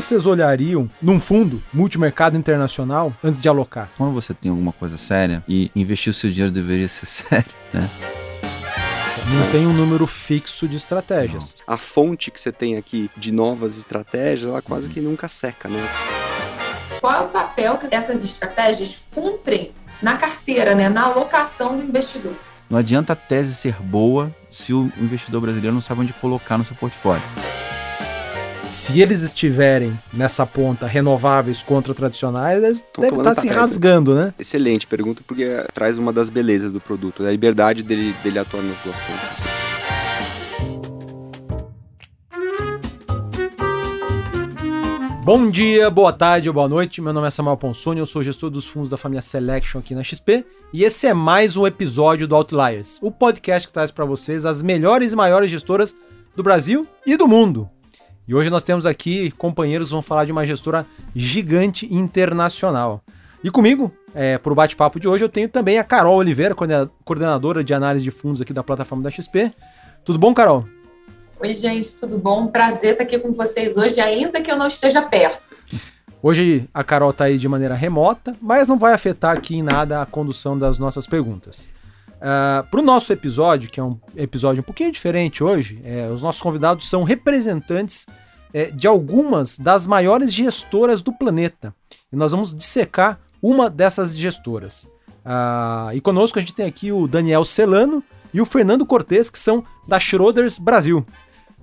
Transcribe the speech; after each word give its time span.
vocês 0.00 0.26
olhariam 0.26 0.88
num 1.02 1.18
fundo 1.18 1.60
multimercado 1.72 2.36
internacional 2.36 3.12
antes 3.22 3.42
de 3.42 3.48
alocar? 3.48 3.90
Quando 3.96 4.12
você 4.12 4.32
tem 4.32 4.48
alguma 4.48 4.72
coisa 4.72 4.96
séria 4.96 5.42
e 5.48 5.72
investir 5.74 6.12
o 6.12 6.14
seu 6.14 6.30
dinheiro 6.30 6.52
deveria 6.52 6.86
ser 6.86 7.06
sério, 7.06 7.50
né? 7.74 7.90
Não 9.28 9.50
tem 9.50 9.66
um 9.66 9.72
número 9.72 10.06
fixo 10.06 10.68
de 10.68 10.76
estratégias. 10.76 11.56
A 11.66 11.76
fonte 11.76 12.30
que 12.30 12.40
você 12.40 12.52
tem 12.52 12.76
aqui 12.76 13.10
de 13.16 13.32
novas 13.32 13.76
estratégias, 13.76 14.48
ela 14.48 14.62
quase 14.62 14.88
que 14.88 15.00
nunca 15.00 15.26
seca, 15.26 15.68
né? 15.68 15.86
Qual 17.00 17.12
é 17.12 17.20
o 17.20 17.28
papel 17.28 17.76
que 17.76 17.92
essas 17.92 18.24
estratégias 18.24 19.04
cumprem 19.12 19.72
na 20.00 20.16
carteira, 20.16 20.76
né, 20.76 20.88
na 20.88 21.06
alocação 21.06 21.76
do 21.76 21.82
investidor? 21.82 22.34
Não 22.70 22.78
adianta 22.78 23.14
a 23.14 23.16
tese 23.16 23.52
ser 23.52 23.74
boa 23.82 24.34
se 24.48 24.72
o 24.72 24.92
investidor 24.96 25.40
brasileiro 25.40 25.74
não 25.74 25.80
sabe 25.80 26.02
onde 26.02 26.12
colocar 26.12 26.56
no 26.56 26.64
seu 26.64 26.76
portfólio. 26.76 27.22
Se 28.70 29.00
eles 29.00 29.22
estiverem 29.22 29.98
nessa 30.12 30.46
ponta 30.46 30.86
renováveis 30.86 31.62
contra 31.62 31.94
tradicionais, 31.94 32.62
eles 32.62 32.84
devem 32.98 33.18
estar 33.18 33.34
se 33.34 33.48
rasgando, 33.48 34.14
né? 34.14 34.34
Excelente 34.38 34.86
pergunta, 34.86 35.22
porque 35.26 35.64
traz 35.72 35.96
uma 35.96 36.12
das 36.12 36.28
belezas 36.28 36.72
do 36.72 36.80
produto, 36.80 37.24
a 37.24 37.30
liberdade 37.30 37.82
dele, 37.82 38.14
dele 38.22 38.38
atuar 38.38 38.62
nas 38.62 38.78
duas 38.80 38.98
pontas. 38.98 39.58
Bom 45.24 45.50
dia, 45.50 45.90
boa 45.90 46.12
tarde 46.12 46.48
ou 46.48 46.54
boa 46.54 46.68
noite. 46.68 47.02
Meu 47.02 47.12
nome 47.12 47.26
é 47.26 47.30
Samuel 47.30 47.56
Ponsoni, 47.56 48.00
eu 48.00 48.06
sou 48.06 48.22
gestor 48.22 48.48
dos 48.48 48.66
fundos 48.66 48.88
da 48.88 48.96
família 48.96 49.20
Selection 49.20 49.78
aqui 49.78 49.94
na 49.94 50.02
XP 50.02 50.44
e 50.72 50.84
esse 50.84 51.06
é 51.06 51.12
mais 51.12 51.56
um 51.56 51.66
episódio 51.66 52.26
do 52.26 52.34
Outliers, 52.34 52.98
o 53.02 53.10
podcast 53.10 53.66
que 53.66 53.72
traz 53.72 53.90
para 53.90 54.06
vocês 54.06 54.46
as 54.46 54.62
melhores 54.62 55.12
e 55.12 55.16
maiores 55.16 55.50
gestoras 55.50 55.94
do 56.34 56.42
Brasil 56.42 56.86
e 57.06 57.16
do 57.16 57.28
mundo. 57.28 57.68
E 58.28 58.34
hoje 58.34 58.50
nós 58.50 58.62
temos 58.62 58.84
aqui 58.84 59.30
companheiros 59.30 59.90
vão 59.90 60.02
falar 60.02 60.26
de 60.26 60.32
uma 60.32 60.44
gestora 60.44 60.84
gigante 61.16 61.92
internacional. 61.92 63.02
E 63.42 63.50
comigo, 63.50 63.90
é, 64.14 64.36
para 64.36 64.52
o 64.52 64.54
bate-papo 64.54 65.00
de 65.00 65.08
hoje, 65.08 65.24
eu 65.24 65.30
tenho 65.30 65.48
também 65.48 65.78
a 65.78 65.84
Carol 65.84 66.16
Oliveira, 66.16 66.54
coordenadora 67.04 67.64
de 67.64 67.72
análise 67.72 68.04
de 68.04 68.10
fundos 68.10 68.42
aqui 68.42 68.52
da 68.52 68.62
plataforma 68.62 69.02
da 69.02 69.10
XP. 69.10 69.50
Tudo 70.04 70.18
bom, 70.18 70.34
Carol? 70.34 70.68
Oi, 71.40 71.54
gente, 71.54 71.94
tudo 71.94 72.18
bom? 72.18 72.48
Prazer 72.48 72.92
estar 72.92 73.04
aqui 73.04 73.18
com 73.18 73.32
vocês 73.32 73.78
hoje, 73.78 73.98
ainda 73.98 74.42
que 74.42 74.50
eu 74.50 74.56
não 74.56 74.68
esteja 74.68 75.00
perto. 75.00 75.56
Hoje 76.22 76.68
a 76.74 76.84
Carol 76.84 77.10
está 77.10 77.24
aí 77.24 77.38
de 77.38 77.48
maneira 77.48 77.74
remota, 77.74 78.36
mas 78.42 78.68
não 78.68 78.78
vai 78.78 78.92
afetar 78.92 79.34
aqui 79.34 79.56
em 79.56 79.62
nada 79.62 80.02
a 80.02 80.06
condução 80.06 80.58
das 80.58 80.78
nossas 80.78 81.06
perguntas. 81.06 81.66
Uh, 82.18 82.20
ah, 82.20 82.66
Para 82.68 82.80
o 82.80 82.82
nosso 82.82 83.12
episódio, 83.12 83.70
que 83.70 83.78
é 83.78 83.82
um 83.82 83.98
episódio 84.16 84.60
um 84.60 84.64
pouquinho 84.64 84.90
diferente 84.90 85.42
hoje, 85.42 85.80
é, 85.84 86.08
os 86.08 86.22
nossos 86.22 86.42
convidados 86.42 86.88
são 86.88 87.04
representantes 87.04 88.06
é, 88.52 88.66
de 88.66 88.86
algumas 88.86 89.58
das 89.58 89.86
maiores 89.86 90.32
gestoras 90.32 91.02
do 91.02 91.12
planeta. 91.12 91.74
E 92.12 92.16
nós 92.16 92.32
vamos 92.32 92.54
dissecar 92.54 93.20
uma 93.40 93.70
dessas 93.70 94.16
gestoras. 94.16 94.84
Uh, 95.24 95.92
e 95.94 96.00
conosco 96.00 96.38
a 96.38 96.40
gente 96.40 96.54
tem 96.54 96.66
aqui 96.66 96.90
o 96.90 97.06
Daniel 97.06 97.44
Celano 97.44 98.02
e 98.32 98.40
o 98.40 98.44
Fernando 98.44 98.86
Cortes, 98.86 99.30
que 99.30 99.38
são 99.38 99.64
da 99.86 100.00
Schroders 100.00 100.58
Brasil. 100.58 101.06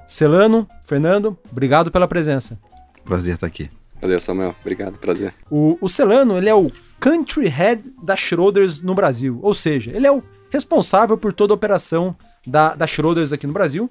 Celano, 0.07 0.67
Fernando, 0.83 1.37
obrigado 1.51 1.91
pela 1.91 2.07
presença. 2.07 2.59
Prazer 3.03 3.35
estar 3.35 3.47
aqui. 3.47 3.69
Valeu, 4.01 4.19
Samuel. 4.19 4.55
Obrigado, 4.61 4.97
prazer. 4.99 5.33
O, 5.49 5.77
o 5.81 5.89
Celano, 5.89 6.37
ele 6.37 6.49
é 6.49 6.53
o 6.53 6.71
Country 6.99 7.47
Head 7.47 7.91
da 8.03 8.15
Schroders 8.15 8.81
no 8.81 8.93
Brasil. 8.93 9.39
Ou 9.41 9.53
seja, 9.53 9.91
ele 9.91 10.05
é 10.05 10.11
o 10.11 10.21
responsável 10.49 11.17
por 11.17 11.33
toda 11.33 11.53
a 11.53 11.55
operação 11.55 12.15
da, 12.45 12.75
da 12.75 12.88
Schroders 12.88 13.33
aqui 13.33 13.47
no 13.47 13.53
Brasil. 13.53 13.89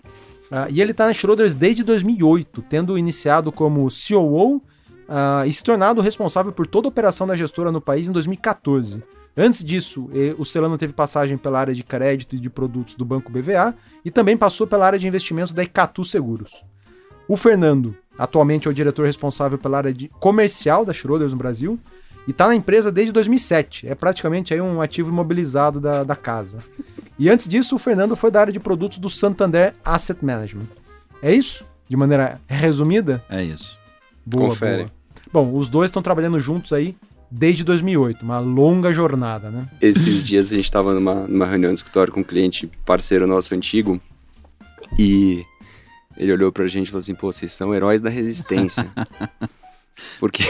Uh, 0.51 0.71
e 0.71 0.81
ele 0.81 0.93
está 0.93 1.07
na 1.07 1.13
Schroders 1.13 1.55
desde 1.55 1.83
2008, 1.83 2.63
tendo 2.63 2.99
iniciado 2.99 3.51
como 3.51 3.89
COO 3.89 4.57
uh, 4.57 4.63
ah, 5.09 5.47
e 5.47 5.53
se 5.53 5.65
tornado 5.65 6.01
responsável 6.01 6.53
por 6.53 6.67
toda 6.67 6.87
a 6.87 6.91
operação 6.91 7.27
da 7.27 7.35
gestora 7.35 7.73
no 7.73 7.81
país 7.81 8.09
em 8.09 8.13
2014. 8.13 9.03
Antes 9.37 9.65
disso, 9.65 10.09
o 10.39 10.45
Celano 10.45 10.79
teve 10.79 10.93
passagem 10.93 11.37
pela 11.37 11.59
área 11.59 11.75
de 11.75 11.83
crédito 11.83 12.37
e 12.37 12.39
de 12.39 12.49
produtos 12.49 12.95
do 12.95 13.05
Banco 13.05 13.33
BVA 13.33 13.75
e 14.05 14.11
também 14.11 14.37
passou 14.37 14.65
pela 14.65 14.87
área 14.87 14.97
de 14.97 15.09
investimentos 15.09 15.53
da 15.53 15.65
Icatu 15.65 16.05
Seguros. 16.05 16.65
O 17.27 17.37
Fernando, 17.37 17.97
atualmente 18.17 18.69
é 18.69 18.71
o 18.71 18.75
diretor 18.75 19.07
responsável 19.07 19.59
pela 19.59 19.79
área 19.79 19.93
comercial 20.21 20.85
da 20.85 20.93
Schroders 20.93 21.33
no 21.33 21.39
Brasil 21.39 21.81
e 22.27 22.31
está 22.31 22.47
na 22.47 22.55
empresa 22.55 22.91
desde 22.91 23.13
2007. 23.13 23.89
É 23.89 23.95
praticamente 23.95 24.55
aí 24.55 24.61
um 24.61 24.81
ativo 24.81 25.11
imobilizado 25.11 25.81
da, 25.81 26.05
da 26.05 26.17
casa. 26.17 26.65
E 27.19 27.29
antes 27.29 27.49
disso, 27.49 27.77
o 27.77 27.79
Fernando 27.79 28.17
foi 28.17 28.31
da 28.31 28.41
área 28.41 28.53
de 28.53 28.61
produtos 28.61 28.99
do 28.99 29.09
Santander 29.09 29.75
Asset 29.85 30.25
Management. 30.25 30.67
É 31.23 31.33
isso? 31.33 31.65
De 31.89 31.97
maneira 31.97 32.41
resumida? 32.47 33.23
É 33.29 33.43
isso. 33.43 33.79
Boa, 34.25 34.51
Confere. 34.51 34.85
Boa. 34.85 34.91
Bom, 35.33 35.57
os 35.57 35.69
dois 35.69 35.91
estão 35.91 36.03
trabalhando 36.03 36.39
juntos 36.41 36.73
aí 36.73 36.97
desde 37.31 37.65
2008, 37.65 38.23
uma 38.23 38.39
longa 38.39 38.93
jornada, 38.93 39.51
né? 39.51 39.67
Esses 39.81 40.25
dias 40.25 40.53
a 40.53 40.55
gente 40.55 40.65
estava 40.65 40.95
numa, 40.95 41.27
numa 41.27 41.47
reunião 41.47 41.73
de 41.73 41.79
escritório 41.79 42.13
com 42.13 42.21
um 42.21 42.25
cliente 42.25 42.71
parceiro 42.87 43.27
nosso 43.27 43.55
antigo 43.55 44.01
e 44.97 45.45
ele 46.17 46.33
olhou 46.33 46.53
pra 46.53 46.67
gente 46.69 46.87
e 46.87 46.91
falou 46.91 47.01
assim: 47.01 47.15
pô, 47.15 47.33
vocês 47.33 47.53
são 47.53 47.75
heróis 47.75 48.01
da 48.01 48.09
resistência. 48.09 48.87
Porque 50.19 50.43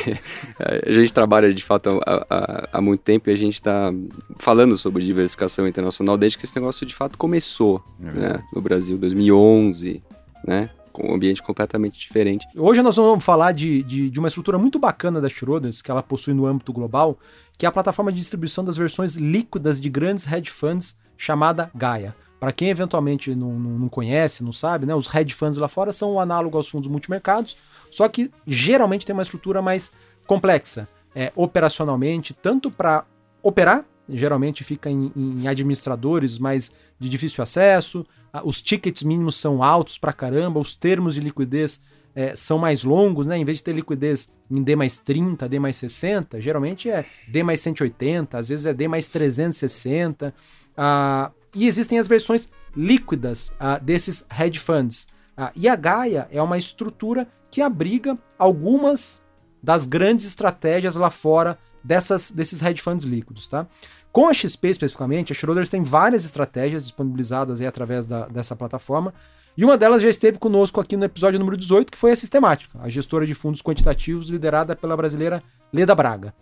a 0.59 0.91
gente 0.91 1.13
trabalha 1.13 1.53
de 1.53 1.63
fato 1.63 2.01
há, 2.07 2.27
há, 2.31 2.69
há 2.73 2.81
muito 2.81 3.01
tempo 3.01 3.29
e 3.29 3.33
a 3.33 3.37
gente 3.37 3.55
está 3.55 3.93
falando 4.39 4.77
sobre 4.77 5.05
diversificação 5.05 5.67
internacional 5.67 6.17
desde 6.17 6.39
que 6.39 6.45
esse 6.45 6.57
negócio 6.57 6.87
de 6.87 6.95
fato 6.95 7.19
começou 7.19 7.85
é 8.01 8.05
né, 8.05 8.45
no 8.53 8.63
Brasil, 8.63 8.97
2011, 8.97 10.03
né? 10.47 10.71
com 10.95 11.11
um 11.11 11.15
ambiente 11.15 11.43
completamente 11.43 11.99
diferente. 11.99 12.47
Hoje 12.57 12.81
nós 12.81 12.95
vamos 12.95 13.25
falar 13.25 13.51
de, 13.51 13.83
de, 13.83 14.09
de 14.09 14.19
uma 14.21 14.29
estrutura 14.29 14.57
muito 14.57 14.79
bacana 14.79 15.21
da 15.21 15.29
Schroders, 15.29 15.83
que 15.83 15.91
ela 15.91 16.05
possui 16.05 16.33
no 16.33 16.47
âmbito 16.47 16.73
global, 16.73 17.19
que 17.59 17.67
é 17.67 17.69
a 17.69 17.73
plataforma 17.73 18.13
de 18.13 18.19
distribuição 18.19 18.65
das 18.65 18.77
versões 18.77 19.17
líquidas 19.17 19.81
de 19.81 19.91
grandes 19.91 20.25
hedge 20.25 20.51
funds 20.51 20.97
chamada 21.17 21.69
Gaia. 21.75 22.15
Para 22.39 22.53
quem 22.53 22.69
eventualmente 22.69 23.35
não, 23.35 23.59
não, 23.59 23.71
não, 23.79 23.89
conhece, 23.89 24.45
não 24.45 24.53
sabe, 24.53 24.87
né, 24.87 24.95
os 24.95 25.13
hedge 25.13 25.35
funds 25.35 25.59
lá 25.59 25.67
fora 25.67 25.93
são 25.93 26.13
o 26.13 26.21
análogo 26.21 26.57
aos 26.57 26.69
fundos 26.69 26.89
multimercados, 26.89 27.57
só 27.95 28.09
que 28.09 28.31
geralmente 28.47 29.07
tem 29.07 29.13
uma 29.13 29.23
estrutura 29.23 29.63
mais 29.63 29.93
complexa, 30.27 30.89
é, 31.15 31.33
operacionalmente, 31.37 32.35
tanto 32.35 32.71
para 32.71 33.05
operar 33.43 33.85
geralmente 34.09 34.63
fica 34.63 34.91
em, 34.91 35.11
em, 35.17 35.49
administradores 35.49 36.39
mais 36.39 36.71
de 36.99 37.09
difícil 37.09 37.43
acesso, 37.43 38.07
os 38.45 38.61
tickets 38.61 39.03
mínimos 39.03 39.37
são 39.37 39.63
altos 39.63 39.97
pra 39.97 40.13
caramba, 40.13 40.61
os 40.61 40.75
termos 40.75 41.15
de 41.15 41.21
liquidez 41.21 41.81
é, 42.15 42.37
são 42.37 42.59
mais 42.59 42.85
longos, 42.85 43.27
né? 43.27 43.37
Em 43.37 43.45
vez 43.45 43.59
de 43.59 43.65
ter 43.65 43.73
liquidez 43.73 44.33
em 44.51 44.63
D 44.63 44.77
mais 44.77 44.99
30, 44.99 45.49
D 45.49 45.59
mais 45.59 45.77
60, 45.77 46.41
geralmente 46.41 46.89
é 46.89 47.05
D 47.27 47.43
mais 47.43 47.61
180, 47.61 48.39
às 48.39 48.49
vezes 48.49 48.67
é 48.67 48.75
D 48.75 48.87
mais 48.87 49.09
360. 49.09 50.35
Ah, 50.77 51.31
e 51.55 51.67
existem 51.67 51.99
as 51.99 52.07
versões 52.07 52.49
líquidas 52.77 53.53
ah, 53.59 53.79
desses 53.79 54.25
hedge 54.39 54.61
funds. 54.61 55.07
Ah, 55.37 55.51
e 55.57 55.69
a 55.69 55.75
Gaia 55.75 56.29
é 56.31 56.41
uma 56.41 56.59
estrutura 56.59 57.27
que 57.55 57.63
abriga 57.63 58.19
algumas 58.37 59.23
das 59.63 59.87
grandes 59.87 60.27
estratégias 60.27 60.97
lá 60.97 61.09
fora 61.09 61.57
dessas, 61.85 62.33
desses 62.33 62.61
hedge 62.61 62.83
funds 62.83 63.07
líquidos, 63.07 63.47
tá? 63.47 63.65
Com 64.11 64.27
a 64.27 64.35
XP 64.35 64.71
especificamente, 64.71 65.31
a 65.31 65.37
Schroders 65.37 65.71
tem 65.71 65.81
várias 65.81 66.25
estratégias 66.25 66.83
disponibilizadas 66.83 67.61
aí 67.61 67.67
através 67.69 68.07
da, 68.07 68.27
dessa 68.27 68.57
plataforma, 68.57 69.15
e 69.57 69.65
uma 69.65 69.79
delas 69.79 70.03
já 70.03 70.09
esteve 70.09 70.37
conosco 70.37 70.81
aqui 70.81 70.97
no 70.97 71.05
episódio 71.05 71.39
número 71.39 71.57
18, 71.57 71.93
que 71.93 71.97
foi 71.97 72.11
a 72.11 72.17
Sistemática, 72.17 72.77
a 72.83 72.89
gestora 72.89 73.25
de 73.25 73.35
fundos 73.35 73.63
quantitativos 73.63 74.29
liderada 74.29 74.75
pela 74.75 74.97
brasileira 74.97 75.41
Leda 75.73 75.95
Braga. 75.95 76.35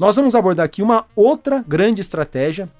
Nós 0.00 0.16
vamos 0.16 0.34
abordar 0.34 0.64
aqui 0.64 0.80
uma 0.80 1.04
outra 1.14 1.62
grande 1.68 2.00
estratégia, 2.00 2.70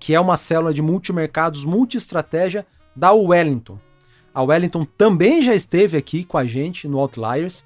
que 0.00 0.14
é 0.14 0.18
uma 0.18 0.38
célula 0.38 0.72
de 0.72 0.80
multimercados 0.80 1.62
multi-estratégia 1.62 2.66
da 2.96 3.12
Wellington. 3.12 3.78
A 4.34 4.42
Wellington 4.42 4.84
também 4.84 5.42
já 5.42 5.54
esteve 5.54 5.96
aqui 5.96 6.24
com 6.24 6.38
a 6.38 6.44
gente 6.44 6.88
no 6.88 6.98
Outliers, 6.98 7.64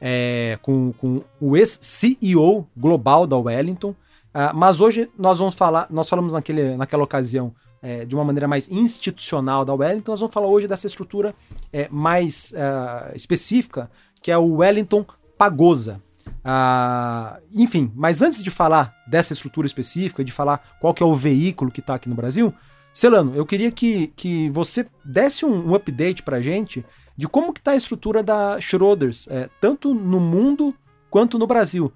é, 0.00 0.58
com, 0.62 0.92
com 0.92 1.22
o 1.40 1.56
ex-CEO 1.56 2.66
global 2.76 3.26
da 3.26 3.36
Wellington. 3.36 3.90
Uh, 3.90 4.54
mas 4.54 4.80
hoje 4.80 5.10
nós 5.18 5.38
vamos 5.38 5.54
falar, 5.54 5.86
nós 5.90 6.08
falamos 6.08 6.32
naquele, 6.34 6.76
naquela 6.76 7.02
ocasião 7.02 7.54
é, 7.82 8.04
de 8.04 8.14
uma 8.14 8.24
maneira 8.24 8.48
mais 8.48 8.68
institucional 8.68 9.64
da 9.64 9.72
Wellington, 9.72 10.12
nós 10.12 10.20
vamos 10.20 10.34
falar 10.34 10.48
hoje 10.48 10.66
dessa 10.66 10.86
estrutura 10.86 11.34
é, 11.72 11.88
mais 11.88 12.52
uh, 12.52 13.14
específica, 13.14 13.90
que 14.20 14.30
é 14.30 14.36
o 14.36 14.56
Wellington 14.56 15.06
Pagosa. 15.38 16.02
Uh, 16.26 17.40
enfim, 17.52 17.92
mas 17.94 18.22
antes 18.22 18.42
de 18.42 18.50
falar 18.50 18.94
dessa 19.06 19.32
estrutura 19.32 19.66
específica, 19.66 20.24
de 20.24 20.32
falar 20.32 20.76
qual 20.80 20.92
que 20.92 21.02
é 21.02 21.06
o 21.06 21.14
veículo 21.14 21.70
que 21.70 21.80
está 21.80 21.94
aqui 21.94 22.08
no 22.08 22.14
Brasil, 22.14 22.52
Celano, 22.96 23.34
eu 23.36 23.44
queria 23.44 23.70
que, 23.70 24.06
que 24.16 24.48
você 24.48 24.86
desse 25.04 25.44
um, 25.44 25.68
um 25.68 25.74
update 25.74 26.22
para 26.22 26.38
a 26.38 26.40
gente 26.40 26.82
de 27.14 27.28
como 27.28 27.52
que 27.52 27.60
está 27.60 27.72
a 27.72 27.76
estrutura 27.76 28.22
da 28.22 28.58
Schroders, 28.58 29.28
é, 29.28 29.50
tanto 29.60 29.92
no 29.92 30.18
mundo 30.18 30.74
quanto 31.10 31.38
no 31.38 31.46
Brasil. 31.46 31.92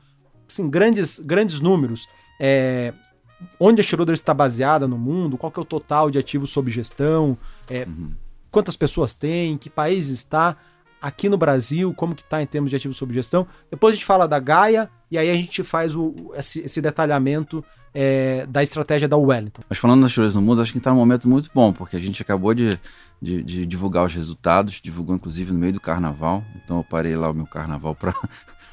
Assim, 0.47 0.69
grandes, 0.69 1.19
grandes 1.19 1.58
números. 1.58 2.06
É, 2.38 2.93
onde 3.58 3.81
a 3.81 3.82
Schroders 3.82 4.20
está 4.20 4.35
baseada 4.35 4.87
no 4.87 4.99
mundo, 4.99 5.38
qual 5.38 5.50
que 5.50 5.58
é 5.58 5.62
o 5.62 5.64
total 5.64 6.11
de 6.11 6.19
ativos 6.19 6.50
sob 6.50 6.70
gestão, 6.70 7.38
é, 7.67 7.87
uhum. 7.87 8.11
quantas 8.50 8.76
pessoas 8.76 9.14
tem, 9.14 9.56
que 9.56 9.70
país 9.70 10.11
está. 10.11 10.55
Aqui 11.00 11.29
no 11.29 11.37
Brasil, 11.37 11.93
como 11.94 12.14
que 12.14 12.25
tá 12.25 12.43
em 12.43 12.47
termos 12.47 12.70
de 12.70 12.76
ativos 12.76 12.97
sob 12.97 13.12
gestão. 13.12 13.47
Depois 13.70 13.93
a 13.93 13.94
gente 13.97 14.05
fala 14.05 14.26
da 14.29 14.38
Gaia 14.38 14.91
e 15.11 15.19
aí 15.19 15.31
a 15.31 15.35
gente 15.35 15.62
faz 15.62 15.97
o, 15.97 16.32
esse, 16.35 16.61
esse 16.61 16.81
detalhamento 16.81 17.64
é, 17.94 18.47
da 18.47 18.62
estratégia 18.62 19.08
da 19.08 19.17
Wellington. 19.17 19.62
Mas 19.69 19.79
falando 19.79 20.02
das 20.02 20.14
coisas 20.14 20.35
no 20.35 20.43
mundo, 20.43 20.62
acho 20.62 20.73
que 20.73 20.79
está 20.79 20.91
num 20.91 20.97
momento 20.97 21.29
muito 21.29 21.50
bom, 21.55 21.73
porque 21.73 21.97
a 21.97 22.00
gente 22.00 22.23
acabou 22.23 22.55
de, 22.55 22.79
de, 23.20 23.43
de, 23.43 23.67
divulgar 23.67 24.05
os 24.05 24.14
resultados, 24.14 24.81
divulgou 24.81 25.17
inclusive 25.17 25.52
no 25.52 25.58
meio 25.58 25.73
do 25.73 25.81
carnaval, 25.81 26.44
então 26.62 26.79
eu 26.79 26.85
parei 26.85 27.17
lá 27.17 27.31
o 27.31 27.35
meu 27.35 27.47
carnaval 27.47 27.94
para 27.94 28.14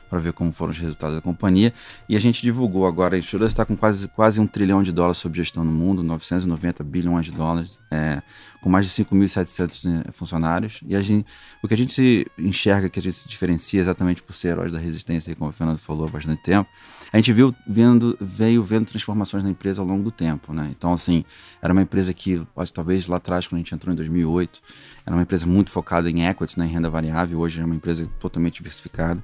para 0.10 0.20
ver 0.20 0.34
como 0.34 0.52
foram 0.52 0.72
os 0.72 0.78
resultados 0.78 1.16
da 1.16 1.22
companhia. 1.22 1.74
E 2.08 2.16
a 2.16 2.20
gente 2.20 2.42
divulgou 2.42 2.88
agora, 2.88 3.16
a 3.16 3.20
Insurance 3.20 3.54
está 3.54 3.66
com 3.66 3.76
quase, 3.76 4.08
quase 4.08 4.40
um 4.40 4.48
trilhão 4.48 4.82
de 4.82 4.92
dólares 4.92 5.18
sob 5.18 5.36
gestão 5.36 5.64
no 5.64 5.72
mundo, 5.72 6.04
990 6.04 6.84
bilhões 6.84 7.26
de 7.26 7.32
dólares, 7.32 7.78
é, 7.92 8.22
com 8.62 8.70
mais 8.70 8.86
de 8.86 9.04
5.700 9.04 10.06
é, 10.08 10.12
funcionários. 10.12 10.80
E 10.86 10.96
a 10.96 11.02
gente, 11.02 11.26
o 11.62 11.68
que 11.68 11.74
a 11.74 11.78
gente 11.78 12.26
enxerga, 12.38 12.90
que 12.90 13.00
a 13.00 13.02
gente 13.02 13.16
se 13.16 13.30
diferencia 13.30 13.82
exatamente 13.82 14.22
por 14.22 14.34
ser 14.34 14.50
heróis 14.50 14.72
da 14.72 14.80
resistência, 14.80 15.36
como 15.36 15.50
o 15.50 15.54
Fernando 15.54 15.78
falou 15.78 16.08
há 16.08 16.10
bastante 16.10 16.42
tempo, 16.42 16.70
a 17.12 17.18
gente 17.18 17.32
viu 17.32 17.56
vendo, 17.66 18.18
veio 18.20 18.64
vendo 18.64 18.86
transformações 18.86 19.44
na 19.44 19.50
empresa 19.50 19.82
ao 19.82 19.88
longo 19.88 20.04
do 20.04 20.12
tempo. 20.12 20.54
Né? 20.54 20.74
Então, 20.78 20.94
assim, 20.94 21.24
era 21.62 21.72
uma 21.72 21.82
empresa 21.82 22.14
que, 22.14 22.42
talvez 22.74 23.08
lá 23.08 23.18
atrás, 23.18 23.48
quando 23.48 23.60
a 23.60 23.64
gente 23.64 23.74
entrou 23.74 23.94
em 23.94 23.96
2008, 23.96 24.62
era 25.06 25.16
uma 25.16 25.22
empresa 25.22 25.46
muito 25.46 25.70
focada 25.70 26.10
em 26.10 26.26
equities, 26.26 26.58
né, 26.58 26.66
em 26.66 26.70
renda 26.70 26.90
variável, 26.90 27.40
hoje 27.40 27.62
é 27.62 27.66
uma 27.66 27.76
empresa 27.76 28.06
totalmente 28.20 28.58
diversificada. 28.58 29.24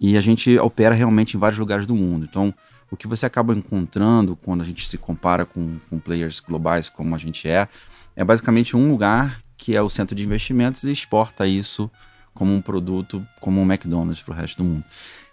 E 0.00 0.16
a 0.16 0.20
gente 0.20 0.58
opera 0.58 0.94
realmente 0.94 1.36
em 1.36 1.40
vários 1.40 1.58
lugares 1.58 1.86
do 1.86 1.94
mundo. 1.94 2.26
Então, 2.28 2.52
o 2.90 2.96
que 2.96 3.06
você 3.06 3.26
acaba 3.26 3.54
encontrando 3.54 4.34
quando 4.34 4.62
a 4.62 4.64
gente 4.64 4.88
se 4.88 4.98
compara 4.98 5.46
com, 5.46 5.78
com 5.88 5.98
players 5.98 6.40
globais 6.40 6.88
como 6.88 7.14
a 7.14 7.18
gente 7.18 7.46
é, 7.46 7.68
é 8.16 8.24
basicamente 8.24 8.76
um 8.76 8.90
lugar 8.90 9.40
que 9.56 9.76
é 9.76 9.82
o 9.82 9.90
centro 9.90 10.16
de 10.16 10.24
investimentos 10.24 10.84
e 10.84 10.90
exporta 10.90 11.46
isso 11.46 11.90
como 12.34 12.54
um 12.54 12.60
produto, 12.60 13.24
como 13.40 13.60
um 13.60 13.64
McDonald's 13.64 14.22
para 14.22 14.32
o 14.32 14.36
resto 14.36 14.62
do 14.62 14.64
mundo. 14.64 14.84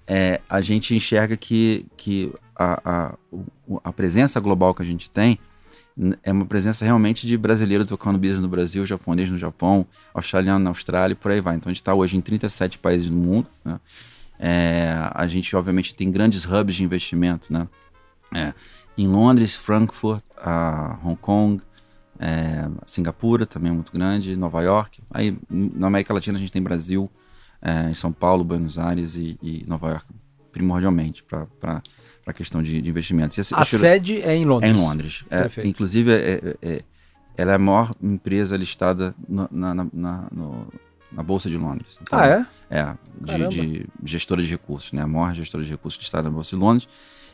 É, 0.08 0.40
a 0.50 0.62
gente 0.62 0.96
enxerga 0.96 1.36
que, 1.36 1.86
que 1.98 2.34
a, 2.56 2.80
a, 2.86 3.18
a, 3.84 3.94
presença 3.94 4.40
global 4.40 4.74
que 4.74 4.82
a 4.82 4.86
gente 4.86 5.10
tem 5.10 5.38
é 6.24 6.32
uma 6.32 6.46
presença 6.46 6.86
realmente 6.86 7.28
de 7.28 7.38
brasileiros 7.38 7.88
tocando 7.88 8.18
business 8.18 8.40
no 8.40 8.48
Brasil, 8.48 8.86
japonês 8.86 9.30
no 9.30 9.38
Japão, 9.38 9.86
australiano 10.14 10.64
na 10.64 10.70
Austrália 10.70 11.14
e 11.14 11.16
por 11.16 11.32
aí 11.32 11.42
vai. 11.42 11.56
Então 11.56 11.70
a 11.70 11.74
gente 11.74 11.82
está 11.82 11.94
hoje 11.94 12.16
em 12.16 12.22
37 12.22 12.78
países 12.78 13.10
do 13.10 13.18
mundo. 13.18 13.48
Né? 13.66 13.80
É, 14.40 15.10
a 15.14 15.28
gente, 15.28 15.56
obviamente, 15.56 15.96
tem 15.96 16.10
grandes 16.12 16.46
hubs 16.46 16.76
de 16.76 16.84
investimento, 16.84 17.52
né? 17.52 17.68
É, 18.34 18.54
em 18.98 19.08
Londres, 19.08 19.56
Frankfurt, 19.56 20.24
Hong 21.04 21.16
Kong, 21.18 21.62
é, 22.20 22.68
Singapura 22.86 23.46
também 23.46 23.72
é 23.72 23.74
muito 23.74 23.92
grande, 23.92 24.36
Nova 24.36 24.62
York. 24.62 25.02
Aí 25.10 25.38
na 25.50 25.88
América 25.88 26.14
Latina 26.14 26.38
a 26.38 26.40
gente 26.40 26.52
tem 26.52 26.62
Brasil, 26.62 27.10
é, 27.62 27.90
em 27.90 27.94
São 27.94 28.12
Paulo, 28.12 28.44
Buenos 28.44 28.78
Aires 28.78 29.16
e, 29.16 29.38
e 29.42 29.64
Nova 29.68 29.90
York, 29.90 30.06
primordialmente, 30.52 31.24
para 31.24 31.82
a 32.26 32.34
questão 32.34 32.62
de, 32.62 32.82
de 32.82 32.90
investimentos. 32.90 33.38
Esse, 33.38 33.54
a 33.56 33.66
sede 33.66 34.22
é 34.22 34.36
em 34.36 34.46
Londres? 34.46 34.70
É 34.70 34.74
em 34.74 34.78
Londres. 34.78 35.26
É, 35.30 35.68
inclusive, 35.68 36.12
é, 36.12 36.56
é, 36.62 36.82
ela 37.36 37.52
é 37.52 37.56
a 37.56 37.60
maior 37.60 37.96
empresa 38.02 38.58
listada 38.58 39.16
na, 39.28 39.48
na, 39.52 39.88
na, 39.94 40.28
no, 40.32 40.68
na 41.12 41.24
Bolsa 41.24 41.50
de 41.50 41.58
Londres. 41.58 42.00
Então, 42.02 42.20
ah, 42.20 42.28
é? 42.28 42.46
É, 42.70 42.96
de, 43.22 43.48
de, 43.48 43.86
gestora 44.04 44.42
de 44.42 44.50
recursos, 44.50 44.92
né? 44.92 45.02
A 45.02 45.08
maior 45.08 45.34
gestora 45.34 45.64
de 45.64 45.70
recursos 45.70 46.00
listada 46.02 46.24
na 46.24 46.34
Bolsa 46.34 46.56
de 46.56 46.62
Londres. 46.62 46.88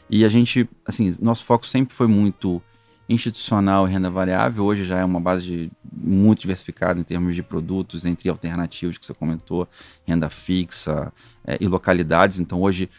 E 0.09 0.25
a 0.25 0.29
gente, 0.29 0.69
assim, 0.85 1.15
nosso 1.19 1.45
foco 1.45 1.65
sempre 1.65 1.93
foi 1.93 2.07
muito 2.07 2.61
institucional 3.07 3.88
e 3.88 3.91
renda 3.91 4.09
variável. 4.09 4.63
Hoje 4.63 4.85
já 4.85 4.97
é 4.97 5.05
uma 5.05 5.19
base 5.19 5.44
de, 5.44 5.71
muito 5.91 6.41
diversificada 6.41 7.00
em 7.00 7.03
termos 7.03 7.35
de 7.35 7.44
produtos, 7.44 8.05
entre 8.05 8.29
alternativos 8.29 8.97
que 8.97 9.05
você 9.05 9.13
comentou, 9.13 9.67
renda 10.05 10.29
fixa 10.29 11.11
é, 11.45 11.57
e 11.59 11.67
localidades. 11.67 12.39
Então 12.39 12.61
hoje 12.61 12.89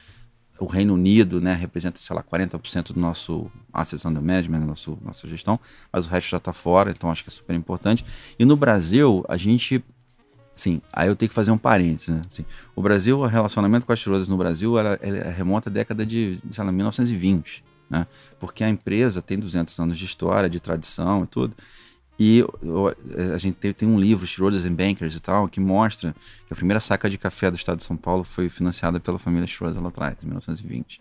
o 0.58 0.66
Reino 0.66 0.94
Unido 0.94 1.40
né, 1.40 1.54
representa, 1.54 1.98
sei 1.98 2.14
lá, 2.14 2.22
40% 2.22 2.92
do 2.92 3.00
nosso 3.00 3.50
assets 3.72 4.04
under 4.04 4.22
management, 4.22 4.60
nosso, 4.60 4.98
nossa 5.02 5.26
gestão, 5.26 5.58
mas 5.92 6.06
o 6.06 6.08
resto 6.08 6.30
já 6.30 6.36
está 6.36 6.52
fora, 6.52 6.90
então 6.90 7.10
acho 7.10 7.24
que 7.24 7.30
é 7.30 7.32
super 7.32 7.54
importante. 7.56 8.04
E 8.38 8.44
no 8.44 8.56
Brasil, 8.56 9.24
a 9.28 9.36
gente 9.36 9.82
Sim, 10.56 10.80
aí 10.92 11.08
eu 11.08 11.16
tenho 11.16 11.28
que 11.28 11.34
fazer 11.34 11.50
um 11.50 11.58
parênteses, 11.58 12.08
né? 12.08 12.22
Assim, 12.30 12.44
o 12.76 12.80
Brasil, 12.80 13.18
o 13.18 13.26
relacionamento 13.26 13.84
com 13.84 13.92
as 13.92 13.98
tirosas 13.98 14.28
no 14.28 14.36
Brasil, 14.36 14.78
ela, 14.78 14.96
ela 15.02 15.28
remonta 15.28 15.68
à 15.68 15.72
década 15.72 16.06
de, 16.06 16.38
sei 16.52 16.62
lá, 16.62 16.70
1920, 16.70 17.64
né? 17.88 18.06
Porque 18.38 18.64
a 18.64 18.69
empresa 18.69 19.22
tem 19.22 19.38
200 19.38 19.78
anos 19.78 19.98
de 19.98 20.04
história, 20.04 20.48
de 20.48 20.60
tradição 20.60 21.25
e 21.25 21.26
tudo. 21.26 21.54
E 22.19 22.38
eu, 22.38 22.94
a 23.34 23.38
gente 23.38 23.56
tem, 23.56 23.72
tem 23.72 23.88
um 23.88 23.98
livro, 23.98 24.26
Schroders 24.26 24.64
and 24.64 24.75
Bankers 24.75 25.16
e 25.16 25.20
tal, 25.20 25.48
que 25.48 25.58
mostra 25.58 26.14
que 26.46 26.52
a 26.52 26.56
primeira 26.56 26.78
saca 26.78 27.10
de 27.10 27.19
café 27.19 27.50
do 27.50 27.56
estado 27.56 27.78
de 27.78 27.84
São 27.84 27.96
Paulo 27.96 28.22
foi 28.22 28.48
financiada 28.48 29.00
pela 29.00 29.19
família 29.19 29.46
Schroders 29.46 29.82
lá 29.82 29.88
atrás, 29.88 30.16
em 30.22 30.26
1920. 30.26 31.00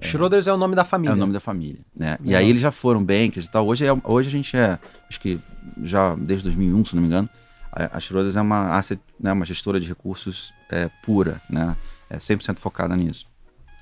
Schroders 0.00 0.46
é, 0.46 0.50
é, 0.50 0.52
o 0.52 0.56
nome 0.56 0.74
da 0.74 0.84
família. 0.84 1.12
É 1.12 1.14
o 1.14 1.18
nome 1.18 1.32
da 1.32 1.40
família, 1.40 1.80
né? 1.94 2.18
E 2.24 2.34
aí 2.34 2.48
eles 2.48 2.60
já 2.60 2.70
foram 2.70 3.04
bankers 3.04 3.46
e 3.46 3.50
tal. 3.50 3.66
Hoje, 3.66 3.86
é, 3.86 3.90
hoje 4.04 4.28
a 4.28 4.32
gente 4.32 4.56
é, 4.56 4.78
acho 5.08 5.20
que 5.20 5.40
já 5.82 6.14
desde 6.14 6.44
2001, 6.44 6.84
se 6.86 6.94
não 6.94 7.02
me 7.02 7.08
engano, 7.08 7.28
a 7.72 8.00
Schroders 8.00 8.36
é 8.36 8.40
uma, 8.40 8.76
asset, 8.76 9.00
né, 9.20 9.32
uma 9.32 9.44
gestora 9.44 9.78
de 9.78 9.86
recursos 9.86 10.52
é, 10.70 10.90
pura, 11.02 11.40
né, 11.48 11.76
é 12.10 12.16
100% 12.16 12.58
focada 12.58 12.96
nisso. 12.96 13.26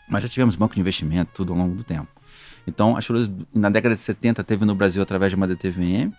Mas 0.09 0.23
já 0.23 0.29
tivemos 0.29 0.57
banco 0.57 0.75
de 0.75 0.81
investimento, 0.81 1.31
tudo 1.35 1.53
ao 1.53 1.59
longo 1.59 1.75
do 1.75 1.85
tempo. 1.85 2.09
Então, 2.67 2.97
a 2.97 3.01
Schroders, 3.01 3.31
na 3.55 3.71
década 3.71 3.95
de 3.95 4.01
70, 4.01 4.43
teve 4.43 4.65
no 4.65 4.75
Brasil 4.75 5.03
através 5.03 5.31
de 5.31 5.37
uma 5.37 5.47
DTVM, 5.47 6.13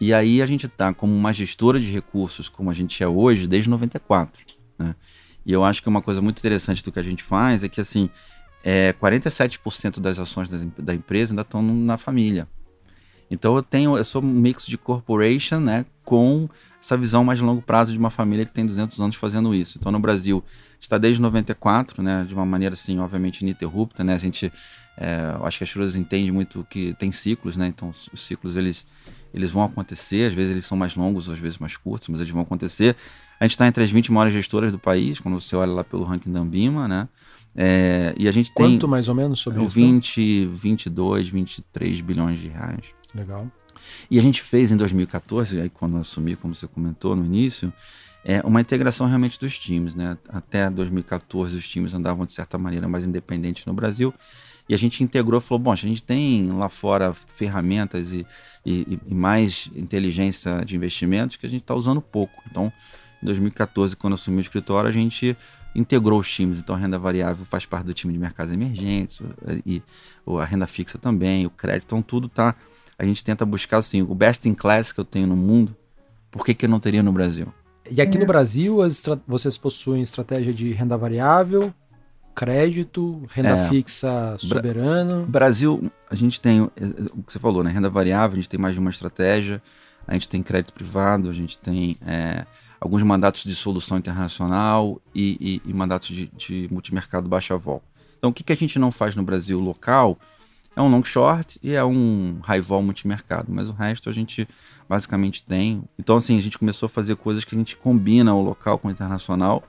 e 0.00 0.12
aí 0.12 0.42
a 0.42 0.46
gente 0.46 0.66
está 0.66 0.92
como 0.92 1.14
uma 1.14 1.32
gestora 1.32 1.78
de 1.78 1.90
recursos, 1.90 2.48
como 2.48 2.70
a 2.70 2.74
gente 2.74 3.02
é 3.02 3.08
hoje, 3.08 3.46
desde 3.46 3.68
94. 3.68 4.44
Né? 4.78 4.94
E 5.46 5.52
eu 5.52 5.64
acho 5.64 5.82
que 5.82 5.88
uma 5.88 6.02
coisa 6.02 6.20
muito 6.20 6.38
interessante 6.38 6.82
do 6.82 6.90
que 6.90 6.98
a 6.98 7.02
gente 7.02 7.22
faz 7.22 7.62
é 7.62 7.68
que, 7.68 7.80
assim, 7.80 8.08
é, 8.64 8.92
47% 8.94 10.00
das 10.00 10.18
ações 10.18 10.48
da, 10.48 10.58
da 10.78 10.94
empresa 10.94 11.32
ainda 11.32 11.42
estão 11.42 11.62
na 11.62 11.98
família. 11.98 12.48
Então 13.30 13.56
eu 13.56 13.62
tenho, 13.62 13.96
eu 13.96 14.04
sou 14.04 14.22
um 14.22 14.26
mix 14.26 14.66
de 14.66 14.78
corporation, 14.78 15.60
né, 15.60 15.84
com 16.04 16.48
essa 16.80 16.96
visão 16.96 17.24
mais 17.24 17.40
longo 17.40 17.62
prazo 17.62 17.92
de 17.92 17.98
uma 17.98 18.10
família 18.10 18.44
que 18.44 18.52
tem 18.52 18.66
200 18.66 19.00
anos 19.00 19.16
fazendo 19.16 19.54
isso. 19.54 19.78
Então, 19.78 19.90
no 19.90 19.98
Brasil, 19.98 20.44
está 20.78 20.98
desde 20.98 21.20
94, 21.20 22.02
né, 22.02 22.24
de 22.28 22.34
uma 22.34 22.44
maneira 22.44 22.74
assim, 22.74 22.98
obviamente 22.98 23.40
ininterrupta, 23.40 24.04
né? 24.04 24.14
A 24.14 24.18
gente, 24.18 24.52
é, 24.96 25.34
acho 25.42 25.58
que 25.58 25.64
as 25.64 25.70
Churras 25.70 25.96
entende 25.96 26.30
muito 26.30 26.66
que 26.70 26.94
tem 26.94 27.10
ciclos, 27.10 27.56
né? 27.56 27.66
Então, 27.66 27.90
os 27.90 28.20
ciclos 28.20 28.56
eles 28.56 28.86
eles 29.32 29.50
vão 29.50 29.64
acontecer, 29.64 30.28
às 30.28 30.32
vezes 30.32 30.52
eles 30.52 30.64
são 30.64 30.78
mais 30.78 30.94
longos, 30.94 31.28
às 31.28 31.40
vezes 31.40 31.58
mais 31.58 31.76
curtos, 31.76 32.08
mas 32.08 32.20
eles 32.20 32.32
vão 32.32 32.42
acontecer. 32.42 32.94
A 33.40 33.44
gente 33.44 33.50
está 33.50 33.66
entre 33.66 33.82
as 33.82 33.90
20 33.90 34.12
maiores 34.12 34.32
gestoras 34.32 34.70
do 34.70 34.78
país, 34.78 35.18
quando 35.18 35.40
você 35.40 35.56
olha 35.56 35.72
lá 35.72 35.82
pelo 35.82 36.04
ranking 36.04 36.30
da 36.30 36.38
Ambima, 36.38 36.86
né? 36.86 37.08
É, 37.56 38.14
e 38.16 38.28
a 38.28 38.32
gente 38.32 38.52
Quanto 38.52 38.68
tem. 38.68 38.76
Quanto 38.76 38.88
mais 38.88 39.08
ou 39.08 39.14
menos 39.14 39.40
sobre 39.40 39.64
isso? 39.64 39.74
20, 39.74 40.46
22, 40.46 41.28
23 41.28 42.00
bilhões 42.00 42.38
de 42.38 42.46
reais. 42.46 42.94
Legal. 43.12 43.50
E 44.08 44.18
a 44.18 44.22
gente 44.22 44.40
fez 44.40 44.70
em 44.70 44.76
2014, 44.76 45.60
aí 45.60 45.68
quando 45.68 45.96
eu 45.96 46.00
assumi, 46.00 46.36
como 46.36 46.54
você 46.54 46.68
comentou 46.68 47.16
no 47.16 47.24
início, 47.24 47.72
é 48.24 48.40
uma 48.44 48.60
integração 48.60 49.06
realmente 49.06 49.38
dos 49.38 49.58
times. 49.58 49.94
Né? 49.94 50.16
Até 50.28 50.70
2014 50.70 51.56
os 51.56 51.68
times 51.68 51.92
andavam 51.92 52.24
de 52.24 52.32
certa 52.32 52.56
maneira 52.56 52.88
mais 52.88 53.04
independentes 53.04 53.66
no 53.66 53.74
Brasil. 53.74 54.14
E 54.68 54.74
a 54.74 54.78
gente 54.78 55.02
integrou 55.02 55.38
e 55.38 55.42
falou: 55.42 55.58
bom, 55.58 55.72
a 55.72 55.76
gente 55.76 56.02
tem 56.02 56.50
lá 56.52 56.68
fora 56.68 57.12
ferramentas 57.12 58.12
e, 58.12 58.26
e, 58.64 58.98
e 59.06 59.14
mais 59.14 59.68
inteligência 59.74 60.64
de 60.64 60.76
investimentos 60.76 61.36
que 61.36 61.46
a 61.46 61.50
gente 61.50 61.62
está 61.62 61.74
usando 61.74 62.00
pouco. 62.00 62.42
Então, 62.50 62.72
em 63.22 63.26
2014, 63.26 63.96
quando 63.96 64.12
eu 64.12 64.14
assumi 64.14 64.38
o 64.38 64.40
escritório, 64.40 64.88
a 64.88 64.92
gente 64.92 65.36
integrou 65.74 66.20
os 66.20 66.28
times. 66.28 66.58
Então, 66.58 66.74
a 66.74 66.78
renda 66.78 66.98
variável 66.98 67.44
faz 67.44 67.66
parte 67.66 67.86
do 67.86 67.94
time 67.94 68.12
de 68.12 68.18
mercados 68.18 68.52
emergentes, 68.52 69.20
e, 69.66 69.76
e 69.76 69.82
a 70.40 70.44
renda 70.44 70.66
fixa 70.66 70.98
também, 70.98 71.44
o 71.44 71.50
crédito. 71.50 71.86
Então, 71.86 72.00
tudo 72.00 72.26
está 72.26 72.54
a 72.98 73.04
gente 73.04 73.22
tenta 73.24 73.44
buscar 73.44 73.78
assim, 73.78 74.02
o 74.02 74.14
best 74.14 74.48
in 74.48 74.54
class 74.54 74.92
que 74.92 75.00
eu 75.00 75.04
tenho 75.04 75.26
no 75.26 75.36
mundo, 75.36 75.76
por 76.30 76.44
que, 76.44 76.54
que 76.54 76.64
eu 76.64 76.68
não 76.68 76.80
teria 76.80 77.02
no 77.02 77.12
Brasil? 77.12 77.52
E 77.90 78.00
aqui 78.00 78.18
no 78.18 78.24
Brasil, 78.24 78.78
vocês 79.26 79.58
possuem 79.58 80.02
estratégia 80.02 80.52
de 80.52 80.72
renda 80.72 80.96
variável, 80.96 81.72
crédito, 82.34 83.22
renda 83.30 83.50
é, 83.50 83.68
fixa 83.68 84.36
soberano. 84.38 85.24
Brasil, 85.26 85.90
a 86.10 86.14
gente 86.14 86.40
tem 86.40 86.62
o 86.62 86.70
que 87.26 87.32
você 87.32 87.38
falou, 87.38 87.62
né? 87.62 87.70
Renda 87.70 87.88
variável, 87.88 88.32
a 88.32 88.36
gente 88.36 88.48
tem 88.48 88.58
mais 88.58 88.74
de 88.74 88.80
uma 88.80 88.90
estratégia, 88.90 89.62
a 90.06 90.14
gente 90.14 90.28
tem 90.28 90.42
crédito 90.42 90.72
privado, 90.72 91.30
a 91.30 91.32
gente 91.32 91.56
tem 91.58 91.96
é, 92.06 92.44
alguns 92.80 93.02
mandatos 93.02 93.44
de 93.44 93.54
solução 93.54 93.96
internacional 93.96 95.00
e, 95.14 95.62
e, 95.64 95.70
e 95.70 95.72
mandatos 95.72 96.08
de, 96.08 96.30
de 96.36 96.68
multimercado 96.70 97.28
baixa 97.28 97.56
vol. 97.56 97.82
Então, 98.18 98.30
o 98.30 98.32
que, 98.32 98.42
que 98.42 98.52
a 98.52 98.56
gente 98.56 98.78
não 98.78 98.90
faz 98.90 99.14
no 99.14 99.22
Brasil 99.22 99.60
local 99.60 100.18
é 100.76 100.82
um 100.82 100.88
long 100.88 101.04
short 101.04 101.58
e 101.62 101.72
é 101.72 101.84
um 101.84 102.40
high 102.42 102.60
vol 102.60 102.82
multimercado, 102.82 103.46
mas 103.52 103.68
o 103.68 103.72
resto 103.72 104.10
a 104.10 104.12
gente 104.12 104.48
basicamente 104.88 105.42
tem. 105.42 105.84
Então, 105.98 106.16
assim, 106.16 106.36
a 106.36 106.42
gente 106.42 106.58
começou 106.58 106.86
a 106.86 106.90
fazer 106.90 107.16
coisas 107.16 107.44
que 107.44 107.54
a 107.54 107.58
gente 107.58 107.76
combina 107.76 108.34
o 108.34 108.42
local 108.42 108.78
com 108.78 108.88
o 108.88 108.90
internacional 108.90 109.62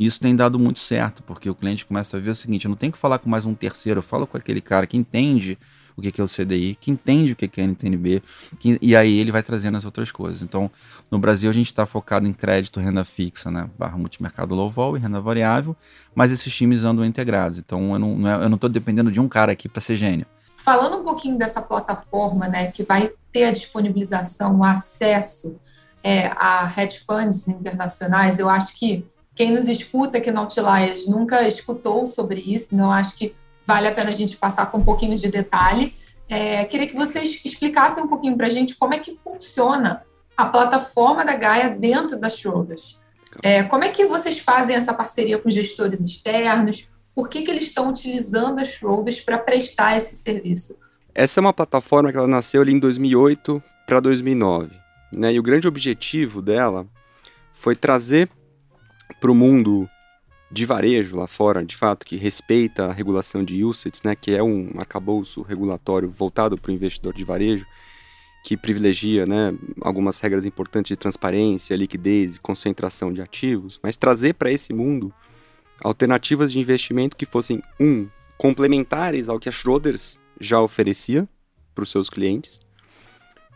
Isso 0.00 0.18
tem 0.18 0.34
dado 0.34 0.58
muito 0.58 0.78
certo, 0.78 1.22
porque 1.22 1.50
o 1.50 1.54
cliente 1.54 1.84
começa 1.84 2.16
a 2.16 2.20
ver 2.20 2.30
o 2.30 2.34
seguinte: 2.34 2.64
eu 2.64 2.70
não 2.70 2.76
tenho 2.76 2.90
que 2.90 2.98
falar 2.98 3.18
com 3.18 3.28
mais 3.28 3.44
um 3.44 3.54
terceiro, 3.54 3.98
eu 3.98 4.02
falo 4.02 4.26
com 4.26 4.34
aquele 4.34 4.62
cara 4.62 4.86
que 4.86 4.96
entende 4.96 5.58
o 5.94 6.00
que 6.00 6.18
é 6.18 6.24
o 6.24 6.26
CDI, 6.26 6.78
que 6.80 6.90
entende 6.90 7.32
o 7.32 7.36
que 7.36 7.60
é 7.60 7.64
NTNB, 7.64 8.22
que, 8.58 8.78
e 8.80 8.96
aí 8.96 9.18
ele 9.18 9.30
vai 9.30 9.42
trazendo 9.42 9.76
as 9.76 9.84
outras 9.84 10.10
coisas. 10.10 10.40
Então, 10.40 10.70
no 11.10 11.18
Brasil, 11.18 11.50
a 11.50 11.52
gente 11.52 11.66
está 11.66 11.84
focado 11.84 12.26
em 12.26 12.32
crédito, 12.32 12.80
renda 12.80 13.04
fixa, 13.04 13.50
né? 13.50 13.68
barra 13.78 13.98
multimercado 13.98 14.54
low 14.54 14.70
vol 14.70 14.96
e 14.96 15.00
renda 15.00 15.20
variável, 15.20 15.76
mas 16.14 16.32
esses 16.32 16.54
times 16.54 16.82
andam 16.84 17.04
integrados. 17.04 17.58
Então, 17.58 17.92
eu 17.92 18.48
não 18.48 18.54
estou 18.54 18.70
dependendo 18.70 19.12
de 19.12 19.20
um 19.20 19.28
cara 19.28 19.52
aqui 19.52 19.68
para 19.68 19.82
ser 19.82 19.96
gênio. 19.96 20.24
Falando 20.56 20.96
um 20.96 21.04
pouquinho 21.04 21.36
dessa 21.36 21.60
plataforma, 21.60 22.48
né, 22.48 22.70
que 22.70 22.82
vai 22.82 23.12
ter 23.30 23.44
a 23.44 23.52
disponibilização, 23.52 24.60
o 24.60 24.64
acesso 24.64 25.60
é, 26.02 26.28
a 26.28 26.72
hedge 26.74 27.00
funds 27.00 27.46
internacionais, 27.46 28.38
eu 28.38 28.48
acho 28.48 28.78
que 28.78 29.04
quem 29.40 29.52
nos 29.52 29.70
escuta 29.70 30.18
aqui 30.18 30.30
no 30.30 30.40
Outliers 30.40 31.08
nunca 31.08 31.48
escutou 31.48 32.06
sobre 32.06 32.42
isso, 32.42 32.76
não 32.76 32.92
acho 32.92 33.16
que 33.16 33.34
vale 33.64 33.88
a 33.88 33.90
pena 33.90 34.10
a 34.10 34.12
gente 34.12 34.36
passar 34.36 34.66
com 34.66 34.76
um 34.76 34.84
pouquinho 34.84 35.16
de 35.16 35.28
detalhe. 35.30 35.94
É, 36.28 36.62
queria 36.66 36.86
que 36.86 36.94
vocês 36.94 37.40
explicassem 37.42 38.04
um 38.04 38.06
pouquinho 38.06 38.36
para 38.36 38.48
a 38.48 38.50
gente 38.50 38.76
como 38.76 38.92
é 38.92 38.98
que 38.98 39.14
funciona 39.14 40.02
a 40.36 40.44
plataforma 40.44 41.24
da 41.24 41.36
Gaia 41.36 41.70
dentro 41.70 42.20
da 42.20 42.28
Schroders. 42.28 43.00
É, 43.42 43.62
como 43.62 43.82
é 43.82 43.88
que 43.88 44.04
vocês 44.04 44.38
fazem 44.38 44.76
essa 44.76 44.92
parceria 44.92 45.38
com 45.38 45.48
gestores 45.48 46.00
externos? 46.00 46.90
Por 47.14 47.30
que, 47.30 47.40
que 47.40 47.50
eles 47.50 47.64
estão 47.64 47.88
utilizando 47.88 48.58
a 48.58 48.66
Schroders 48.66 49.20
para 49.22 49.38
prestar 49.38 49.96
esse 49.96 50.16
serviço? 50.16 50.76
Essa 51.14 51.40
é 51.40 51.42
uma 51.42 51.54
plataforma 51.54 52.12
que 52.12 52.18
ela 52.18 52.28
nasceu 52.28 52.60
ali 52.60 52.74
em 52.74 52.78
2008 52.78 53.62
para 53.86 54.00
2009. 54.00 54.70
Né? 55.10 55.32
E 55.32 55.40
o 55.40 55.42
grande 55.42 55.66
objetivo 55.66 56.42
dela 56.42 56.86
foi 57.54 57.74
trazer 57.74 58.28
para 59.20 59.30
o 59.30 59.34
mundo 59.34 59.88
de 60.50 60.66
varejo 60.66 61.16
lá 61.16 61.26
fora, 61.26 61.64
de 61.64 61.76
fato, 61.76 62.04
que 62.04 62.16
respeita 62.16 62.86
a 62.86 62.92
regulação 62.92 63.44
de 63.44 63.62
UCITS, 63.62 64.02
né, 64.02 64.16
que 64.16 64.34
é 64.34 64.42
um 64.42 64.72
arcabouço 64.78 65.42
regulatório 65.42 66.10
voltado 66.10 66.56
para 66.56 66.70
o 66.70 66.74
investidor 66.74 67.14
de 67.14 67.24
varejo, 67.24 67.64
que 68.42 68.56
privilegia 68.56 69.26
né, 69.26 69.54
algumas 69.80 70.18
regras 70.18 70.44
importantes 70.44 70.88
de 70.88 70.96
transparência, 70.96 71.76
liquidez 71.76 72.36
e 72.36 72.40
concentração 72.40 73.12
de 73.12 73.20
ativos, 73.20 73.78
mas 73.82 73.96
trazer 73.96 74.34
para 74.34 74.50
esse 74.50 74.72
mundo 74.72 75.12
alternativas 75.80 76.50
de 76.50 76.58
investimento 76.58 77.16
que 77.16 77.26
fossem, 77.26 77.62
um, 77.78 78.08
complementares 78.36 79.28
ao 79.28 79.38
que 79.38 79.48
a 79.48 79.52
Schroders 79.52 80.18
já 80.40 80.60
oferecia 80.60 81.28
para 81.74 81.84
os 81.84 81.90
seus 81.90 82.08
clientes, 82.10 82.58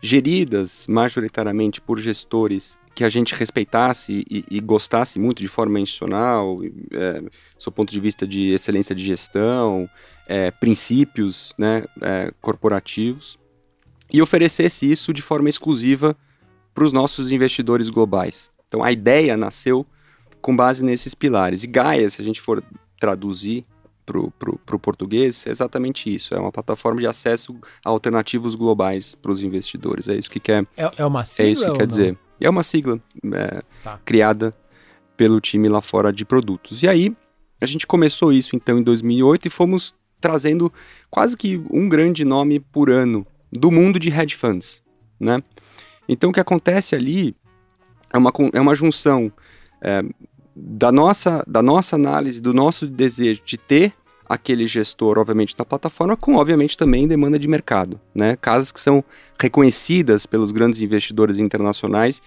geridas 0.01 0.85
majoritariamente 0.87 1.81
por 1.81 1.99
gestores 1.99 2.77
que 2.95 3.03
a 3.03 3.09
gente 3.09 3.35
respeitasse 3.35 4.25
e, 4.29 4.45
e 4.49 4.59
gostasse 4.61 5.19
muito 5.19 5.41
de 5.41 5.49
forma 5.49 5.79
institucional, 5.81 6.59
é, 6.91 7.21
do 7.21 7.71
ponto 7.71 7.91
de 7.91 7.99
vista 7.99 8.25
de 8.25 8.53
excelência 8.53 8.95
de 8.95 9.03
gestão, 9.03 9.89
é, 10.25 10.49
princípios 10.49 11.53
né, 11.57 11.83
é, 12.01 12.31
corporativos, 12.41 13.37
e 14.11 14.21
oferecesse 14.21 14.89
isso 14.89 15.13
de 15.13 15.21
forma 15.21 15.49
exclusiva 15.49 16.15
para 16.73 16.85
os 16.85 16.93
nossos 16.93 17.31
investidores 17.31 17.89
globais. 17.89 18.49
Então 18.67 18.81
a 18.81 18.91
ideia 18.91 19.35
nasceu 19.35 19.85
com 20.41 20.55
base 20.55 20.83
nesses 20.83 21.13
pilares. 21.13 21.63
E 21.63 21.67
Gaia, 21.67 22.09
se 22.09 22.21
a 22.21 22.25
gente 22.25 22.39
for 22.39 22.63
traduzir 22.97 23.65
para 24.05 24.75
o 24.75 24.79
português 24.79 25.45
é 25.47 25.49
exatamente 25.49 26.13
isso. 26.13 26.33
É 26.33 26.39
uma 26.39 26.51
plataforma 26.51 27.01
de 27.01 27.07
acesso 27.07 27.57
a 27.83 27.89
alternativos 27.89 28.55
globais 28.55 29.15
para 29.15 29.31
os 29.31 29.41
investidores. 29.41 30.07
É 30.07 30.15
isso 30.15 30.29
que 30.29 30.39
quer. 30.39 30.65
É, 30.77 30.91
é 30.97 31.05
uma 31.05 31.25
sigla? 31.25 31.49
É 31.49 31.51
isso 31.51 31.65
que 31.65 31.71
quer 31.71 31.79
não? 31.79 31.87
dizer. 31.87 32.17
É 32.39 32.49
uma 32.49 32.63
sigla 32.63 32.99
é, 33.33 33.63
tá. 33.83 33.99
criada 34.03 34.55
pelo 35.15 35.39
time 35.39 35.69
lá 35.69 35.81
fora 35.81 36.11
de 36.11 36.25
produtos. 36.25 36.83
E 36.83 36.87
aí, 36.87 37.15
a 37.59 37.65
gente 37.65 37.87
começou 37.87 38.33
isso 38.33 38.55
então 38.55 38.77
em 38.77 38.83
2008 38.83 39.47
e 39.47 39.49
fomos 39.49 39.95
trazendo 40.19 40.71
quase 41.09 41.37
que 41.37 41.61
um 41.71 41.87
grande 41.87 42.25
nome 42.25 42.59
por 42.59 42.89
ano 42.89 43.25
do 43.51 43.71
mundo 43.71 43.99
de 43.99 44.09
hedge 44.09 44.35
funds, 44.35 44.83
né? 45.19 45.41
Então, 46.07 46.29
o 46.29 46.33
que 46.33 46.39
acontece 46.39 46.95
ali 46.95 47.35
é 48.13 48.17
uma, 48.17 48.31
é 48.53 48.61
uma 48.61 48.75
junção 48.75 49.31
é, 49.81 50.03
da 50.55 50.91
nossa, 50.91 51.43
da 51.47 51.61
nossa 51.61 51.95
análise, 51.95 52.41
do 52.41 52.53
nosso 52.53 52.87
desejo 52.87 53.41
de 53.45 53.57
ter 53.57 53.93
aquele 54.27 54.67
gestor, 54.67 55.17
obviamente, 55.17 55.55
na 55.57 55.65
plataforma, 55.65 56.17
com, 56.17 56.35
obviamente, 56.35 56.77
também 56.77 57.07
demanda 57.07 57.37
de 57.37 57.47
mercado, 57.47 57.99
né? 58.13 58.35
Casas 58.35 58.71
que 58.71 58.79
são 58.79 59.03
reconhecidas 59.39 60.25
pelos 60.25 60.51
grandes 60.51 60.81
investidores 60.81 61.37
internacionais 61.37 62.21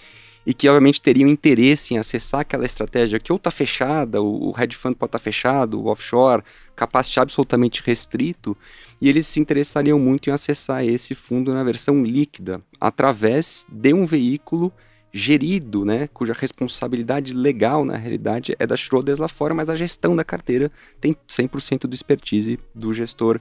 e 0.47 0.55
que, 0.55 0.69
obviamente, 0.69 1.02
teriam 1.02 1.28
interesse 1.28 1.93
em 1.93 1.99
acessar 1.99 2.40
aquela 2.40 2.64
estratégia 2.64 3.19
que 3.19 3.31
ou 3.31 3.37
está 3.37 3.50
fechada, 3.50 4.23
o, 4.23 4.55
hedge 4.59 4.76
fund 4.76 4.95
pode 4.95 5.09
estar 5.09 5.19
tá 5.19 5.23
fechado, 5.23 5.81
o 5.81 5.88
offshore, 5.88 6.43
capacity 6.75 7.21
absolutamente 7.21 7.83
restrito, 7.85 8.57
e 9.00 9.09
eles 9.09 9.26
se 9.26 9.40
interessariam 9.40 9.99
muito 9.99 10.31
em 10.31 10.33
acessar 10.33 10.85
esse 10.85 11.14
fundo 11.14 11.52
na 11.52 11.62
versão 11.62 12.02
líquida, 12.02 12.62
através 12.81 13.67
de 13.71 13.93
um 13.93 14.07
veículo 14.07 14.73
gerido, 15.12 15.85
né, 15.85 16.09
cuja 16.12 16.33
responsabilidade 16.33 17.33
legal, 17.33 17.85
na 17.85 17.97
realidade, 17.97 18.55
é 18.59 18.67
da 18.67 18.77
Schroders 18.77 19.19
lá 19.19 19.29
fora, 19.29 19.55
mas 19.55 19.69
a 19.69 19.77
gestão 19.77 20.15
da 20.15 20.25
carteira 20.25 20.71
tem 21.00 21.17
100% 21.29 21.87
do 21.87 21.95
expertise 21.95 22.59
do 22.75 22.93
gestor 22.93 23.41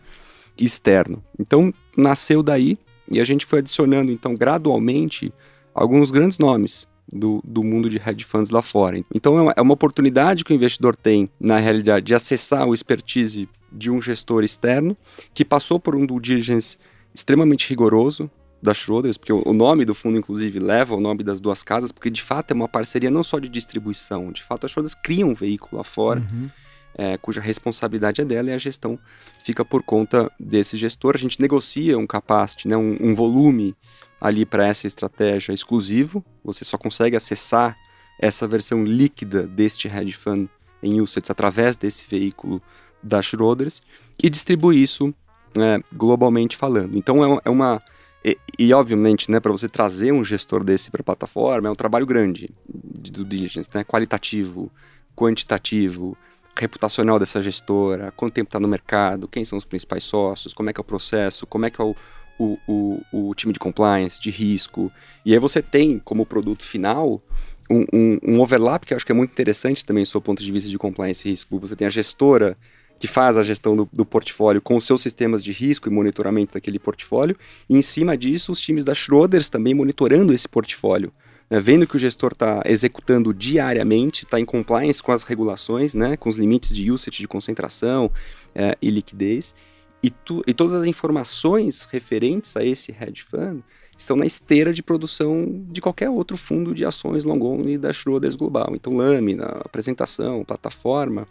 externo. 0.58 1.24
Então, 1.40 1.74
nasceu 1.96 2.42
daí 2.42 2.78
e 3.12 3.20
a 3.20 3.24
gente 3.24 3.46
foi 3.46 3.60
adicionando, 3.60 4.12
então, 4.12 4.36
gradualmente, 4.36 5.34
alguns 5.74 6.12
grandes 6.12 6.40
nomes 6.40 6.88
do, 7.12 7.42
do 7.44 7.64
mundo 7.64 7.90
de 7.90 7.98
hedge 7.98 8.26
funds 8.26 8.50
lá 8.50 8.62
fora. 8.62 9.02
Então, 9.14 9.38
é 9.38 9.42
uma, 9.42 9.54
é 9.58 9.62
uma 9.62 9.74
oportunidade 9.74 10.44
que 10.44 10.52
o 10.52 10.56
investidor 10.56 10.96
tem, 10.96 11.30
na 11.40 11.58
realidade, 11.58 12.06
de 12.06 12.16
acessar 12.16 12.68
o 12.68 12.74
expertise 12.74 13.48
de 13.72 13.92
um 13.92 14.02
gestor 14.02 14.44
externo 14.44 14.96
que 15.34 15.46
passou 15.46 15.80
por 15.80 15.96
um 15.96 16.06
due 16.06 16.20
diligence 16.20 16.78
extremamente 17.14 17.70
rigoroso, 17.70 18.30
da 18.62 18.74
Schroders, 18.74 19.18
porque 19.18 19.32
o 19.32 19.54
nome 19.54 19.86
do 19.86 19.94
fundo, 19.94 20.18
inclusive, 20.18 20.60
leva 20.60 20.96
o 20.96 21.00
nome 21.00 21.24
das 21.24 21.40
duas 21.40 21.62
casas, 21.62 21.92
porque 21.92 22.10
de 22.10 22.22
fato 22.22 22.52
é 22.52 22.54
uma 22.54 22.68
parceria 22.68 23.12
não 23.12 23.24
só 23.24 23.40
de 23.40 23.48
distribuição, 23.48 24.32
de 24.32 24.44
fato 24.44 24.66
a 24.66 24.70
Schroders 24.70 24.96
cria 24.96 25.26
um 25.26 25.34
veículo 25.34 25.78
lá 25.78 25.84
fora, 25.84 26.20
uhum. 26.20 26.50
é, 26.96 27.18
cuja 27.18 27.40
responsabilidade 27.40 28.22
é 28.22 28.26
dela 28.26 28.50
e 28.50 28.54
a 28.54 28.58
gestão 28.58 28.98
fica 29.44 29.64
por 29.64 29.84
conta 29.84 30.32
desse 30.40 30.76
gestor. 30.76 31.14
A 31.16 31.20
gente 31.20 31.40
negocia 31.40 31.98
um 31.98 32.08
capacity, 32.08 32.68
né, 32.68 32.76
um, 32.76 32.98
um 33.00 33.14
volume 33.14 33.76
ali 34.20 34.46
para 34.46 34.66
essa 34.66 34.88
estratégia 34.88 35.54
exclusivo, 35.54 36.26
você 36.44 36.66
só 36.66 36.78
consegue 36.78 37.16
acessar 37.16 37.78
essa 38.20 38.48
versão 38.48 38.84
líquida 38.84 39.44
deste 39.46 39.88
hedge 39.88 40.14
fund 40.14 40.50
em 40.82 41.00
UCITS 41.02 41.30
através 41.30 41.78
desse 41.78 42.08
veículo 42.10 42.62
da 43.02 43.22
Schroders 43.22 43.82
e 44.22 44.28
distribui 44.30 44.82
isso 44.82 45.14
é, 45.58 45.80
globalmente 45.96 46.58
falando. 46.58 46.98
Então 46.98 47.24
é, 47.24 47.42
é 47.46 47.50
uma 47.50 47.82
e, 48.28 48.38
e, 48.60 48.74
obviamente, 48.74 49.32
né, 49.32 49.40
para 49.40 49.52
você 49.52 49.70
trazer 49.70 50.12
um 50.12 50.22
gestor 50.22 50.62
desse 50.62 50.92
para 50.92 51.00
a 51.00 51.04
plataforma 51.04 51.70
é 51.70 51.72
um 51.72 51.76
trabalho 51.76 52.06
grande 52.06 52.50
de 52.68 53.10
due 53.10 53.24
diligence, 53.24 53.70
né, 53.74 53.86
qualitativo, 53.86 54.70
quantitativo, 55.16 56.18
reputacional 56.54 57.18
dessa 57.20 57.42
gestora, 57.42 58.12
quanto 58.18 58.34
tempo 58.34 58.50
está 58.50 58.60
no 58.60 58.68
mercado, 58.68 59.30
quem 59.30 59.46
são 59.46 59.58
os 59.58 59.64
principais 59.64 60.04
sócios, 60.04 60.54
como 60.54 60.70
é 60.70 60.74
que 60.74 60.80
é 60.80 60.82
o 60.82 60.84
processo, 60.84 61.48
como 61.48 61.66
é 61.66 61.70
que 61.70 61.82
é 61.82 61.86
o, 61.86 61.96
o, 62.38 62.58
o, 62.68 63.30
o 63.30 63.36
time 63.36 63.54
de 63.54 63.60
compliance, 63.60 64.20
de 64.20 64.30
risco. 64.30 64.92
E 65.26 65.32
aí 65.32 65.40
você 65.40 65.62
tem 65.62 65.98
como 65.98 66.26
produto 66.26 66.64
final 66.64 67.22
um, 67.70 67.86
um, 67.94 68.20
um 68.24 68.42
overlap 68.42 68.86
que 68.86 68.94
eu 68.94 68.98
acho 68.98 69.06
que 69.06 69.12
é 69.12 69.16
muito 69.16 69.32
interessante 69.32 69.86
também 69.86 70.04
do 70.04 70.10
seu 70.10 70.20
ponto 70.20 70.44
de 70.44 70.52
vista 70.52 70.70
de 70.70 70.78
compliance 70.78 71.26
e 71.26 71.32
risco. 71.32 71.58
Você 71.60 71.78
tem 71.78 71.88
a 71.88 71.90
gestora 71.90 72.58
que 73.00 73.08
faz 73.08 73.38
a 73.38 73.44
gestão 73.44 73.76
do, 73.76 73.88
do, 73.92 74.06
portfólio 74.06 74.62
com 74.62 74.76
os 74.76 74.86
seus 74.86 75.02
sistemas 75.02 75.44
de 75.44 75.52
risco 75.52 75.88
e 75.88 75.92
monitoramento 75.92 76.54
daquele 76.54 76.80
portfólio, 76.80 77.38
e 77.70 77.78
em 77.78 77.82
cima 77.82 78.18
disso, 78.18 78.52
os 78.52 78.60
times 78.60 78.84
da 78.84 78.96
Schroders 78.96 79.50
também 79.50 79.74
monitorando 79.74 80.34
esse 80.34 80.48
portfólio. 80.48 81.12
Né, 81.50 81.62
vendo 81.62 81.88
que 81.88 81.96
o 81.96 82.00
gestor 82.00 82.34
está 82.34 82.62
executando 82.66 83.34
diariamente, 83.34 84.26
está 84.26 84.40
em 84.40 84.46
compliance 84.46 85.02
com 85.02 85.12
as 85.12 85.24
regulações, 85.24 85.94
né, 85.94 86.18
com 86.18 86.28
os 86.28 86.36
limites 86.36 86.76
de 86.76 86.92
usage, 86.92 87.20
de 87.20 87.28
concentração 87.28 88.12
é, 88.54 88.78
e 88.82 88.90
liquidez, 88.90 89.56
e, 90.04 90.10
tu, 90.10 90.44
e 90.46 90.54
todas 90.54 90.76
as 90.76 90.86
informações 90.86 91.88
referentes 91.92 92.56
a 92.58 92.64
esse 92.64 92.92
hedge 92.92 93.24
fund 93.24 93.64
estão 93.98 94.16
na 94.16 94.26
esteira 94.26 94.72
de 94.72 94.84
produção 94.84 95.66
de 95.70 95.82
qualquer 95.82 96.10
outro 96.10 96.38
fundo 96.38 96.74
de 96.74 96.86
ações 96.86 97.24
long 97.24 97.42
only 97.42 97.78
da 97.78 97.92
Schroders 97.92 98.36
Global. 98.36 98.74
Então, 98.74 98.96
lâmina, 98.96 99.46
apresentação, 99.66 100.46
plataforma, 100.46 101.28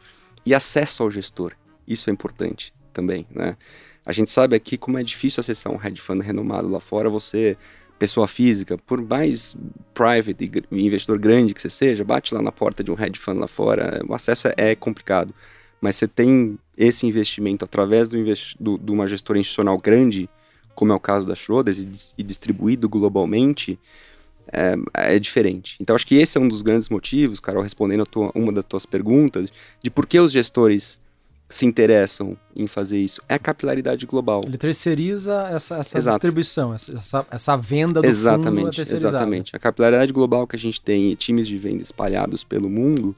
e 0.47 0.55
acesso 0.55 1.03
ao 1.03 1.11
gestor. 1.11 1.53
Isso 1.87 2.09
é 2.09 2.13
importante 2.13 2.73
também, 2.93 3.27
né? 3.31 3.57
A 4.07 4.13
gente 4.13 4.31
sabe 4.31 4.55
aqui 4.55 4.79
como 4.79 4.97
é 4.97 5.03
difícil 5.03 5.41
acessar 5.41 5.73
um 5.73 5.85
hedge 5.85 6.01
fund 6.01 6.23
renomado 6.23 6.69
lá 6.69 6.79
fora, 6.79 7.11
você, 7.11 7.57
pessoa 7.99 8.29
física, 8.29 8.79
por 8.79 9.03
mais 9.03 9.57
private 9.93 10.49
e 10.71 10.87
investidor 10.87 11.19
grande 11.19 11.53
que 11.53 11.61
você 11.61 11.69
seja, 11.69 12.05
bate 12.05 12.33
lá 12.33 12.41
na 12.41 12.53
porta 12.53 12.85
de 12.85 12.93
um 12.93 12.95
hedge 12.95 13.19
fund 13.19 13.41
lá 13.41 13.49
fora, 13.49 14.01
o 14.09 14.15
acesso 14.15 14.49
é, 14.57 14.77
complicado. 14.77 15.35
Mas 15.81 15.97
você 15.97 16.07
tem 16.07 16.57
esse 16.77 17.05
investimento 17.05 17.65
através 17.65 18.09
do, 18.09 18.17
investi 18.17 18.57
do, 18.61 18.79
de 18.79 18.93
uma 18.93 19.09
gestora 19.09 19.41
institucional 19.41 19.77
grande, 19.77 20.31
como 20.75 20.93
é 20.93 20.95
o 20.95 21.01
caso 21.01 21.27
da 21.27 21.35
Schroders, 21.35 22.15
e 22.17 22.23
distribuído 22.23 22.89
globalmente, 22.89 23.79
é, 24.53 24.77
é, 24.95 25.19
diferente. 25.19 25.77
Então, 25.81 25.97
acho 25.97 26.07
que 26.07 26.17
esse 26.17 26.39
é 26.39 26.41
um 26.41 26.49
dos 26.49 26.63
grandes 26.63 26.89
motivos, 26.89 27.41
Carol, 27.41 27.63
respondendo 27.63 28.03
a 28.03 28.07
tua, 28.07 28.31
uma 28.35 28.53
das 28.53 28.65
tuas 28.65 28.87
perguntas, 28.87 29.53
de 29.83 29.91
por 29.91 30.07
que 30.07 30.19
os 30.19 30.33
gestores 30.33 31.01
se 31.49 31.65
interessam 31.65 32.37
em 32.57 32.67
fazer 32.67 32.99
isso. 32.99 33.23
É 33.29 33.35
a 33.35 33.39
capilaridade 33.39 34.05
global. 34.05 34.41
Ele 34.45 34.59
terceiriza 34.59 35.49
essa, 35.53 35.77
essa 35.77 36.01
distribuição, 36.01 36.75
essa, 36.75 37.27
essa 37.31 37.57
venda 37.57 38.03
do 38.03 38.07
exatamente, 38.07 38.85
fundo 38.85 38.97
Exatamente. 38.97 39.55
A 39.55 39.59
capilaridade 39.59 40.13
global 40.13 40.47
que 40.47 40.57
a 40.57 40.59
gente 40.59 40.81
tem 40.81 41.13
e 41.13 41.17
times 41.17 41.47
de 41.47 41.57
venda 41.57 41.83
espalhados 41.83 42.43
pelo 42.43 42.69
mundo 42.69 43.15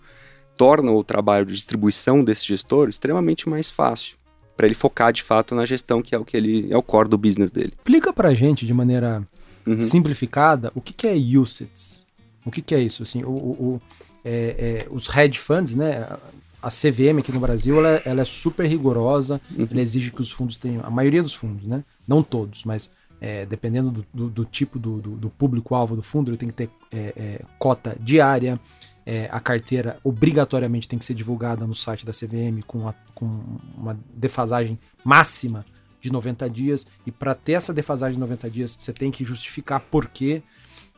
torna 0.59 0.93
o 0.93 1.03
trabalho 1.03 1.47
de 1.47 1.55
distribuição 1.55 2.23
desse 2.23 2.47
gestor 2.47 2.89
extremamente 2.89 3.49
mais 3.49 3.71
fácil 3.71 4.19
para 4.57 4.67
ele 4.67 4.75
focar 4.75 5.13
de 5.13 5.23
fato 5.23 5.55
na 5.55 5.65
gestão 5.65 6.03
que 6.03 6.15
é 6.15 6.19
o 6.19 6.25
que 6.25 6.37
ele 6.37 6.67
é 6.69 6.77
o 6.77 6.83
core 6.83 7.09
do 7.09 7.17
business 7.17 7.53
dele. 7.53 7.73
Explica 7.77 8.13
para 8.13 8.31
a 8.31 8.35
gente 8.35 8.67
de 8.67 8.75
maneira 8.75 9.23
uhum. 9.69 9.81
simplificada 9.81 10.73
o 10.75 10.81
que, 10.81 10.93
que 10.93 11.07
é 11.07 11.15
UCITS. 11.15 12.07
O 12.45 12.51
que, 12.51 12.63
que 12.63 12.75
é 12.75 12.81
isso? 12.81 13.03
Assim, 13.03 13.23
o, 13.25 13.31
o 13.31 13.81
é, 14.25 14.87
é, 14.87 14.89
os 14.91 15.09
hedge 15.15 15.39
funds, 15.39 15.75
né? 15.75 16.07
A 16.61 16.71
CVM 16.71 17.21
aqui 17.21 17.31
no 17.31 17.39
Brasil 17.39 17.79
ela, 17.79 18.03
ela 18.05 18.21
é 18.23 18.25
super 18.25 18.67
rigorosa, 18.67 19.41
uhum. 19.57 19.69
ela 19.71 19.81
exige 19.81 20.11
que 20.11 20.21
os 20.21 20.33
fundos 20.33 20.57
tenham, 20.57 20.85
a 20.85 20.91
maioria 20.91 21.23
dos 21.23 21.35
fundos, 21.35 21.65
né? 21.65 21.85
Não 22.07 22.23
todos, 22.23 22.65
mas 22.65 22.91
é, 23.21 23.47
dependendo 23.47 23.91
do, 23.91 24.07
do, 24.13 24.29
do 24.29 24.45
tipo 24.45 24.79
do, 24.79 24.99
do 25.01 25.31
público-alvo 25.31 25.95
do 25.95 26.03
fundo, 26.03 26.31
ele 26.31 26.37
tem 26.37 26.49
que 26.49 26.55
ter 26.55 26.71
é, 26.93 27.13
é, 27.17 27.41
cota 27.59 27.97
diária, 28.01 28.59
é, 29.07 29.29
a 29.33 29.41
carteira 29.41 29.99
obrigatoriamente 30.05 30.89
tem 30.89 30.99
que 30.99 31.05
ser 31.05 31.15
divulgada 31.15 31.67
no 31.67 31.75
site 31.75 32.05
da 32.05 32.13
CVM 32.13 32.61
com, 32.67 32.87
a, 32.89 32.95
com 33.15 33.41
uma 33.77 33.99
defasagem 34.15 34.79
máxima 35.05 35.65
de 36.09 36.13
90 36.13 36.51
dias. 36.51 36.87
E 37.07 37.13
para 37.13 37.35
ter 37.35 37.53
essa 37.53 37.73
defasagem 37.73 38.15
de 38.15 38.21
90 38.21 38.51
dias, 38.51 38.77
você 38.79 38.93
tem 38.93 39.11
que 39.11 39.25
justificar 39.25 39.81
por 39.81 40.07
quê. 40.07 40.43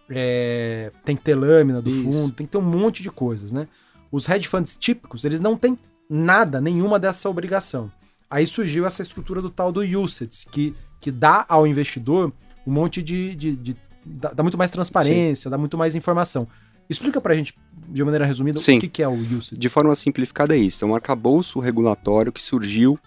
É, 0.09 0.91
tem 1.05 1.15
que 1.15 1.23
ter 1.23 1.35
lâmina 1.35 1.81
do 1.81 1.89
Isso. 1.89 2.03
fundo, 2.03 2.35
tem 2.35 2.45
que 2.47 2.51
ter 2.51 2.59
um 2.59 2.63
monte 2.63 3.03
de 3.03 3.11
coisas, 3.11 3.53
né? 3.53 3.69
Os 4.11 4.29
hedge 4.29 4.49
funds 4.49 4.77
típicos, 4.77 5.25
eles 5.25 5.41
não 5.41 5.57
têm 5.57 5.79
nada, 6.09 6.61
nenhuma 6.61 6.99
dessa 6.99 7.31
obrigação. 7.31 7.93
Aí 8.29 8.47
surgiu 8.47 8.85
essa 8.87 9.03
estrutura 9.03 9.41
do 9.41 9.49
tal 9.49 9.71
do 9.71 9.81
UCITS, 9.81 10.45
que, 10.51 10.75
que 11.01 11.13
dá 11.13 11.45
ao 11.49 11.67
investidor 11.67 12.33
um 12.67 12.73
monte 12.73 13.03
de. 13.03 13.35
de, 13.35 13.57
de 13.57 13.77
dá, 14.05 14.31
dá, 14.33 14.43
muito 14.43 14.59
mais 14.59 14.71
transparência, 14.71 15.45
Sim. 15.45 15.51
dá 15.51 15.59
muito 15.59 15.79
mais 15.79 15.95
informação. 15.95 16.47
Explica 16.89 17.21
pra 17.21 17.35
gente, 17.35 17.55
de 17.89 18.03
maneira 18.03 18.27
resumida, 18.27 18.59
Sim. 18.59 18.79
o 18.79 18.81
que, 18.81 18.89
que 18.89 19.03
é 19.03 19.07
o 19.07 19.15
UCITS. 19.15 19.59
De 19.59 19.69
forma 19.69 19.95
simplificada 19.95 20.57
é 20.57 20.59
isso. 20.59 20.85
É 20.85 20.89
um 20.89 20.95
arcabouço 20.95 21.61
regulatório 21.61 22.33
que 22.33 22.43
surgiu 22.43 22.99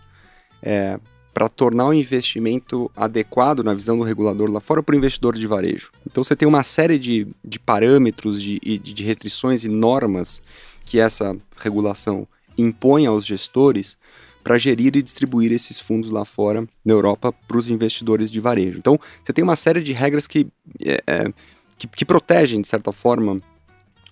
é, 0.61 0.97
para 1.33 1.49
tornar 1.49 1.87
o 1.87 1.93
investimento 1.93 2.91
adequado 2.95 3.63
na 3.63 3.73
visão 3.73 3.97
do 3.97 4.03
regulador 4.03 4.51
lá 4.51 4.59
fora 4.59 4.83
para 4.83 4.93
o 4.93 4.97
investidor 4.97 5.35
de 5.35 5.47
varejo. 5.47 5.91
Então 6.05 6.23
você 6.23 6.35
tem 6.35 6.47
uma 6.47 6.61
série 6.61 6.99
de, 6.99 7.27
de 7.43 7.59
parâmetros, 7.59 8.41
de, 8.41 8.59
de, 8.59 9.03
restrições 9.03 9.63
e 9.63 9.69
normas 9.69 10.43
que 10.85 10.99
essa 10.99 11.35
regulação 11.57 12.27
impõe 12.57 13.07
aos 13.07 13.25
gestores 13.25 13.97
para 14.43 14.57
gerir 14.57 14.95
e 14.95 15.01
distribuir 15.01 15.51
esses 15.51 15.79
fundos 15.79 16.11
lá 16.11 16.23
fora 16.23 16.67
na 16.85 16.93
Europa 16.93 17.33
para 17.47 17.57
os 17.57 17.69
investidores 17.69 18.29
de 18.29 18.39
varejo. 18.39 18.77
Então 18.77 18.99
você 19.23 19.33
tem 19.33 19.43
uma 19.43 19.55
série 19.55 19.81
de 19.81 19.93
regras 19.93 20.27
que, 20.27 20.47
é, 20.85 21.01
é 21.07 21.33
que, 21.77 21.87
que 21.87 22.05
protegem, 22.05 22.61
de 22.61 22.67
certa 22.67 22.91
forma, 22.91 23.41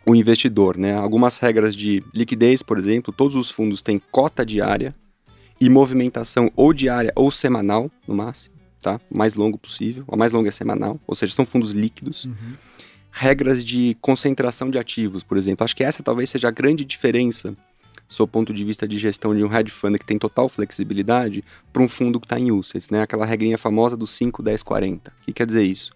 o 0.05 0.15
investidor, 0.15 0.77
né? 0.77 0.95
Algumas 0.95 1.37
regras 1.37 1.75
de 1.75 2.03
liquidez, 2.13 2.63
por 2.63 2.79
exemplo, 2.79 3.13
todos 3.13 3.35
os 3.35 3.51
fundos 3.51 3.83
têm 3.83 4.01
cota 4.11 4.43
diária 4.43 4.95
e 5.61 5.69
movimentação 5.69 6.51
ou 6.55 6.73
diária 6.73 7.13
ou 7.15 7.29
semanal, 7.29 7.91
no 8.07 8.15
máximo, 8.15 8.55
tá? 8.81 8.99
O 9.11 9.17
mais 9.17 9.35
longo 9.35 9.59
possível. 9.59 10.03
A 10.07 10.17
mais 10.17 10.33
longa 10.33 10.49
é 10.49 10.51
semanal, 10.51 10.99
ou 11.05 11.13
seja, 11.13 11.33
são 11.33 11.45
fundos 11.45 11.71
líquidos. 11.71 12.25
Uhum. 12.25 12.55
Regras 13.11 13.63
de 13.63 13.95
concentração 14.01 14.71
de 14.71 14.79
ativos, 14.79 15.23
por 15.23 15.37
exemplo. 15.37 15.63
Acho 15.63 15.75
que 15.75 15.83
essa 15.83 16.01
talvez 16.01 16.31
seja 16.31 16.47
a 16.47 16.51
grande 16.51 16.83
diferença, 16.83 17.55
do 18.17 18.27
ponto 18.27 18.51
de 18.51 18.65
vista 18.65 18.87
de 18.87 18.97
gestão 18.97 19.35
de 19.35 19.43
um 19.43 19.53
hedge 19.53 19.71
fund 19.71 19.99
que 19.99 20.05
tem 20.05 20.17
total 20.17 20.49
flexibilidade, 20.49 21.43
para 21.71 21.83
um 21.83 21.87
fundo 21.87 22.19
que 22.19 22.25
está 22.25 22.39
em 22.39 22.51
UCITS, 22.51 22.89
né? 22.89 23.03
Aquela 23.03 23.25
regrinha 23.25 23.57
famosa 23.57 23.95
do 23.95 24.07
5, 24.07 24.41
10, 24.41 24.63
40. 24.63 25.11
O 25.11 25.25
que 25.25 25.33
quer 25.33 25.45
dizer 25.45 25.63
isso? 25.63 25.93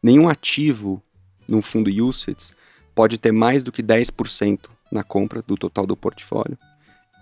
Nenhum 0.00 0.28
ativo 0.28 1.02
num 1.48 1.60
fundo 1.60 1.90
UCITS 1.90 2.52
pode 2.94 3.18
ter 3.18 3.32
mais 3.32 3.64
do 3.64 3.72
que 3.72 3.82
10% 3.82 4.70
na 4.92 5.02
compra 5.02 5.42
do 5.42 5.56
total 5.56 5.84
do 5.84 5.96
portfólio. 5.96 6.56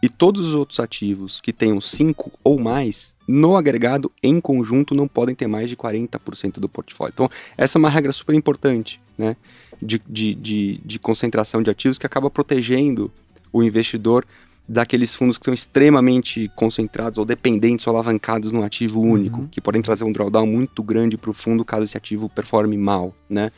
E 0.00 0.08
todos 0.08 0.48
os 0.48 0.54
outros 0.54 0.78
ativos 0.78 1.40
que 1.40 1.52
tenham 1.52 1.80
5 1.80 2.30
ou 2.44 2.58
mais, 2.58 3.16
no 3.26 3.56
agregado, 3.56 4.12
em 4.22 4.40
conjunto, 4.40 4.94
não 4.94 5.08
podem 5.08 5.34
ter 5.34 5.48
mais 5.48 5.68
de 5.68 5.76
40% 5.76 6.60
do 6.60 6.68
portfólio. 6.68 7.12
Então, 7.12 7.30
essa 7.56 7.78
é 7.78 7.80
uma 7.80 7.90
regra 7.90 8.12
super 8.12 8.34
importante 8.34 9.00
né, 9.16 9.36
de, 9.82 10.00
de, 10.08 10.34
de, 10.34 10.80
de 10.84 10.98
concentração 10.98 11.62
de 11.62 11.70
ativos 11.70 11.98
que 11.98 12.06
acaba 12.06 12.30
protegendo 12.30 13.10
o 13.52 13.62
investidor 13.62 14.24
daqueles 14.68 15.14
fundos 15.14 15.38
que 15.38 15.42
estão 15.42 15.54
extremamente 15.54 16.50
concentrados 16.54 17.18
ou 17.18 17.24
dependentes 17.24 17.86
ou 17.86 17.94
alavancados 17.94 18.52
num 18.52 18.62
ativo 18.62 19.00
único, 19.00 19.40
uhum. 19.40 19.48
que 19.48 19.60
podem 19.60 19.80
trazer 19.80 20.04
um 20.04 20.12
drawdown 20.12 20.46
muito 20.46 20.82
grande 20.82 21.16
para 21.16 21.30
o 21.30 21.34
fundo 21.34 21.64
caso 21.64 21.84
esse 21.84 21.96
ativo 21.96 22.28
performe 22.28 22.76
mal, 22.76 23.14
né? 23.28 23.50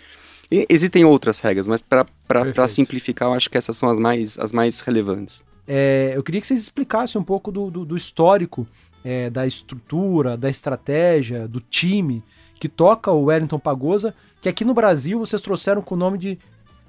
E 0.51 0.67
existem 0.69 1.05
outras 1.05 1.41
regras, 1.41 1.69
mas 1.69 1.81
para 1.81 2.69
simplificar, 2.69 3.29
eu 3.29 3.35
acho 3.35 3.49
que 3.49 3.57
essas 3.59 3.77
são 3.77 3.89
as 3.89 3.99
mais, 4.01 4.39
as 4.39 4.53
mais 4.53 4.81
relevantes. 4.81 5.43
É, 5.73 6.15
eu 6.17 6.23
queria 6.25 6.41
que 6.41 6.49
vocês 6.49 6.59
explicassem 6.59 7.21
um 7.21 7.23
pouco 7.23 7.53
do, 7.53 7.71
do, 7.71 7.85
do 7.85 7.97
histórico, 7.97 8.67
é, 9.05 9.31
da 9.31 9.47
estrutura, 9.47 10.37
da 10.37 10.51
estratégia, 10.51 11.47
do 11.47 11.61
time 11.61 12.25
que 12.59 12.69
toca 12.69 13.13
o 13.13 13.27
Wellington 13.27 13.61
Pagosa, 13.61 14.13
que 14.41 14.49
aqui 14.49 14.65
no 14.65 14.75
Brasil 14.75 15.21
vocês 15.21 15.41
trouxeram 15.41 15.81
com 15.81 15.95
o 15.95 15.99
nome 15.99 16.19
de 16.19 16.37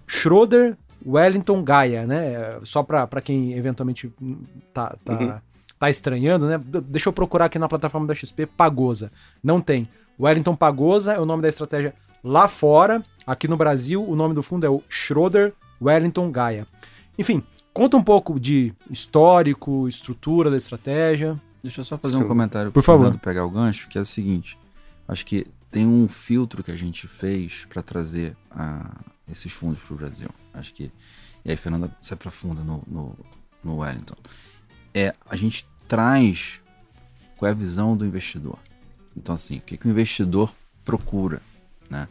Schroeder 0.07 0.75
Wellington 1.05 1.63
Gaia, 1.63 2.07
né? 2.07 2.57
Só 2.63 2.81
para 2.81 3.21
quem 3.21 3.53
eventualmente 3.53 4.11
tá, 4.73 4.95
tá, 5.05 5.13
uhum. 5.13 5.33
tá 5.77 5.87
estranhando, 5.87 6.47
né? 6.47 6.59
Deixa 6.65 7.07
eu 7.07 7.13
procurar 7.13 7.45
aqui 7.45 7.59
na 7.59 7.69
plataforma 7.69 8.07
da 8.07 8.15
XP 8.15 8.47
Pagosa. 8.47 9.11
Não 9.43 9.61
tem. 9.61 9.87
Wellington 10.19 10.55
Pagosa 10.55 11.13
é 11.13 11.19
o 11.19 11.25
nome 11.25 11.43
da 11.43 11.49
estratégia 11.49 11.93
lá 12.23 12.47
fora. 12.47 13.03
Aqui 13.27 13.47
no 13.47 13.57
Brasil, 13.57 14.03
o 14.03 14.15
nome 14.15 14.33
do 14.33 14.41
fundo 14.41 14.65
é 14.65 14.69
o 14.71 14.81
Schroeder 14.89 15.53
Wellington 15.79 16.31
Gaia. 16.31 16.65
Enfim, 17.15 17.43
conta 17.73 17.97
um 17.97 18.03
pouco 18.03 18.39
de 18.39 18.73
histórico, 18.89 19.87
estrutura 19.87 20.49
da 20.49 20.57
estratégia. 20.57 21.39
Deixa 21.61 21.81
eu 21.81 21.85
só 21.85 21.97
fazer 21.97 22.17
um 22.17 22.27
comentário 22.27 22.71
por 22.71 22.81
favor. 22.81 23.17
pegar 23.19 23.45
o 23.45 23.49
gancho, 23.49 23.87
que 23.87 23.97
é 23.97 24.01
o 24.01 24.05
seguinte: 24.05 24.57
acho 25.07 25.25
que 25.25 25.45
tem 25.69 25.85
um 25.85 26.07
filtro 26.07 26.63
que 26.63 26.71
a 26.71 26.77
gente 26.77 27.07
fez 27.07 27.65
para 27.65 27.81
trazer 27.81 28.35
a, 28.49 28.91
esses 29.29 29.51
fundos 29.51 29.79
para 29.79 29.93
o 29.93 29.97
Brasil. 29.97 30.29
Acho 30.53 30.73
que. 30.73 30.91
E 31.43 31.49
aí, 31.49 31.57
Fernanda, 31.57 31.95
se 31.99 32.13
aprofunda 32.13 32.61
no, 32.63 32.83
no, 32.87 33.15
no 33.63 33.77
Wellington. 33.77 34.15
É, 34.93 35.15
a 35.27 35.35
gente 35.35 35.65
traz 35.87 36.59
qual 37.37 37.49
é 37.49 37.51
a 37.51 37.55
visão 37.55 37.97
do 37.97 38.05
investidor. 38.05 38.59
Então, 39.15 39.35
assim, 39.35 39.57
o 39.57 39.61
que, 39.61 39.77
que 39.77 39.87
o 39.87 39.89
investidor 39.89 40.53
procura, 40.85 41.41
né? 41.89 42.07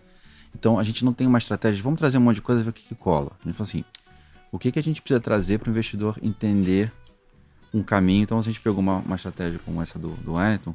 Então 0.55 0.79
a 0.79 0.83
gente 0.83 1.05
não 1.05 1.13
tem 1.13 1.27
uma 1.27 1.39
estratégia, 1.39 1.83
vamos 1.83 1.99
trazer 1.99 2.19
um 2.19 2.23
monte 2.23 2.37
de 2.37 2.43
coisa 2.43 2.61
e 2.61 2.65
ver 2.65 2.71
o 2.71 2.73
que, 2.73 2.83
que 2.83 2.95
cola. 2.95 3.31
A 3.41 3.45
gente 3.45 3.57
fala 3.57 3.69
assim, 3.69 3.85
o 4.53 4.59
que, 4.59 4.73
que 4.73 4.79
a 4.79 4.83
gente 4.83 5.01
precisa 5.01 5.21
trazer 5.21 5.59
para 5.59 5.69
o 5.69 5.71
investidor 5.71 6.19
entender 6.23 6.93
um 7.73 7.83
caminho. 7.83 8.23
Então 8.23 8.39
a 8.39 8.43
gente 8.43 8.61
pegou 8.61 8.81
uma, 8.81 8.97
uma 8.99 9.17
estratégia 9.17 9.61
como 9.65 9.81
essa 9.81 9.99
do, 9.99 10.11
do 10.17 10.35
Wellington, 10.35 10.75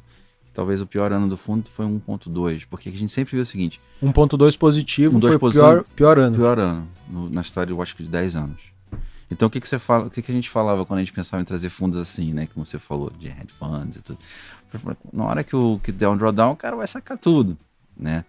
talvez 0.54 0.80
o 0.80 0.86
pior 0.86 1.12
ano 1.12 1.28
do 1.28 1.36
fundo 1.36 1.68
foi 1.68 1.84
1.2, 1.84 2.66
porque 2.68 2.88
a 2.88 2.92
gente 2.92 3.12
sempre 3.12 3.32
viu 3.32 3.42
o 3.42 3.46
seguinte... 3.46 3.80
1.2 4.02 4.58
positivo 4.58 5.18
um 5.18 5.20
foi 5.20 5.36
o 5.36 5.52
pior, 5.52 5.84
pior 5.94 6.18
ano. 6.18 6.36
Pior 6.36 6.58
ano, 6.58 6.88
no, 7.08 7.28
na 7.28 7.42
história, 7.42 7.72
eu 7.72 7.82
acho 7.82 7.94
que 7.94 8.02
de 8.02 8.08
10 8.08 8.36
anos. 8.36 8.60
Então 9.30 9.48
o 9.48 9.50
que, 9.50 9.60
que 9.60 9.68
você 9.68 9.78
fala, 9.78 10.06
o 10.06 10.10
que, 10.10 10.22
que 10.22 10.30
a 10.30 10.34
gente 10.34 10.48
falava 10.48 10.86
quando 10.86 10.98
a 10.98 11.02
gente 11.02 11.12
pensava 11.12 11.42
em 11.42 11.44
trazer 11.44 11.68
fundos 11.68 11.98
assim, 11.98 12.32
né? 12.32 12.46
Como 12.52 12.64
você 12.64 12.78
falou, 12.78 13.12
de 13.18 13.26
hedge 13.26 13.52
funds 13.52 13.96
e 13.96 14.00
tudo. 14.00 14.18
Na 15.12 15.24
hora 15.24 15.44
que, 15.44 15.54
o, 15.54 15.80
que 15.82 15.90
der 15.90 16.08
um 16.08 16.16
drawdown, 16.16 16.52
o 16.52 16.56
cara 16.56 16.76
vai 16.76 16.86
sacar 16.86 17.18
tudo, 17.18 17.58
né? 17.96 18.24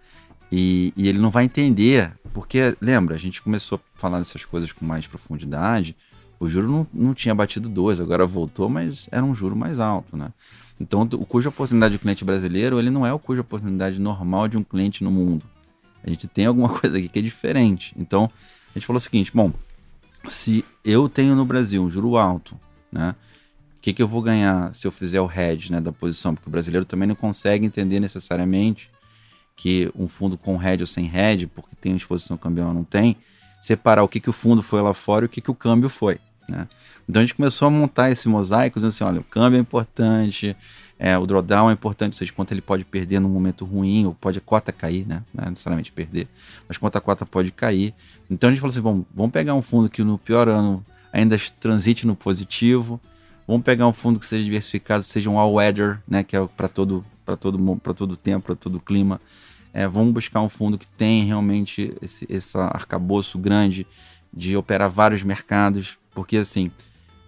E, 0.52 0.94
e, 0.96 1.08
ele 1.08 1.20
não 1.20 1.30
vai 1.30 1.44
entender, 1.44 2.12
porque, 2.34 2.76
lembra, 2.80 3.16
a 3.16 3.18
gente 3.18 3.42
começou 3.42 3.78
a 3.78 4.00
falar 4.00 4.20
dessas 4.20 4.46
coisas 4.46 4.72
com 4.72 4.86
mais 4.86 5.06
profundidade, 5.06 5.96
o 6.40 6.48
juro 6.48 6.68
não, 6.68 6.88
não 6.94 7.14
tinha 7.14 7.34
batido 7.34 7.68
dois, 7.68 8.00
agora 8.00 8.26
voltou, 8.26 8.70
mas 8.70 9.10
era 9.12 9.24
um 9.24 9.34
juro 9.34 9.56
mais 9.56 9.80
alto, 9.80 10.16
né? 10.16 10.32
Então, 10.80 11.02
o 11.14 11.26
cuja 11.26 11.50
oportunidade 11.50 11.98
do 11.98 12.00
cliente 12.00 12.24
brasileiro, 12.24 12.80
ele 12.80 12.92
não 12.92 13.06
é 13.06 13.12
o 13.12 13.18
cuja 13.18 13.42
oportunidade 13.42 14.00
normal 14.00 14.48
de 14.48 14.58
um 14.58 14.64
cliente 14.64 15.04
no 15.04 15.10
mundo. 15.10 15.44
A 16.04 16.10
gente 16.10 16.28
tem 16.28 16.46
alguma 16.46 16.70
coisa 16.80 16.98
aqui 16.98 17.10
que 17.10 17.20
é 17.20 17.22
diferente. 17.22 17.94
Então, 17.98 18.30
a 18.70 18.78
gente 18.78 18.86
falou 18.86 18.98
o 18.98 19.02
seguinte, 19.02 19.32
bom, 19.34 19.52
se 20.28 20.64
eu 20.86 21.10
tenho 21.10 21.36
no 21.36 21.46
Brasil 21.46 21.84
um 21.84 21.90
juro 21.90 22.16
alto, 22.16 22.58
né? 22.92 23.16
O 23.78 23.82
que, 23.88 23.94
que 23.94 24.02
eu 24.02 24.08
vou 24.08 24.22
ganhar 24.22 24.74
se 24.74 24.86
eu 24.86 24.92
fizer 24.92 25.22
o 25.22 25.32
hedge 25.32 25.72
né, 25.72 25.80
da 25.80 25.92
posição? 25.92 26.36
Porque 26.36 26.50
o 26.50 26.52
brasileiro 26.52 26.86
também 26.86 27.08
não 27.08 27.16
consegue 27.16 27.66
entender 27.66 28.00
necessariamente 28.00 28.92
que 29.58 29.92
um 29.98 30.08
fundo 30.08 30.38
com 30.38 30.62
hedge 30.62 30.84
ou 30.84 30.88
sem 30.88 31.12
hedge, 31.14 31.48
porque 31.48 31.76
tem 31.82 31.96
exposição 31.96 32.38
cambial 32.38 32.70
ou 32.70 32.74
não 32.74 32.84
tem, 32.84 33.18
separar 33.60 34.04
o 34.04 34.08
que, 34.08 34.20
que 34.20 34.30
o 34.30 34.34
fundo 34.34 34.62
foi 34.62 34.82
lá 34.82 34.94
fora 34.94 35.26
e 35.26 35.28
o 35.28 35.30
que, 35.30 35.42
que 35.42 35.52
o 35.52 35.56
câmbio 35.56 35.90
foi. 35.90 36.20
Né? 36.48 36.68
Então 37.10 37.22
a 37.22 37.26
gente 37.26 37.36
começou 37.36 37.68
a 37.68 37.72
montar 37.72 38.12
esse 38.12 38.30
mosaico, 38.30 38.80
dizendo 38.80 38.90
assim, 38.90 39.04
olha, 39.04 39.20
o 39.20 39.24
câmbio 39.24 39.58
é 39.58 39.60
importante, 39.60 40.56
é, 41.00 41.18
o 41.18 41.26
drawdown 41.26 41.70
é 41.70 41.74
importante, 41.74 42.14
ou 42.14 42.18
seja, 42.18 42.32
quanto 42.32 42.54
ele 42.54 42.62
pode 42.62 42.86
perder 42.86 43.20
num 43.20 43.30
momento 43.30 43.66
ruim, 43.66 44.06
ou 44.06 44.14
pode 44.14 44.38
a 44.38 44.42
cota 44.42 44.72
cair, 44.72 45.06
né? 45.08 45.24
Não 45.34 45.46
é 45.46 45.50
necessariamente 45.50 45.92
perder, 45.92 46.28
mas 46.68 46.78
quanto 46.78 46.98
a 46.98 47.02
cota 47.02 47.26
pode 47.26 47.52
cair. 47.52 47.94
Então 48.30 48.50
a 48.50 48.54
gente 48.54 48.62
falou 48.62 48.72
assim, 48.72 48.82
vamos, 48.82 49.06
vamos 49.14 49.32
pegar 49.32 49.54
um 49.54 49.62
fundo 49.62 49.90
que 49.90 50.04
no 50.04 50.18
pior 50.18 50.48
ano 50.48 50.86
ainda 51.12 51.38
transite 51.60 52.06
no 52.06 52.16
positivo, 52.16 53.00
vamos 53.48 53.64
pegar 53.64 53.88
um 53.88 53.94
fundo 53.94 54.20
que 54.20 54.26
seja 54.26 54.44
diversificado, 54.44 55.04
seja 55.04 55.30
um 55.30 55.40
all-weather, 55.40 56.00
né? 56.08 56.24
Que 56.24 56.36
é 56.38 56.48
para 56.56 56.68
todo, 56.68 57.04
todo, 57.40 57.78
para 57.78 57.94
todo 57.94 58.16
tempo, 58.16 58.46
para 58.48 58.56
todo 58.56 58.80
clima. 58.80 59.20
É, 59.78 59.88
vamos 59.88 60.12
buscar 60.12 60.42
um 60.42 60.50
fundo 60.50 60.76
que 60.76 60.88
tem 60.88 61.24
realmente 61.26 61.96
esse, 62.02 62.26
esse 62.28 62.58
arcabouço 62.58 63.38
grande 63.38 63.86
de 64.34 64.58
operar 64.58 64.90
vários 64.90 65.22
mercados, 65.22 66.00
porque 66.16 66.38
assim, 66.38 66.72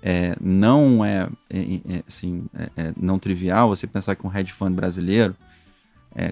é, 0.01 0.35
não 0.41 1.05
é, 1.05 1.29
é, 1.47 1.59
é 1.59 2.03
assim, 2.07 2.45
é, 2.55 2.69
é, 2.75 2.93
não 2.99 3.19
trivial 3.19 3.69
você 3.69 3.85
pensar 3.85 4.15
que 4.15 4.25
um 4.25 4.35
hedge 4.35 4.51
fund 4.51 4.75
brasileiro, 4.75 5.35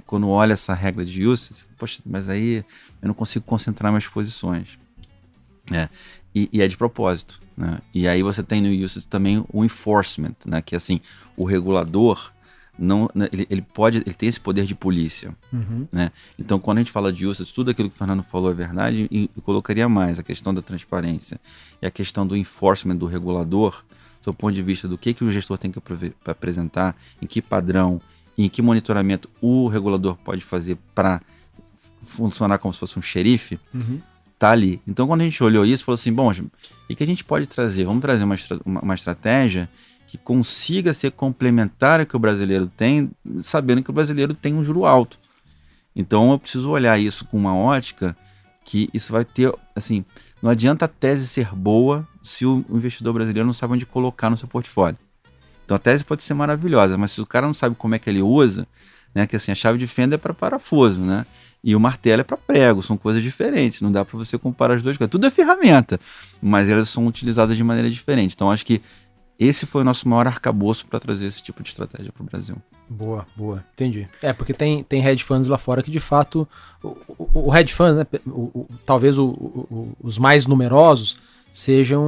quando 0.08 0.28
olha 0.28 0.54
essa 0.54 0.74
regra 0.74 1.06
de 1.06 1.24
use, 1.24 1.52
poxa, 1.78 2.02
mas 2.04 2.28
aí 2.30 2.66
eu 3.00 3.08
não 3.08 3.14
consigo 3.14 3.46
concentrar 3.46 3.92
minhas 3.92 4.08
posições. 4.08 4.80
É, 5.72 5.88
e, 6.34 6.50
e, 6.52 6.64
é 6.64 6.68
de 6.68 6.76
propósito. 6.76 7.40
Né? 7.56 7.80
E 7.94 8.08
aí 8.08 8.24
você 8.24 8.42
tem 8.42 8.60
no 8.60 8.70
use 8.70 9.06
também 9.06 9.46
o 9.54 9.64
enforcement, 9.64 10.36
né? 10.48 10.64
que 10.64 10.76
assim, 10.76 11.00
o 11.38 11.46
regulador 11.46 12.32
não, 12.78 13.10
né, 13.14 13.28
ele, 13.32 13.48
ele, 13.50 13.62
pode, 13.62 13.98
ele 13.98 14.14
tem 14.14 14.30
esse 14.30 14.40
poder 14.40 14.66
de 14.66 14.76
polícia, 14.76 15.36
uhum. 15.52 15.88
né? 15.92 16.12
Então, 16.38 16.60
quando 16.60 16.78
a 16.78 16.82
gente 16.82 16.92
fala 16.92 17.12
de 17.12 17.26
UCITS, 17.26 17.52
tudo 17.52 17.72
aquilo 17.72 17.90
que 17.90 17.96
o 17.96 17.98
Fernando 17.98 18.24
falou 18.24 18.52
é 18.52 18.54
verdade 18.54 19.08
e, 19.12 19.30
e 19.36 19.42
colocaria 19.42 19.90
mais 19.90 20.20
a 20.20 20.24
questão 20.24 20.54
da 20.54 20.62
transparência 20.62 21.40
e 21.82 21.86
a 21.86 21.92
questão 21.92 22.26
do 22.26 22.38
enforcement 22.38 22.96
do 22.96 23.06
regulador, 23.06 23.84
do 24.24 24.34
ponto 24.34 24.54
de 24.54 24.62
vista 24.62 24.88
do 24.88 24.98
que, 24.98 25.14
que 25.14 25.24
o 25.24 25.32
gestor 25.32 25.58
tem 25.58 25.72
que 25.72 25.80
apresentar, 26.26 26.96
em 27.22 27.26
que 27.26 27.42
padrão, 27.42 28.02
em 28.38 28.50
que 28.50 28.62
monitoramento 28.62 29.30
o 29.42 29.68
regulador 29.68 30.16
pode 30.18 30.42
fazer 30.42 30.78
para 30.94 31.22
funcionar 32.02 32.58
como 32.58 32.74
se 32.74 32.80
fosse 32.80 33.00
um 33.00 33.02
xerife, 33.02 33.60
uhum. 33.74 34.00
tá 34.38 34.52
ali. 34.52 34.82
Então, 34.88 35.08
quando 35.08 35.22
a 35.22 35.24
gente 35.24 35.42
olhou 35.44 35.66
isso, 35.66 35.84
falou 35.84 35.96
assim, 35.96 36.12
bom, 36.12 36.32
o 36.32 36.96
que 36.96 37.04
a 37.04 37.08
gente 37.08 37.24
pode 37.24 37.48
trazer? 37.48 37.86
Vamos 37.86 38.02
trazer 38.02 38.24
uma, 38.24 38.36
uma 38.66 38.96
estratégia 38.96 39.70
que 40.08 40.18
consiga 40.18 40.94
ser 40.94 41.12
complementar 41.12 42.00
ao 42.00 42.06
que 42.06 42.16
o 42.16 42.20
brasileiro 42.20 42.68
tem, 42.68 43.12
sabendo 43.40 43.84
que 43.84 43.90
o 43.90 43.94
brasileiro 43.94 44.34
tem 44.34 44.54
um 44.54 44.64
juro 44.64 44.86
alto. 44.86 45.20
Então 45.96 46.32
eu 46.32 46.40
preciso 46.40 46.70
olhar 46.70 46.98
isso 46.98 47.26
com 47.26 47.38
uma 47.38 47.56
ótica 47.56 48.16
que 48.64 48.90
isso 48.94 49.12
vai 49.12 49.26
ter, 49.26 49.54
assim, 49.76 50.04
não 50.42 50.50
adianta 50.50 50.86
a 50.86 50.88
tese 50.88 51.28
ser 51.28 51.54
boa 51.54 52.08
se 52.24 52.46
o 52.46 52.64
investidor 52.70 53.14
brasileiro 53.14 53.46
não 53.46 53.54
sabe 53.54 53.74
onde 53.74 53.86
colocar 53.86 54.30
no 54.30 54.38
seu 54.38 54.48
portfólio. 54.48 54.98
Então 55.66 55.76
a 55.76 55.80
tese 55.80 56.04
pode 56.06 56.24
ser 56.24 56.34
maravilhosa, 56.34 56.98
mas 56.98 57.12
se 57.12 57.20
o 57.20 57.26
cara 57.26 57.46
não 57.46 57.54
sabe 57.54 57.76
como 57.76 57.96
é 57.96 58.00
que 58.00 58.10
ele 58.10 58.22
usa, 58.22 58.68
né, 59.14 59.28
que 59.28 59.36
assim, 59.36 59.52
a 59.52 59.56
chave 59.56 59.78
de 59.78 59.88
fenda 59.88 60.16
é 60.16 60.18
para 60.18 60.34
parafuso, 60.34 61.02
né? 61.02 61.26
E 61.64 61.76
o 61.76 61.80
martelo 61.80 62.22
é 62.22 62.24
para 62.24 62.38
prego, 62.38 62.84
são 62.84 62.96
coisas 62.96 63.22
diferentes, 63.22 63.82
não 63.82 63.92
dá 63.92 64.06
para 64.06 64.18
você 64.18 64.38
comparar 64.38 64.76
as 64.76 64.84
duas 64.84 64.96
coisas. 64.96 65.12
Tudo 65.12 65.26
é 65.26 65.32
ferramenta, 65.32 66.00
mas 66.42 66.70
elas 66.70 66.88
são 66.88 67.08
utilizadas 67.08 67.58
de 67.58 67.64
maneira 67.64 67.90
diferente. 67.90 68.34
Então 68.36 68.52
acho 68.52 68.66
que 68.66 68.82
esse 69.40 69.66
foi 69.66 69.82
o 69.82 69.86
nosso 69.86 70.08
maior 70.10 70.26
arcabouço 70.26 70.88
para 70.88 71.00
trazer 71.00 71.26
esse 71.26 71.44
tipo 71.44 71.62
de 71.62 71.70
estratégia 71.70 72.12
para 72.12 72.24
o 72.24 72.26
Brasil. 72.26 72.56
Boa, 72.90 73.28
boa, 73.36 73.64
entendi. 73.74 74.08
É, 74.22 74.34
porque 74.34 74.54
tem, 74.54 74.84
tem 74.84 75.06
hedge 75.06 75.24
funds 75.24 75.48
lá 75.48 75.58
fora 75.58 75.84
que 75.84 75.92
de 75.92 76.00
fato. 76.00 76.48
O, 76.82 76.88
o, 77.18 77.50
o 77.50 77.56
hedge 77.56 77.74
fund, 77.74 77.98
né, 77.98 78.08
o, 78.26 78.68
talvez 78.86 79.18
os 79.20 80.18
mais 80.18 80.48
numerosos 80.48 81.18
sejam 81.52 82.08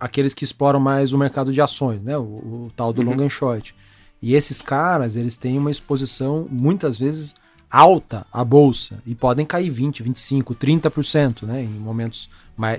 aqueles 0.00 0.34
que 0.34 0.44
exploram 0.44 0.80
mais 0.80 1.12
o 1.12 1.18
mercado 1.18 1.52
de 1.52 1.60
ações, 1.60 2.02
né? 2.02 2.16
O, 2.18 2.70
tal 2.74 2.92
do 2.92 3.02
uhum. 3.02 3.14
long 3.14 3.24
and 3.24 3.28
short. 3.28 3.74
E 4.20 4.34
esses 4.34 4.60
caras, 4.60 5.16
eles 5.16 5.36
têm 5.36 5.58
uma 5.58 5.70
exposição 5.70 6.46
muitas 6.50 6.98
vezes 6.98 7.34
alta 7.70 8.26
à 8.32 8.44
bolsa 8.44 8.98
e 9.06 9.14
podem 9.14 9.44
cair 9.44 9.70
20, 9.70 10.02
25, 10.02 10.54
30%, 10.54 11.42
né? 11.42 11.62
Em 11.62 11.68
momentos 11.68 12.28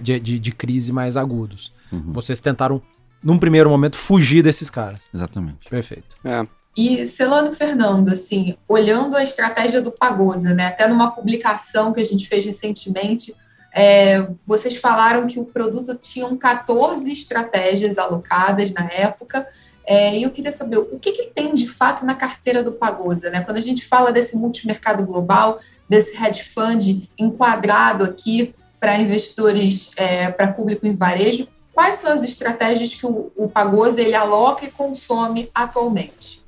de, 0.02 0.20
de, 0.20 0.40
de 0.40 0.52
crise 0.52 0.92
mais 0.92 1.16
agudos. 1.16 1.72
Uhum. 1.92 2.14
Vocês 2.14 2.40
tentaram 2.40 2.82
num 3.26 3.40
primeiro 3.40 3.72
momento, 3.72 3.98
fugir 3.98 4.44
desses 4.44 4.70
caras. 4.70 5.02
Exatamente. 5.12 5.68
Perfeito. 5.68 6.16
É. 6.24 6.46
E 6.78 7.08
Celano 7.08 7.52
Fernando, 7.52 8.10
assim, 8.10 8.56
olhando 8.68 9.18
a 9.18 9.24
estratégia 9.24 9.82
do 9.82 9.92
Pagosa, 9.92 10.54
né? 10.54 10.68
Até 10.68 10.88
numa 10.88 11.10
publicação 11.10 11.92
que 11.92 12.00
a 12.00 12.04
gente 12.04 12.28
fez 12.28 12.46
recentemente, 12.46 13.34
é, 13.74 14.28
vocês 14.46 14.78
falaram 14.78 15.26
que 15.26 15.40
o 15.40 15.46
produto 15.46 15.96
tinha 15.96 16.28
14 16.36 17.12
estratégias 17.12 17.98
alocadas 17.98 18.74
na 18.74 18.88
época. 18.92 19.48
É, 19.88 20.18
e 20.18 20.24
eu 20.24 20.32
queria 20.32 20.52
saber 20.52 20.78
o 20.78 21.00
que, 21.00 21.12
que, 21.12 21.28
tem 21.28 21.56
de 21.56 21.68
fato 21.68 22.06
na 22.06 22.14
carteira 22.14 22.62
do 22.62 22.74
Pagosa, 22.74 23.30
né? 23.30 23.42
Quando 23.42 23.58
a 23.58 23.62
gente 23.62 23.86
fala 23.86 24.12
desse 24.12 24.36
multimercado 24.36 25.04
global, 25.04 25.60
desse 25.90 26.16
hedge 26.22 26.44
fund 26.44 27.10
enquadrado 27.18 28.04
aqui 28.04 28.54
para 28.80 28.98
investidores, 28.98 29.92
é, 29.96 30.30
para 30.30 30.52
público 30.52 30.86
em 30.86 30.94
varejo, 30.94 31.48
Quais 31.76 31.98
são 31.98 32.14
as 32.14 32.24
estratégias 32.24 32.96
que 32.96 33.06
o, 33.06 33.34
o 33.36 33.50
Pagosa 33.50 34.00
ele 34.00 34.16
aloca 34.16 34.64
e 34.64 34.72
consome 34.72 35.52
atualmente? 35.54 36.42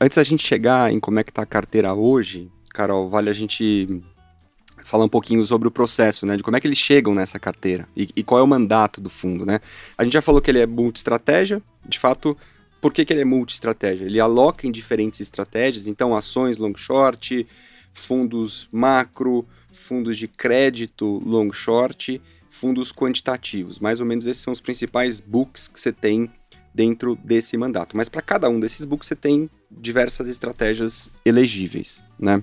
Antes 0.00 0.14
da 0.14 0.22
gente 0.22 0.46
chegar 0.46 0.92
em 0.92 1.00
como 1.00 1.18
é 1.18 1.24
que 1.24 1.32
está 1.32 1.42
a 1.42 1.46
carteira 1.46 1.92
hoje, 1.92 2.48
Carol, 2.72 3.10
vale 3.10 3.28
a 3.28 3.32
gente 3.32 4.00
falar 4.84 5.04
um 5.04 5.08
pouquinho 5.08 5.44
sobre 5.44 5.66
o 5.66 5.70
processo, 5.72 6.24
né, 6.24 6.36
de 6.36 6.44
como 6.44 6.56
é 6.56 6.60
que 6.60 6.66
eles 6.68 6.78
chegam 6.78 7.12
nessa 7.12 7.40
carteira 7.40 7.88
e, 7.96 8.08
e 8.14 8.22
qual 8.22 8.38
é 8.38 8.42
o 8.42 8.46
mandato 8.46 9.00
do 9.00 9.10
fundo, 9.10 9.44
né? 9.44 9.58
A 9.98 10.04
gente 10.04 10.12
já 10.12 10.22
falou 10.22 10.40
que 10.40 10.48
ele 10.48 10.60
é 10.60 10.66
multi-estratégia, 10.66 11.60
de 11.84 11.98
fato, 11.98 12.36
por 12.80 12.92
que, 12.92 13.04
que 13.04 13.12
ele 13.12 13.22
é 13.22 13.24
multi-estratégia? 13.24 14.04
Ele 14.04 14.20
aloca 14.20 14.64
em 14.64 14.70
diferentes 14.70 15.18
estratégias, 15.18 15.88
então 15.88 16.14
ações 16.14 16.56
long 16.56 16.76
short, 16.76 17.44
fundos 17.92 18.68
macro, 18.70 19.44
fundos 19.72 20.16
de 20.16 20.28
crédito 20.28 21.20
long 21.26 21.52
short 21.52 22.22
fundos 22.50 22.92
quantitativos. 22.92 23.78
Mais 23.78 24.00
ou 24.00 24.06
menos 24.06 24.26
esses 24.26 24.42
são 24.42 24.52
os 24.52 24.60
principais 24.60 25.20
books 25.20 25.68
que 25.68 25.78
você 25.78 25.92
tem 25.92 26.30
dentro 26.74 27.16
desse 27.16 27.56
mandato. 27.56 27.96
Mas 27.96 28.08
para 28.08 28.22
cada 28.22 28.48
um 28.48 28.60
desses 28.60 28.84
books 28.84 29.08
você 29.08 29.16
tem 29.16 29.50
diversas 29.70 30.28
estratégias 30.28 31.10
elegíveis, 31.24 32.02
né? 32.18 32.42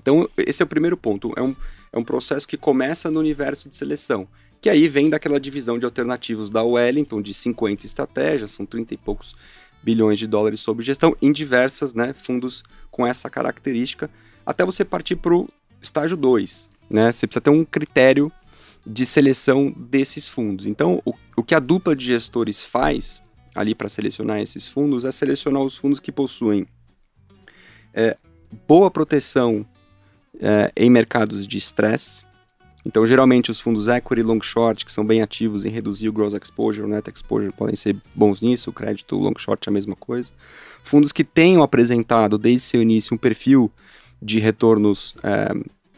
Então, 0.00 0.28
esse 0.38 0.62
é 0.62 0.64
o 0.64 0.68
primeiro 0.68 0.96
ponto. 0.96 1.32
É 1.36 1.42
um, 1.42 1.54
é 1.92 1.98
um 1.98 2.04
processo 2.04 2.48
que 2.48 2.56
começa 2.56 3.10
no 3.10 3.20
universo 3.20 3.68
de 3.68 3.74
seleção, 3.74 4.26
que 4.60 4.70
aí 4.70 4.88
vem 4.88 5.10
daquela 5.10 5.38
divisão 5.38 5.78
de 5.78 5.84
alternativos 5.84 6.48
da 6.48 6.62
Wellington, 6.62 7.20
de 7.20 7.34
50 7.34 7.84
estratégias, 7.84 8.50
são 8.50 8.64
30 8.64 8.94
e 8.94 8.96
poucos 8.96 9.36
bilhões 9.82 10.18
de 10.18 10.26
dólares 10.26 10.60
sob 10.60 10.82
gestão, 10.82 11.16
em 11.20 11.32
diversas 11.32 11.94
né, 11.94 12.12
fundos 12.12 12.62
com 12.90 13.06
essa 13.06 13.30
característica, 13.30 14.10
até 14.44 14.64
você 14.64 14.84
partir 14.84 15.16
para 15.16 15.34
o 15.34 15.48
estágio 15.80 16.16
2. 16.16 16.68
Né? 16.88 17.12
Você 17.12 17.26
precisa 17.26 17.40
ter 17.40 17.50
um 17.50 17.64
critério 17.64 18.32
de 18.86 19.04
seleção 19.04 19.70
desses 19.76 20.28
fundos. 20.28 20.66
Então, 20.66 21.00
o, 21.04 21.12
o 21.36 21.42
que 21.42 21.54
a 21.54 21.60
dupla 21.60 21.94
de 21.94 22.04
gestores 22.04 22.64
faz 22.64 23.22
ali 23.54 23.74
para 23.74 23.88
selecionar 23.88 24.40
esses 24.40 24.66
fundos 24.66 25.04
é 25.04 25.12
selecionar 25.12 25.62
os 25.62 25.76
fundos 25.76 26.00
que 26.00 26.12
possuem 26.12 26.66
é, 27.92 28.16
boa 28.66 28.90
proteção 28.90 29.66
é, 30.40 30.72
em 30.76 30.88
mercados 30.88 31.46
de 31.46 31.58
estresse. 31.58 32.24
Então, 32.84 33.06
geralmente, 33.06 33.50
os 33.50 33.60
fundos 33.60 33.88
equity 33.88 34.22
long 34.22 34.40
short, 34.40 34.86
que 34.86 34.92
são 34.92 35.04
bem 35.04 35.20
ativos 35.20 35.66
em 35.66 35.68
reduzir 35.68 36.08
o 36.08 36.12
gross 36.12 36.32
exposure, 36.32 36.86
o 36.86 36.88
net 36.88 37.10
exposure, 37.10 37.52
podem 37.52 37.76
ser 37.76 37.94
bons 38.14 38.40
nisso. 38.40 38.70
O 38.70 38.72
crédito 38.72 39.16
long 39.16 39.34
short 39.36 39.68
é 39.68 39.70
a 39.70 39.72
mesma 39.72 39.94
coisa. 39.94 40.32
Fundos 40.82 41.12
que 41.12 41.22
tenham 41.22 41.62
apresentado, 41.62 42.38
desde 42.38 42.60
seu 42.60 42.80
início, 42.80 43.14
um 43.14 43.18
perfil 43.18 43.70
de 44.22 44.38
retornos 44.38 45.14
é, 45.22 45.52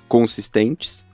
consistentes 0.09 1.05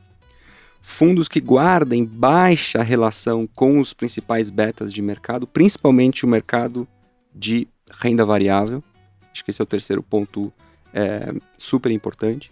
fundos 0.88 1.29
que 1.29 1.38
guardem 1.38 2.03
baixa 2.03 2.83
relação 2.83 3.46
com 3.46 3.79
os 3.79 3.92
principais 3.92 4.48
betas 4.48 4.92
de 4.92 5.03
mercado, 5.03 5.46
principalmente 5.46 6.24
o 6.24 6.29
mercado 6.29 6.88
de 7.33 7.68
renda 8.01 8.24
variável. 8.24 8.83
Acho 9.31 9.44
que 9.44 9.51
esse 9.51 9.61
é 9.61 9.64
o 9.64 9.66
terceiro 9.66 10.03
ponto 10.03 10.51
é, 10.92 11.35
super 11.59 11.92
importante. 11.92 12.51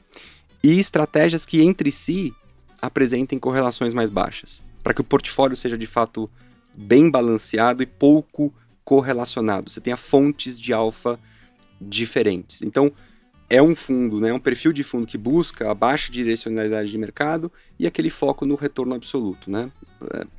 E 0.63 0.79
estratégias 0.79 1.47
que 1.47 1.63
entre 1.63 1.91
si 1.91 2.33
apresentem 2.81 3.39
correlações 3.39 3.95
mais 3.95 4.11
baixas, 4.11 4.63
para 4.83 4.93
que 4.93 5.01
o 5.01 5.05
portfólio 5.05 5.57
seja 5.57 5.79
de 5.79 5.87
fato 5.87 6.31
bem 6.75 7.11
balanceado 7.11 7.83
e 7.83 7.87
pouco 7.87 8.53
correlacionado. 8.85 9.71
Você 9.71 9.81
tenha 9.81 9.97
fontes 9.97 10.61
de 10.61 10.75
alfa 10.75 11.19
diferentes. 11.81 12.61
Então, 12.61 12.93
é 13.49 13.63
um 13.63 13.75
fundo, 13.75 14.21
né, 14.21 14.33
um 14.33 14.41
perfil 14.41 14.73
de 14.73 14.83
fundo 14.83 15.07
que 15.07 15.17
busca 15.17 15.71
a 15.71 15.75
baixa 15.75 16.11
direcionalidade 16.11 16.91
de 16.91 16.99
mercado 16.99 17.51
e 17.79 17.87
aquele 17.87 18.11
foco 18.11 18.45
no 18.45 18.57
retorno 18.57 18.95
absoluto, 18.95 19.51
né, 19.51 19.71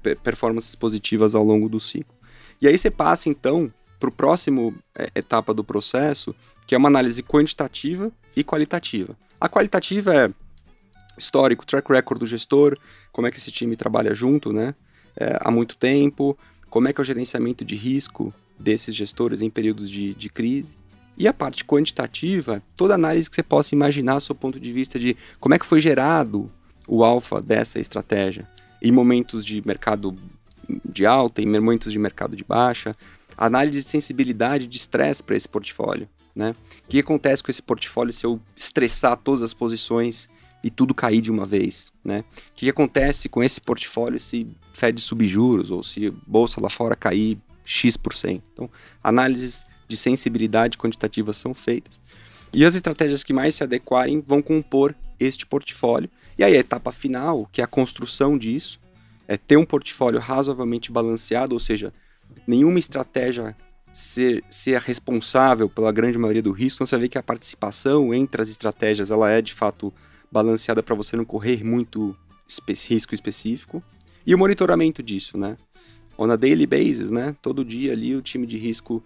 é, 0.04 0.16
performances 0.16 0.76
positivas 0.76 1.34
ao 1.34 1.44
longo 1.44 1.70
do 1.70 1.80
ciclo. 1.80 2.16
E 2.62 2.68
aí 2.68 2.78
você 2.78 2.92
passa 2.92 3.30
então 3.30 3.72
para 4.00 4.10
o 4.10 4.12
próximo 4.12 4.76
é, 4.96 5.10
etapa 5.16 5.54
do 5.54 5.64
processo, 5.64 6.36
que 6.66 6.76
é 6.76 6.78
uma 6.78 6.90
análise 6.90 7.24
quantitativa 7.24 8.12
e 8.36 8.44
qualitativa. 8.44 9.18
A 9.40 9.48
qualitativa 9.48 10.14
é 10.14 10.30
histórico, 11.18 11.66
track 11.66 11.90
record 11.92 12.20
do 12.20 12.26
gestor, 12.26 12.78
como 13.12 13.26
é 13.26 13.32
que 13.32 13.38
esse 13.38 13.52
time 13.52 13.76
trabalha 13.76 14.14
junto, 14.14 14.52
né, 14.52 14.76
é, 15.16 15.38
há 15.40 15.50
muito 15.50 15.78
tempo, 15.78 16.38
como 16.70 16.88
é 16.90 16.94
que 16.94 17.00
é 17.00 17.04
o 17.04 17.06
gerenciamento 17.06 17.64
de 17.64 17.76
risco 17.76 18.34
desses 18.60 18.94
gestores 18.94 19.42
em 19.42 19.50
períodos 19.50 19.90
de, 19.90 20.14
de 20.14 20.30
crise. 20.30 20.78
E 21.18 21.28
a 21.28 21.34
parte 21.34 21.66
quantitativa, 21.66 22.62
toda 22.76 22.94
análise 22.94 23.30
que 23.30 23.36
você 23.36 23.44
possa 23.44 23.74
imaginar, 23.74 24.20
do 24.20 24.36
ponto 24.36 24.60
de 24.60 24.72
vista 24.72 25.00
de 25.00 25.18
como 25.40 25.56
é 25.56 25.60
que 25.60 25.66
foi 25.66 25.82
gerado 25.82 26.52
o 26.88 27.04
alfa 27.04 27.42
dessa 27.42 27.80
estratégia 27.80 28.48
em 28.82 28.92
momentos 28.92 29.44
de 29.44 29.66
mercado 29.66 30.16
de 30.86 31.06
alta, 31.06 31.42
em 31.42 31.46
momentos 31.46 31.92
de 31.92 32.00
mercado 32.00 32.36
de 32.36 32.44
baixa, 32.44 32.96
análise 33.38 33.80
de 33.80 33.86
sensibilidade 33.86 34.68
de 34.68 34.78
estresse 34.78 35.24
para 35.24 35.36
esse 35.36 35.48
portfólio. 35.48 36.08
Né? 36.36 36.56
O 36.86 36.90
que 36.90 37.00
acontece 37.00 37.42
com 37.42 37.50
esse 37.50 37.62
portfólio 37.62 38.14
se 38.14 38.26
eu 38.26 38.40
estressar 38.56 39.18
todas 39.18 39.42
as 39.42 39.54
posições 39.54 40.30
e 40.64 40.70
tudo 40.70 40.94
cair 40.94 41.22
de 41.22 41.32
uma 41.32 41.46
vez? 41.46 41.92
Né? 42.04 42.20
O 42.20 42.56
que 42.56 42.70
acontece 42.70 43.28
com 43.28 43.44
esse 43.44 43.60
portfólio 43.60 44.20
se 44.20 44.48
Fed 44.74 45.02
subir 45.02 45.28
juros 45.28 45.72
ou 45.72 45.82
se 45.82 46.12
bolsa 46.28 46.62
lá 46.62 46.70
fora 46.70 46.96
cair 46.96 47.40
X%? 47.66 48.42
Então, 48.54 48.70
análises 49.04 49.66
de 49.88 49.98
sensibilidade 49.98 50.78
quantitativa 50.78 51.34
são 51.34 51.54
feitas. 51.54 52.02
E 52.54 52.66
as 52.66 52.76
estratégias 52.76 53.24
que 53.24 53.34
mais 53.34 53.56
se 53.56 53.64
adequarem 53.64 54.22
vão 54.26 54.42
compor 54.42 54.96
este 55.20 55.46
portfólio. 55.46 56.10
E 56.38 56.44
aí 56.44 56.56
a 56.56 56.60
etapa 56.60 56.92
final, 56.92 57.48
que 57.52 57.62
é 57.62 57.64
a 57.64 57.68
construção 57.68 58.38
disso, 58.38 58.80
é 59.28 59.38
ter 59.38 59.58
um 59.58 59.66
portfólio 59.66 60.20
razoavelmente 60.20 60.92
balanceado, 60.92 61.54
ou 61.54 61.60
seja, 61.60 61.92
nenhuma 62.46 62.80
estratégia 62.80 63.56
ser, 63.94 64.44
ser 64.50 64.80
responsável 64.80 65.68
pela 65.68 65.92
grande 65.92 66.18
maioria 66.18 66.42
do 66.42 66.52
risco. 66.52 66.78
Então 66.78 66.88
você 66.88 66.98
vê 66.98 67.10
que 67.10 67.18
a 67.18 67.24
participação 67.24 68.14
entre 68.14 68.42
as 68.42 68.50
estratégias 68.50 69.12
ela 69.12 69.30
é 69.30 69.42
de 69.42 69.54
fato 69.54 69.94
balanceada 70.32 70.84
para 70.84 70.96
você 70.96 71.18
não 71.18 71.26
correr 71.26 71.64
muito 71.64 72.16
espe 72.48 72.74
risco 72.74 73.14
específico. 73.14 73.84
E 74.26 74.34
o 74.34 74.38
monitoramento 74.38 75.02
disso, 75.02 75.38
né? 75.38 75.58
On 76.18 76.30
a 76.30 76.36
daily 76.36 76.66
basis, 76.66 77.12
né? 77.12 77.36
Todo 77.42 77.66
dia 77.66 77.94
ali 77.94 78.16
o 78.16 78.22
time 78.22 78.46
de 78.46 78.58
risco 78.58 79.04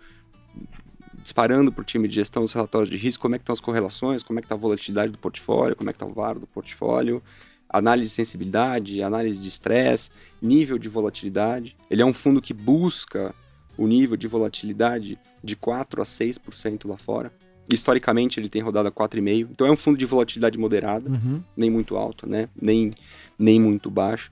disparando 1.14 1.72
para 1.72 1.82
o 1.82 1.86
time 1.86 2.08
de 2.08 2.16
gestão 2.16 2.44
dos 2.44 2.54
relatórios 2.54 2.90
de 2.90 2.98
risco, 2.98 3.22
como 3.22 3.36
é 3.36 3.38
que 3.38 3.44
estão 3.44 3.54
as 3.54 3.60
correlações, 3.60 4.24
como 4.24 4.40
é 4.40 4.42
que 4.42 4.46
está 4.46 4.56
a 4.56 4.58
volatilidade 4.58 5.12
do 5.12 5.18
portfólio, 5.18 5.76
como 5.76 5.90
é 5.90 5.94
que 5.94 5.98
está 5.98 6.06
o 6.06 6.14
VAR 6.14 6.38
do 6.38 6.48
portfólio, 6.48 7.22
análise 7.70 8.10
de 8.10 8.16
sensibilidade, 8.16 9.02
análise 9.02 9.40
de 9.40 9.48
estresse, 9.48 10.10
nível 10.42 10.78
de 10.78 10.90
volatilidade. 10.90 11.76
Ele 11.90 12.02
é 12.02 12.06
um 12.06 12.14
fundo 12.14 12.42
que 12.42 12.54
busca 12.54 13.34
o 13.78 13.88
nível 13.88 14.18
de 14.18 14.28
volatilidade 14.28 15.18
de 15.44 15.56
4 15.56 16.02
a 16.02 16.06
6% 16.06 16.88
lá 16.88 16.98
fora. 16.98 17.32
Historicamente 17.70 18.40
ele 18.40 18.50
tem 18.50 18.62
rodado 18.62 18.90
a 18.90 18.92
4,5%. 18.92 19.48
Então 19.52 19.66
é 19.66 19.72
um 19.72 19.78
fundo 19.78 19.98
de 19.98 20.06
volatilidade 20.06 20.58
moderada, 20.58 21.10
uhum. 21.10 21.42
nem 21.56 21.70
muito 21.70 21.96
alto, 21.96 22.28
né? 22.28 22.50
nem, 22.60 22.92
nem 23.40 23.60
muito 23.60 23.90
baixo. 23.90 24.32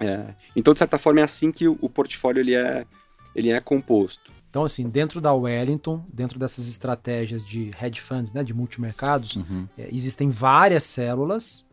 É, 0.00 0.34
então, 0.54 0.72
de 0.72 0.78
certa 0.78 0.98
forma, 0.98 1.20
é 1.20 1.24
assim 1.24 1.50
que 1.50 1.66
o, 1.66 1.76
o 1.80 1.88
portfólio 1.88 2.40
ele 2.40 2.54
é, 2.54 2.86
ele 3.34 3.50
é 3.50 3.60
composto. 3.60 4.37
Então, 4.58 4.64
assim, 4.64 4.88
dentro 4.88 5.20
da 5.20 5.32
Wellington, 5.32 6.04
dentro 6.12 6.36
dessas 6.36 6.68
estratégias 6.68 7.44
de 7.44 7.70
hedge 7.80 8.00
funds, 8.00 8.32
né, 8.32 8.42
de 8.42 8.52
multimercados, 8.52 9.36
uhum. 9.36 9.68
é, 9.78 9.88
existem 9.92 10.30
várias 10.30 10.82
células. 10.82 11.64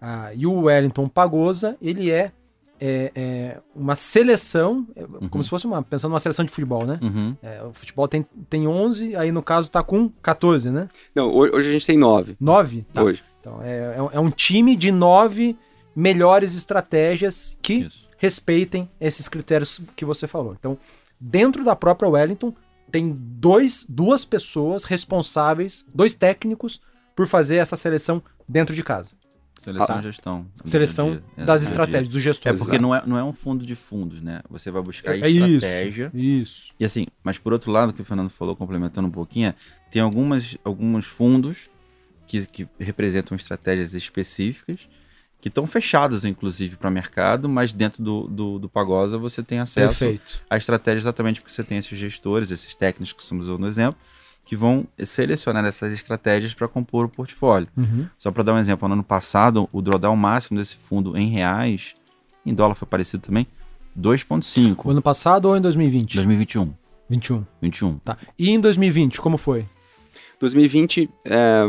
Ah, 0.00 0.34
e 0.34 0.44
o 0.44 0.62
Wellington 0.62 1.08
Pagosa, 1.08 1.76
ele 1.80 2.10
é, 2.10 2.32
é, 2.80 3.12
é 3.14 3.60
uma 3.76 3.94
seleção, 3.94 4.84
é, 4.96 5.04
uhum. 5.04 5.28
como 5.28 5.44
se 5.44 5.48
fosse 5.48 5.68
uma, 5.68 5.84
pensando 5.84 6.10
numa 6.10 6.18
seleção 6.18 6.44
de 6.44 6.50
futebol, 6.50 6.84
né? 6.84 6.98
Uhum. 7.00 7.36
É, 7.40 7.62
o 7.62 7.72
futebol 7.72 8.08
tem, 8.08 8.26
tem 8.50 8.66
11, 8.66 9.14
aí 9.14 9.30
no 9.30 9.40
caso 9.40 9.70
tá 9.70 9.80
com 9.80 10.08
14, 10.20 10.72
né? 10.72 10.88
Não, 11.14 11.32
hoje 11.32 11.68
a 11.68 11.72
gente 11.72 11.86
tem 11.86 11.96
9. 11.96 12.36
9? 12.40 12.84
Tá. 12.92 13.04
Hoje. 13.04 13.22
Então, 13.38 13.60
é, 13.62 13.94
é 14.14 14.18
um 14.18 14.30
time 14.30 14.74
de 14.74 14.90
9 14.90 15.56
melhores 15.94 16.56
estratégias 16.56 17.56
que 17.62 17.84
Isso. 17.84 18.08
respeitem 18.18 18.90
esses 19.00 19.28
critérios 19.28 19.80
que 19.94 20.04
você 20.04 20.26
falou. 20.26 20.56
Então, 20.58 20.76
dentro 21.24 21.64
da 21.64 21.74
própria 21.74 22.08
Wellington, 22.08 22.54
tem 22.92 23.16
dois, 23.18 23.86
duas 23.88 24.24
pessoas 24.24 24.84
responsáveis, 24.84 25.84
dois 25.92 26.14
técnicos, 26.14 26.80
por 27.16 27.26
fazer 27.26 27.56
essa 27.56 27.76
seleção 27.76 28.22
dentro 28.46 28.74
de 28.74 28.82
casa. 28.82 29.12
Seleção 29.62 29.98
e 29.98 30.02
gestão. 30.02 30.46
Seleção 30.64 31.10
dia 31.12 31.22
dia, 31.36 31.46
das 31.46 31.62
estratégias, 31.62 32.12
dos 32.12 32.22
gestores. 32.22 32.60
É 32.60 32.64
porque 32.64 32.78
não 32.78 32.94
é, 32.94 33.02
não 33.06 33.16
é 33.16 33.24
um 33.24 33.32
fundo 33.32 33.64
de 33.64 33.74
fundos, 33.74 34.20
né? 34.20 34.42
Você 34.50 34.70
vai 34.70 34.82
buscar 34.82 35.12
é, 35.12 35.30
estratégia. 35.30 36.10
Isso, 36.12 36.42
isso. 36.42 36.72
E 36.78 36.84
assim, 36.84 37.06
mas 37.22 37.38
por 37.38 37.54
outro 37.54 37.72
lado, 37.72 37.88
o 37.90 37.92
que 37.94 38.02
o 38.02 38.04
Fernando 38.04 38.28
falou, 38.28 38.54
complementando 38.54 39.08
um 39.08 39.10
pouquinho, 39.10 39.54
tem 39.90 40.02
algumas, 40.02 40.58
alguns 40.62 41.06
fundos 41.06 41.70
que, 42.26 42.44
que 42.46 42.68
representam 42.78 43.34
estratégias 43.34 43.94
específicas 43.94 44.86
que 45.44 45.48
estão 45.48 45.66
fechados, 45.66 46.24
inclusive, 46.24 46.74
para 46.74 46.88
o 46.88 46.90
mercado, 46.90 47.50
mas 47.50 47.70
dentro 47.70 48.02
do, 48.02 48.22
do, 48.26 48.58
do, 48.60 48.66
Pagosa 48.66 49.18
você 49.18 49.42
tem 49.42 49.58
acesso 49.58 49.98
Perfeito. 49.98 50.42
à 50.48 50.56
estratégia 50.56 51.00
exatamente 51.00 51.38
porque 51.42 51.52
você 51.52 51.62
tem 51.62 51.76
esses 51.76 51.98
gestores, 51.98 52.50
esses 52.50 52.74
técnicos 52.74 53.12
que 53.12 53.20
estamos 53.20 53.46
usando 53.46 53.60
no 53.60 53.68
exemplo, 53.68 54.00
que 54.46 54.56
vão 54.56 54.86
selecionar 55.04 55.62
essas 55.66 55.92
estratégias 55.92 56.54
para 56.54 56.66
compor 56.66 57.04
o 57.04 57.08
portfólio. 57.10 57.68
Uhum. 57.76 58.06
Só 58.18 58.30
para 58.30 58.42
dar 58.42 58.54
um 58.54 58.58
exemplo, 58.58 58.88
no 58.88 58.94
ano 58.94 59.04
passado, 59.04 59.68
o 59.70 59.82
drawdown 59.82 60.16
máximo 60.16 60.58
desse 60.58 60.76
fundo 60.76 61.14
em 61.14 61.28
reais, 61.28 61.94
em 62.46 62.54
dólar 62.54 62.74
foi 62.74 62.88
parecido 62.88 63.24
também, 63.24 63.46
2,5. 64.00 64.92
Ano 64.92 65.02
passado 65.02 65.44
ou 65.44 65.58
em 65.58 65.60
2020? 65.60 66.14
2021. 66.14 66.72
21. 67.10 67.44
21. 67.60 67.98
Tá. 67.98 68.16
E 68.38 68.48
em 68.48 68.58
2020, 68.58 69.20
como 69.20 69.36
foi? 69.36 69.66
2020, 70.40 71.10
é, 71.26 71.64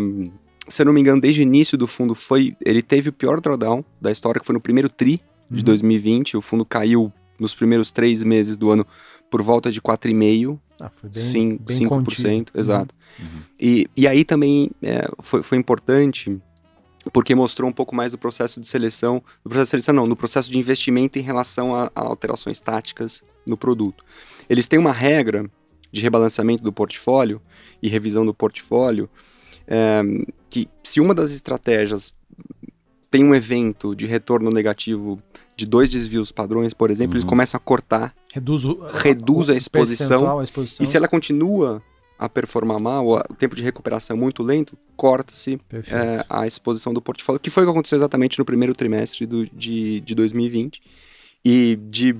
se 0.68 0.82
eu 0.82 0.86
não 0.86 0.94
me 0.94 1.02
engano, 1.02 1.22
desde 1.22 1.42
o 1.42 1.44
início 1.44 1.78
do 1.78 1.88
fundo, 1.88 2.16
foi 2.16 2.56
ele 2.64 2.82
teve 2.82 3.10
o 3.10 3.14
pior 3.14 3.40
drawdown 3.40 3.84
da 4.02 4.12
história, 4.12 4.40
que 4.40 4.46
foi 4.46 4.54
no 4.54 4.62
primeiro 4.62 4.90
TRI 4.90 5.22
de 5.50 5.60
uhum. 5.60 5.66
2020. 5.66 6.38
O 6.38 6.42
fundo 6.42 6.66
caiu 6.66 7.12
nos 7.40 7.54
primeiros 7.54 7.92
três 7.92 8.24
meses 8.24 8.58
do 8.58 8.72
ano 8.72 8.86
por 9.30 9.42
volta 9.42 9.72
de 9.72 9.82
4,5%. 9.82 10.60
Ah, 10.80 10.90
foi 10.90 11.10
bem, 11.10 11.24
Sim, 11.24 11.60
bem 11.66 11.80
5%, 11.80 11.88
contido. 11.90 12.52
exato. 12.54 12.94
Uhum. 13.20 13.42
E, 13.60 13.90
e 13.96 14.08
aí 14.08 14.26
também 14.26 14.72
é, 14.82 15.08
foi, 15.20 15.42
foi 15.42 15.58
importante 15.58 16.38
porque 17.14 17.36
mostrou 17.36 17.70
um 17.70 17.74
pouco 17.74 17.96
mais 17.96 18.12
do 18.12 18.18
processo 18.18 18.60
de 18.60 18.68
seleção, 18.68 19.22
do 19.44 19.50
processo 19.50 19.68
de 19.78 19.84
seleção 19.84 19.94
não, 19.94 20.08
no 20.08 20.16
processo 20.16 20.52
de 20.52 20.58
investimento 20.58 21.20
em 21.20 21.22
relação 21.22 21.76
a, 21.76 21.92
a 21.96 22.02
alterações 22.02 22.60
táticas 22.60 23.24
no 23.46 23.56
produto. 23.56 24.04
Eles 24.50 24.68
têm 24.68 24.80
uma 24.80 24.92
regra 24.92 25.50
de 25.92 26.02
rebalanceamento 26.02 26.64
do 26.64 26.74
portfólio 26.74 27.42
e 27.82 27.88
revisão 27.88 28.26
do 28.26 28.34
portfólio 28.34 29.10
é, 29.68 30.02
que 30.56 30.70
se 30.82 31.02
uma 31.02 31.14
das 31.14 31.32
estratégias 31.32 32.14
tem 33.12 33.26
um 33.26 33.36
evento 33.36 33.94
de 33.94 34.06
retorno 34.06 34.50
negativo 34.50 35.22
de 35.56 35.66
dois 35.66 35.92
desvios 35.92 36.32
padrões, 36.32 36.74
por 36.74 36.90
exemplo, 36.90 37.12
uhum. 37.12 37.18
eles 37.18 37.30
começam 37.30 37.58
a 37.58 37.60
cortar, 37.60 38.16
reduz, 38.34 38.64
o, 38.64 38.80
reduz 38.88 39.50
a, 39.50 39.56
exposição, 39.56 40.40
a, 40.40 40.44
exposição, 40.44 40.82
e 40.82 40.88
se 40.88 40.96
ela 40.96 41.10
continua 41.10 41.84
a 42.18 42.30
performar 42.30 42.80
mal, 42.80 43.06
o 43.06 43.36
tempo 43.36 43.54
de 43.54 43.64
recuperação 43.64 44.16
é 44.16 44.20
muito 44.20 44.42
lento, 44.42 44.78
corta-se 44.96 45.60
é, 45.74 46.26
a 46.30 46.48
exposição 46.48 46.94
do 46.94 47.02
portfólio, 47.02 47.40
que 47.40 47.50
foi 47.50 47.64
o 47.64 47.66
que 47.66 47.72
aconteceu 47.72 47.98
exatamente 47.98 48.40
no 48.40 48.46
primeiro 48.46 48.74
trimestre 48.74 49.26
do, 49.26 49.46
de, 49.48 50.00
de 50.00 50.16
2020. 50.16 50.82
E 51.44 51.78
de 51.90 52.16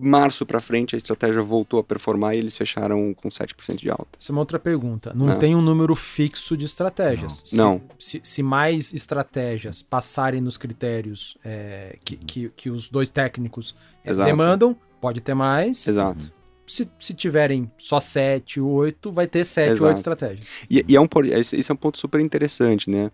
março 0.00 0.46
para 0.46 0.60
frente 0.60 0.94
a 0.94 0.98
estratégia 0.98 1.42
voltou 1.42 1.78
a 1.78 1.84
performar 1.84 2.34
e 2.34 2.38
eles 2.38 2.56
fecharam 2.56 3.14
com 3.14 3.28
7% 3.28 3.76
de 3.76 3.90
alta. 3.90 4.08
Essa 4.18 4.32
é 4.32 4.32
uma 4.32 4.40
outra 4.40 4.58
pergunta. 4.58 5.12
Não 5.14 5.32
é. 5.32 5.36
tem 5.36 5.54
um 5.54 5.60
número 5.60 5.94
fixo 5.94 6.56
de 6.56 6.64
estratégias. 6.64 7.44
Não. 7.52 7.80
Se, 7.98 8.18
se, 8.18 8.20
se 8.24 8.42
mais 8.42 8.94
estratégias 8.94 9.82
passarem 9.82 10.40
nos 10.40 10.56
critérios 10.56 11.36
é, 11.44 11.96
que, 12.04 12.16
que, 12.16 12.48
que, 12.56 12.70
os 12.70 12.88
dois 12.88 13.10
técnicos 13.10 13.76
é, 14.04 14.14
demandam, 14.14 14.76
pode 15.00 15.20
ter 15.20 15.34
mais. 15.34 15.86
Exato. 15.86 16.32
Se, 16.66 16.88
se 16.98 17.12
tiverem 17.14 17.70
só 17.76 17.98
7, 17.98 18.60
8, 18.60 19.10
vai 19.10 19.26
ter 19.26 19.44
7, 19.44 19.82
8 19.82 19.96
estratégias. 19.96 20.46
E, 20.70 20.84
e 20.86 20.96
é 20.96 21.00
um, 21.00 21.08
esse 21.36 21.70
é 21.70 21.74
um 21.74 21.76
ponto 21.76 21.98
super 21.98 22.20
interessante, 22.20 22.88
né? 22.88 23.10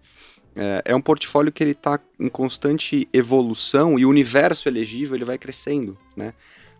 É, 0.57 0.83
é 0.87 0.96
um 0.96 1.01
portfólio 1.01 1.53
que 1.53 1.62
ele 1.62 1.72
está 1.72 2.01
em 2.18 2.29
constante 2.29 3.07
evolução 3.12 3.99
e 3.99 4.07
o 4.07 4.09
universo 4.09 4.68
elegível 4.68 5.14
ele 5.14 5.25
vai 5.25 5.37
crescendo, 5.37 5.96
né? 6.16 6.33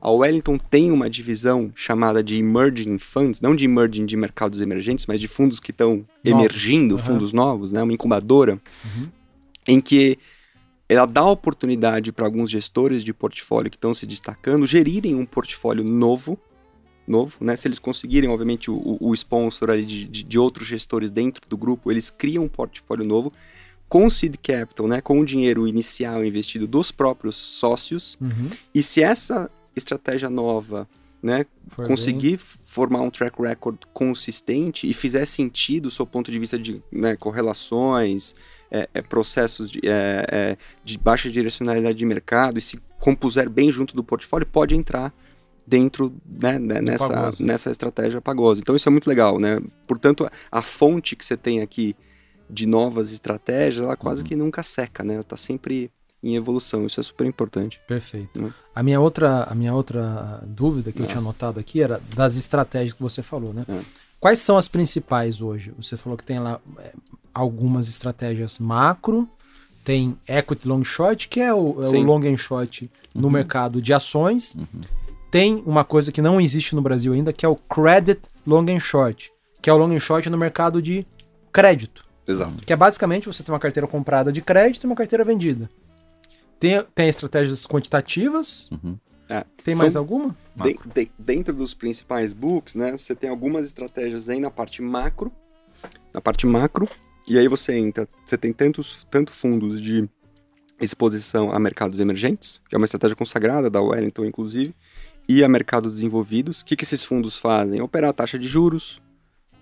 A 0.07 0.11
Wellington 0.13 0.57
tem 0.57 0.93
uma 0.93 1.11
divisão 1.11 1.73
chamada 1.75 2.23
de 2.23 2.37
Emerging 2.37 2.97
Funds, 2.97 3.41
não 3.41 3.57
de 3.57 3.65
emerging 3.65 4.07
de 4.07 4.17
mercados 4.17 4.61
emergentes, 4.61 5.05
mas 5.05 5.19
de 5.19 5.27
fundos 5.27 5.59
que 5.59 5.73
estão 5.73 6.07
emergindo, 6.25 6.95
uhum. 6.95 7.01
fundos 7.01 7.33
novos, 7.33 7.73
né? 7.73 7.83
uma 7.83 7.93
incubadora, 7.93 8.53
uhum. 8.85 9.09
em 9.67 9.81
que 9.81 10.17
ela 10.89 11.07
dá 11.07 11.25
oportunidade 11.25 12.13
para 12.13 12.25
alguns 12.25 12.53
gestores 12.53 13.03
de 13.03 13.13
portfólio 13.13 13.69
que 13.69 13.77
estão 13.77 13.93
se 13.93 14.07
destacando 14.07 14.65
gerirem 14.65 15.17
um 15.17 15.27
portfólio 15.27 15.83
novo, 15.83 16.39
novo, 17.05 17.39
né? 17.41 17.57
Se 17.57 17.67
eles 17.67 17.81
conseguirem, 17.81 18.31
obviamente, 18.31 18.71
o, 18.71 18.97
o 19.01 19.13
sponsor 19.13 19.71
ali 19.71 19.85
de, 19.85 20.05
de, 20.05 20.23
de, 20.23 20.39
outros 20.39 20.69
gestores 20.69 21.11
dentro 21.11 21.49
do 21.49 21.57
grupo, 21.57 21.91
eles 21.91 22.11
criam 22.11 22.45
um 22.45 22.49
portfólio 22.49 23.05
novo 23.05 23.33
com 23.89 24.09
seed 24.09 24.37
capital, 24.37 24.87
né? 24.87 25.01
Com 25.01 25.19
o 25.19 25.27
dinheiro 25.27 25.67
inicial 25.67 26.25
investido 26.25 26.65
dos 26.65 26.93
próprios 26.93 27.35
sócios. 27.35 28.17
Uhum. 28.21 28.51
E 28.73 28.85
se 28.85 29.03
essa 29.03 29.51
estratégia 29.77 30.31
nova, 30.31 30.89
né, 31.23 31.47
Foi 31.69 31.87
conseguir 31.87 32.37
bem. 32.37 32.47
formar 32.63 33.01
um 33.01 33.11
track 33.11 33.41
record 33.41 33.79
consistente 33.93 34.89
e 34.89 34.93
fizer 34.93 35.25
sentido 35.25 35.85
do 35.85 35.91
seu 35.91 36.07
ponto 36.07 36.31
de 36.31 36.39
vista 36.39 36.59
de 36.59 36.83
né, 36.93 37.17
correlações, 37.17 38.35
é, 38.71 38.89
é, 38.95 39.03
processos 39.03 39.71
de, 39.71 39.81
é, 39.85 40.27
é, 40.31 40.57
de, 40.85 40.99
baixa 40.99 41.31
direcionalidade 41.31 41.97
de 41.99 42.05
mercado 42.05 42.59
e 42.59 42.63
se 42.63 42.79
compuser 43.01 43.49
bem 43.49 43.71
junto 43.71 43.95
do 43.95 44.05
portfólio, 44.05 44.47
pode 44.47 44.75
entrar 44.77 45.13
dentro 45.67 46.15
né, 46.25 46.59
né, 46.59 46.81
nessa, 46.81 47.31
nessa 47.41 47.71
estratégia 47.71 48.21
pagosa. 48.21 48.61
Então 48.61 48.77
isso 48.77 48.89
é 48.89 48.93
muito 48.93 49.09
legal, 49.09 49.39
né? 49.39 49.61
Portanto, 49.87 50.29
a 50.51 50.63
fonte 50.63 51.17
que 51.17 51.25
você 51.25 51.37
tem 51.37 51.61
aqui 51.61 51.97
de 52.49 52.67
novas 52.67 53.13
estratégias, 53.13 53.85
ela 53.85 53.97
quase 53.97 54.23
Uhum. 54.23 54.29
que 54.29 54.37
nunca 54.37 54.63
seca, 54.63 55.03
né? 55.03 55.15
Ela 55.15 55.25
tá 55.25 55.37
sempre 55.37 55.91
em 56.23 56.35
evolução. 56.37 56.87
Isso 56.87 56.99
é 57.01 57.03
super 57.03 57.27
importante. 57.27 57.81
Perfeito. 57.87 58.41
Né? 58.43 58.53
A 58.75 58.83
minha 58.83 59.01
outra, 59.01 59.45
a 59.45 59.55
minha 59.55 59.75
outra 59.75 60.43
dúvida 60.47 60.93
que 60.93 61.01
eu 61.01 61.05
É. 61.05 61.09
tinha 61.09 61.19
anotado 61.21 61.61
aqui 61.61 61.81
era 61.83 62.01
das 62.15 62.37
estratégias 62.37 62.93
que 62.95 63.03
você 63.03 63.23
falou, 63.23 63.53
né? 63.53 63.65
É. 63.69 63.81
Quais 64.19 64.39
são 64.39 64.57
as 64.57 64.67
principais 64.67 65.41
hoje? 65.43 65.73
Você 65.77 65.97
falou 65.97 66.17
que 66.17 66.25
tem 66.25 66.39
lá 66.39 66.61
é, 66.79 66.93
algumas 67.35 67.87
estratégias 67.89 68.59
macro, 68.59 69.29
tem 69.85 70.17
equity 70.27 70.67
long 70.67 70.83
short, 70.83 71.29
que 71.29 71.41
é 71.41 71.53
o, 71.55 71.81
é 71.83 71.89
o 71.89 72.01
long 72.03 72.21
and 72.27 72.37
short 72.37 72.91
no 73.15 73.25
Uhum. 73.29 73.31
mercado 73.33 73.81
de 73.81 73.93
ações. 73.95 74.55
Uhum. 74.55 74.81
Tem 75.31 75.63
uma 75.67 75.85
coisa 75.85 76.11
que 76.11 76.23
não 76.23 76.41
existe 76.41 76.75
no 76.75 76.81
Brasil 76.83 77.13
ainda, 77.13 77.33
que 77.33 77.45
é 77.45 77.49
o 77.49 77.57
credit 77.57 78.23
long 78.47 78.65
and 78.69 78.81
short, 78.81 79.31
que 79.61 79.69
é 79.69 79.73
o 79.73 79.77
long 79.77 79.95
and 79.95 80.01
short 80.01 80.29
no 80.31 80.39
mercado 80.39 80.81
de 80.83 81.07
crédito. 81.53 82.05
Exato. 82.27 82.65
Que 82.65 82.73
é 82.73 82.77
basicamente 82.77 83.27
você 83.27 83.43
tem 83.43 83.53
uma 83.53 83.61
carteira 83.61 83.87
comprada 83.87 84.33
de 84.33 84.41
crédito 84.43 84.85
e 84.85 84.87
uma 84.87 84.97
carteira 84.97 85.23
vendida. 85.25 85.71
Tem, 86.59 86.83
tem 86.95 87.09
estratégias 87.09 87.67
quantitativas. 87.67 88.69
Uhum. 88.71 88.99
É. 89.29 89.45
Tem 89.63 89.75
São- 89.75 89.83
mais 89.83 89.97
alguma? 89.97 90.37
De- 90.55 90.79
de- 90.95 91.11
dentro 91.19 91.53
dos 91.53 91.75
principais 91.75 92.33
books, 92.33 92.75
né, 92.77 92.93
você 92.97 93.15
tem 93.15 93.29
algumas 93.29 93.67
estratégias 93.67 94.29
aí 94.29 94.39
na 94.41 94.51
parte 94.51 94.81
macro, 94.81 95.33
na 96.15 96.21
parte 96.21 96.47
macro, 96.47 96.89
e 97.29 97.37
aí 97.39 97.49
você 97.49 97.75
entra, 97.77 98.09
você 98.25 98.39
tem 98.39 98.53
tantos 98.53 99.05
tanto 99.11 99.33
fundos 99.33 99.81
de 99.83 100.09
exposição 100.81 101.51
a 101.51 101.59
mercados 101.59 101.99
emergentes, 102.01 102.63
que 102.69 102.75
é 102.75 102.79
uma 102.79 102.85
estratégia 102.85 103.17
consagrada 103.17 103.69
da 103.69 103.81
Wellington, 103.83 104.25
inclusive, 104.25 104.75
e 105.29 105.43
a 105.43 105.49
mercados 105.49 105.95
desenvolvidos. 105.95 106.61
O 106.61 106.65
que, 106.65 106.77
que 106.77 106.85
esses 106.85 107.03
fundos 107.03 107.37
fazem? 107.37 107.81
Operar 107.81 108.11
a 108.11 108.13
taxa 108.13 108.39
de 108.39 108.47
juros, 108.47 109.03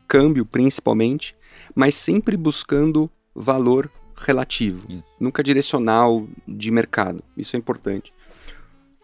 câmbio 0.07 0.45
principalmente, 0.45 1.35
mas 1.75 1.95
sempre 1.95 2.37
buscando 2.37 3.11
valor 3.35 3.91
relativo, 4.17 4.87
nunca 5.19 5.43
direcional 5.43 6.27
de 6.47 6.71
mercado. 6.71 7.23
Isso 7.37 7.57
é 7.57 7.59
importante. 7.59 8.13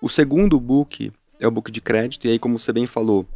O 0.01 0.09
segundo 0.09 0.59
book 0.59 1.13
é 1.39 1.47
o 1.47 1.51
book 1.51 1.71
de 1.71 1.81
crédito, 1.81 2.27
e 2.27 2.31
aí, 2.31 2.39
como 2.39 2.59
você 2.59 2.73
bem 2.73 2.87
falou, 2.87 3.27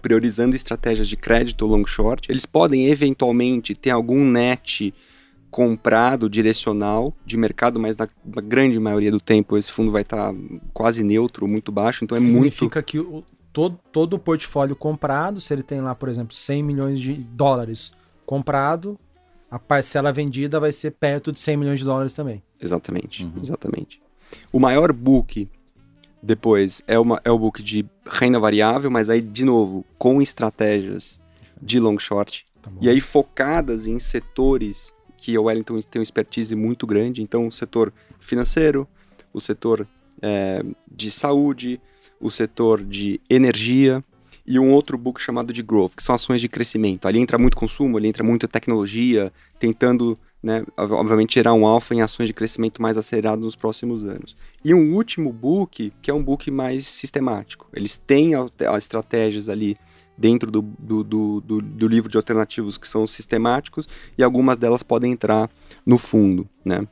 priorizando 0.00 0.56
estratégias 0.56 1.08
de 1.08 1.16
crédito 1.16 1.66
long 1.66 1.86
short, 1.86 2.30
eles 2.30 2.46
podem 2.46 2.86
eventualmente 2.86 3.74
ter 3.74 3.90
algum 3.90 4.24
net 4.24 4.92
comprado 5.50 6.28
direcional 6.28 7.14
de 7.24 7.36
mercado, 7.36 7.78
mas 7.78 7.96
na, 7.96 8.08
grande 8.42 8.78
maioria 8.80 9.10
do 9.10 9.20
tempo 9.20 9.56
esse 9.56 9.70
fundo 9.70 9.92
vai 9.92 10.02
estar 10.02 10.34
quase 10.72 11.04
neutro, 11.04 11.46
muito 11.46 11.70
baixo, 11.70 12.04
então 12.04 12.18
é 12.18 12.20
muito 12.20 12.32
Significa 12.32 12.82
que 12.82 12.98
o, 12.98 13.22
todo, 13.52 13.78
todo 13.92 14.14
o 14.14 14.18
portfólio 14.18 14.74
comprado, 14.74 15.40
se 15.40 15.54
ele 15.54 15.62
tem 15.62 15.80
lá, 15.80 15.94
por 15.94 16.08
exemplo, 16.08 16.34
100 16.34 16.62
milhões 16.62 17.00
de 17.00 17.14
dólares 17.14 17.92
comprado, 18.26 18.98
a 19.54 19.58
parcela 19.60 20.12
vendida 20.12 20.58
vai 20.58 20.72
ser 20.72 20.90
perto 20.90 21.30
de 21.30 21.38
100 21.38 21.56
milhões 21.56 21.78
de 21.78 21.84
dólares 21.86 22.12
também. 22.12 22.42
Exatamente, 22.60 23.22
Uhum. 23.24 23.32
exatamente. 23.40 24.02
O 24.52 24.58
maior 24.58 24.92
book 24.92 25.48
depois 26.20 26.82
é, 26.88 26.98
uma, 26.98 27.20
é 27.24 27.30
o 27.30 27.38
book 27.38 27.62
de 27.62 27.86
renda 28.04 28.40
variável, 28.40 28.90
mas 28.90 29.08
aí, 29.08 29.20
de 29.20 29.44
novo, 29.44 29.84
com 29.96 30.20
estratégias 30.20 31.20
de 31.62 31.78
long 31.78 31.96
short. 32.00 32.44
Tá? 32.60 32.68
E 32.80 32.88
aí 32.88 33.00
focadas 33.00 33.86
em 33.86 34.00
setores 34.00 34.92
que 35.16 35.36
a 35.36 35.40
Wellington 35.40 35.78
tem 35.88 36.00
uma 36.00 36.02
expertise 36.02 36.56
muito 36.56 36.84
grande. 36.84 37.22
Então, 37.22 37.46
o 37.46 37.52
setor 37.52 37.92
financeiro, 38.18 38.88
o 39.32 39.40
setor 39.40 39.86
eh, 40.20 40.64
de 40.90 41.12
saúde, 41.12 41.80
o 42.20 42.28
setor 42.28 42.82
de 42.82 43.20
energia 43.30 44.02
e 44.46 44.58
um 44.58 44.72
outro 44.72 44.98
book 44.98 45.20
chamado 45.20 45.52
de 45.52 45.62
growth, 45.62 45.92
que 45.96 46.02
são 46.02 46.14
ações 46.14 46.40
de 46.40 46.48
crescimento. 46.48 47.06
Ali 47.08 47.18
entra 47.18 47.38
muito 47.38 47.56
consumo, 47.56 47.96
ali 47.96 48.08
entra 48.08 48.22
muita 48.22 48.46
tecnologia, 48.46 49.32
tentando, 49.58 50.18
né, 50.42 50.64
ob- 50.76 50.92
obviamente, 50.92 51.34
gerar 51.34 51.54
um 51.54 51.66
alfa 51.66 51.94
em 51.94 52.02
ações 52.02 52.26
de 52.28 52.34
crescimento 52.34 52.82
mais 52.82 52.98
acelerado 52.98 53.40
nos 53.40 53.56
próximos 53.56 54.04
anos. 54.04 54.36
E 54.64 54.74
um 54.74 54.94
último 54.94 55.32
book, 55.32 55.92
que 56.02 56.10
é 56.10 56.14
um 56.14 56.22
book 56.22 56.50
mais 56.50 56.86
sistemático. 56.86 57.66
Eles 57.72 57.96
têm 57.96 58.32
estratégias 58.76 59.48
ali 59.48 59.76
dentro 60.16 60.50
do, 60.50 60.62
do, 60.62 61.02
do, 61.02 61.40
do- 61.40 61.62
do 61.62 61.88
livro 61.88 62.08
de 62.10 62.16
alternativos 62.16 62.78
que 62.78 62.86
são 62.86 63.06
sistemáticos 63.06 63.88
e 64.16 64.22
algumas 64.22 64.56
delas 64.56 64.82
podem 64.82 65.10
entrar 65.12 65.50
no 65.84 65.98
fundo, 65.98 66.48
né? 66.64 66.86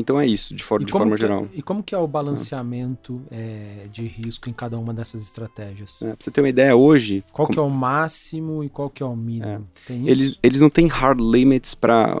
Então 0.00 0.18
é 0.20 0.24
isso, 0.26 0.54
de, 0.54 0.62
for- 0.62 0.78
de 0.84 0.92
como 0.92 1.02
forma 1.02 1.16
que 1.16 1.24
é- 1.24 1.26
geral. 1.26 1.48
e 1.52 1.60
como 1.60 1.82
que 1.82 1.92
é 1.92 1.98
o 1.98 2.06
balanceamento 2.06 3.20
é, 3.32 3.88
de 3.92 4.06
risco 4.06 4.48
em 4.48 4.52
cada 4.52 4.78
uma 4.78 4.94
dessas 4.94 5.20
estratégias? 5.22 6.00
É, 6.00 6.06
pra 6.10 6.16
você 6.20 6.30
ter 6.30 6.40
uma 6.40 6.48
ideia, 6.48 6.76
hoje, 6.76 7.24
Qual 7.32 7.46
com- 7.48 7.52
que 7.52 7.58
é 7.58 7.62
o 7.62 7.68
máximo 7.68 8.62
e 8.62 8.68
qual 8.68 8.88
que 8.88 9.02
é 9.02 9.06
o 9.06 9.16
mínimo? 9.16 9.66
Isso? 9.90 10.08
eles, 10.08 10.38
eles 10.40 10.60
não 10.60 10.70
têm 10.70 10.86
hard 10.86 11.20
limits 11.20 11.74
para 11.74 12.16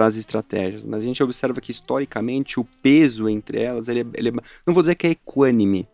as 0.00 0.16
estratégias, 0.16 0.84
mas 0.84 1.00
a 1.00 1.04
gente 1.04 1.22
observa 1.22 1.60
que 1.60 1.70
historicamente 1.70 2.58
o 2.58 2.64
peso 2.82 3.28
entre 3.28 3.60
elas, 3.62 3.86
ele 3.88 4.00
é, 4.00 4.06
ele 4.14 4.28
é- 4.30 4.32
não 4.66 4.74
vou 4.74 4.82
dizer 4.82 4.96
que 4.96 5.06
é 5.06 5.10
equânime, 5.10 5.86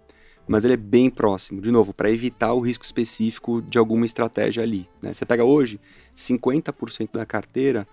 mas 0.48 0.64
ele 0.64 0.75
é 0.75 0.79
bem 0.79 1.11
próximo, 1.11 1.61
de 1.61 1.70
novo, 1.70 1.92
para 1.92 2.11
evitar 2.11 2.55
o 2.55 2.61
risco 2.61 2.85
específico 2.85 3.61
de 3.62 3.77
alguma 3.79 4.07
estratégia 4.07 4.62
ali. 4.62 4.88
né? 5.03 5.12
Você 5.12 5.25
pega 5.27 5.44
hoje, 5.44 5.79
50% 6.14 7.12
da 7.12 7.25
carteira 7.27 7.87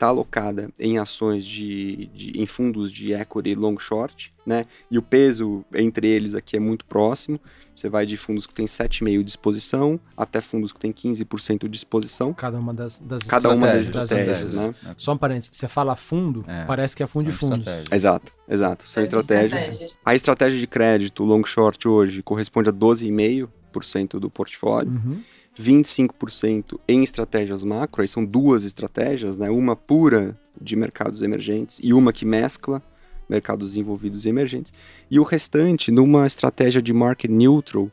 está 0.00 0.06
alocada 0.06 0.70
em 0.78 0.96
ações 0.98 1.44
de, 1.44 2.06
de- 2.14 2.32
em 2.40 2.46
fundos 2.46 2.90
de 2.90 3.12
equity 3.12 3.54
long 3.54 3.78
short, 3.78 4.32
né? 4.46 4.64
E 4.90 4.96
o 4.96 5.02
peso 5.02 5.62
entre 5.74 6.08
eles 6.08 6.34
aqui 6.34 6.56
é 6.56 6.60
muito 6.60 6.86
próximo. 6.86 7.38
Você 7.76 7.86
vai 7.88 8.06
de 8.06 8.16
fundos 8.16 8.46
que 8.46 8.54
tem 8.54 8.64
7,5 8.64 9.22
de 9.22 9.30
exposição 9.30 10.00
até 10.16 10.40
fundos 10.40 10.72
que 10.72 10.80
tem 10.80 10.90
15% 10.90 11.68
de 11.68 11.76
exposição. 11.76 12.32
Cada 12.32 12.58
uma 12.58 12.72
das, 12.72 12.98
das 12.98 13.22
Cada 13.24 13.50
uma 13.50 13.66
das 13.66 13.82
Estratégias, 13.88 14.40
estratégias, 14.42 14.54
empresas. 14.66 14.88
né? 14.88 14.94
Só 14.96 15.12
um 15.12 15.18
parênteses, 15.18 15.50
você 15.52 15.68
fala 15.68 15.94
fundo, 15.96 16.44
É. 16.48 16.64
parece 16.64 16.96
que 16.96 17.02
é 17.02 17.06
fundo 17.06 17.26
de 17.26 17.32
São 17.32 17.40
fundos. 17.50 17.58
estratégias. 17.66 17.92
Exato, 17.92 18.32
exato. 18.48 18.90
São 18.90 19.02
As 19.02 19.08
estratégias. 19.12 19.98
A 20.04 20.14
estratégia 20.14 20.58
de 20.58 20.66
crédito 20.66 21.24
long 21.24 21.44
short 21.44 21.86
hoje 21.86 22.22
corresponde 22.22 22.70
a 22.70 22.72
12,5% 22.72 24.18
do 24.18 24.30
portfólio. 24.30 24.90
Uhum. 24.92 25.22
25% 25.60 26.80
em 26.88 27.02
estratégias 27.02 27.62
macro, 27.62 28.02
aí 28.02 28.08
são 28.08 28.24
duas 28.24 28.64
estratégias, 28.64 29.36
né? 29.36 29.50
Uma 29.50 29.76
pura 29.76 30.38
de 30.60 30.74
mercados 30.76 31.22
emergentes 31.22 31.78
e 31.82 31.92
uma 31.92 32.12
que 32.12 32.24
mescla 32.24 32.82
mercados 33.28 33.70
desenvolvidos 33.70 34.24
e 34.24 34.28
emergentes, 34.28 34.72
e 35.08 35.20
o 35.20 35.22
restante 35.22 35.92
numa 35.92 36.26
estratégia 36.26 36.82
de 36.82 36.92
market 36.92 37.30
neutral 37.30 37.88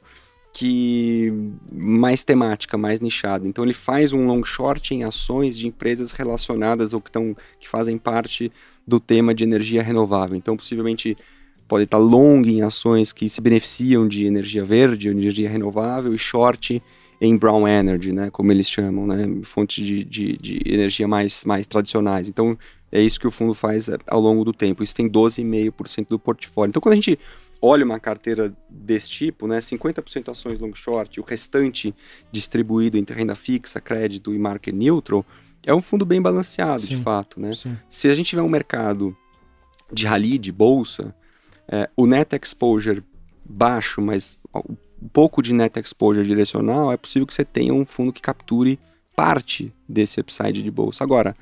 que 0.51 1.31
mais 1.71 2.23
temática, 2.23 2.75
mais 2.75 2.99
nichada. 2.99 3.47
Então 3.47 3.63
ele 3.63 3.73
faz 3.73 4.11
um 4.11 4.25
long 4.25 4.43
short 4.43 4.95
em 4.95 5.03
ações 5.03 5.55
de 5.55 5.67
empresas 5.67 6.11
relacionadas 6.11 6.93
ou 6.93 6.99
que, 6.99 7.11
tão, 7.11 7.37
que 7.59 7.69
fazem 7.69 7.95
parte 7.95 8.51
do 8.87 8.99
tema 8.99 9.35
de 9.35 9.43
energia 9.43 9.83
renovável. 9.83 10.35
Então 10.35 10.57
possivelmente 10.57 11.15
pode 11.67 11.83
estar 11.83 11.99
long 11.99 12.41
em 12.43 12.63
ações 12.63 13.13
que 13.13 13.29
se 13.29 13.39
beneficiam 13.39 14.07
de 14.07 14.25
energia 14.25 14.65
verde, 14.65 15.09
energia 15.09 15.47
renovável 15.47 16.15
e 16.15 16.17
short 16.17 16.81
em 17.19 17.35
brown 17.35 17.67
energy, 17.67 18.11
né, 18.11 18.29
como 18.29 18.51
eles 18.51 18.69
chamam, 18.69 19.07
né, 19.07 19.27
fontes 19.43 19.85
de, 19.85 20.03
de, 20.03 20.37
de 20.37 20.61
energia 20.65 21.07
mais, 21.07 21.43
mais 21.43 21.65
tradicionais. 21.65 22.27
Então, 22.27 22.57
é 22.91 23.01
isso 23.01 23.19
que 23.19 23.27
o 23.27 23.31
fundo 23.31 23.53
faz 23.53 23.89
é, 23.89 23.97
ao 24.07 24.21
longo 24.21 24.43
do 24.43 24.53
tempo. 24.53 24.83
Isso 24.83 24.95
tem 24.95 25.09
12,5% 25.09 26.07
do 26.09 26.19
portfólio. 26.19 26.69
Então, 26.69 26.81
quando 26.81 26.93
a 26.93 26.95
gente 26.95 27.19
olha 27.61 27.83
uma 27.83 27.99
carteira 27.99 28.55
desse 28.69 29.09
tipo, 29.09 29.47
né, 29.47 29.57
50% 29.57 30.29
ações 30.31 30.59
long 30.59 30.73
short, 30.73 31.19
o 31.19 31.23
restante 31.23 31.93
distribuído 32.31 32.97
entre 32.97 33.15
renda 33.15 33.35
fixa, 33.35 33.81
crédito 33.81 34.33
e 34.33 34.37
market 34.37 34.73
neutral, 34.73 35.25
é 35.65 35.73
um 35.73 35.81
fundo 35.81 36.05
bem 36.05 36.21
balanceado, 36.21 36.81
de 36.81 36.95
Sim. 36.95 37.01
fato, 37.01 37.41
né? 37.41 37.51
Sim. 37.53 37.75
Se 37.89 38.07
a 38.07 38.13
gente 38.13 38.27
tiver 38.27 38.41
um 38.41 38.49
mercado 38.49 39.15
de 39.91 40.05
rally, 40.05 40.37
de 40.37 40.51
bolsa, 40.51 41.13
é, 41.67 41.89
o 41.95 42.05
net 42.05 42.35
exposure 42.41 43.03
baixo, 43.43 44.01
mas 44.01 44.39
um 44.53 44.75
pouco 45.13 45.41
de 45.41 45.53
net 45.53 45.79
exposure 45.79 46.25
direcional, 46.25 46.91
é 46.91 46.97
possível 46.97 47.25
que 47.27 47.33
você 47.33 47.45
tenha 47.45 47.73
um 47.73 47.85
fundo 47.85 48.11
que 48.13 48.21
capture 48.21 48.79
parte 49.15 49.73
desse 49.87 50.19
upside 50.19 50.61
de 50.61 50.71
bolsa. 50.71 51.03
Agora, 51.03 51.35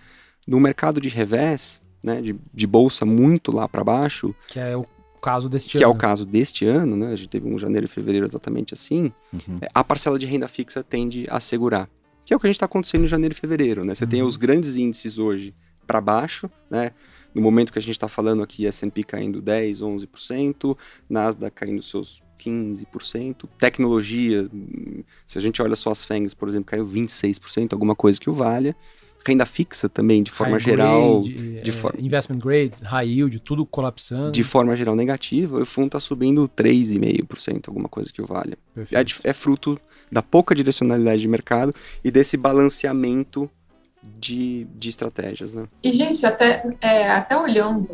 no 0.48 0.60
mercado 0.60 1.02
de 1.02 1.10
revés, 1.10 1.82
né, 2.04 2.22
de, 2.22 2.36
de 2.54 2.68
bolsa 2.68 3.06
muito 3.06 3.54
lá 3.54 3.68
para 3.68 3.84
baixo, 3.84 4.34
Que 4.48 4.60
é 4.60 4.76
o 4.78 4.86
caso 5.22 5.50
deste 5.50 5.78
que 5.78 5.84
é 5.84 5.86
ano. 5.86 5.94
o 5.94 5.98
caso 5.98 6.26
deste 6.26 6.66
ano, 6.66 6.96
né, 6.96 7.08
a 7.12 7.16
gente 7.16 7.30
teve 7.30 7.48
um 7.48 7.58
janeiro 7.58 7.86
e 7.86 7.90
fevereiro 7.90 8.26
exatamente 8.26 8.74
assim, 8.74 9.12
Uhum. 9.34 9.58
é, 9.62 9.68
a 9.74 9.84
parcela 9.84 10.18
de 10.20 10.26
renda 10.26 10.48
fixa 10.48 10.84
tende 10.84 11.26
a 11.30 11.40
segurar. 11.40 11.90
Que 12.26 12.34
é 12.34 12.38
o 12.38 12.40
que 12.40 12.48
a 12.48 12.50
gente 12.50 12.56
está 12.56 12.66
acontecendo 12.66 13.04
em 13.04 13.08
janeiro 13.08 13.34
e 13.34 13.38
fevereiro, 13.38 13.84
né? 13.86 13.94
Você 13.94 14.06
tem 14.08 14.22
Uhum. 14.22 14.28
os 14.28 14.36
grandes 14.38 14.76
índices 14.76 15.18
hoje 15.18 15.54
para 15.86 16.02
baixo, 16.02 16.50
né? 16.70 16.92
No 17.36 17.42
momento 17.42 17.72
que 17.74 17.78
a 17.78 17.82
gente 17.82 17.92
está 17.92 18.08
falando 18.08 18.42
aqui, 18.42 18.66
S&P 18.66 19.04
caindo 19.04 19.42
10, 19.42 19.82
11%, 19.82 20.78
Nasdaq 21.10 21.54
caindo 21.56 21.82
seus 21.84 22.24
15%, 22.40 23.48
tecnologia, 23.58 24.50
se 25.28 25.38
a 25.38 25.42
gente 25.42 25.62
olha 25.62 25.76
só 25.76 25.92
as 25.92 26.04
FANGs, 26.04 26.34
por 26.34 26.48
exemplo, 26.48 26.66
caiu 26.66 26.86
26%, 26.86 27.74
alguma 27.74 27.96
coisa 27.96 28.20
que 28.20 28.30
o 28.30 28.34
valha. 28.34 28.76
renda 29.26 29.46
fixa 29.46 29.90
também, 29.90 30.22
de 30.22 30.32
forma 30.32 30.54
high 30.54 30.64
geral. 30.64 31.22
Grade, 31.22 31.62
de 31.62 31.70
é, 31.70 31.74
for... 31.74 31.96
Investment 31.98 32.40
grade, 32.40 32.74
high 32.84 33.08
yield, 33.08 33.40
tudo 33.40 33.66
colapsando. 33.66 34.32
De 34.32 34.44
forma 34.44 34.76
geral 34.76 34.96
negativa, 34.96 35.60
o 35.62 35.66
fundo 35.66 35.88
está 35.88 36.00
subindo 36.00 36.50
3,5%, 36.56 37.68
alguma 37.68 37.90
coisa 37.90 38.12
que 38.12 38.22
o 38.22 38.26
valha. 38.26 38.58
É, 38.78 39.30
é 39.30 39.34
fruto 39.34 39.80
da 40.12 40.22
pouca 40.22 40.54
direcionalidade 40.54 41.22
de 41.22 41.28
mercado 41.28 41.74
e 42.04 42.12
desse 42.12 42.38
balanceamento 42.38 43.50
de, 44.18 44.68
de 44.76 44.90
estratégias. 44.90 45.52
Né? 45.52 45.68
E, 45.84 45.92
gente, 45.92 46.26
até, 46.26 46.64
é, 46.82 47.10
até 47.10 47.36
olhando 47.38 47.90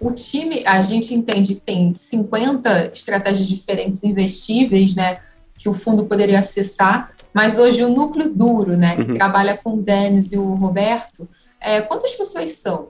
o 0.00 0.12
time, 0.12 0.62
a 0.64 0.80
gente 0.80 1.12
entende 1.12 1.56
que 1.56 1.60
tem 1.60 1.92
50 1.94 2.92
estratégias 2.92 3.48
diferentes 3.48 4.04
investíveis, 4.04 4.94
né, 4.94 5.20
que 5.56 5.68
o 5.68 5.72
fundo 5.72 6.04
poderia 6.04 6.38
acessar, 6.38 7.12
mas 7.34 7.58
hoje 7.58 7.82
o 7.82 7.88
núcleo 7.88 8.32
duro, 8.32 8.76
né, 8.76 8.96
que 8.96 9.10
uhum. 9.10 9.14
trabalha 9.14 9.56
com 9.56 9.74
o 9.74 9.82
Denis 9.82 10.32
e 10.32 10.38
o 10.38 10.54
Roberto, 10.54 11.28
é, 11.60 11.80
quantas 11.80 12.12
pessoas 12.14 12.52
são 12.52 12.88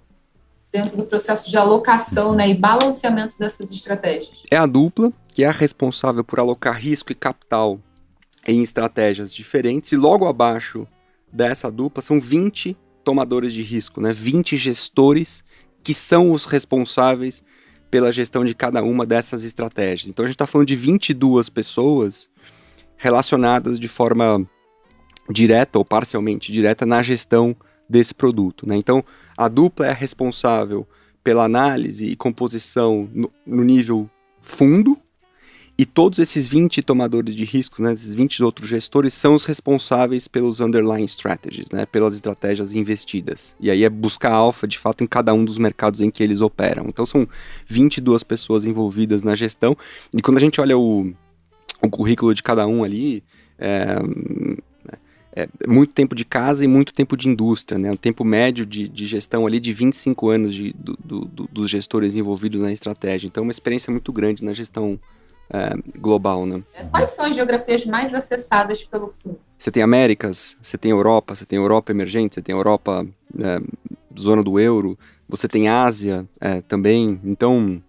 dentro 0.70 0.98
do 0.98 1.04
processo 1.04 1.50
de 1.50 1.56
alocação 1.56 2.34
né, 2.34 2.48
e 2.48 2.54
balanceamento 2.54 3.38
dessas 3.38 3.72
estratégias? 3.72 4.42
É 4.50 4.56
a 4.56 4.66
dupla, 4.66 5.10
que 5.28 5.42
é 5.42 5.46
a 5.46 5.52
responsável 5.52 6.22
por 6.22 6.38
alocar 6.38 6.78
risco 6.78 7.10
e 7.10 7.14
capital 7.14 7.80
em 8.46 8.62
estratégias 8.62 9.34
diferentes, 9.34 9.92
e 9.92 9.96
logo 9.96 10.26
abaixo 10.26 10.86
dessa 11.32 11.70
dupla 11.70 12.02
são 12.02 12.20
20 12.20 12.76
tomadores 13.02 13.52
de 13.52 13.62
risco, 13.62 14.00
né, 14.00 14.12
20 14.12 14.58
gestores 14.58 15.42
que 15.88 15.94
são 15.94 16.32
os 16.32 16.44
responsáveis 16.44 17.42
pela 17.90 18.12
gestão 18.12 18.44
de 18.44 18.54
cada 18.54 18.82
uma 18.82 19.06
dessas 19.06 19.42
estratégias. 19.42 20.10
Então 20.10 20.22
a 20.22 20.28
gente 20.28 20.34
está 20.34 20.46
falando 20.46 20.68
de 20.68 20.76
22 20.76 21.48
pessoas 21.48 22.28
relacionadas 22.98 23.80
de 23.80 23.88
forma 23.88 24.46
direta 25.30 25.78
ou 25.78 25.86
parcialmente 25.86 26.52
direta 26.52 26.84
na 26.84 27.00
gestão 27.02 27.56
desse 27.88 28.14
produto. 28.14 28.68
Né? 28.68 28.76
Então, 28.76 29.02
a 29.34 29.48
dupla 29.48 29.86
é 29.86 29.92
responsável 29.94 30.86
pela 31.24 31.44
análise 31.44 32.06
e 32.06 32.14
composição 32.14 33.08
no, 33.10 33.32
no 33.46 33.64
nível 33.64 34.10
fundo, 34.42 34.94
e 35.80 35.86
todos 35.86 36.18
esses 36.18 36.48
20 36.48 36.82
tomadores 36.82 37.36
de 37.36 37.44
risco, 37.44 37.80
né, 37.80 37.92
esses 37.92 38.12
20 38.12 38.42
outros 38.42 38.68
gestores, 38.68 39.14
são 39.14 39.34
os 39.34 39.44
responsáveis 39.44 40.26
pelos 40.26 40.58
underlying 40.60 41.04
strategies, 41.04 41.66
né, 41.72 41.86
pelas 41.86 42.14
estratégias 42.14 42.74
investidas. 42.74 43.54
E 43.60 43.70
aí 43.70 43.84
é 43.84 43.88
buscar 43.88 44.32
alfa, 44.32 44.66
de 44.66 44.76
fato, 44.76 45.04
em 45.04 45.06
cada 45.06 45.32
um 45.32 45.44
dos 45.44 45.56
mercados 45.56 46.00
em 46.00 46.10
que 46.10 46.20
eles 46.20 46.40
operam. 46.40 46.86
Então 46.88 47.06
são 47.06 47.28
22 47.64 48.24
pessoas 48.24 48.64
envolvidas 48.64 49.22
na 49.22 49.36
gestão. 49.36 49.78
E 50.12 50.20
quando 50.20 50.38
a 50.38 50.40
gente 50.40 50.60
olha 50.60 50.76
o, 50.76 51.12
o 51.80 51.88
currículo 51.88 52.34
de 52.34 52.42
cada 52.42 52.66
um 52.66 52.82
ali, 52.82 53.22
é, 53.56 53.98
é, 55.36 55.48
muito 55.64 55.92
tempo 55.92 56.16
de 56.16 56.24
casa 56.24 56.64
e 56.64 56.66
muito 56.66 56.92
tempo 56.92 57.16
de 57.16 57.28
indústria, 57.28 57.78
né? 57.78 57.92
O 57.92 57.96
tempo 57.96 58.24
médio 58.24 58.66
de, 58.66 58.88
de 58.88 59.06
gestão 59.06 59.46
ali 59.46 59.60
de 59.60 59.72
25 59.72 60.28
anos 60.28 60.52
de, 60.52 60.74
do, 60.76 61.24
do, 61.24 61.48
dos 61.52 61.70
gestores 61.70 62.16
envolvidos 62.16 62.60
na 62.60 62.72
estratégia. 62.72 63.28
Então, 63.28 63.44
uma 63.44 63.52
experiência 63.52 63.92
muito 63.92 64.12
grande 64.12 64.42
na 64.42 64.52
gestão 64.52 64.98
é, 65.50 65.74
global, 65.98 66.44
né? 66.44 66.62
Quais 66.90 67.10
são 67.10 67.24
as 67.24 67.34
geografias 67.34 67.86
mais 67.86 68.14
acessadas 68.14 68.84
pelo 68.84 69.08
fundo? 69.08 69.38
Você 69.56 69.70
tem 69.70 69.82
Américas, 69.82 70.56
você 70.60 70.76
tem 70.76 70.90
Europa, 70.90 71.34
você 71.34 71.44
tem 71.44 71.58
Europa 71.58 71.90
emergente, 71.90 72.34
você 72.34 72.42
tem 72.42 72.54
Europa 72.54 73.06
é, 73.38 73.60
zona 74.18 74.42
do 74.42 74.58
euro, 74.58 74.98
você 75.28 75.48
tem 75.48 75.68
Ásia 75.68 76.26
é, 76.40 76.60
também. 76.62 77.20
Então, 77.24 77.82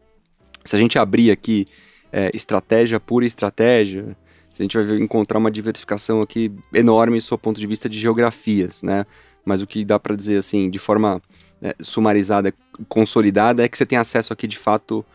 se 0.64 0.76
a 0.76 0.80
gente 0.80 0.98
abrir 0.98 1.32
aqui 1.32 1.68
é, 2.12 2.32
estratégia 2.34 3.00
por 3.00 3.24
estratégia, 3.24 4.16
a 4.58 4.62
gente 4.62 4.78
vai 4.78 4.98
encontrar 4.98 5.38
uma 5.38 5.50
diversificação 5.50 6.22
aqui 6.22 6.52
enorme 6.74 7.20
do 7.20 7.38
ponto 7.38 7.60
de 7.60 7.68
vista 7.68 7.88
de 7.88 7.98
geografias, 7.98 8.84
né? 8.84 9.06
Mas 9.46 9.62
o 9.62 9.68
que 9.68 9.86
dá 9.86 9.98
para 9.98 10.16
dizer 10.16 10.38
assim, 10.38 10.70
de 10.70 10.78
forma 10.78 11.22
é, 11.62 11.74
sumarizada, 11.82 12.54
consolidada, 12.90 13.64
é 13.64 13.70
que 13.70 13.78
você 13.78 13.86
tem 13.86 13.98
acesso 13.98 14.34
aqui 14.34 14.48
de 14.48 14.58
fato 14.58 15.06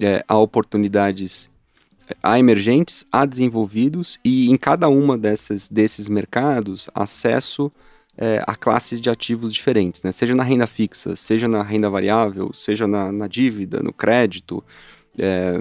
é, 0.00 0.24
a 0.26 0.38
oportunidades 0.38 1.50
a 2.22 2.38
emergentes, 2.38 3.06
a 3.10 3.24
desenvolvidos 3.24 4.18
e 4.24 4.50
em 4.50 4.56
cada 4.56 4.88
uma 4.88 5.16
dessas, 5.16 5.68
desses 5.68 6.08
mercados 6.08 6.88
acesso 6.94 7.70
é, 8.16 8.42
a 8.46 8.54
classes 8.54 9.00
de 9.00 9.10
ativos 9.10 9.52
diferentes, 9.52 10.02
né? 10.02 10.12
seja 10.12 10.34
na 10.34 10.44
renda 10.44 10.66
fixa, 10.66 11.16
seja 11.16 11.48
na 11.48 11.62
renda 11.62 11.90
variável, 11.90 12.52
seja 12.52 12.86
na, 12.86 13.10
na 13.10 13.26
dívida, 13.26 13.82
no 13.82 13.92
crédito, 13.92 14.62
é, 15.18 15.58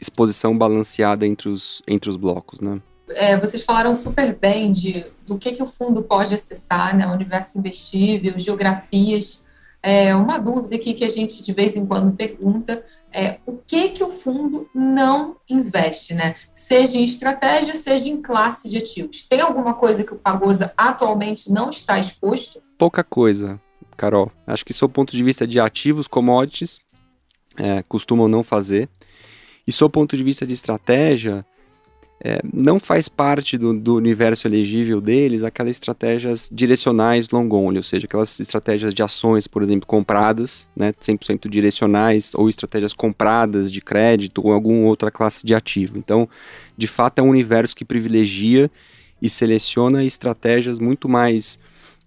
exposição 0.00 0.56
balanceada 0.56 1.26
entre 1.26 1.48
os, 1.48 1.82
entre 1.86 2.10
os 2.10 2.16
blocos, 2.16 2.60
né? 2.60 2.80
É, 3.08 3.38
vocês 3.38 3.62
falaram 3.62 3.96
super 3.96 4.34
bem 4.34 4.72
de 4.72 5.06
do 5.24 5.38
que, 5.38 5.52
que 5.52 5.62
o 5.62 5.66
fundo 5.66 6.02
pode 6.02 6.34
acessar, 6.34 6.96
né, 6.96 7.06
universo 7.06 7.58
investível, 7.58 8.36
geografias. 8.36 9.44
É, 9.88 10.12
uma 10.16 10.36
dúvida 10.36 10.74
aqui 10.74 10.94
que 10.94 11.04
a 11.04 11.08
gente 11.08 11.40
de 11.40 11.52
vez 11.52 11.76
em 11.76 11.86
quando 11.86 12.16
pergunta 12.16 12.82
é 13.12 13.38
o 13.46 13.52
que 13.52 13.90
que 13.90 14.02
o 14.02 14.10
fundo 14.10 14.68
não 14.74 15.36
investe, 15.48 16.12
né? 16.12 16.34
Seja 16.56 16.98
em 16.98 17.04
estratégia, 17.04 17.72
seja 17.76 18.08
em 18.08 18.20
classe 18.20 18.68
de 18.68 18.78
ativos. 18.78 19.22
Tem 19.22 19.40
alguma 19.40 19.74
coisa 19.74 20.02
que 20.02 20.12
o 20.12 20.18
Pagosa 20.18 20.74
atualmente 20.76 21.52
não 21.52 21.70
está 21.70 22.00
exposto? 22.00 22.60
Pouca 22.76 23.04
coisa, 23.04 23.60
Carol. 23.96 24.32
Acho 24.44 24.64
que, 24.64 24.72
do 24.72 24.88
ponto 24.88 25.12
de 25.12 25.22
vista 25.22 25.46
de 25.46 25.60
ativos, 25.60 26.08
commodities, 26.08 26.80
é, 27.56 27.84
costumam 27.84 28.26
não 28.26 28.42
fazer. 28.42 28.88
E 29.64 29.70
sob 29.70 29.92
ponto 29.92 30.16
de 30.16 30.24
vista 30.24 30.44
de 30.44 30.54
estratégia, 30.54 31.46
é, 32.22 32.40
não 32.52 32.80
faz 32.80 33.08
parte 33.08 33.58
do, 33.58 33.74
do, 33.74 33.96
universo 33.96 34.48
elegível 34.48 35.00
deles 35.00 35.44
aquelas 35.44 35.72
estratégias 35.72 36.48
direcionais 36.50 37.28
long 37.28 37.48
only, 37.52 37.76
ou 37.76 37.82
seja, 37.82 38.06
aquelas 38.06 38.40
estratégias 38.40 38.94
de 38.94 39.02
ações, 39.02 39.46
por 39.46 39.62
exemplo, 39.62 39.86
compradas, 39.86 40.66
né, 40.74 40.92
100% 40.92 41.48
direcionais, 41.48 42.32
ou 42.34 42.48
estratégias 42.48 42.94
compradas 42.94 43.70
de 43.70 43.82
crédito 43.82 44.40
ou 44.42 44.52
alguma 44.52 44.86
outra 44.86 45.10
classe 45.10 45.44
de 45.44 45.54
ativo. 45.54 45.98
Então, 45.98 46.28
de 46.76 46.86
fato, 46.86 47.18
é 47.18 47.22
um 47.22 47.28
universo 47.28 47.76
que 47.76 47.84
privilegia 47.84 48.70
e 49.20 49.28
seleciona 49.28 50.02
estratégias 50.02 50.78
muito 50.78 51.08
mais 51.08 51.58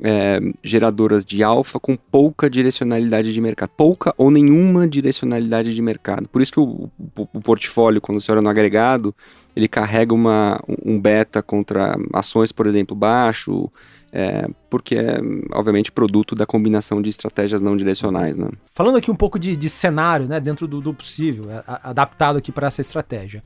é, 0.01 0.39
geradoras 0.63 1.25
de 1.25 1.43
alfa 1.43 1.79
com 1.79 1.95
pouca 1.95 2.49
direcionalidade 2.49 3.33
de 3.33 3.41
mercado, 3.41 3.69
pouca 3.75 4.13
ou 4.17 4.31
nenhuma 4.31 4.87
direcionalidade 4.87 5.73
de 5.73 5.81
mercado. 5.81 6.27
Por 6.29 6.41
isso 6.41 6.53
que 6.53 6.59
o, 6.59 6.89
o, 7.17 7.27
o 7.33 7.41
portfólio, 7.41 8.01
quando 8.01 8.19
você 8.19 8.31
olha 8.31 8.41
no 8.41 8.49
agregado, 8.49 9.13
ele 9.55 9.67
carrega 9.67 10.13
uma, 10.13 10.61
um 10.85 10.99
beta 10.99 11.41
contra 11.41 11.95
ações, 12.13 12.51
por 12.51 12.67
exemplo, 12.67 12.95
baixo, 12.95 13.69
é, 14.11 14.47
porque 14.69 14.95
é, 14.95 15.19
obviamente, 15.51 15.91
produto 15.91 16.35
da 16.35 16.45
combinação 16.45 17.01
de 17.01 17.09
estratégias 17.09 17.61
não 17.61 17.77
direcionais. 17.77 18.37
Né? 18.37 18.49
Falando 18.71 18.97
aqui 18.97 19.11
um 19.11 19.15
pouco 19.15 19.37
de, 19.37 19.55
de 19.55 19.69
cenário, 19.69 20.27
né, 20.27 20.39
dentro 20.39 20.67
do, 20.67 20.81
do 20.81 20.93
possível, 20.93 21.45
a, 21.65 21.89
adaptado 21.89 22.37
aqui 22.37 22.51
para 22.51 22.67
essa 22.67 22.81
estratégia. 22.81 23.43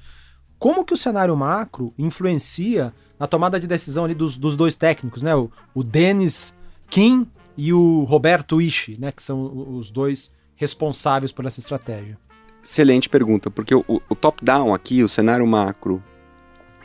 Como 0.58 0.86
que 0.86 0.94
o 0.94 0.98
cenário 0.98 1.36
macro 1.36 1.94
influencia 1.98 2.94
na 3.20 3.28
tomada 3.28 3.60
de 3.60 3.68
decisão 3.68 4.06
ali 4.06 4.16
dos, 4.16 4.38
dos 4.38 4.56
dois 4.56 4.76
técnicos, 4.76 5.22
né? 5.22 5.36
O, 5.36 5.52
o 5.74 5.84
Dennis 5.84 6.54
Kim 6.90 7.28
e 7.58 7.74
o 7.74 8.04
Roberto 8.04 8.62
Ishi, 8.62 8.98
né? 9.00 9.12
Que 9.12 9.22
são 9.22 9.76
os 9.76 9.92
dois 9.92 10.32
responsáveis 10.56 11.32
por 11.32 11.46
essa 11.46 11.60
estratégia. 11.60 12.18
Excelente 12.64 13.10
pergunta, 13.10 13.52
porque 13.52 13.76
o, 13.76 13.84
o 13.88 14.16
top-down 14.16 14.74
aqui, 14.74 15.04
o 15.04 15.10
cenário 15.10 15.46
macro, 15.46 16.02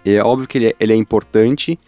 é 0.05 0.23
óbvio 0.23 0.49
que 0.49 0.59
ele 0.59 0.67
é, 0.69 0.77
ele 0.81 0.93
é, 0.93 0.97
importante, 0.97 1.79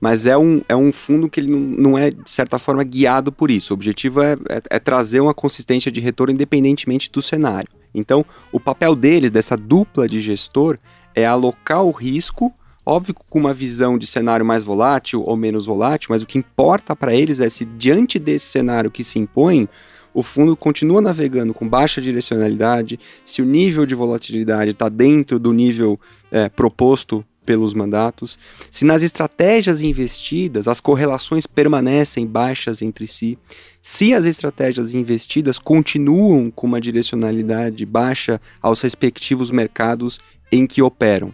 mas 0.00 0.26
é 0.26 0.36
um, 0.36 0.62
é 0.68 0.76
um 0.76 0.92
fundo 0.92 1.28
que 1.28 1.40
ele 1.40 1.52
não, 1.52 1.98
é, 1.98 2.10
de 2.10 2.30
certa 2.30 2.58
forma, 2.58 2.84
guiado 2.84 3.32
por 3.32 3.50
isso. 3.50 3.72
O 3.72 3.74
objetivo 3.74 4.22
é, 4.22 4.34
é, 4.48 4.62
é 4.70 4.78
trazer 4.78 5.20
uma 5.20 5.34
consistência 5.34 5.90
de 5.90 6.00
retorno 6.00 6.32
independentemente 6.32 7.10
do 7.10 7.20
cenário. 7.20 7.68
Então, 7.92 8.24
o 8.52 8.60
papel 8.60 8.94
deles, 8.94 9.30
dessa 9.30 9.56
dupla 9.56 10.08
de 10.08 10.20
gestor, 10.20 10.78
é 11.14 11.26
alocar 11.26 11.82
o 11.82 11.90
risco 11.90 12.54
Óbvio 12.84 13.14
com 13.14 13.38
uma 13.38 13.52
visão 13.52 13.98
de 13.98 14.06
cenário 14.06 14.44
mais 14.44 14.64
volátil 14.64 15.22
ou 15.22 15.36
menos 15.36 15.66
volátil, 15.66 16.08
mas 16.10 16.22
o 16.22 16.26
que 16.26 16.38
importa 16.38 16.96
para 16.96 17.14
eles 17.14 17.40
é 17.40 17.48
se 17.48 17.64
diante 17.64 18.18
desse 18.18 18.46
cenário 18.46 18.90
que 18.90 19.04
se 19.04 19.18
impõe, 19.18 19.68
o 20.12 20.22
fundo 20.22 20.56
continua 20.56 21.00
navegando 21.00 21.54
com 21.54 21.68
baixa 21.68 22.00
direcionalidade, 22.00 22.98
se 23.24 23.42
o 23.42 23.44
nível 23.44 23.86
de 23.86 23.94
volatilidade 23.94 24.72
está 24.72 24.88
dentro 24.88 25.38
do 25.38 25.52
nível 25.52 25.98
é, 26.30 26.48
proposto 26.48 27.24
pelos 27.44 27.74
mandatos, 27.74 28.38
se 28.70 28.84
nas 28.84 29.02
estratégias 29.02 29.80
investidas 29.80 30.68
as 30.68 30.80
correlações 30.80 31.46
permanecem 31.46 32.26
baixas 32.26 32.82
entre 32.82 33.06
si, 33.06 33.38
se 33.82 34.14
as 34.14 34.24
estratégias 34.24 34.94
investidas 34.94 35.58
continuam 35.58 36.50
com 36.50 36.66
uma 36.66 36.80
direcionalidade 36.80 37.84
baixa 37.86 38.40
aos 38.60 38.80
respectivos 38.80 39.50
mercados 39.50 40.20
em 40.52 40.66
que 40.66 40.82
operam 40.82 41.32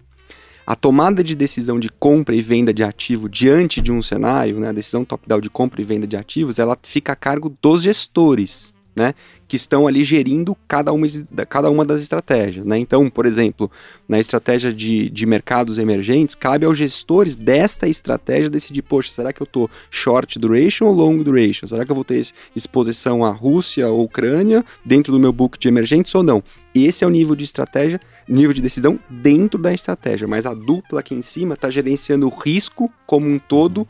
a 0.66 0.74
tomada 0.74 1.22
de 1.22 1.34
decisão 1.34 1.78
de 1.78 1.88
compra 1.88 2.34
e 2.34 2.40
venda 2.40 2.74
de 2.74 2.82
ativo 2.82 3.28
diante 3.28 3.80
de 3.80 3.92
um 3.92 4.02
cenário, 4.02 4.58
né, 4.58 4.68
a 4.68 4.72
decisão 4.72 5.04
top-down 5.04 5.40
de 5.40 5.48
compra 5.48 5.80
e 5.80 5.84
venda 5.84 6.06
de 6.06 6.16
ativos, 6.16 6.58
ela 6.58 6.76
fica 6.82 7.12
a 7.12 7.16
cargo 7.16 7.56
dos 7.62 7.82
gestores. 7.82 8.74
né, 8.96 9.14
que 9.46 9.56
estão 9.56 9.86
ali 9.86 10.02
gerindo 10.02 10.56
cada 10.66 10.90
uma, 10.90 11.06
cada 11.50 11.70
uma 11.70 11.84
das 11.84 12.00
estratégias. 12.00 12.66
Né? 12.66 12.78
Então, 12.78 13.10
por 13.10 13.26
exemplo, 13.26 13.70
na 14.08 14.18
estratégia 14.18 14.72
de, 14.72 15.10
de 15.10 15.26
mercados 15.26 15.76
emergentes, 15.76 16.34
cabe 16.34 16.64
aos 16.64 16.78
gestores 16.78 17.36
desta 17.36 17.86
estratégia 17.86 18.48
decidir, 18.48 18.80
poxa, 18.80 19.12
será 19.12 19.34
que 19.34 19.42
eu 19.42 19.44
estou 19.44 19.70
short 19.90 20.38
duration 20.38 20.86
ou 20.86 20.94
long 20.94 21.22
duration? 21.22 21.66
Será 21.66 21.84
que 21.84 21.90
eu 21.90 21.94
vou 21.94 22.04
ter 22.04 22.26
exposição 22.56 23.22
à 23.22 23.30
Rússia 23.30 23.86
ou 23.88 24.02
Ucrânia 24.02 24.64
dentro 24.82 25.12
do 25.12 25.20
meu 25.20 25.32
book 25.32 25.58
de 25.58 25.68
emergentes 25.68 26.14
ou 26.14 26.22
não? 26.22 26.42
Esse 26.74 27.04
é 27.04 27.06
o 27.06 27.10
nível 27.10 27.36
de 27.36 27.44
estratégia, 27.44 28.00
nível 28.28 28.52
de 28.52 28.60
decisão 28.60 28.98
dentro 29.08 29.60
da 29.60 29.72
estratégia, 29.72 30.26
mas 30.26 30.46
a 30.46 30.54
dupla 30.54 31.00
aqui 31.00 31.14
em 31.14 31.22
cima 31.22 31.54
está 31.54 31.70
gerenciando 31.70 32.26
o 32.26 32.30
risco 32.30 32.92
como 33.06 33.28
um 33.28 33.38
todo 33.38 33.86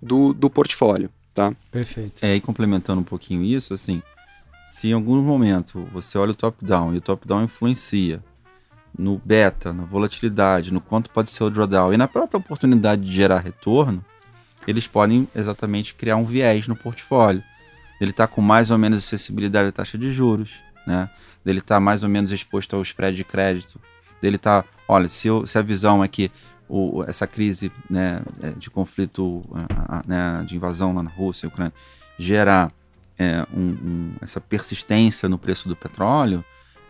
do, 0.00 0.32
do 0.32 0.50
portfólio. 0.50 1.10
Tá? 1.34 1.54
Perfeito. 1.70 2.24
É, 2.24 2.34
e 2.34 2.40
complementando 2.40 3.00
um 3.00 3.04
pouquinho 3.04 3.42
isso, 3.42 3.74
assim, 3.74 4.02
se 4.66 4.88
em 4.88 4.92
algum 4.92 5.20
momento 5.22 5.86
você 5.92 6.16
olha 6.18 6.32
o 6.32 6.34
top-down 6.34 6.94
e 6.94 6.98
o 6.98 7.00
top-down 7.00 7.44
influencia 7.44 8.22
no 8.98 9.20
beta, 9.22 9.72
na 9.72 9.84
volatilidade, 9.84 10.72
no 10.72 10.80
quanto 10.80 11.10
pode 11.10 11.30
ser 11.30 11.44
o 11.44 11.50
drawdown 11.50 11.92
e 11.92 11.96
na 11.96 12.08
própria 12.08 12.38
oportunidade 12.38 13.02
de 13.02 13.12
gerar 13.12 13.40
retorno, 13.40 14.04
eles 14.66 14.86
podem 14.86 15.28
exatamente 15.34 15.94
criar 15.94 16.16
um 16.16 16.24
viés 16.24 16.66
no 16.66 16.74
portfólio. 16.74 17.42
Ele 18.00 18.10
está 18.10 18.26
com 18.26 18.40
mais 18.40 18.70
ou 18.70 18.78
menos 18.78 19.04
acessibilidade 19.04 19.68
à 19.68 19.72
taxa 19.72 19.96
de 19.96 20.10
juros, 20.12 20.60
né? 20.86 21.08
Ele 21.46 21.60
está 21.60 21.78
mais 21.78 22.02
ou 22.02 22.08
menos 22.08 22.32
exposto 22.32 22.74
ao 22.74 22.82
spread 22.82 23.16
de 23.16 23.24
crédito. 23.24 23.80
Ele 24.22 24.36
está, 24.36 24.64
olha, 24.88 25.08
se, 25.08 25.28
eu, 25.28 25.46
se 25.46 25.58
a 25.58 25.62
visão 25.62 26.02
é 26.02 26.08
que 26.08 26.30
o, 26.68 27.04
essa 27.06 27.26
crise 27.26 27.70
né, 27.88 28.20
é, 28.42 28.50
de 28.50 28.70
conflito, 28.70 29.42
né, 30.06 30.44
de 30.46 30.56
invasão 30.56 30.94
lá 30.94 31.02
na 31.02 31.10
Rússia, 31.10 31.48
Ucrânia, 31.48 31.72
gerar 32.18 32.72
é, 33.18 33.46
um, 33.54 33.60
um, 33.60 34.12
essa 34.20 34.40
persistência 34.40 35.28
no 35.28 35.38
preço 35.38 35.68
do 35.68 35.76
petróleo, 35.76 36.44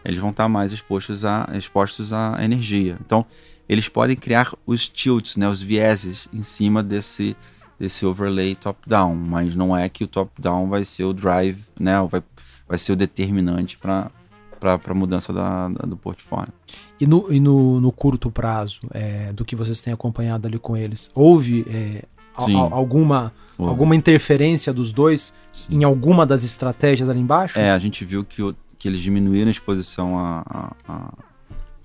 eles 0.04 0.18
vão 0.18 0.30
estar 0.30 0.48
mais 0.48 0.72
expostos 0.72 1.24
à, 1.24 1.48
expostos 1.54 2.12
à 2.12 2.36
energia. 2.40 2.96
Então, 3.04 3.26
eles 3.68 3.88
podem 3.88 4.16
criar 4.16 4.52
os 4.64 4.88
tilts, 4.88 5.36
né, 5.36 5.48
os 5.48 5.60
vieses 5.60 6.28
em 6.32 6.42
cima 6.42 6.82
desse, 6.82 7.36
desse 7.78 8.06
overlay 8.06 8.54
top-down, 8.54 9.14
mas 9.14 9.54
não 9.54 9.76
é 9.76 9.88
que 9.88 10.04
o 10.04 10.08
top-down 10.08 10.68
vai 10.68 10.84
ser 10.84 11.04
o 11.04 11.12
drive, 11.12 11.64
né, 11.78 12.00
vai, 12.08 12.22
vai 12.68 12.78
ser 12.78 12.92
o 12.92 12.96
determinante 12.96 13.76
para 13.76 14.10
para 14.58 14.80
a 14.84 14.94
mudança 14.94 15.32
da, 15.32 15.68
da, 15.68 15.86
do 15.86 15.96
portfólio. 15.96 16.52
E 17.00 17.06
no, 17.06 17.32
e 17.32 17.40
no, 17.40 17.80
no 17.80 17.92
curto 17.92 18.30
prazo, 18.30 18.80
é, 18.92 19.32
do 19.32 19.44
que 19.44 19.54
vocês 19.54 19.80
têm 19.80 19.92
acompanhado 19.92 20.46
ali 20.46 20.58
com 20.58 20.76
eles, 20.76 21.10
houve 21.14 21.66
é, 21.68 22.04
a, 22.34 22.74
alguma, 22.74 23.32
alguma 23.58 23.94
interferência 23.94 24.72
dos 24.72 24.92
dois 24.92 25.34
Sim. 25.52 25.76
em 25.76 25.84
alguma 25.84 26.26
das 26.26 26.42
estratégias 26.42 27.08
ali 27.08 27.20
embaixo? 27.20 27.58
É, 27.58 27.70
a 27.70 27.78
gente 27.78 28.04
viu 28.04 28.24
que, 28.24 28.42
o, 28.42 28.54
que 28.78 28.88
eles 28.88 29.00
diminuíram 29.00 29.48
a 29.48 29.50
exposição 29.50 30.18
a, 30.18 30.72
a, 30.86 31.12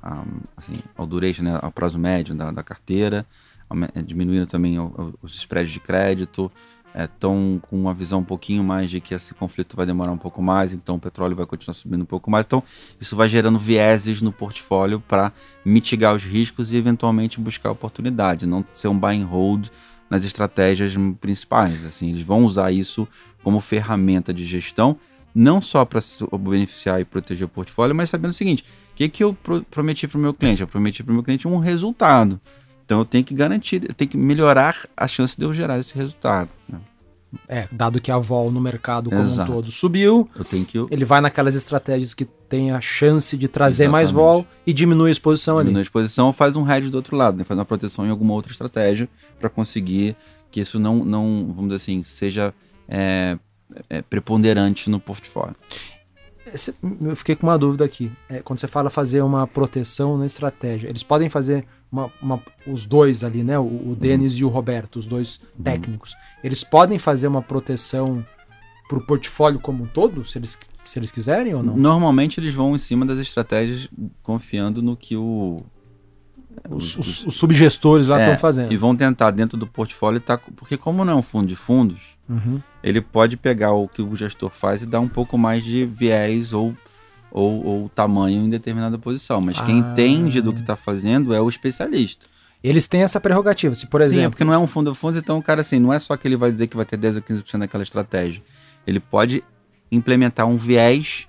a 0.02 0.24
assim, 0.58 0.76
ao 0.98 1.06
duration, 1.06 1.44
né, 1.44 1.60
ao 1.62 1.72
prazo 1.72 2.00
médio 2.00 2.36
da, 2.36 2.52
da 2.52 2.64
carteira, 2.64 3.26
diminuíram 4.06 4.46
também 4.46 4.78
os 5.22 5.36
spreads 5.36 5.72
de 5.72 5.80
crédito, 5.80 6.52
estão 6.96 7.60
é, 7.64 7.68
com 7.68 7.80
uma 7.80 7.94
visão 7.94 8.20
um 8.20 8.24
pouquinho 8.24 8.64
mais 8.64 8.90
de 8.90 9.00
que 9.00 9.14
esse 9.14 9.34
conflito 9.34 9.76
vai 9.76 9.86
demorar 9.86 10.12
um 10.12 10.18
pouco 10.18 10.42
mais, 10.42 10.74
então 10.74 10.96
o 10.96 11.00
petróleo 11.00 11.36
vai 11.36 11.46
continuar 11.46 11.74
subindo 11.74 12.02
um 12.02 12.06
pouco 12.06 12.30
mais. 12.30 12.46
Então, 12.46 12.64
isso 13.00 13.16
vai 13.16 13.30
gerando 13.30 13.58
vieses 13.58 14.22
no 14.22 14.32
portfólio 14.32 15.00
para 15.00 15.32
mitigar 15.64 16.16
os 16.16 16.24
riscos 16.24 16.72
e 16.72 16.78
eventualmente 16.78 17.40
buscar 17.40 17.72
oportunidades, 17.72 18.48
não 18.48 18.66
ser 18.74 18.88
um 18.88 18.98
buy 18.98 19.20
and 19.20 19.26
hold 19.26 19.68
nas 20.10 20.26
estratégias 20.26 20.94
principais. 21.20 21.86
Assim, 21.86 22.10
eles 22.10 22.22
vão 22.22 22.44
usar 22.44 22.72
isso 22.72 23.08
como 23.44 23.60
ferramenta 23.62 24.34
de 24.34 24.44
gestão, 24.44 24.98
não 25.34 25.62
só 25.62 25.86
para 25.86 26.02
se 26.02 26.18
beneficiar 26.38 27.00
e 27.00 27.06
proteger 27.06 27.46
o 27.46 27.50
portfólio, 27.50 27.96
mas 27.96 28.10
sabendo 28.10 28.32
o 28.32 28.34
seguinte: 28.34 28.64
o 28.92 28.96
que, 28.96 29.08
que 29.08 29.24
eu 29.24 29.34
pro 29.34 29.64
prometi 29.64 30.08
para 30.08 30.18
o 30.18 30.22
meu 30.22 30.34
cliente? 30.34 30.62
Eu 30.62 30.68
prometi 30.68 31.02
para 31.02 31.12
o 31.12 31.14
meu 31.14 31.24
cliente 31.24 31.48
um 31.48 31.58
resultado. 31.58 32.40
Então 32.86 33.00
eu 33.00 33.06
tenho 33.06 33.24
que 33.24 33.34
garantir, 33.34 33.84
eu 33.88 33.94
tenho 33.94 34.10
que 34.10 34.18
melhorar 34.18 34.88
a 34.96 35.08
chance 35.08 35.38
de 35.38 35.46
eu 35.46 35.54
gerar 35.54 35.80
esse 35.80 35.96
resultado. 35.96 36.50
Né? 36.68 36.80
É, 37.48 37.68
dado 37.72 38.02
que 38.02 38.12
a 38.12 38.18
vol 38.18 38.52
no 38.52 38.60
mercado 38.60 39.10
como 39.10 39.22
Exato. 39.24 39.50
um 39.50 39.56
todo 39.56 39.72
subiu, 39.72 40.30
eu 40.36 40.44
tenho 40.44 40.66
que... 40.66 40.78
ele 40.92 41.06
vai 41.06 41.22
naquelas 41.22 41.56
estratégias 41.56 42.14
que 42.14 42.26
tem 42.26 42.72
a 42.72 42.82
chance 42.82 43.38
de 43.38 43.48
trazer 43.48 43.84
Exatamente. 43.84 43.92
mais 43.92 44.12
vol 44.12 44.46
e 44.68 44.74
diminui 44.74 45.08
a 45.08 45.12
exposição 45.12 45.54
diminui 45.54 45.62
ali. 45.62 45.68
Diminui 45.70 45.82
a 45.82 45.84
exposição, 45.84 46.34
faz 46.34 46.58
um 46.58 46.70
hedge 46.70 46.90
do 46.90 46.96
outro 46.96 47.16
lado, 47.16 47.38
né? 47.38 47.46
faz 47.46 47.58
uma 47.58 47.66
proteção 47.66 48.06
em 48.06 48.10
alguma 48.10 48.34
outra 48.34 48.52
estratégia 48.52 49.08
para 49.40 49.50
conseguir 49.50 50.16
que 50.52 50.60
isso 50.60 50.78
não, 50.78 51.06
não, 51.06 51.46
vamos 51.56 51.70
dizer 51.70 51.76
assim, 51.76 52.04
seja 52.04 52.54
é, 52.90 53.38
é, 53.90 54.02
preponderante 54.02 54.90
no 54.90 55.00
portfólio. 55.00 55.56
Eu 57.02 57.16
fiquei 57.16 57.36
com 57.36 57.48
uma 57.48 57.58
dúvida 57.58 57.86
aqui. 57.86 58.12
É, 58.30 58.42
quando 58.42 58.60
você 58.60 58.68
fala 58.68 58.90
fazer 58.90 59.22
uma 59.22 59.48
proteção 59.48 60.18
na 60.18 60.26
estratégia, 60.26 60.90
eles 60.90 61.04
podem 61.04 61.30
fazer 61.30 61.66
uma, 61.92 62.12
uma, 62.22 62.42
os 62.68 62.86
dois 62.86 63.24
ali, 63.24 63.44
né? 63.44 63.58
O, 63.60 63.64
o 63.64 63.98
Denis 64.00 64.34
uhum. 64.34 64.40
e 64.40 64.46
o 64.46 64.48
Roberto, 64.50 64.98
os 64.98 65.06
dois 65.06 65.40
uhum. 65.58 65.64
técnicos. 65.64 66.16
Eles 66.44 66.64
podem 66.64 66.98
fazer 66.98 67.28
uma 67.28 67.42
proteção 67.42 68.26
para 68.88 68.98
o 68.98 69.02
portfólio 69.02 69.60
como 69.60 69.84
um 69.84 69.88
todo, 69.88 70.26
se 70.26 70.38
eles, 70.38 70.58
se 70.86 71.00
eles 71.00 71.12
quiserem 71.12 71.54
ou 71.56 71.64
não? 71.64 71.78
Normalmente 71.78 72.40
eles 72.40 72.54
vão 72.54 72.76
em 72.76 72.80
cima 72.80 73.06
das 73.06 73.20
estratégias 73.20 73.88
confiando 74.22 74.82
no 74.82 74.98
que 74.98 75.16
o, 75.16 75.64
os, 76.70 76.98
os, 76.98 77.26
os, 77.26 77.36
subgestores 77.36 78.08
lá 78.08 78.20
estão 78.20 78.34
é, 78.34 78.38
fazendo. 78.38 78.72
E 78.72 78.78
vão 78.78 78.96
tentar 78.96 79.32
dentro 79.32 79.58
do 79.58 79.68
portfólio, 79.68 80.20
tá, 80.20 80.38
porque 80.38 80.78
como 80.78 81.04
não 81.04 81.14
é 81.14 81.16
um 81.16 81.22
fundo 81.22 81.48
de 81.48 81.56
fundos, 81.56 82.18
uhum. 82.30 82.62
ele 82.84 83.02
pode 83.02 83.38
pegar 83.38 83.72
o 83.72 83.88
que 83.88 84.02
o 84.02 84.16
gestor 84.16 84.52
faz 84.54 84.84
e 84.84 84.86
dar 84.86 85.00
um 85.00 85.08
pouco 85.08 85.38
mais 85.38 85.64
de 85.64 85.86
viés 85.86 86.54
ou, 86.54 86.76
ou, 87.32 87.66
ou 87.66 87.90
tamanho 87.90 88.46
em 88.46 88.50
determinada 88.50 88.98
posição. 88.98 89.42
Mas 89.42 89.60
ah. 89.60 89.64
quem 89.64 89.80
entende 89.80 90.42
do 90.42 90.54
que 90.54 90.62
está 90.62 90.76
fazendo 90.76 91.34
é 91.34 91.42
o 91.42 91.50
especialista. 91.50 92.26
Eles 92.64 92.86
têm 92.88 93.02
essa 93.02 93.20
prerrogativa, 93.20 93.74
se 93.74 93.88
por 93.88 94.02
exemplo... 94.02 94.22
Sim, 94.22 94.26
é 94.28 94.30
porque 94.30 94.44
não 94.44 94.54
é 94.54 94.58
um 94.58 94.68
fundo 94.68 94.92
de 94.92 94.98
fundos, 94.98 95.18
então 95.18 95.40
o 95.40 95.42
cara 95.42 95.62
assim, 95.62 95.80
não 95.80 95.92
é 95.92 95.98
só 95.98 96.16
que 96.16 96.28
ele 96.28 96.38
vai 96.38 96.52
dizer 96.52 96.68
que 96.68 96.78
vai 96.78 96.86
ter 96.86 96.96
10 96.96 97.16
ou 97.16 97.22
15% 97.22 97.58
daquela 97.58 97.82
estratégia. 97.82 98.44
Ele 98.86 99.00
pode 99.00 99.44
implementar 99.92 100.46
um 100.46 100.56
viés 100.56 101.28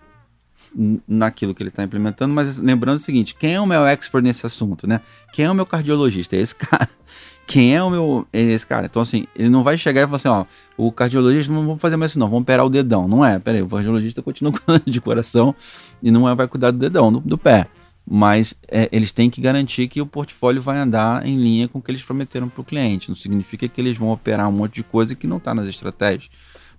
naquilo 1.06 1.54
que 1.54 1.62
ele 1.62 1.68
está 1.68 1.82
implementando, 1.82 2.34
mas 2.34 2.58
lembrando 2.58 2.96
o 2.96 3.00
seguinte: 3.00 3.34
quem 3.34 3.54
é 3.54 3.60
o 3.60 3.66
meu 3.66 3.86
expert 3.86 4.24
nesse 4.24 4.46
assunto, 4.46 4.86
né? 4.86 5.00
Quem 5.32 5.44
é 5.44 5.50
o 5.50 5.54
meu 5.54 5.66
cardiologista? 5.66 6.36
É 6.36 6.40
esse 6.40 6.54
cara. 6.56 6.88
Quem 7.46 7.74
é 7.74 7.82
o 7.82 7.90
meu. 7.90 8.26
É 8.32 8.40
esse 8.40 8.66
cara. 8.66 8.86
Então, 8.86 9.02
assim, 9.02 9.26
ele 9.36 9.48
não 9.48 9.62
vai 9.62 9.76
chegar 9.76 10.02
e 10.02 10.04
falar 10.04 10.16
assim: 10.16 10.28
ó, 10.28 10.44
o 10.76 10.90
cardiologista 10.90 11.52
não 11.52 11.66
vamos 11.66 11.80
fazer 11.80 11.96
mais 11.96 12.12
isso, 12.12 12.18
não, 12.18 12.28
vamos 12.28 12.42
operar 12.42 12.64
o 12.64 12.70
dedão. 12.70 13.06
Não 13.06 13.24
é, 13.24 13.38
peraí, 13.38 13.62
o 13.62 13.68
cardiologista 13.68 14.22
continua 14.22 14.52
cuidando 14.58 14.90
de 14.90 15.00
coração 15.00 15.54
e 16.02 16.10
não 16.10 16.28
é, 16.28 16.34
vai 16.34 16.48
cuidar 16.48 16.70
do 16.70 16.78
dedão, 16.78 17.12
do, 17.12 17.20
do 17.20 17.36
pé. 17.36 17.66
Mas 18.08 18.54
é, 18.66 18.88
eles 18.90 19.12
têm 19.12 19.30
que 19.30 19.40
garantir 19.40 19.86
que 19.86 20.00
o 20.00 20.06
portfólio 20.06 20.60
vai 20.60 20.76
andar 20.78 21.24
em 21.24 21.36
linha 21.36 21.68
com 21.68 21.78
o 21.78 21.82
que 21.82 21.90
eles 21.90 22.02
prometeram 22.02 22.48
para 22.48 22.60
o 22.60 22.64
cliente. 22.64 23.08
Não 23.08 23.14
significa 23.14 23.68
que 23.68 23.80
eles 23.80 23.96
vão 23.96 24.10
operar 24.10 24.48
um 24.48 24.52
monte 24.52 24.74
de 24.74 24.82
coisa 24.82 25.14
que 25.14 25.26
não 25.26 25.36
está 25.36 25.54
nas 25.54 25.66
estratégias. 25.66 26.28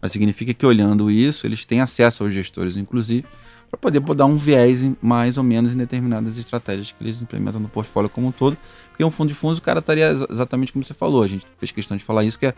Mas 0.02 0.12
significa 0.12 0.54
que 0.54 0.66
olhando 0.66 1.10
isso, 1.10 1.48
eles 1.48 1.66
têm 1.66 1.80
acesso 1.80 2.26
aos 2.26 2.34
gestores, 2.34 2.76
inclusive, 2.76 3.26
para 3.74 3.80
poder 3.80 3.99
dar 4.15 4.26
um 4.26 4.38
viés 4.38 4.84
em, 4.84 4.95
mais 5.01 5.36
ou 5.36 5.43
menos 5.43 5.74
em 5.74 5.78
determinadas 5.78 6.38
estratégias 6.38 6.91
que 6.91 7.03
eles 7.03 7.21
implementam 7.24 7.59
no 7.59 7.67
portfólio 7.67 8.07
como 8.07 8.28
um 8.28 8.32
todo. 8.32 8.55
Porque 8.89 9.03
um 9.03 9.09
fundo 9.09 9.30
de 9.30 9.34
fundos, 9.34 9.57
o 9.57 9.61
cara 9.63 9.80
estaria 9.80 10.11
exatamente 10.30 10.71
como 10.71 10.86
você 10.86 10.93
falou, 10.93 11.24
a 11.24 11.28
gente 11.28 11.43
fez 11.57 11.71
questão 11.71 11.97
de 11.97 12.03
falar 12.03 12.24
isso, 12.24 12.38
que 12.38 12.45
é, 12.45 12.53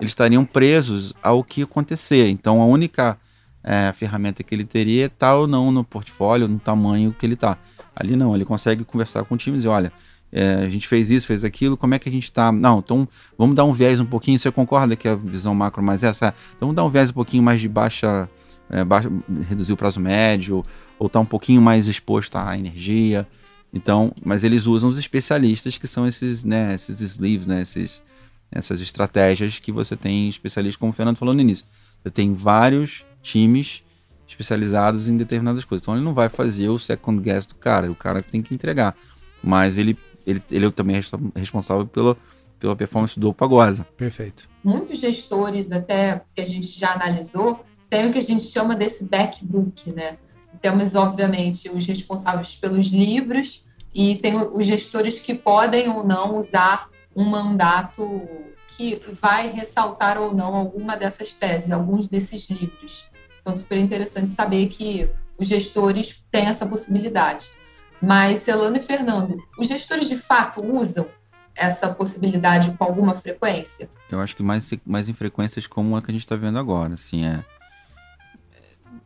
eles 0.00 0.12
estariam 0.12 0.44
presos 0.44 1.12
ao 1.20 1.42
que 1.42 1.62
acontecer. 1.62 2.28
Então 2.28 2.62
a 2.62 2.66
única 2.66 3.18
é, 3.64 3.92
ferramenta 3.92 4.44
que 4.44 4.54
ele 4.54 4.64
teria 4.64 5.06
é 5.06 5.08
tá 5.08 5.34
ou 5.34 5.48
não 5.48 5.72
no 5.72 5.82
portfólio, 5.82 6.46
no 6.46 6.60
tamanho 6.60 7.12
que 7.18 7.26
ele 7.26 7.34
está. 7.34 7.58
Ali 7.94 8.14
não, 8.14 8.32
ele 8.36 8.44
consegue 8.44 8.84
conversar 8.84 9.24
com 9.24 9.34
o 9.34 9.38
time 9.38 9.56
e 9.56 9.58
dizer, 9.58 9.68
olha, 9.68 9.92
é, 10.30 10.54
a 10.54 10.68
gente 10.68 10.86
fez 10.86 11.10
isso, 11.10 11.26
fez 11.26 11.42
aquilo, 11.42 11.76
como 11.76 11.96
é 11.96 11.98
que 11.98 12.08
a 12.08 12.12
gente 12.12 12.24
está? 12.24 12.52
Não, 12.52 12.78
então 12.78 13.08
vamos 13.36 13.56
dar 13.56 13.64
um 13.64 13.72
viés 13.72 13.98
um 13.98 14.06
pouquinho, 14.06 14.38
você 14.38 14.52
concorda 14.52 14.94
que 14.94 15.08
a 15.08 15.16
visão 15.16 15.52
macro 15.52 15.82
mais 15.82 16.04
essa? 16.04 16.32
Então 16.56 16.68
vamos 16.68 16.76
dar 16.76 16.84
um 16.84 16.88
viés 16.88 17.10
um 17.10 17.14
pouquinho 17.14 17.42
mais 17.42 17.60
de 17.60 17.68
baixa 17.68 18.30
é, 18.70 19.44
reduzir 19.48 19.72
o 19.72 19.76
prazo 19.76 20.00
médio, 20.00 20.64
ou 20.98 21.06
está 21.06 21.20
um 21.20 21.26
pouquinho 21.26 21.60
mais 21.60 21.88
exposto 21.88 22.36
à 22.36 22.56
energia. 22.56 23.26
Então, 23.72 24.12
mas 24.24 24.42
eles 24.44 24.66
usam 24.66 24.88
os 24.88 24.98
especialistas 24.98 25.78
que 25.78 25.86
são 25.86 26.06
esses, 26.06 26.44
né, 26.44 26.74
esses 26.74 27.00
sleeves, 27.00 27.46
né, 27.46 27.62
esses, 27.62 28.02
essas 28.50 28.80
estratégias 28.80 29.58
que 29.58 29.70
você 29.70 29.96
tem 29.96 30.28
especialistas, 30.28 30.78
como 30.78 30.90
o 30.90 30.94
Fernando 30.94 31.16
falou 31.16 31.34
no 31.34 31.40
início. 31.40 31.66
Você 32.02 32.10
tem 32.10 32.32
vários 32.32 33.04
times 33.22 33.82
especializados 34.26 35.08
em 35.08 35.16
determinadas 35.16 35.64
coisas. 35.64 35.82
Então 35.82 35.94
ele 35.94 36.04
não 36.04 36.14
vai 36.14 36.28
fazer 36.28 36.68
o 36.68 36.78
second 36.78 37.20
guess 37.20 37.46
do 37.46 37.54
cara, 37.54 37.90
o 37.90 37.94
cara 37.94 38.22
tem 38.22 38.42
que 38.42 38.54
entregar. 38.54 38.96
Mas 39.42 39.78
ele, 39.78 39.96
ele, 40.26 40.42
ele 40.50 40.66
é 40.66 40.70
também 40.70 41.00
responsável 41.34 41.86
pelo, 41.86 42.16
pela 42.58 42.76
performance 42.76 43.18
do 43.18 43.32
Pagosa. 43.32 43.86
Perfeito. 43.96 44.48
Muitos 44.62 44.98
gestores, 44.98 45.72
até 45.72 46.22
que 46.34 46.40
a 46.40 46.44
gente 46.44 46.68
já 46.68 46.92
analisou, 46.92 47.64
tem 47.90 48.08
o 48.08 48.12
que 48.12 48.18
a 48.18 48.22
gente 48.22 48.44
chama 48.44 48.76
desse 48.76 49.04
backbook, 49.04 49.92
né? 49.92 50.16
Temos, 50.62 50.94
obviamente, 50.94 51.68
os 51.68 51.84
responsáveis 51.84 52.54
pelos 52.54 52.86
livros 52.86 53.64
e 53.92 54.16
tem 54.16 54.36
os 54.36 54.64
gestores 54.64 55.18
que 55.18 55.34
podem 55.34 55.88
ou 55.88 56.04
não 56.04 56.36
usar 56.36 56.88
um 57.14 57.24
mandato 57.24 58.22
que 58.68 59.02
vai 59.12 59.48
ressaltar 59.48 60.16
ou 60.18 60.32
não 60.32 60.54
alguma 60.54 60.96
dessas 60.96 61.34
teses, 61.34 61.72
alguns 61.72 62.06
desses 62.06 62.48
livros. 62.48 63.06
Então, 63.40 63.54
super 63.54 63.76
interessante 63.76 64.30
saber 64.30 64.68
que 64.68 65.10
os 65.36 65.48
gestores 65.48 66.22
têm 66.30 66.46
essa 66.46 66.66
possibilidade. 66.66 67.50
Mas, 68.00 68.40
Celano 68.40 68.76
e 68.76 68.80
Fernando, 68.80 69.36
os 69.58 69.66
gestores 69.66 70.08
de 70.08 70.16
fato 70.16 70.64
usam 70.64 71.06
essa 71.54 71.88
possibilidade 71.92 72.72
com 72.76 72.84
alguma 72.84 73.14
frequência? 73.14 73.90
Eu 74.10 74.20
acho 74.20 74.36
que 74.36 74.42
mais, 74.42 74.70
mais 74.86 75.08
em 75.08 75.12
frequências 75.12 75.66
como 75.66 75.96
a 75.96 76.02
que 76.02 76.10
a 76.10 76.12
gente 76.12 76.22
está 76.22 76.36
vendo 76.36 76.58
agora. 76.58 76.94
Assim, 76.94 77.26
é, 77.26 77.44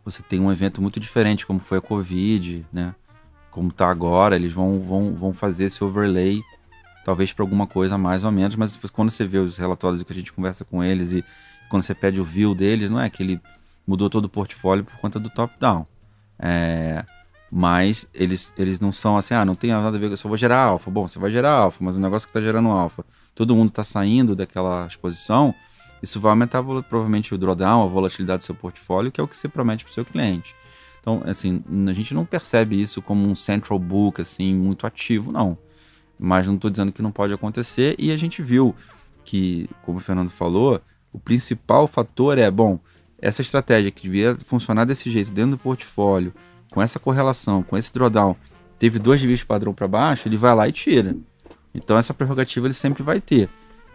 você 0.05 0.23
tem 0.23 0.41
um 0.41 0.53
evento 0.53 0.83
muito 0.83 1.01
diferente, 1.01 1.47
como 1.47 1.61
foi 1.61 1.79
a 1.79 1.81
Covid, 1.81 2.65
né? 2.73 2.95
Como 3.51 3.71
está 3.71 3.89
agora, 3.89 4.37
eles 4.37 4.53
vão, 4.53 4.81
vão, 4.81 5.15
vão 5.15 5.33
fazer 5.33 5.67
esse 5.67 5.83
overlay, 5.83 6.43
talvez 7.05 7.33
para 7.33 7.43
alguma 7.43 7.67
coisa 7.67 7.97
mais 7.97 8.25
ou 8.25 8.33
menos, 8.33 8.57
mas 8.57 8.77
quando 8.93 9.11
você 9.11 9.25
vê 9.25 9.39
os 9.39 9.57
relatórios 9.57 10.03
que 10.03 10.13
a 10.13 10.17
gente 10.17 10.33
conversa 10.33 10.65
com 10.65 10.83
eles 10.83 11.13
e 11.13 11.25
quando 11.69 11.83
você 11.83 11.95
pede 11.95 12.21
o 12.21 12.25
view 12.25 12.55
deles, 12.55 12.91
não 12.91 13.01
é 13.01 13.09
que 13.09 13.23
ele 13.23 13.41
mudou 13.87 14.11
todo 14.11 14.27
o 14.27 14.29
portfólio 14.29 14.85
por 14.85 14.97
conta 14.99 15.19
do 15.19 15.31
top-down. 15.31 15.87
É, 16.39 17.05
mas 17.51 18.07
eles, 18.13 18.53
eles 18.59 18.81
não 18.81 18.91
são 18.91 19.17
assim, 19.17 19.35
ah, 19.35 19.45
não 19.45 19.55
tem 19.55 19.71
nada 19.71 19.97
a 19.97 20.01
ver, 20.01 20.11
eu 20.11 20.17
só 20.17 20.29
vou 20.29 20.37
gerar 20.37 20.59
alfa. 20.59 20.91
Bom, 20.91 21.07
você 21.07 21.19
vai 21.19 21.31
gerar 21.31 21.53
alfa, 21.53 21.83
mas 21.85 21.97
o 21.97 22.01
negócio 22.01 22.27
que 22.27 22.31
está 22.31 22.41
gerando 22.41 22.69
alfa, 22.69 23.05
todo 23.35 23.55
mundo 23.55 23.69
está 23.69 23.85
saindo 23.85 24.35
daquela 24.35 24.87
exposição, 24.87 25.55
isso 26.05 26.21
vai 26.21 26.31
aumentar 26.31 26.63
provavelmente 26.63 27.35
o 27.35 27.39
drawdown, 27.39 27.83
a 27.83 27.87
volatilidade 27.87 28.43
do 28.43 28.45
seu 28.45 28.55
portfólio, 28.55 29.11
que 29.11 29.21
é 29.21 29.25
o 29.25 29.29
que 29.29 29.37
você 29.37 29.49
promete 29.49 29.85
para 29.85 29.91
o 29.91 29.95
seu 29.95 30.05
cliente. 30.05 30.55
Então, 31.01 31.23
assim, 31.25 31.63
a 31.89 31.93
gente 31.93 32.13
não 32.15 32.25
percebe 32.27 32.81
isso 32.81 33.01
como 33.01 33.27
um 33.27 33.35
central 33.35 33.79
book, 33.79 34.21
assim, 34.21 34.55
muito 34.55 34.87
ativo, 34.87 35.33
não. 35.33 35.57
Mas 36.19 36.47
não 36.47 36.55
estou 36.55 36.71
dizendo 36.71 36.93
que 36.93 37.03
não 37.03 37.11
pode 37.11 37.33
acontecer, 37.33 37.95
e 37.99 38.13
a 38.13 38.17
gente 38.17 38.43
viu 38.43 38.75
que, 39.25 39.69
como 39.83 39.99
o 39.99 40.01
Fernando 40.01 40.31
falou, 40.31 40.81
o 41.11 41.19
principal 41.19 41.87
fator 41.87 42.37
é, 42.39 42.51
bom, 42.51 42.79
essa 43.19 43.41
estratégia 43.41 43.91
que 43.91 44.03
devia 44.03 44.35
funcionar 44.35 44.85
desse 44.85 45.11
jeito 45.11 45.33
dentro 45.33 45.53
do 45.53 45.59
portfólio, 45.59 46.35
com 46.71 46.83
essa 46.83 46.99
correlação, 46.99 47.63
com 47.63 47.79
esse 47.79 47.93
drawdown, 47.93 48.37
teve 48.79 48.99
dois 48.99 49.21
dias 49.21 49.43
padrão 49.43 49.73
para 49.73 49.89
baixo, 49.89 50.29
ele 50.29 50.37
vai 50.37 50.55
lá 50.55 50.69
e 50.69 50.73
tira. 50.73 51.17
Então 51.75 51.97
essa 51.97 52.13
prerrogativa 52.13 52.67
ele 52.67 52.75
sempre 52.75 53.03
vai 53.03 53.21
ter. 53.21 53.49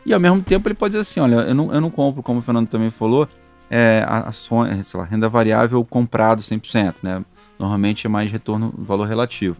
E 0.05 0.13
ao 0.13 0.19
mesmo 0.19 0.41
tempo 0.41 0.67
ele 0.67 0.75
pode 0.75 0.93
dizer 0.93 1.01
assim, 1.01 1.19
olha, 1.19 1.35
eu 1.35 1.53
não, 1.53 1.73
eu 1.73 1.81
não 1.81 1.89
compro, 1.89 2.23
como 2.23 2.39
o 2.39 2.41
Fernando 2.41 2.67
também 2.67 2.89
falou, 2.89 3.27
é, 3.69 4.03
ações, 4.07 4.87
sei 4.87 4.99
lá, 4.99 5.05
renda 5.05 5.29
variável 5.29 5.83
comprado 5.85 6.41
100%, 6.41 6.97
né? 7.03 7.23
Normalmente 7.57 8.07
é 8.07 8.09
mais 8.09 8.31
retorno, 8.31 8.73
valor 8.77 9.07
relativo. 9.07 9.57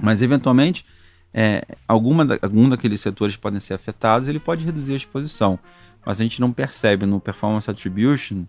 Mas 0.00 0.22
eventualmente, 0.22 0.84
é, 1.32 1.62
alguma 1.86 2.24
da, 2.24 2.38
algum 2.42 2.68
daqueles 2.68 3.00
setores 3.00 3.36
podem 3.36 3.60
ser 3.60 3.74
afetados, 3.74 4.26
ele 4.26 4.40
pode 4.40 4.64
reduzir 4.64 4.94
a 4.94 4.96
exposição. 4.96 5.58
Mas 6.04 6.20
a 6.20 6.24
gente 6.24 6.40
não 6.40 6.50
percebe 6.50 7.06
no 7.06 7.20
performance 7.20 7.70
attribution 7.70 8.44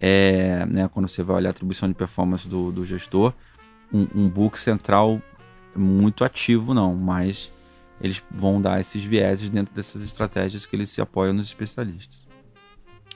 é, 0.00 0.64
né, 0.66 0.88
quando 0.88 1.08
você 1.08 1.22
vai 1.22 1.36
olhar 1.36 1.50
a 1.50 1.52
atribuição 1.52 1.88
de 1.88 1.94
performance 1.94 2.48
do, 2.48 2.72
do 2.72 2.86
gestor, 2.86 3.32
um, 3.92 4.06
um 4.14 4.28
book 4.28 4.58
central 4.58 5.20
muito 5.74 6.24
ativo 6.24 6.74
não, 6.74 6.94
mas 6.94 7.50
eles 8.00 8.22
vão 8.30 8.60
dar 8.60 8.80
esses 8.80 9.02
vieses 9.02 9.50
dentro 9.50 9.74
dessas 9.74 10.02
estratégias 10.02 10.66
que 10.66 10.76
eles 10.76 10.88
se 10.88 11.00
apoiam 11.00 11.32
nos 11.32 11.48
especialistas. 11.48 12.28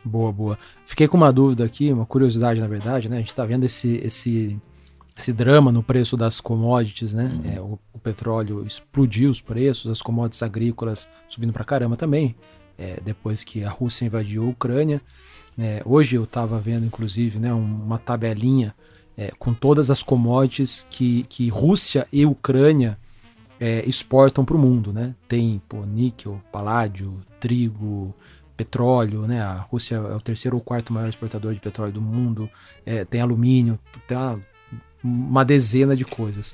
Boa, 0.05 0.33
boa. 0.33 0.59
Fiquei 0.85 1.07
com 1.07 1.17
uma 1.17 1.33
dúvida 1.33 1.65
aqui, 1.65 1.93
uma 1.93 2.07
curiosidade 2.07 2.61
na 2.61 2.67
verdade, 2.67 3.09
né? 3.09 3.17
A 3.17 3.19
gente 3.21 3.29
está 3.29 3.45
vendo 3.45 3.65
esse, 3.65 4.01
esse, 4.05 4.61
esse 5.17 5.33
drama 5.33 5.71
no 5.71 5.83
preço 5.83 6.17
das 6.17 6.41
commodities, 6.41 7.15
né? 7.15 7.31
Uhum. 7.33 7.53
É, 7.53 7.61
o, 7.61 7.79
o, 7.93 7.99
petróleo 7.99 8.67
explodiu 8.67 9.31
os 9.31 9.41
preços, 9.41 9.91
as 9.91 10.03
commodities 10.03 10.43
agrícolas 10.43 11.07
subindo 11.29 11.53
para 11.53 11.65
caramba 11.65 11.97
também, 11.97 12.35
é, 12.77 12.99
depois 13.05 13.45
que 13.45 13.63
a 13.63 13.71
Rússia 13.71 14.05
invadiu 14.05 14.45
a 14.45 14.49
Ucrânia. 14.49 15.01
É, 15.57 15.83
hoje 15.85 16.17
eu 16.17 16.25
estava 16.25 16.59
vendo, 16.59 16.85
inclusive, 16.85 17.39
né, 17.39 17.53
uma 17.53 17.99
tabelinha 17.99 18.75
é, 19.17 19.31
com 19.39 19.55
todas 19.55 19.91
as 19.91 20.03
commodities 20.03 20.87
que, 20.91 21.25
que 21.29 21.49
Rússia 21.49 22.09
e 22.13 22.27
Ucrânia 22.27 22.99
é, 23.63 23.89
exportam 23.89 24.45
para 24.45 24.57
o 24.57 24.59
mundo. 24.59 24.93
Né? 24.93 25.15
Tem 25.29 25.63
pô, 25.69 25.85
níquel, 25.87 26.43
paládio, 26.51 27.15
trigo, 27.39 28.13
petróleo. 28.57 29.23
Né? 29.23 29.41
A 29.41 29.55
Rússia 29.71 29.95
é 29.95 30.17
o 30.17 30.21
terceiro 30.21 30.57
ou 30.57 30.63
quarto 30.63 30.93
maior 30.93 31.09
exportador 31.09 31.55
de 31.55 31.61
petróleo 31.61 31.93
do 31.93 32.03
mundo. 32.03 32.51
É, 32.85 33.05
tem 33.05 33.21
alumínio, 33.21 33.79
tem 34.09 34.17
uma, 34.17 34.41
uma 35.05 35.45
dezena 35.45 35.95
de 35.95 36.05
coisas. 36.05 36.53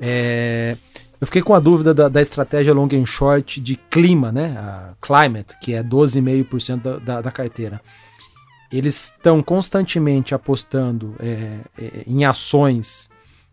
É, 0.00 0.74
eu 1.20 1.26
fiquei 1.26 1.42
com 1.42 1.52
a 1.52 1.60
dúvida 1.60 1.92
da, 1.92 2.08
da, 2.08 2.22
estratégia 2.22 2.72
long 2.72 2.88
and 2.92 3.04
short 3.04 3.60
de 3.60 3.76
clima, 3.76 4.32
né? 4.32 4.56
A 4.56 4.94
climate, 5.02 5.58
que 5.60 5.74
é 5.74 5.82
12,5% 5.82 6.80
da, 6.80 6.96
da, 6.98 7.20
da 7.20 7.30
carteira 7.30 7.82
eles 8.70 9.04
estão 9.04 9.42
constantemente 9.42 10.34
apostando 10.34 11.16
é, 11.18 11.60
é, 11.78 12.04
em 12.06 12.26
ações 12.26 13.08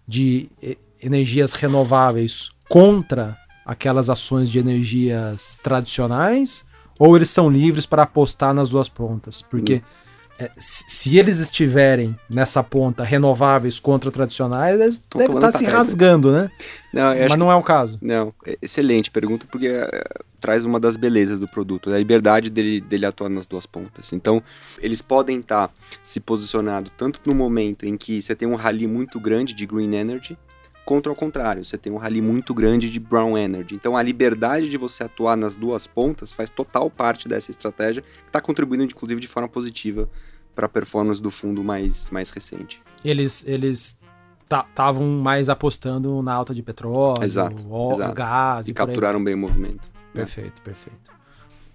de 0.05 0.49
é, 0.61 0.75
energias 1.01 1.53
renováveis 1.53 2.49
contra 2.69 3.37
aquelas 3.65 4.09
ações 4.09 4.49
de 4.49 4.59
energias 4.59 5.59
tradicionais 5.63 6.65
ou 6.99 7.15
eles 7.15 7.29
são 7.29 7.49
livres 7.49 7.85
para 7.85 8.03
apostar 8.03 8.53
nas 8.53 8.69
duas 8.69 8.89
pontas? 8.89 9.41
Porque 9.41 9.75
hum 9.75 10.05
é, 10.37 10.51
se 10.57 11.17
eles 11.17 11.39
estiverem 11.39 12.15
nessa 12.29 12.61
ponta 12.61 13.03
renováveis 13.05 13.79
contra 13.79 14.11
tradicionais, 14.11 14.79
eles 14.81 15.03
Tô 15.09 15.17
devem 15.17 15.35
estar 15.35 15.51
tá 15.51 15.57
se 15.57 15.63
rasgando, 15.65 16.31
né? 16.31 16.51
Não, 16.93 17.15
Mas 17.15 17.39
não 17.39 17.51
é 17.51 17.55
o 17.55 17.63
caso. 17.63 17.97
Não, 18.01 18.33
é 18.45 18.57
excelente 18.61 19.09
pergunta, 19.09 19.45
porque 19.49 19.67
é, 19.67 20.03
traz 20.41 20.65
uma 20.65 20.77
das 20.77 20.97
belezas 20.97 21.39
do 21.39 21.47
produto, 21.47 21.89
a 21.89 21.97
liberdade 21.97 22.49
dele, 22.49 22.81
dele 22.81 23.05
atuar 23.05 23.29
nas 23.29 23.47
duas 23.47 23.65
pontas. 23.65 24.11
Então, 24.11 24.41
eles 24.81 25.01
podem 25.01 25.39
estar 25.39 25.69
tá 25.69 25.73
se 26.03 26.19
posicionando 26.19 26.91
tanto 26.97 27.21
no 27.25 27.33
momento 27.33 27.85
em 27.85 27.95
que 27.95 28.21
você 28.21 28.35
tem 28.35 28.47
um 28.47 28.55
rally 28.55 28.87
muito 28.87 29.21
grande 29.21 29.53
de 29.53 29.65
green 29.65 29.95
energy, 29.95 30.37
contra 30.85 31.11
o 31.11 31.15
contrário, 31.15 31.65
você 31.65 31.77
tem 31.77 31.91
um 31.91 31.97
rally 31.97 32.21
muito 32.21 32.53
grande 32.53 32.91
de 32.91 32.99
brown 32.99 33.37
energy. 33.37 33.75
Então 33.75 33.97
a 33.97 34.03
liberdade 34.03 34.69
de 34.69 34.77
você 34.77 35.03
atuar 35.03 35.35
nas 35.35 35.57
duas 35.57 35.87
pontas 35.87 36.31
faz 36.31 36.49
total 36.49 36.89
parte 36.89 37.27
dessa 37.27 37.49
estratégia, 37.51 38.01
que 38.01 38.27
está 38.27 38.39
contribuindo 38.39 38.83
inclusive 38.83 39.19
de 39.19 39.27
forma 39.27 39.49
positiva 39.49 40.07
para 40.53 40.67
a 40.67 40.69
performance 40.69 41.21
do 41.21 41.31
fundo 41.31 41.63
mais, 41.63 42.09
mais 42.11 42.29
recente. 42.29 42.81
Eles 43.03 43.43
eles 43.47 43.99
estavam 44.43 45.07
mais 45.07 45.49
apostando 45.49 46.21
na 46.21 46.33
alta 46.33 46.53
de 46.53 46.61
petróleo, 46.61 47.23
exato, 47.23 47.65
óleo, 47.69 47.95
exato. 47.95 48.13
gás 48.13 48.67
e, 48.67 48.71
e 48.71 48.73
capturaram 48.73 49.23
bem 49.23 49.33
o 49.33 49.37
movimento. 49.37 49.89
Perfeito, 50.13 50.61
perfeito. 50.61 51.15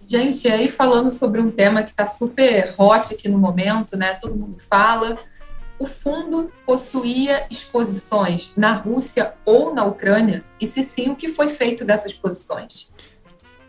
Gente, 0.07 0.49
aí 0.49 0.71
falando 0.71 1.11
sobre 1.11 1.41
um 1.41 1.51
tema 1.51 1.83
que 1.83 1.91
está 1.91 2.07
super 2.07 2.75
hot 2.79 3.15
aqui 3.15 3.29
no 3.29 3.39
momento, 3.39 3.97
né? 3.97 4.15
Todo 4.15 4.35
mundo 4.35 4.59
fala, 4.59 5.19
o 5.81 5.87
fundo 5.87 6.53
possuía 6.67 7.47
exposições 7.51 8.53
na 8.55 8.75
Rússia 8.75 9.33
ou 9.47 9.75
na 9.75 9.83
Ucrânia? 9.83 10.45
E 10.61 10.67
se 10.67 10.85
sim, 10.85 11.09
o 11.09 11.17
que 11.17 11.31
foi 11.31 11.49
feito 11.49 11.87
dessas 11.87 12.13
posições? 12.13 12.91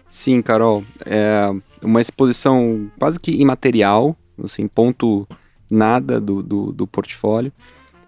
Sim, 0.10 0.42
Carol. 0.42 0.84
É 1.06 1.50
uma 1.82 2.02
exposição 2.02 2.92
quase 3.00 3.18
que 3.18 3.32
imaterial, 3.32 4.14
assim, 4.44 4.68
ponto 4.68 5.26
nada 5.72 6.20
do, 6.20 6.44
do, 6.44 6.74
do 6.74 6.86
portfólio. 6.86 7.52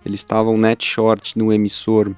Eles 0.05 0.19
estavam 0.19 0.57
net 0.57 0.85
short 0.85 1.37
no 1.37 1.53
emissor 1.53 2.13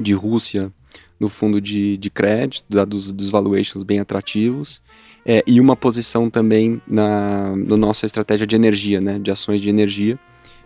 de 0.00 0.14
Rússia 0.14 0.72
no 1.20 1.28
fundo 1.28 1.60
de, 1.60 1.98
de 1.98 2.10
crédito, 2.10 2.64
dados 2.68 3.12
dos 3.12 3.28
valuations 3.28 3.82
bem 3.82 4.00
atrativos, 4.00 4.82
é, 5.24 5.44
e 5.46 5.60
uma 5.60 5.76
posição 5.76 6.28
também 6.28 6.82
na 6.86 7.54
no 7.56 7.76
nossa 7.76 8.04
estratégia 8.04 8.46
de 8.46 8.56
energia, 8.56 9.00
né, 9.00 9.18
de 9.18 9.30
ações 9.30 9.60
de 9.60 9.68
energia, 9.68 10.18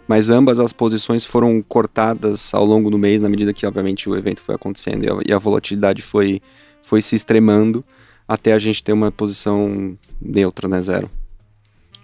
mas 0.08 0.30
ambas 0.30 0.58
as 0.58 0.72
posições 0.72 1.26
foram 1.26 1.62
cortadas 1.62 2.54
ao 2.54 2.64
longo 2.64 2.90
do 2.90 2.98
mês, 2.98 3.20
na 3.20 3.28
medida 3.28 3.52
que, 3.52 3.66
obviamente, 3.66 4.08
o 4.08 4.16
evento 4.16 4.40
foi 4.40 4.54
acontecendo 4.54 5.04
e 5.04 5.08
a, 5.08 5.18
e 5.26 5.32
a 5.34 5.38
volatilidade 5.38 6.00
foi, 6.00 6.40
foi 6.82 7.02
se 7.02 7.14
extremando, 7.14 7.84
até 8.26 8.54
a 8.54 8.58
gente 8.58 8.82
ter 8.82 8.92
uma 8.92 9.12
posição 9.12 9.96
neutra, 10.20 10.66
né, 10.66 10.80
zero. 10.80 11.10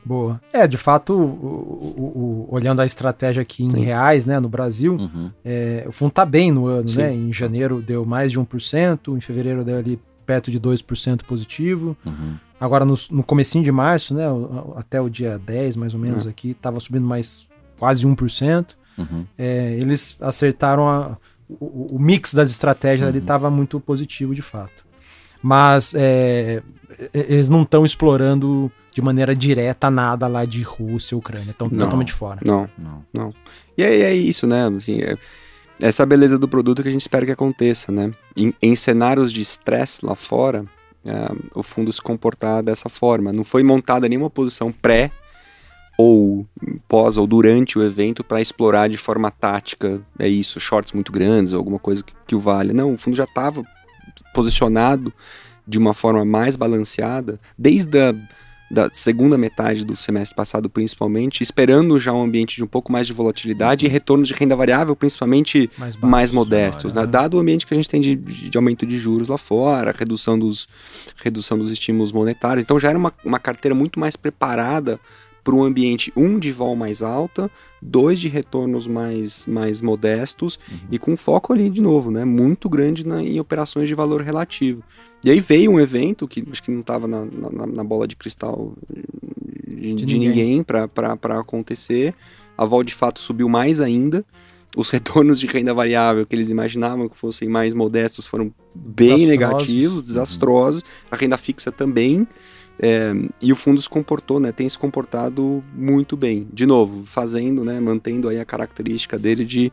Boa. 0.05 0.39
É, 0.53 0.67
de 0.67 0.77
fato, 0.77 1.15
o, 1.15 1.17
o, 1.17 2.47
o, 2.51 2.55
olhando 2.55 2.81
a 2.81 2.87
estratégia 2.87 3.41
aqui 3.41 3.65
em 3.65 3.71
Sim. 3.71 3.85
reais, 3.85 4.27
né, 4.27 4.39
no 4.39 4.51
Brasil, 4.51 4.97
uhum. 4.97 5.31
é, 5.43 5.85
o 5.87 5.93
fundo 5.93 6.13
tá 6.13 6.27
bem 6.27 6.53
no 6.53 6.67
ano, 6.67 6.91
Sim. 6.91 6.99
né? 6.99 7.15
Em 7.15 7.33
janeiro 7.33 7.81
deu 7.81 8.05
mais 8.05 8.31
de 8.31 8.39
1%, 8.39 9.17
em 9.17 9.21
fevereiro 9.21 9.65
deu 9.65 9.79
ali 9.79 9.99
perto 10.27 10.51
de 10.51 10.61
2% 10.61 11.23
positivo. 11.23 11.97
Uhum. 12.05 12.35
Agora 12.61 12.85
no, 12.85 12.95
no 13.11 13.23
comecinho 13.23 13.65
de 13.65 13.73
março, 13.73 14.13
né, 14.13 14.25
até 14.77 15.01
o 15.01 15.09
dia 15.09 15.39
10 15.39 15.77
mais 15.77 15.95
ou 15.95 16.01
menos 16.01 16.25
uhum. 16.25 16.31
aqui, 16.31 16.53
tava 16.53 16.79
subindo 16.81 17.07
mais 17.07 17.47
quase 17.79 18.07
1%. 18.07 18.75
Uhum. 18.97 19.27
É, 19.37 19.77
eles 19.79 20.17
acertaram 20.21 20.89
a, 20.89 21.17
o, 21.49 21.97
o, 21.97 21.99
mix 21.99 22.33
das 22.33 22.51
estratégias 22.51 23.03
uhum. 23.03 23.09
ali 23.09 23.19
estava 23.19 23.51
muito 23.51 23.81
positivo 23.81 24.35
de 24.35 24.43
fato. 24.43 24.85
Mas 25.43 25.95
é, 25.95 26.63
eles 27.13 27.49
não 27.49 27.63
estão 27.63 27.85
explorando 27.85 28.71
de 28.91 29.03
maneira 29.03 29.35
direta 29.35 29.91
nada 29.91 30.29
lá 30.29 30.45
de 30.45 30.63
Rússia 30.63 31.17
Ucrânia, 31.17 31.51
estão 31.51 31.69
totalmente 31.69 32.13
fora. 32.13 32.41
Não, 32.45 32.69
não, 32.79 33.05
não. 33.13 33.35
E 33.77 33.83
aí 33.83 34.03
é 34.03 34.15
isso, 34.15 34.47
né? 34.47 34.69
Assim, 34.69 35.01
é, 35.03 35.19
essa 35.81 36.07
beleza 36.07 36.39
do 36.39 36.47
produto 36.47 36.83
que 36.83 36.89
a 36.89 36.93
gente 36.93 37.01
espera 37.01 37.27
que 37.27 37.33
aconteça, 37.33 37.91
né? 37.91 38.13
Em, 38.37 38.55
em 38.63 38.77
cenários 38.77 39.33
de 39.33 39.41
estresse 39.41 40.07
lá 40.07 40.15
fora, 40.15 40.65
é, 41.05 41.33
o 41.55 41.63
fundo 41.63 41.93
se 41.93 42.01
comportar 42.01 42.63
dessa 42.63 42.89
forma. 42.89 43.33
Não 43.33 43.45
foi 43.45 43.63
montada 43.63 44.09
nenhuma 44.09 44.31
posição 44.31 44.71
pré 44.71 45.11
ou 45.97 46.47
pós 46.89 47.17
ou 47.17 47.27
durante 47.27 47.79
o 47.79 47.83
evento 47.83 48.25
para 48.25 48.41
explorar 48.41 48.89
de 48.89 48.97
forma 48.97 49.31
tática, 49.31 50.01
é 50.19 50.29
isso, 50.29 50.59
shorts 50.59 50.93
muito 50.93 51.13
grandes, 51.13 51.53
alguma 51.53 51.79
coisa 51.79 52.03
que, 52.03 52.13
que 52.27 52.35
o 52.35 52.41
valha. 52.41 52.73
Não, 52.73 52.95
o 52.95 52.99
fundo 52.99 53.17
já 53.17 53.25
estava 53.25 53.63
posicionado 54.33 55.13
de 55.67 55.79
uma 55.79 55.95
forma 55.95 56.25
mais 56.25 56.57
balanceada 56.57 57.39
desde 57.57 57.99
a 57.99 58.15
da 58.71 58.89
segunda 58.91 59.37
metade 59.37 59.85
do 59.85 59.95
semestre 59.95 60.35
passado, 60.35 60.69
principalmente, 60.69 61.43
esperando 61.43 61.99
já 61.99 62.13
um 62.13 62.23
ambiente 62.23 62.57
de 62.57 62.65
um 62.65 62.67
pouco 62.67 62.91
mais 62.91 63.07
de 63.07 63.13
volatilidade 63.13 63.87
e 63.87 63.89
retorno 63.89 64.25
de 64.25 64.33
renda 64.33 64.57
variável, 64.57 64.97
principalmente 64.97 65.71
mais, 65.79 65.95
baixo, 65.95 66.11
mais 66.11 66.33
modestos, 66.33 66.93
né? 66.93 67.07
dado 67.07 67.37
o 67.37 67.41
ambiente 67.41 67.67
que 67.67 67.75
a 67.75 67.77
gente 67.77 67.89
tem 67.89 68.01
de, 68.01 68.17
de, 68.17 68.57
aumento 68.57 68.87
de 68.87 68.99
juros 68.99 69.29
lá 69.29 69.39
fora, 69.39 69.95
redução 69.97 70.39
dos, 70.39 70.67
redução 71.23 71.59
dos 71.59 71.71
estímulos 71.71 72.11
monetários. 72.11 72.65
Então 72.65 72.81
já 72.81 72.89
era 72.89 72.99
uma, 72.99 73.13
uma 73.25 73.39
carteira 73.39 73.75
muito 73.75 74.01
mais 74.01 74.17
preparada 74.17 74.99
para 75.45 75.55
um 75.55 75.63
ambiente, 75.63 76.11
um, 76.17 76.39
de 76.39 76.51
vol 76.51 76.75
mais 76.75 77.03
alta, 77.03 77.51
dois, 77.81 78.19
de 78.19 78.29
retornos 78.29 78.87
mais, 78.87 79.47
mais 79.47 79.83
modestos 79.83 80.59
uhum. 80.69 80.79
e 80.91 80.99
com 80.99 81.17
foco 81.19 81.53
ali, 81.53 81.69
de 81.69 81.83
novo, 81.83 82.11
né, 82.11 82.25
muito 82.25 82.67
grande 82.67 83.07
na, 83.07 83.23
em 83.23 83.39
operações 83.39 83.87
de 83.87 83.95
valor 83.95 84.23
relativo. 84.23 84.83
E 85.23 85.31
aí 85.31 85.41
veio 85.41 85.73
um 85.73 85.81
evento 85.81 86.27
que 86.27 86.43
acho 86.51 86.63
que 86.63 86.71
não 86.71 86.81
estava 86.81 87.07
na, 87.07 87.25
na, 87.25 87.67
na, 87.67 87.85
bola 87.85 88.09
de 88.09 88.17
cristal 88.17 88.75
de, 89.67 89.95
de, 89.95 90.07
de 90.07 90.19
ninguém, 90.19 90.63
para 90.63 91.39
acontecer. 91.39 92.15
A 92.57 92.65
vol 92.65 92.85
de 92.85 92.95
fato 92.95 93.21
subiu 93.21 93.49
mais 93.49 93.81
ainda. 93.81 94.25
Os 94.77 94.89
retornos 94.91 95.41
de 95.41 95.47
renda 95.47 95.73
variável 95.73 96.27
que 96.27 96.35
eles 96.35 96.51
imaginavam 96.51 97.09
que 97.09 97.17
fossem 97.17 97.49
mais 97.49 97.73
modestos 97.73 98.27
foram 98.27 98.53
bem 98.75 99.17
desastrosos. 99.17 99.29
negativos, 99.29 100.03
desastrosos. 100.03 100.83
Uhum. 100.83 101.09
A 101.11 101.17
renda 101.17 101.39
fixa 101.39 101.73
também. 101.73 102.27
É, 102.79 103.13
e 103.41 103.53
o 103.53 103.57
fundo 103.57 103.81
se 103.81 103.89
comportou, 103.89 104.41
né, 104.41 104.51
tem 104.51 104.69
se 104.69 104.79
comportado 104.79 105.63
muito 105.73 106.17
bem. 106.17 106.47
De 106.53 106.67
novo, 106.67 107.05
fazendo, 107.05 107.65
né, 107.65 107.79
mantendo 107.81 108.29
aí 108.29 108.41
a 108.41 108.45
característica 108.45 109.19
dele 109.19 109.45
de 109.45 109.73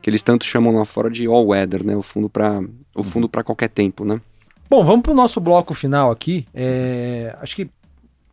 que 0.00 0.08
eles 0.08 0.22
tanto 0.22 0.44
chamam 0.44 0.74
lá 0.74 0.84
fora 0.84 1.10
de 1.10 1.26
all 1.26 1.46
weather, 1.48 1.84
né, 1.84 1.94
o 1.94 2.02
fundo 2.02 2.28
para 2.28 2.62
o 2.94 3.02
fundo 3.02 3.28
para 3.28 3.44
qualquer 3.44 3.68
tempo, 3.68 4.04
né? 4.04 4.20
Bom, 4.68 4.84
vamos 4.84 5.02
para 5.02 5.12
o 5.12 5.14
nosso 5.16 5.40
bloco 5.40 5.74
final 5.74 6.10
aqui. 6.10 6.46
É, 6.54 7.36
acho 7.40 7.56
que 7.56 7.68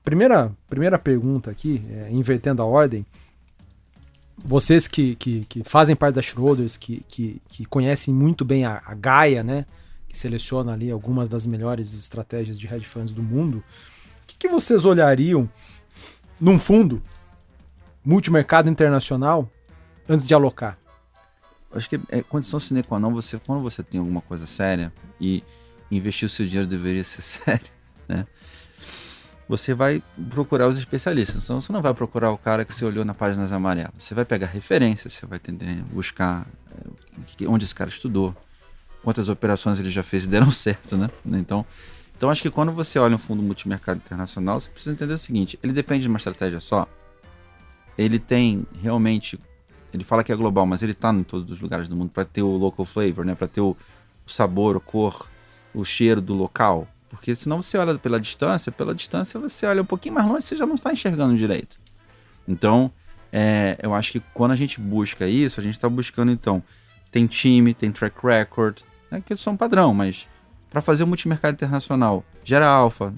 primeira, 0.03 0.51
primeira 0.70 0.97
pergunta 0.97 1.51
aqui, 1.51 1.82
é, 1.89 2.10
invertendo 2.12 2.62
a 2.62 2.66
ordem. 2.66 3.05
Vocês 4.38 4.88
que, 4.88 5.16
que, 5.16 5.43
que, 5.45 5.64
fazem 5.64 5.95
parte 5.95 6.16
da 6.16 6.22
Schroders, 6.22 6.78
que, 6.78 7.03
que, 7.10 7.41
que 7.49 7.66
conhecem 7.66 8.14
muito 8.14 8.45
bem 8.45 8.66
a, 8.66 8.82
a 8.86 8.93
Gaia, 8.93 9.43
né? 9.43 9.66
Que 10.08 10.18
seleciona 10.18 10.74
ali 10.74 10.91
algumas 10.91 11.28
das 11.28 11.47
melhores 11.47 11.93
estratégias 11.93 12.58
de 12.58 12.72
hedge 12.72 12.86
funds 12.86 13.14
do 13.14 13.24
mundo. 13.24 13.64
Que, 14.39 14.47
vocês 14.47 14.85
olhariam 14.85 15.49
num 16.39 16.59
fundo 16.59 17.01
multimercado 18.05 18.69
internacional 18.69 19.49
antes 20.07 20.27
de 20.27 20.33
alocar? 20.33 20.77
Acho 21.71 21.89
que 21.89 21.99
é 22.09 22.21
condição 22.21 22.59
sine 22.59 22.83
qua 22.83 22.99
non 22.99 23.11
você, 23.11 23.39
quando 23.39 23.61
você 23.61 23.83
tem 23.83 23.99
alguma 23.99 24.21
coisa 24.21 24.47
séria 24.47 24.93
e 25.19 25.43
investir 25.91 26.25
o 26.25 26.29
seu 26.29 26.45
dinheiro 26.45 26.67
deveria 26.67 27.03
ser 27.03 27.21
sério, 27.23 27.67
né? 28.07 28.25
Você 29.49 29.73
vai 29.73 30.03
procurar 30.29 30.67
os 30.67 30.77
especialistas. 30.77 31.43
Então 31.43 31.61
você 31.61 31.71
não 31.71 31.81
vai 31.81 31.93
procurar 31.93 32.31
o 32.31 32.38
cara 32.38 32.65
que 32.65 32.73
você 32.73 32.83
olhou 32.83 33.05
na 33.05 33.13
páginas 33.13 33.53
amarelas. 33.53 33.93
Você 33.97 34.13
vai 34.13 34.25
pegar 34.25 34.47
referências, 34.47 35.13
você 35.13 35.25
vai 35.25 35.39
tentar 35.39 35.65
buscar 35.91 36.45
é, 37.39 37.47
onde 37.47 37.63
esse 37.63 37.73
cara 37.73 37.89
estudou, 37.89 38.35
quantas 39.01 39.29
operações 39.29 39.79
ele 39.79 39.89
já 39.89 40.03
fez 40.03 40.25
e 40.25 40.27
deram 40.27 40.51
certo, 40.51 40.97
né? 40.97 41.09
Então, 41.25 41.65
então 42.18 42.32
acho 42.32 42.41
que 42.41 42.49
quando 42.49 42.72
você 42.72 42.97
olha 42.97 43.15
um 43.15 43.20
fundo 43.20 43.43
multimercado 43.43 44.01
internacional, 44.03 44.59
você 44.59 44.70
precisa 44.70 44.93
entender 44.93 45.13
o 45.13 45.18
seguinte: 45.20 45.59
ele 45.61 45.72
depende 45.72 46.01
de 46.01 46.07
uma 46.07 46.18
estratégia 46.18 46.59
só. 46.59 46.88
Ele 47.95 48.18
tem 48.18 48.65
realmente, 48.82 49.39
ele 49.93 50.03
fala 50.03 50.24
que 50.24 50.32
é 50.32 50.36
global, 50.36 50.65
mas 50.65 50.82
ele 50.82 50.93
está 50.93 51.13
em 51.13 51.24
todos 51.24 51.49
os 51.51 51.61
lugares 51.61 51.88
do 51.88 51.95
mundo 51.95 52.09
para 52.09 52.26
ter 52.26 52.41
o 52.41 52.57
local 52.57 52.86
flavor, 52.86 53.24
né? 53.24 53.36
Para 53.36 53.47
ter 53.47 53.61
o, 53.61 53.78
sabor, 54.26 54.76
o 54.76 54.80
cor, 54.80 55.30
o 55.74 55.86
cheiro 55.86 56.20
do 56.20 56.34
local. 56.34 56.88
Porque 57.07 57.36
senão 57.36 57.61
você 57.61 57.78
olha 57.78 57.97
pela 57.97 58.20
distância, 58.20 58.72
pela 58.72 58.93
distância 58.93 59.39
você 59.39 59.65
olha 59.65 59.82
um 59.82 59.86
pouquinho 59.86 60.15
mais 60.15 60.28
longe, 60.28 60.41
você 60.41 60.55
já 60.55 60.65
não 60.65 60.76
está 60.76 60.91
enxergando 60.91 61.38
direito. 61.38 61.80
Então, 62.47 62.91
é, 63.32 63.78
eu 63.82 63.93
acho 63.93 64.11
que 64.11 64.20
quando 64.34 64.51
a 64.51 64.55
gente 64.55 64.80
busca 64.80 65.28
isso, 65.28 65.59
a 65.59 65.63
gente 65.63 65.74
está 65.74 65.88
buscando 65.88 66.32
então, 66.32 66.63
tem 67.11 67.28
time, 67.28 67.74
tem 67.74 67.91
track 67.91 68.18
record, 68.24 68.80
né, 69.09 69.22
que 69.26 69.36
são 69.36 69.55
padrão, 69.55 69.93
mas 69.93 70.28
para 70.70 70.82
fazer 70.82 71.03
o 71.03 71.07
multimercado 71.07 71.55
internacional, 71.55 72.24
gera 72.43 72.68
alfa, 72.68 73.13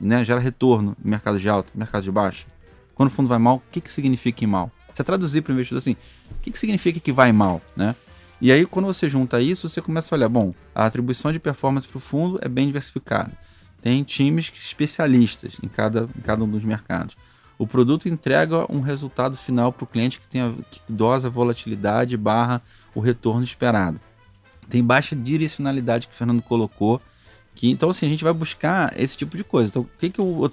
né, 0.00 0.24
gera 0.24 0.40
retorno 0.40 0.96
em 1.04 1.08
mercado 1.08 1.38
de 1.38 1.48
alto, 1.48 1.72
mercado 1.74 2.02
de 2.02 2.10
baixo. 2.10 2.46
Quando 2.94 3.08
o 3.08 3.12
fundo 3.12 3.28
vai 3.28 3.38
mal, 3.38 3.56
o 3.56 3.62
que, 3.70 3.80
que 3.80 3.90
significa 3.90 4.44
ir 4.44 4.46
mal? 4.46 4.70
Você 4.92 5.02
traduzir 5.02 5.42
para 5.42 5.50
o 5.50 5.54
investidor 5.54 5.78
assim, 5.78 5.96
o 6.30 6.40
que, 6.40 6.50
que 6.50 6.58
significa 6.58 7.00
que 7.00 7.12
vai 7.12 7.32
mal, 7.32 7.60
né? 7.76 7.94
E 8.40 8.50
aí, 8.50 8.64
quando 8.64 8.86
você 8.86 9.08
junta 9.08 9.40
isso, 9.40 9.68
você 9.68 9.82
começa 9.82 10.14
a 10.14 10.16
olhar, 10.16 10.28
bom, 10.28 10.54
a 10.74 10.86
atribuição 10.86 11.30
de 11.30 11.38
performance 11.38 11.86
para 11.86 11.98
o 11.98 12.00
fundo 12.00 12.38
é 12.42 12.48
bem 12.48 12.66
diversificada. 12.66 13.32
Tem 13.82 14.02
times 14.02 14.50
especialistas 14.54 15.58
em 15.62 15.68
cada, 15.68 16.08
em 16.16 16.20
cada 16.22 16.42
um 16.42 16.48
dos 16.48 16.64
mercados. 16.64 17.16
O 17.58 17.66
produto 17.66 18.08
entrega 18.08 18.64
um 18.72 18.80
resultado 18.80 19.36
final 19.36 19.70
para 19.70 19.84
o 19.84 19.86
cliente 19.86 20.18
que, 20.18 20.26
tem 20.26 20.40
a, 20.40 20.52
que 20.70 20.80
dosa 20.88 21.28
a 21.28 21.30
volatilidade 21.30 22.16
barra 22.16 22.62
o 22.94 23.00
retorno 23.00 23.44
esperado. 23.44 24.00
Tem 24.70 24.82
baixa 24.82 25.14
direcionalidade 25.14 26.08
que 26.08 26.14
o 26.14 26.16
Fernando 26.16 26.42
colocou. 26.42 27.00
Que, 27.54 27.68
então, 27.68 27.90
assim, 27.90 28.06
a 28.06 28.08
gente 28.08 28.24
vai 28.24 28.32
buscar 28.32 28.98
esse 28.98 29.16
tipo 29.16 29.36
de 29.36 29.44
coisa. 29.44 29.68
Então, 29.68 29.82
o 29.82 29.90
que, 29.98 30.08
que 30.08 30.20
eu 30.20 30.50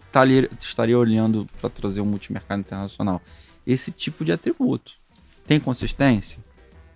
estaria 0.59 0.97
olhando 0.97 1.47
para 1.61 1.69
trazer 1.69 2.01
um 2.01 2.05
multimercado 2.05 2.59
internacional? 2.59 3.21
Esse 3.65 3.91
tipo 3.91 4.25
de 4.25 4.31
atributo. 4.31 4.93
Tem 5.45 5.59
consistência? 5.59 6.39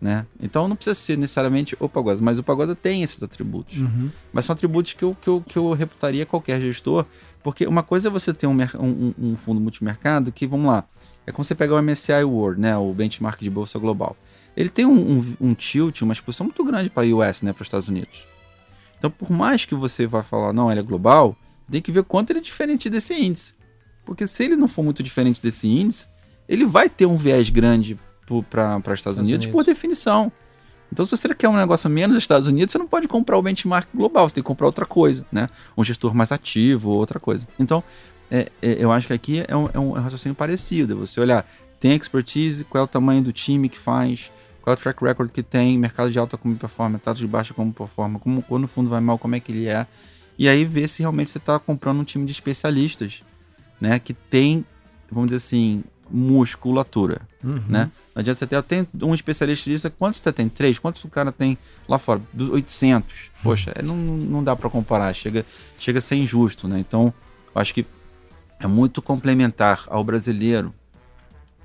Né? 0.02 0.26
Então 0.42 0.68
não 0.68 0.76
precisa 0.76 0.96
ser 0.96 1.16
necessariamente 1.16 1.78
o 1.80 1.88
Pagosa, 1.88 2.20
mas 2.24 2.40
o 2.40 2.44
Pagosa 2.44 2.76
tem 2.76 3.04
esses 3.04 3.22
atributos. 3.22 3.78
Uhum. 3.78 4.10
Mas 4.34 4.46
são 4.46 4.54
atributos 4.56 4.94
que 4.94 5.04
eu, 5.04 5.16
que, 5.22 5.28
eu, 5.28 5.44
que 5.48 5.56
eu 5.56 5.72
reputaria 5.74 6.26
qualquer 6.26 6.60
gestor, 6.60 7.06
porque 7.44 7.68
uma 7.68 7.84
coisa 7.84 8.08
é 8.08 8.12
você 8.12 8.34
ter 8.34 8.48
um, 8.48 8.58
um, 8.80 9.14
um 9.20 9.36
fundo 9.36 9.62
multimercado 9.62 10.32
que, 10.32 10.48
vamos 10.48 10.72
lá, 10.72 10.86
é 11.28 11.32
como 11.32 11.44
você 11.44 11.54
pegar 11.54 11.76
o 11.76 11.82
MSCI 11.84 12.24
World, 12.24 12.60
né, 12.60 12.76
o 12.76 12.92
benchmark 12.92 13.40
de 13.44 13.50
bolsa 13.52 13.78
global. 13.78 14.18
Ele 14.56 14.70
tem 14.70 14.86
um, 14.86 15.18
um, 15.18 15.36
um 15.40 15.54
tilt, 15.54 16.02
uma 16.02 16.14
exposição 16.14 16.46
muito 16.46 16.64
grande 16.64 16.90
para 16.90 17.08
o 17.08 17.20
US, 17.20 17.42
né, 17.42 17.54
para 17.54 17.62
os 17.62 17.68
Estados 17.68 17.88
Unidos. 17.88 18.26
Então, 18.98 19.10
por 19.10 19.32
mais 19.32 19.66
que 19.66 19.74
você 19.74 20.06
vá 20.06 20.22
falar, 20.22 20.54
não, 20.54 20.70
ele 20.70 20.80
é 20.80 20.84
global, 20.84 21.36
tem 21.70 21.82
que 21.82 21.92
ver 21.92 22.04
quanto 22.04 22.32
ele 22.32 22.40
é 22.40 22.42
diferente 22.42 22.90
desse 22.90 23.14
índice. 23.14 23.56
Porque 24.06 24.28
se 24.28 24.44
ele 24.44 24.56
não 24.56 24.68
for 24.68 24.84
muito 24.84 25.02
diferente 25.02 25.42
desse 25.42 25.68
índice, 25.68 26.08
ele 26.48 26.66
vai 26.66 26.90
ter 26.90 27.06
um 27.06 27.16
viés 27.16 27.50
grande 27.50 27.98
para 28.50 28.78
os 28.78 29.00
Estados 29.00 29.20
Unidos, 29.20 29.46
Unidos 29.46 29.48
por 29.48 29.64
definição. 29.64 30.32
Então, 30.92 31.06
se 31.06 31.16
você 31.16 31.34
quer 31.34 31.48
um 31.48 31.56
negócio 31.56 31.90
menos 31.90 32.16
dos 32.16 32.24
Estados 32.24 32.48
Unidos, 32.48 32.74
você 32.74 32.78
não 32.78 32.88
pode 32.88 33.08
comprar 33.08 33.38
o 33.38 33.42
benchmark 33.42 33.88
global, 33.94 34.28
você 34.28 34.36
tem 34.36 34.44
que 34.44 34.48
comprar 34.48 34.66
outra 34.66 34.86
coisa, 34.86 35.26
né? 35.32 35.48
Um 35.78 35.84
gestor 35.84 36.14
mais 36.14 36.32
ativo, 36.32 36.90
outra 36.90 37.20
coisa. 37.20 37.48
Então, 37.58 37.82
é, 38.30 38.52
é, 38.62 38.76
eu 38.78 38.92
acho 38.92 39.08
que 39.08 39.14
aqui 39.14 39.44
é 39.48 39.56
um, 39.56 39.70
é 39.74 39.80
um 39.80 39.92
raciocínio 39.92 40.36
parecido. 40.36 40.98
Você 40.98 41.20
olhar, 41.22 41.50
tem 41.80 41.96
expertise, 41.96 42.66
qual 42.66 42.82
é 42.82 42.84
o 42.84 42.88
tamanho 42.88 43.24
do 43.24 43.32
time 43.32 43.70
que 43.70 43.80
faz, 43.80 44.30
qual 44.62 44.76
é 44.76 44.78
o 44.78 44.82
track 44.82 45.04
record 45.04 45.32
que 45.32 45.42
tem, 45.42 45.78
mercado 45.78 46.12
de 46.12 46.20
alta 46.20 46.38
como 46.38 46.56
performa, 46.56 46.98
status 46.98 47.20
de 47.20 47.28
baixa 47.28 47.54
como 47.54 47.74
performa, 47.74 48.20
como, 48.20 48.42
quando 48.44 48.66
o 48.66 48.68
fundo 48.68 48.90
vai 48.90 49.02
mal, 49.02 49.18
como 49.18 49.36
é 49.36 49.40
que 49.40 49.52
ele 49.52 49.68
é. 49.68 49.88
E 50.38 50.48
aí 50.48 50.64
ver 50.64 50.88
se 50.88 51.02
realmente 51.02 51.32
você 51.32 51.38
está 51.38 51.60
comprando 51.60 52.00
um 52.00 52.04
time 52.04 52.26
de 52.26 52.32
especialistas, 52.32 53.24
né? 53.80 54.00
Que 54.00 54.14
tem, 54.14 54.66
vamos 55.12 55.30
dizer 55.30 55.38
assim, 55.38 55.84
musculatura, 56.10 57.22
uhum. 57.44 57.64
né? 57.68 57.92
Não 58.14 58.20
adianta 58.20 58.40
você 58.40 58.48
ter, 58.48 58.64
tem 58.64 58.88
um 59.02 59.16
especialista 59.16 59.70
disso, 59.70 59.90
quantos 59.92 60.20
você 60.20 60.32
tem? 60.32 60.48
Três? 60.48 60.78
Quantos 60.78 61.04
o 61.04 61.10
cara 61.10 61.32
tem 61.32 61.58
lá 61.88 61.98
fora? 61.98 62.22
800. 62.38 63.32
Poxa, 63.42 63.74
não, 63.84 63.96
não 63.96 64.44
dá 64.44 64.56
para 64.56 64.70
comparar, 64.70 65.14
chega, 65.14 65.46
chega 65.80 66.00
a 66.00 66.02
ser 66.02 66.16
injusto, 66.16 66.68
né? 66.68 66.80
Então, 66.80 67.14
acho 67.56 67.74
que 67.74 67.86
é 68.60 68.68
muito 68.68 69.02
complementar 69.02 69.86
ao 69.88 70.04
brasileiro 70.04 70.74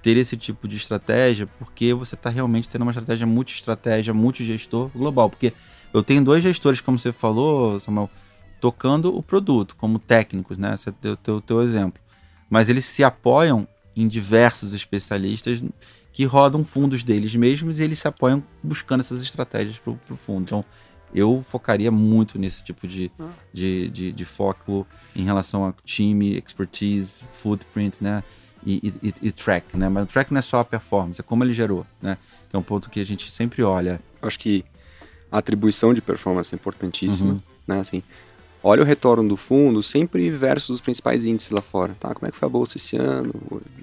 ter 0.06 0.16
esse 0.16 0.36
tipo 0.36 0.68
de 0.68 0.76
estratégia, 0.76 1.48
porque 1.58 1.92
você 1.92 2.14
está 2.14 2.30
realmente 2.30 2.68
tendo 2.68 2.82
uma 2.82 2.92
estratégia 2.92 3.26
multi-estratégia, 3.26 4.14
multi-gestor 4.14 4.88
global, 4.94 5.28
porque 5.28 5.52
eu 5.92 6.00
tenho 6.00 6.22
dois 6.22 6.44
gestores, 6.44 6.80
como 6.80 6.96
você 6.96 7.12
falou, 7.12 7.80
Samuel, 7.80 8.08
tocando 8.60 9.12
o 9.12 9.20
produto, 9.20 9.74
como 9.74 9.98
técnicos, 9.98 10.58
né? 10.58 10.76
Você 10.76 10.94
deu 11.02 11.14
o 11.14 11.16
teu, 11.16 11.40
teu 11.40 11.60
exemplo. 11.60 12.00
Mas 12.48 12.68
eles 12.68 12.84
se 12.84 13.02
apoiam 13.02 13.66
em 13.96 14.06
diversos 14.06 14.72
especialistas 14.72 15.60
que 16.12 16.24
rodam 16.24 16.62
fundos 16.62 17.02
deles 17.02 17.34
mesmos 17.34 17.80
e 17.80 17.82
eles 17.82 17.98
se 17.98 18.06
apoiam 18.06 18.40
buscando 18.62 19.00
essas 19.00 19.20
estratégias 19.20 19.80
para 19.80 19.92
o 19.92 20.16
fundo. 20.16 20.42
Então, 20.44 20.64
eu 21.12 21.42
focaria 21.42 21.90
muito 21.90 22.38
nesse 22.38 22.62
tipo 22.62 22.86
de, 22.86 23.10
ah. 23.18 23.28
de, 23.52 23.90
de, 23.90 24.12
de, 24.12 24.24
foco 24.24 24.86
em 25.16 25.24
relação 25.24 25.66
a 25.66 25.74
time, 25.84 26.36
expertise, 26.36 27.16
footprint, 27.32 27.96
né? 28.00 28.22
E, 28.66 28.92
e, 29.00 29.14
e, 29.22 29.30
track, 29.30 29.76
né? 29.76 29.88
Mas 29.88 30.04
o 30.04 30.06
track 30.06 30.32
não 30.32 30.40
é 30.40 30.42
só 30.42 30.58
a 30.58 30.64
performance, 30.64 31.20
é 31.20 31.24
como 31.24 31.44
ele 31.44 31.52
gerou, 31.52 31.86
né? 32.02 32.18
Que 32.50 32.56
é 32.56 32.58
um 32.58 32.62
ponto 32.62 32.90
que 32.90 32.98
a 32.98 33.04
gente 33.04 33.30
sempre 33.30 33.62
olha. 33.62 34.00
Acho 34.20 34.38
que 34.38 34.64
a 35.30 35.38
atribuição 35.38 35.94
de 35.94 36.02
performance 36.02 36.52
é 36.52 36.56
importantíssima, 36.56 37.34
uhum. 37.34 37.40
né? 37.66 37.78
Assim, 37.78 38.02
olha 38.64 38.82
o 38.82 38.84
retorno 38.84 39.28
do 39.28 39.36
fundo 39.36 39.82
sempre 39.84 40.28
versus 40.30 40.70
os 40.70 40.80
principais 40.80 41.24
índices 41.24 41.52
lá 41.52 41.62
fora, 41.62 41.94
tá? 42.00 42.12
Como 42.12 42.26
é 42.26 42.32
que 42.32 42.36
foi 42.36 42.46
a 42.46 42.48
bolsa 42.48 42.76
esse 42.76 42.96
ano? 42.96 43.32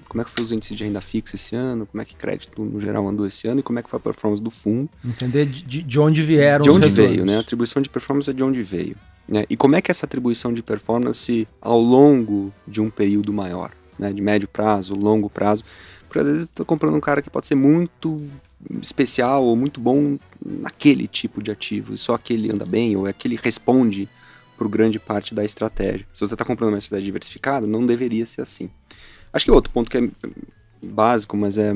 Como 0.06 0.20
é 0.20 0.24
que 0.24 0.30
foi 0.30 0.44
os 0.44 0.52
índices 0.52 0.76
de 0.76 0.84
renda 0.84 1.00
fixa 1.00 1.36
esse 1.36 1.56
ano? 1.56 1.86
Como 1.86 2.02
é 2.02 2.04
que 2.04 2.14
crédito 2.14 2.62
no 2.62 2.78
geral 2.78 3.08
andou 3.08 3.26
esse 3.26 3.48
ano? 3.48 3.60
E 3.60 3.62
como 3.62 3.78
é 3.78 3.82
que 3.82 3.88
foi 3.88 3.96
a 3.96 4.00
performance 4.00 4.42
do 4.42 4.50
fundo? 4.50 4.90
Entender 5.02 5.46
de, 5.46 5.82
de 5.82 6.00
onde 6.00 6.22
vieram 6.22 6.62
De 6.62 6.68
os 6.68 6.76
onde 6.76 6.88
retornos. 6.88 7.12
veio, 7.12 7.24
né? 7.24 7.38
A 7.38 7.40
atribuição 7.40 7.80
de 7.80 7.88
performance 7.88 8.28
é 8.28 8.34
de 8.34 8.42
onde 8.42 8.62
veio. 8.62 8.96
Né? 9.26 9.46
E 9.48 9.56
como 9.56 9.74
é 9.74 9.80
que 9.80 9.90
essa 9.90 10.04
atribuição 10.04 10.52
de 10.52 10.62
performance 10.62 11.48
ao 11.60 11.80
longo 11.80 12.52
de 12.68 12.80
um 12.80 12.90
período 12.90 13.32
maior, 13.32 13.72
né? 13.98 14.12
De 14.12 14.20
médio 14.20 14.48
prazo, 14.48 14.94
longo 14.94 15.28
prazo. 15.28 15.64
Porque 16.08 16.18
às 16.20 16.26
vezes 16.26 16.44
estou 16.44 16.64
comprando 16.64 16.94
um 16.94 17.00
cara 17.00 17.20
que 17.20 17.30
pode 17.30 17.46
ser 17.46 17.54
muito 17.54 18.22
especial 18.80 19.44
ou 19.44 19.56
muito 19.56 19.80
bom 19.80 20.18
naquele 20.44 21.06
tipo 21.06 21.42
de 21.42 21.50
ativo, 21.50 21.94
e 21.94 21.98
só 21.98 22.14
aquele 22.14 22.50
anda 22.50 22.64
bem, 22.64 22.96
ou 22.96 23.06
aquele 23.06 23.36
responde 23.36 24.08
por 24.56 24.68
grande 24.68 24.98
parte 24.98 25.34
da 25.34 25.44
estratégia. 25.44 26.06
Se 26.12 26.20
você 26.20 26.34
está 26.34 26.44
comprando 26.44 26.70
uma 26.70 26.78
estratégia 26.78 27.06
diversificada, 27.06 27.66
não 27.66 27.84
deveria 27.84 28.24
ser 28.24 28.42
assim. 28.42 28.70
Acho 29.32 29.44
que 29.44 29.50
outro 29.50 29.72
ponto 29.72 29.90
que 29.90 29.98
é 29.98 30.08
básico, 30.82 31.36
mas 31.36 31.58
é 31.58 31.74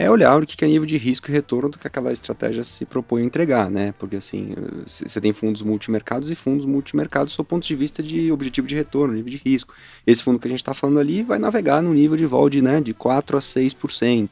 é 0.00 0.10
olhar 0.10 0.42
o 0.42 0.46
que 0.46 0.64
é 0.64 0.66
nível 0.66 0.86
de 0.86 0.96
risco 0.96 1.30
e 1.30 1.32
retorno 1.32 1.68
do 1.68 1.78
que 1.78 1.86
aquela 1.86 2.10
estratégia 2.10 2.64
se 2.64 2.86
propõe 2.86 3.20
a 3.20 3.24
entregar, 3.26 3.70
né? 3.70 3.92
Porque 3.98 4.16
assim, 4.16 4.54
você 4.86 5.20
tem 5.20 5.30
fundos 5.30 5.60
multimercados 5.60 6.30
e 6.30 6.34
fundos 6.34 6.64
multimercados 6.64 7.36
do 7.36 7.44
ponto 7.44 7.66
de 7.66 7.76
vista 7.76 8.02
de 8.02 8.32
objetivo 8.32 8.66
de 8.66 8.74
retorno, 8.74 9.12
nível 9.12 9.30
de 9.30 9.36
risco. 9.44 9.74
Esse 10.06 10.22
fundo 10.22 10.38
que 10.38 10.48
a 10.48 10.50
gente 10.50 10.60
está 10.60 10.72
falando 10.72 10.98
ali 10.98 11.22
vai 11.22 11.38
navegar 11.38 11.82
no 11.82 11.92
nível 11.92 12.16
de 12.16 12.24
vol 12.24 12.48
de, 12.48 12.62
né, 12.62 12.80
de 12.80 12.94
4 12.94 13.36
a 13.36 13.40
6%. 13.40 14.30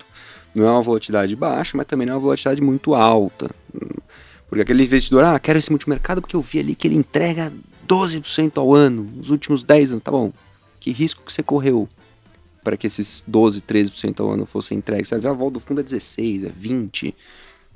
Não 0.55 0.67
é 0.67 0.71
uma 0.71 0.81
volatilidade 0.81 1.37
baixa, 1.37 1.77
mas 1.77 1.87
também 1.87 2.07
não 2.07 2.15
é 2.15 2.17
uma 2.17 2.23
volatilidade 2.23 2.63
muito 2.63 2.95
alta. 2.95 3.51
Porque 4.49 4.63
aquele 4.63 4.85
investidor, 4.85 5.23
ah, 5.23 5.39
quero 5.39 5.59
esse 5.59 5.71
multimercado 5.71 6.23
porque 6.23 6.35
eu 6.35 6.41
vi 6.41 6.61
ali 6.61 6.75
que 6.75 6.89
ele 6.89 6.97
entrega 6.97 7.53
12% 7.87 8.57
ao 8.57 8.75
ano, 8.75 9.07
nos 9.15 9.29
últimos 9.29 9.63
10 9.63 9.93
anos. 9.93 10.03
Tá 10.03 10.11
bom, 10.11 10.33
que 10.81 10.91
risco 10.93 11.23
que 11.27 11.31
você 11.31 11.43
correu 11.43 11.87
para 12.63 12.77
que 12.77 12.87
esses 12.87 13.25
12, 13.27 13.63
13% 13.63 14.21
ao 14.21 14.33
ano 14.33 14.47
fossem 14.47 14.79
entregues? 14.79 15.09
Você 15.09 15.15
vai 15.17 15.23
ver 15.23 15.29
a 15.29 15.33
volta 15.33 15.55
do 15.55 15.61
fundo 15.61 15.81
é 15.81 15.85
16, 15.85 16.45
é 16.45 16.49
20. 16.51 17.15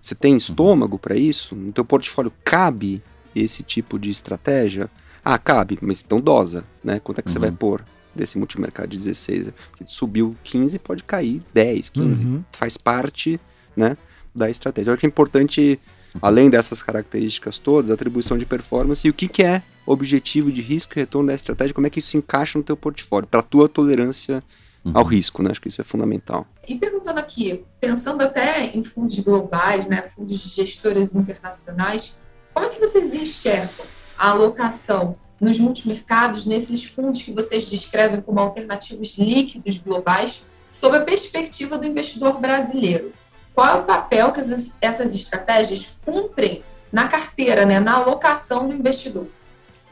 Você 0.00 0.14
tem 0.14 0.36
estômago 0.36 0.98
para 0.98 1.16
isso? 1.16 1.54
No 1.54 1.72
teu 1.72 1.84
portfólio 1.84 2.32
cabe 2.44 3.02
esse 3.34 3.62
tipo 3.62 3.98
de 3.98 4.10
estratégia? 4.10 4.90
Ah, 5.24 5.38
cabe, 5.38 5.78
mas 5.80 6.02
então 6.04 6.20
dosa, 6.20 6.64
né? 6.82 6.98
Quanto 6.98 7.20
é 7.20 7.22
que 7.22 7.28
uhum. 7.28 7.32
você 7.32 7.38
vai 7.38 7.52
pôr 7.52 7.84
desse 8.14 8.36
multimercado 8.36 8.88
de 8.88 8.98
16? 8.98 9.50
Porque 9.70 9.84
subiu 9.86 10.36
15, 10.42 10.78
pode 10.80 11.04
cair 11.04 11.42
10, 11.54 11.88
15. 11.88 12.24
Uhum. 12.24 12.44
Faz 12.52 12.76
parte, 12.76 13.40
né, 13.76 13.96
da 14.34 14.50
estratégia. 14.50 14.90
Eu 14.90 14.94
acho 14.94 15.00
que 15.00 15.06
é 15.06 15.08
importante 15.08 15.80
além 16.20 16.50
dessas 16.50 16.82
características 16.82 17.58
todas, 17.58 17.90
atribuição 17.90 18.36
de 18.36 18.44
performance 18.44 19.06
e 19.06 19.10
o 19.10 19.14
que, 19.14 19.28
que 19.28 19.42
é 19.42 19.62
objetivo 19.86 20.50
de 20.50 20.60
risco 20.60 20.92
e 20.94 21.00
retorno 21.00 21.28
da 21.28 21.34
estratégia, 21.34 21.74
como 21.74 21.86
é 21.86 21.90
que 21.90 21.98
isso 21.98 22.08
se 22.08 22.16
encaixa 22.16 22.58
no 22.58 22.64
teu 22.64 22.76
portfólio, 22.76 23.26
para 23.26 23.40
a 23.40 23.42
tua 23.42 23.68
tolerância 23.68 24.42
uhum. 24.84 24.92
ao 24.94 25.04
risco, 25.04 25.42
né? 25.42 25.50
Acho 25.50 25.60
que 25.60 25.68
isso 25.68 25.80
é 25.80 25.84
fundamental. 25.84 26.46
E 26.66 26.76
perguntando 26.76 27.20
aqui, 27.20 27.64
pensando 27.80 28.22
até 28.22 28.66
em 28.66 28.82
fundos 28.84 29.18
globais, 29.18 29.88
né, 29.88 30.02
fundos 30.02 30.38
de 30.38 30.48
gestoras 30.48 31.14
internacionais, 31.14 32.16
como 32.54 32.66
é 32.66 32.68
que 32.68 32.80
vocês 32.80 33.14
enxergam 33.14 33.86
a 34.18 34.30
alocação 34.30 35.16
nos 35.40 35.58
multimercados, 35.58 36.46
nesses 36.46 36.84
fundos 36.84 37.22
que 37.22 37.32
vocês 37.32 37.68
descrevem 37.68 38.20
como 38.20 38.38
alternativos 38.38 39.18
líquidos 39.18 39.78
globais, 39.78 40.44
sob 40.70 40.96
a 40.96 41.00
perspectiva 41.00 41.76
do 41.76 41.86
investidor 41.86 42.38
brasileiro? 42.40 43.12
qual 43.54 43.66
é 43.66 43.74
o 43.80 43.84
papel 43.84 44.32
que 44.32 44.40
essas 44.80 45.14
estratégias 45.14 45.96
cumprem 46.04 46.62
na 46.90 47.08
carteira, 47.08 47.64
né, 47.64 47.80
na 47.80 47.94
alocação 47.94 48.68
do 48.68 48.74
investidor. 48.74 49.26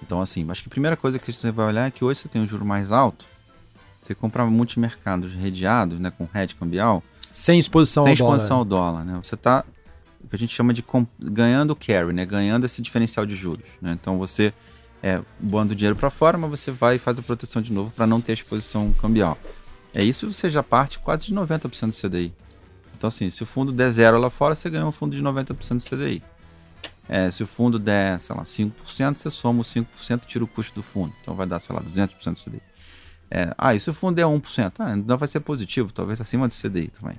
Então, 0.02 0.20
assim, 0.20 0.46
acho 0.50 0.62
que 0.62 0.68
a 0.68 0.70
primeira 0.70 0.96
coisa 0.96 1.18
que 1.18 1.32
você 1.32 1.50
vai 1.50 1.66
olhar 1.66 1.86
é 1.86 1.90
que 1.90 2.04
hoje 2.04 2.20
você 2.20 2.28
tem 2.28 2.42
um 2.42 2.46
juro 2.46 2.64
mais 2.64 2.90
alto, 2.90 3.26
você 4.00 4.14
compra 4.14 4.44
multimercados 4.46 5.34
redeados, 5.34 6.00
né, 6.00 6.10
com 6.10 6.28
hedge 6.34 6.54
cambial. 6.54 7.02
Sem 7.32 7.58
exposição 7.58 8.02
sem 8.02 8.10
ao 8.10 8.14
exposição 8.14 8.64
dólar. 8.64 9.00
ao 9.00 9.04
dólar, 9.04 9.04
né? 9.04 9.20
Você 9.22 9.34
está 9.34 9.64
o 10.22 10.28
que 10.28 10.36
a 10.36 10.38
gente 10.38 10.54
chama 10.54 10.72
de 10.72 10.84
ganhando 11.18 11.74
carry, 11.74 12.12
né? 12.12 12.26
Ganhando 12.26 12.66
esse 12.66 12.82
diferencial 12.82 13.24
de 13.24 13.34
juros, 13.34 13.68
né? 13.80 13.92
Então 13.92 14.18
você 14.18 14.52
é 15.02 15.20
boando 15.38 15.74
dinheiro 15.74 15.96
para 15.96 16.10
fora, 16.10 16.36
mas 16.36 16.50
você 16.50 16.70
vai 16.70 16.96
e 16.96 16.98
faz 16.98 17.18
a 17.18 17.22
proteção 17.22 17.62
de 17.62 17.72
novo 17.72 17.90
para 17.90 18.06
não 18.06 18.20
ter 18.20 18.32
a 18.32 18.34
exposição 18.34 18.92
cambial. 18.92 19.38
É 19.94 20.04
isso, 20.04 20.32
você 20.32 20.48
já 20.48 20.62
parte 20.62 20.98
quase 20.98 21.26
de 21.26 21.34
90% 21.34 21.88
do 21.88 22.08
CDI. 22.08 22.32
Então, 22.96 23.08
assim, 23.08 23.30
se 23.30 23.42
o 23.42 23.46
fundo 23.46 23.72
der 23.72 23.90
zero 23.90 24.18
lá 24.18 24.28
fora, 24.28 24.54
você 24.54 24.68
ganha 24.68 24.86
um 24.86 24.92
fundo 24.92 25.16
de 25.16 25.22
90% 25.22 25.76
do 25.76 25.82
CDI. 25.82 26.22
É, 27.08 27.30
se 27.30 27.42
o 27.42 27.46
fundo 27.46 27.78
der, 27.78 28.20
sei 28.20 28.36
lá, 28.36 28.44
5%, 28.44 29.16
você 29.16 29.30
soma 29.30 29.62
os 29.62 29.74
5% 29.74 30.22
e 30.22 30.26
tira 30.26 30.44
o 30.44 30.46
custo 30.46 30.74
do 30.74 30.82
fundo. 30.82 31.12
Então 31.22 31.34
vai 31.34 31.46
dar, 31.46 31.58
sei 31.58 31.74
lá, 31.74 31.82
200% 31.82 32.34
do 32.34 32.40
CDI. 32.40 32.62
É, 33.30 33.54
ah, 33.56 33.74
e 33.74 33.80
se 33.80 33.88
o 33.88 33.94
fundo 33.94 34.16
der 34.16 34.24
1%? 34.24 34.72
Ah, 34.80 34.92
então 34.96 35.16
vai 35.16 35.28
ser 35.28 35.40
positivo, 35.40 35.92
talvez 35.92 36.20
acima 36.20 36.48
do 36.48 36.54
CDI 36.54 36.88
também. 36.88 37.16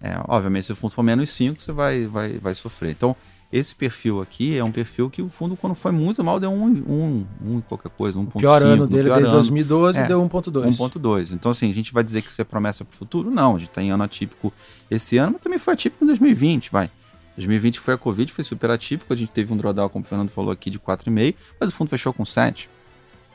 É, 0.00 0.16
obviamente, 0.28 0.66
se 0.66 0.72
o 0.72 0.76
fundo 0.76 0.92
for 0.92 1.02
menos 1.02 1.30
5%, 1.30 1.58
você 1.58 1.72
vai, 1.72 2.06
vai, 2.06 2.38
vai 2.38 2.54
sofrer. 2.54 2.92
Então, 2.92 3.16
esse 3.50 3.74
perfil 3.74 4.20
aqui 4.20 4.56
é 4.56 4.62
um 4.62 4.70
perfil 4.70 5.08
que 5.08 5.22
o 5.22 5.28
fundo, 5.28 5.56
quando 5.56 5.74
foi 5.74 5.90
muito 5.90 6.22
mal, 6.22 6.38
deu 6.38 6.50
um, 6.50 6.66
um, 6.66 7.26
um 7.44 7.60
qualquer 7.62 7.90
coisa, 7.90 8.18
1,5. 8.18 8.28
O 8.34 8.38
pior 8.38 8.62
ano 8.62 8.86
dele 8.86 9.08
desde 9.08 9.30
2012 9.30 9.98
é, 9.98 10.06
deu 10.06 10.22
1,2. 10.28 10.76
1,2. 10.76 11.32
Então, 11.32 11.50
assim, 11.50 11.68
a 11.68 11.74
gente 11.74 11.92
vai 11.92 12.04
dizer 12.04 12.22
que 12.22 12.28
isso 12.30 12.40
é 12.40 12.44
promessa 12.44 12.84
para 12.84 12.94
o 12.94 12.96
futuro? 12.96 13.30
Não, 13.30 13.56
a 13.56 13.58
gente 13.58 13.70
está 13.70 13.82
em 13.82 13.90
ano 13.90 14.04
atípico 14.04 14.52
esse 14.90 15.16
ano, 15.16 15.32
mas 15.32 15.42
também 15.42 15.58
foi 15.58 15.74
atípico 15.74 16.04
em 16.04 16.06
2020, 16.06 16.70
vai. 16.70 16.90
2020 17.36 17.80
foi 17.80 17.94
a 17.94 17.98
Covid, 17.98 18.32
foi 18.32 18.44
super 18.44 18.70
atípico, 18.70 19.12
a 19.12 19.16
gente 19.16 19.32
teve 19.32 19.52
um 19.52 19.56
drawdown, 19.56 19.88
como 19.88 20.04
o 20.04 20.08
Fernando 20.08 20.28
falou 20.28 20.50
aqui, 20.50 20.70
de 20.70 20.78
4,5, 20.78 21.34
mas 21.58 21.70
o 21.70 21.74
fundo 21.74 21.88
fechou 21.88 22.12
com 22.12 22.24
7. 22.24 22.68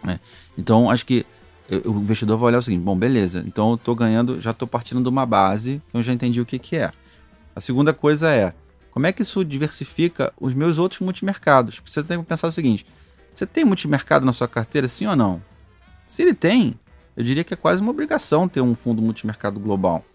Né? 0.03 0.19
Então, 0.57 0.91
acho 0.91 1.05
que 1.05 1.25
o 1.85 1.91
investidor 1.91 2.37
vai 2.37 2.47
olhar 2.47 2.59
o 2.59 2.61
seguinte, 2.61 2.83
bom, 2.83 2.97
beleza, 2.97 3.43
então 3.47 3.69
eu 3.69 3.75
estou 3.75 3.95
ganhando, 3.95 4.39
já 4.41 4.51
estou 4.51 4.67
partindo 4.67 5.01
de 5.01 5.09
uma 5.09 5.25
base 5.25 5.81
que 5.89 5.97
eu 5.97 6.03
já 6.03 6.13
entendi 6.13 6.41
o 6.41 6.45
que, 6.45 6.59
que 6.59 6.75
é. 6.75 6.91
A 7.55 7.61
segunda 7.61 7.93
coisa 7.93 8.29
é, 8.29 8.53
como 8.91 9.07
é 9.07 9.11
que 9.11 9.21
isso 9.23 9.43
diversifica 9.43 10.31
os 10.39 10.53
meus 10.53 10.77
outros 10.77 11.01
multimercados? 11.01 11.81
Você 11.83 12.03
tem 12.03 12.19
que 12.19 12.25
pensar 12.25 12.47
o 12.47 12.51
seguinte: 12.51 12.85
você 13.33 13.45
tem 13.45 13.65
multimercado 13.65 14.25
na 14.25 14.31
sua 14.31 14.47
carteira, 14.47 14.87
sim 14.87 15.07
ou 15.07 15.15
não? 15.15 15.41
Se 16.05 16.21
ele 16.21 16.33
tem, 16.33 16.79
eu 17.17 17.23
diria 17.23 17.43
que 17.43 17.53
é 17.53 17.57
quase 17.57 17.81
uma 17.81 17.91
obrigação 17.91 18.47
ter 18.47 18.61
um 18.61 18.75
fundo 18.75 19.01
multimercado 19.01 19.59
global, 19.59 20.05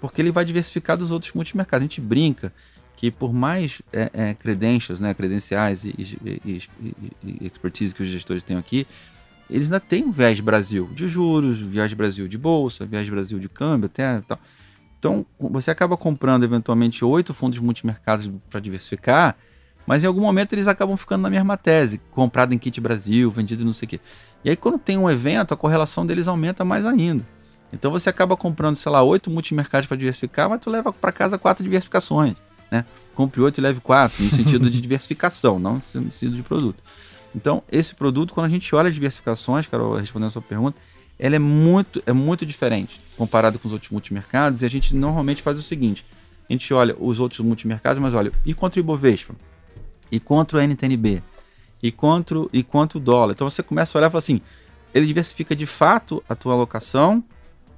porque 0.00 0.20
ele 0.20 0.30
vai 0.30 0.44
diversificar 0.44 0.96
dos 0.96 1.10
outros 1.10 1.32
multimercados. 1.32 1.82
A 1.82 1.88
gente 1.88 2.00
brinca 2.00 2.52
que 2.96 3.10
por 3.10 3.32
mais 3.32 3.80
é, 3.92 4.10
é, 4.12 4.34
credentials, 4.34 5.00
né, 5.00 5.14
credenciais 5.14 5.84
e, 5.84 5.94
e, 5.96 6.38
e, 6.44 6.62
e, 7.22 7.46
expertise 7.46 7.94
que 7.94 8.02
os 8.02 8.08
gestores 8.08 8.42
têm 8.42 8.56
aqui, 8.56 8.86
eles 9.50 9.68
ainda 9.68 9.80
têm 9.80 10.10
viés 10.10 10.40
Brasil 10.40 10.88
de 10.92 11.08
juros, 11.08 11.60
viés 11.60 11.92
Brasil 11.94 12.28
de 12.28 12.36
bolsa, 12.36 12.84
viés 12.84 13.08
Brasil 13.08 13.38
de 13.38 13.48
câmbio, 13.48 13.86
até 13.86 14.20
tal. 14.20 14.38
Então, 14.98 15.24
você 15.38 15.70
acaba 15.70 15.96
comprando 15.96 16.42
eventualmente 16.42 17.04
oito 17.04 17.32
fundos 17.32 17.58
multimercados 17.60 18.30
para 18.50 18.58
diversificar, 18.58 19.36
mas 19.86 20.02
em 20.02 20.06
algum 20.06 20.20
momento 20.20 20.52
eles 20.52 20.66
acabam 20.66 20.96
ficando 20.96 21.22
na 21.22 21.30
mesma 21.30 21.56
tese, 21.56 22.00
comprado 22.10 22.52
em 22.52 22.58
kit 22.58 22.80
Brasil, 22.80 23.30
vendido 23.30 23.64
não 23.64 23.72
sei 23.72 23.86
o 23.86 23.88
quê. 23.90 24.00
E 24.44 24.50
aí, 24.50 24.56
quando 24.56 24.78
tem 24.78 24.98
um 24.98 25.08
evento, 25.08 25.54
a 25.54 25.56
correlação 25.56 26.04
deles 26.04 26.28
aumenta 26.28 26.64
mais 26.64 26.84
ainda. 26.84 27.24
Então, 27.72 27.90
você 27.90 28.10
acaba 28.10 28.36
comprando, 28.36 28.76
sei 28.76 28.90
lá, 28.90 29.02
oito 29.02 29.30
multimercados 29.30 29.86
para 29.86 29.96
diversificar, 29.96 30.48
mas 30.48 30.60
tu 30.60 30.68
leva 30.68 30.92
para 30.92 31.12
casa 31.12 31.38
quatro 31.38 31.62
diversificações. 31.62 32.36
Né? 32.70 32.84
Compre 33.14 33.40
oito 33.40 33.58
e 33.58 33.60
leve 33.60 33.80
quatro, 33.80 34.22
no 34.22 34.30
sentido 34.30 34.70
de 34.70 34.80
diversificação, 34.80 35.58
não 35.58 35.74
no 35.94 36.12
sentido 36.12 36.36
de 36.36 36.42
produto. 36.42 36.82
Então, 37.38 37.62
esse 37.70 37.94
produto, 37.94 38.34
quando 38.34 38.46
a 38.46 38.48
gente 38.48 38.74
olha 38.74 38.88
as 38.88 38.94
diversificações, 38.94 39.64
Carol, 39.64 39.94
respondendo 39.94 40.26
a 40.26 40.32
sua 40.32 40.42
pergunta, 40.42 40.76
ela 41.16 41.36
é 41.36 41.38
muito, 41.38 42.02
é 42.04 42.12
muito 42.12 42.44
diferente 42.44 43.00
comparado 43.16 43.60
com 43.60 43.68
os 43.68 43.72
outros 43.72 43.92
multimercados. 43.92 44.62
E 44.62 44.66
a 44.66 44.68
gente 44.68 44.94
normalmente 44.94 45.40
faz 45.40 45.56
o 45.56 45.62
seguinte: 45.62 46.04
a 46.48 46.52
gente 46.52 46.74
olha 46.74 46.96
os 46.98 47.20
outros 47.20 47.38
multimercados, 47.38 48.02
mas 48.02 48.12
olha, 48.12 48.32
e 48.44 48.52
contra 48.52 48.80
o 48.80 48.82
Ibovespa? 48.82 49.36
E 50.10 50.18
contra 50.18 50.58
o 50.58 50.60
NTNB? 50.60 51.22
E 51.80 51.92
contra, 51.92 52.38
e 52.52 52.64
contra 52.64 52.98
o 52.98 53.00
dólar? 53.00 53.34
Então 53.34 53.48
você 53.48 53.62
começa 53.62 53.96
a 53.96 53.98
olhar 54.00 54.08
e 54.08 54.10
fala 54.10 54.18
assim: 54.18 54.40
ele 54.92 55.06
diversifica 55.06 55.54
de 55.54 55.64
fato 55.64 56.22
a 56.28 56.34
tua 56.34 56.54
alocação? 56.54 57.22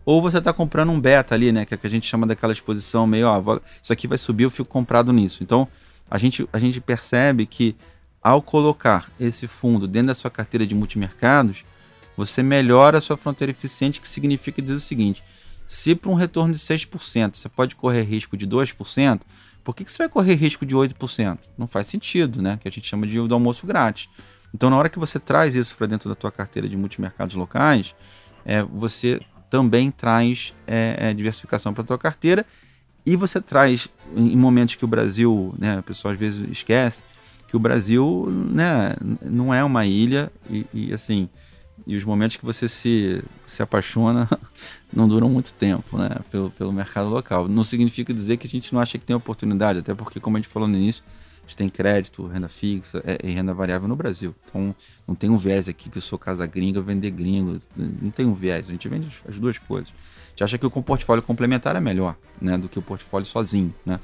Ou 0.06 0.22
você 0.22 0.38
está 0.38 0.54
comprando 0.54 0.88
um 0.88 0.98
beta 0.98 1.34
ali, 1.34 1.52
né? 1.52 1.66
Que 1.66 1.74
é 1.74 1.76
que 1.76 1.86
a 1.86 1.90
gente 1.90 2.06
chama 2.06 2.26
daquela 2.26 2.54
exposição 2.54 3.06
meio, 3.06 3.28
ó, 3.28 3.60
isso 3.82 3.92
aqui 3.92 4.08
vai 4.08 4.16
subir, 4.16 4.44
eu 4.44 4.50
fico 4.50 4.70
comprado 4.70 5.12
nisso. 5.12 5.42
Então 5.42 5.68
a 6.10 6.16
gente, 6.16 6.48
a 6.50 6.58
gente 6.58 6.80
percebe 6.80 7.44
que 7.44 7.76
ao 8.22 8.42
colocar 8.42 9.10
esse 9.18 9.46
fundo 9.46 9.86
dentro 9.86 10.08
da 10.08 10.14
sua 10.14 10.30
carteira 10.30 10.66
de 10.66 10.74
multimercados, 10.74 11.64
você 12.16 12.42
melhora 12.42 12.98
a 12.98 13.00
sua 13.00 13.16
fronteira 13.16 13.50
eficiente, 13.50 14.00
que 14.00 14.08
significa 14.08 14.60
dizer 14.60 14.74
o 14.74 14.80
seguinte: 14.80 15.22
se 15.66 15.94
para 15.94 16.10
um 16.10 16.14
retorno 16.14 16.52
de 16.52 16.58
6% 16.58 17.36
você 17.36 17.48
pode 17.48 17.76
correr 17.76 18.02
risco 18.02 18.36
de 18.36 18.46
2%, 18.46 19.20
por 19.62 19.74
que, 19.74 19.84
que 19.84 19.92
você 19.92 20.04
vai 20.04 20.08
correr 20.08 20.34
risco 20.34 20.66
de 20.66 20.74
8%? 20.74 21.38
Não 21.56 21.66
faz 21.66 21.86
sentido, 21.86 22.42
né? 22.42 22.58
Que 22.60 22.68
a 22.68 22.72
gente 22.72 22.88
chama 22.88 23.06
de 23.06 23.16
do 23.26 23.34
almoço 23.34 23.66
grátis. 23.66 24.08
Então, 24.54 24.68
na 24.68 24.76
hora 24.76 24.88
que 24.88 24.98
você 24.98 25.18
traz 25.18 25.54
isso 25.54 25.76
para 25.76 25.86
dentro 25.86 26.08
da 26.08 26.14
tua 26.14 26.32
carteira 26.32 26.68
de 26.68 26.76
multimercados 26.76 27.36
locais, 27.36 27.94
é, 28.44 28.62
você 28.62 29.20
também 29.48 29.90
traz 29.90 30.54
é, 30.66 30.96
é, 30.98 31.14
diversificação 31.14 31.72
para 31.72 31.82
a 31.82 31.86
tua 31.86 31.98
carteira 31.98 32.44
e 33.04 33.16
você 33.16 33.40
traz, 33.40 33.88
em 34.16 34.36
momentos 34.36 34.74
que 34.74 34.84
o 34.84 34.88
Brasil, 34.88 35.54
né, 35.58 35.78
a 35.78 35.82
pessoa 35.82 36.12
às 36.12 36.18
vezes 36.18 36.48
esquece, 36.50 37.02
que 37.50 37.56
o 37.56 37.60
Brasil 37.60 38.28
né, 38.30 38.94
não 39.20 39.52
é 39.52 39.62
uma 39.62 39.84
ilha 39.84 40.32
e, 40.48 40.64
e 40.72 40.94
assim 40.94 41.28
e 41.86 41.96
os 41.96 42.04
momentos 42.04 42.36
que 42.36 42.44
você 42.44 42.68
se, 42.68 43.20
se 43.44 43.62
apaixona 43.62 44.28
não 44.94 45.08
duram 45.08 45.28
muito 45.28 45.52
tempo, 45.52 45.98
né? 45.98 46.10
Pelo, 46.30 46.50
pelo 46.50 46.72
mercado 46.72 47.08
local. 47.08 47.48
Não 47.48 47.64
significa 47.64 48.14
dizer 48.14 48.36
que 48.36 48.46
a 48.46 48.50
gente 48.50 48.72
não 48.72 48.80
acha 48.80 48.96
que 48.96 49.04
tem 49.04 49.16
oportunidade, 49.16 49.80
até 49.80 49.92
porque, 49.92 50.20
como 50.20 50.36
a 50.36 50.40
gente 50.40 50.48
falou 50.48 50.68
no 50.68 50.76
início, 50.76 51.02
a 51.40 51.42
gente 51.48 51.56
tem 51.56 51.68
crédito, 51.68 52.26
renda 52.26 52.48
fixa 52.48 53.02
é, 53.04 53.18
e 53.24 53.32
renda 53.32 53.52
variável 53.52 53.88
no 53.88 53.96
Brasil. 53.96 54.34
Então, 54.48 54.72
não 55.08 55.14
tem 55.16 55.28
um 55.28 55.36
viés 55.36 55.68
aqui 55.68 55.90
que 55.90 55.98
eu 55.98 56.02
sou 56.02 56.18
casa 56.18 56.46
gringa, 56.46 56.80
vender 56.80 57.10
gringo. 57.10 57.58
Não 57.76 58.10
tem 58.10 58.26
um 58.26 58.34
viés, 58.34 58.68
a 58.68 58.72
gente 58.72 58.88
vende 58.88 59.08
as 59.28 59.38
duas 59.38 59.58
coisas. 59.58 59.88
A 59.88 60.30
gente 60.30 60.44
acha 60.44 60.58
que 60.58 60.66
o 60.66 60.70
portfólio 60.70 61.22
complementar 61.22 61.74
é 61.74 61.80
melhor, 61.80 62.14
né? 62.40 62.56
Do 62.56 62.68
que 62.68 62.78
o 62.78 62.82
portfólio 62.82 63.26
sozinho, 63.26 63.74
né? 63.84 63.98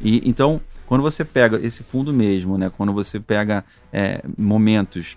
E, 0.00 0.28
então, 0.28 0.60
quando 0.90 1.02
você 1.02 1.24
pega 1.24 1.64
esse 1.64 1.84
fundo 1.84 2.12
mesmo, 2.12 2.58
né? 2.58 2.68
Quando 2.68 2.92
você 2.92 3.20
pega 3.20 3.64
é, 3.92 4.24
momentos 4.36 5.16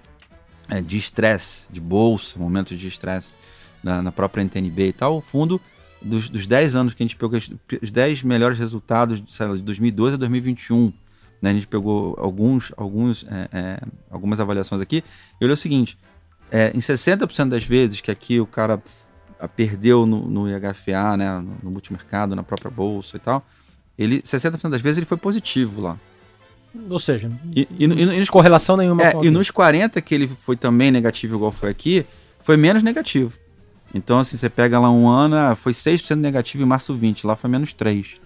é, 0.69 0.79
de 0.79 0.97
estresse, 0.97 1.65
de 1.71 1.81
bolsa, 1.81 2.37
momentos 2.37 2.77
de 2.77 2.87
estresse 2.87 3.37
na, 3.83 3.99
na, 3.99 4.11
própria 4.11 4.43
NTNB 4.43 4.89
e 4.89 4.93
tal, 4.93 5.17
o 5.17 5.21
fundo 5.21 5.59
dos, 5.99 6.29
dos 6.29 6.45
10 6.45 6.75
anos 6.75 6.93
que 6.93 7.01
a 7.01 7.05
gente 7.07 7.15
pegou, 7.15 7.39
os 7.81 7.91
10 7.91 8.21
melhores 8.21 8.59
resultados 8.59 9.19
de 9.19 9.61
2012 9.63 10.13
a 10.13 10.17
2021, 10.17 10.93
né, 11.41 11.49
a 11.49 11.53
gente 11.55 11.65
pegou 11.65 12.15
alguns, 12.19 12.71
alguns, 12.77 13.25
é, 13.27 13.49
é, 13.51 13.79
algumas 14.11 14.39
avaliações 14.39 14.79
aqui, 14.79 15.03
e 15.41 15.43
olhou 15.43 15.55
o 15.55 15.57
seguinte, 15.57 15.97
é, 16.51 16.69
em 16.69 16.79
60% 16.79 17.49
das 17.49 17.65
vezes 17.65 17.99
que 17.99 18.11
aqui 18.11 18.39
o 18.39 18.45
cara 18.45 18.79
perdeu 19.55 20.05
no, 20.05 20.29
no 20.29 20.47
IHFA, 20.47 21.17
né, 21.17 21.39
no, 21.39 21.57
no 21.63 21.71
multimercado, 21.71 22.35
na 22.35 22.43
própria 22.43 22.69
bolsa 22.69 23.17
e 23.17 23.19
tal, 23.19 23.43
ele 23.97 24.21
60% 24.21 24.69
das 24.69 24.81
vezes 24.81 24.97
ele 24.97 25.05
foi 25.05 25.17
positivo 25.17 25.81
lá. 25.81 25.97
Ou 26.89 26.99
seja, 26.99 27.31
e, 27.55 27.67
e, 27.77 27.85
e, 27.85 28.21
e 28.21 28.27
correlação 28.27 28.75
nenhuma. 28.75 29.03
É, 29.03 29.13
e 29.21 29.29
nos 29.29 29.51
40 29.51 30.01
que 30.01 30.15
ele 30.15 30.27
foi 30.27 30.55
também 30.55 30.91
negativo, 30.91 31.35
igual 31.35 31.51
foi 31.51 31.69
aqui, 31.69 32.05
foi 32.39 32.57
menos 32.57 32.81
negativo. 32.81 33.37
Então, 33.93 34.17
assim, 34.17 34.35
você 34.37 34.49
pega 34.49 34.79
lá 34.79 34.89
um 34.89 35.07
ano, 35.07 35.35
ah, 35.35 35.55
foi 35.55 35.71
6% 35.71 36.15
negativo 36.15 36.63
em 36.63 36.65
março 36.65 36.93
20, 36.95 37.27
lá 37.27 37.35
foi 37.35 37.49
menos 37.49 37.73
3. 37.75 38.19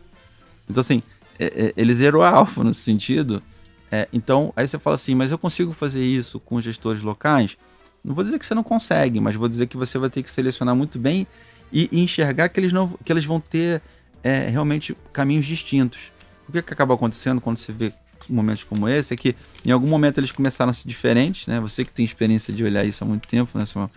Então, 0.69 0.79
assim, 0.79 1.03
é, 1.37 1.45
é, 1.45 1.73
ele 1.75 1.93
zerou 1.93 2.21
a 2.23 2.29
alfa 2.29 2.63
nesse 2.63 2.81
sentido. 2.81 3.43
É, 3.91 4.07
então, 4.13 4.53
aí 4.55 4.65
você 4.65 4.79
fala 4.79 4.95
assim, 4.95 5.13
mas 5.13 5.29
eu 5.29 5.37
consigo 5.37 5.73
fazer 5.73 6.03
isso 6.03 6.39
com 6.39 6.59
gestores 6.61 7.01
locais? 7.01 7.57
Não 8.03 8.13
vou 8.13 8.23
dizer 8.23 8.39
que 8.39 8.45
você 8.45 8.55
não 8.55 8.63
consegue, 8.63 9.19
mas 9.19 9.35
vou 9.35 9.49
dizer 9.49 9.67
que 9.67 9.75
você 9.75 9.97
vai 9.97 10.09
ter 10.09 10.23
que 10.23 10.31
selecionar 10.31 10.73
muito 10.73 10.97
bem 10.97 11.27
e, 11.71 11.89
e 11.91 11.99
enxergar 12.01 12.47
que 12.47 12.59
eles, 12.59 12.71
não, 12.71 12.87
que 13.03 13.11
eles 13.11 13.25
vão 13.25 13.39
ter 13.39 13.81
é, 14.23 14.47
realmente 14.47 14.95
caminhos 15.13 15.45
distintos. 15.45 16.11
O 16.47 16.51
que, 16.51 16.61
que 16.61 16.73
acaba 16.73 16.93
acontecendo 16.93 17.41
quando 17.41 17.57
você 17.57 17.71
vê 17.71 17.93
momentos 18.29 18.63
como 18.63 18.89
esse 18.89 19.13
é 19.13 19.17
que 19.17 19.35
em 19.65 19.71
algum 19.71 19.87
momento 19.87 20.19
eles 20.19 20.31
começaram 20.31 20.69
a 20.71 20.73
ser 20.73 20.87
diferentes, 20.87 21.47
né? 21.47 21.59
Você 21.59 21.85
que 21.85 21.91
tem 21.91 22.03
experiência 22.03 22.53
de 22.53 22.63
olhar 22.63 22.83
isso 22.83 23.03
há 23.03 23.07
muito 23.07 23.27
tempo, 23.27 23.57
né, 23.57 23.65
Samuel? 23.65 23.91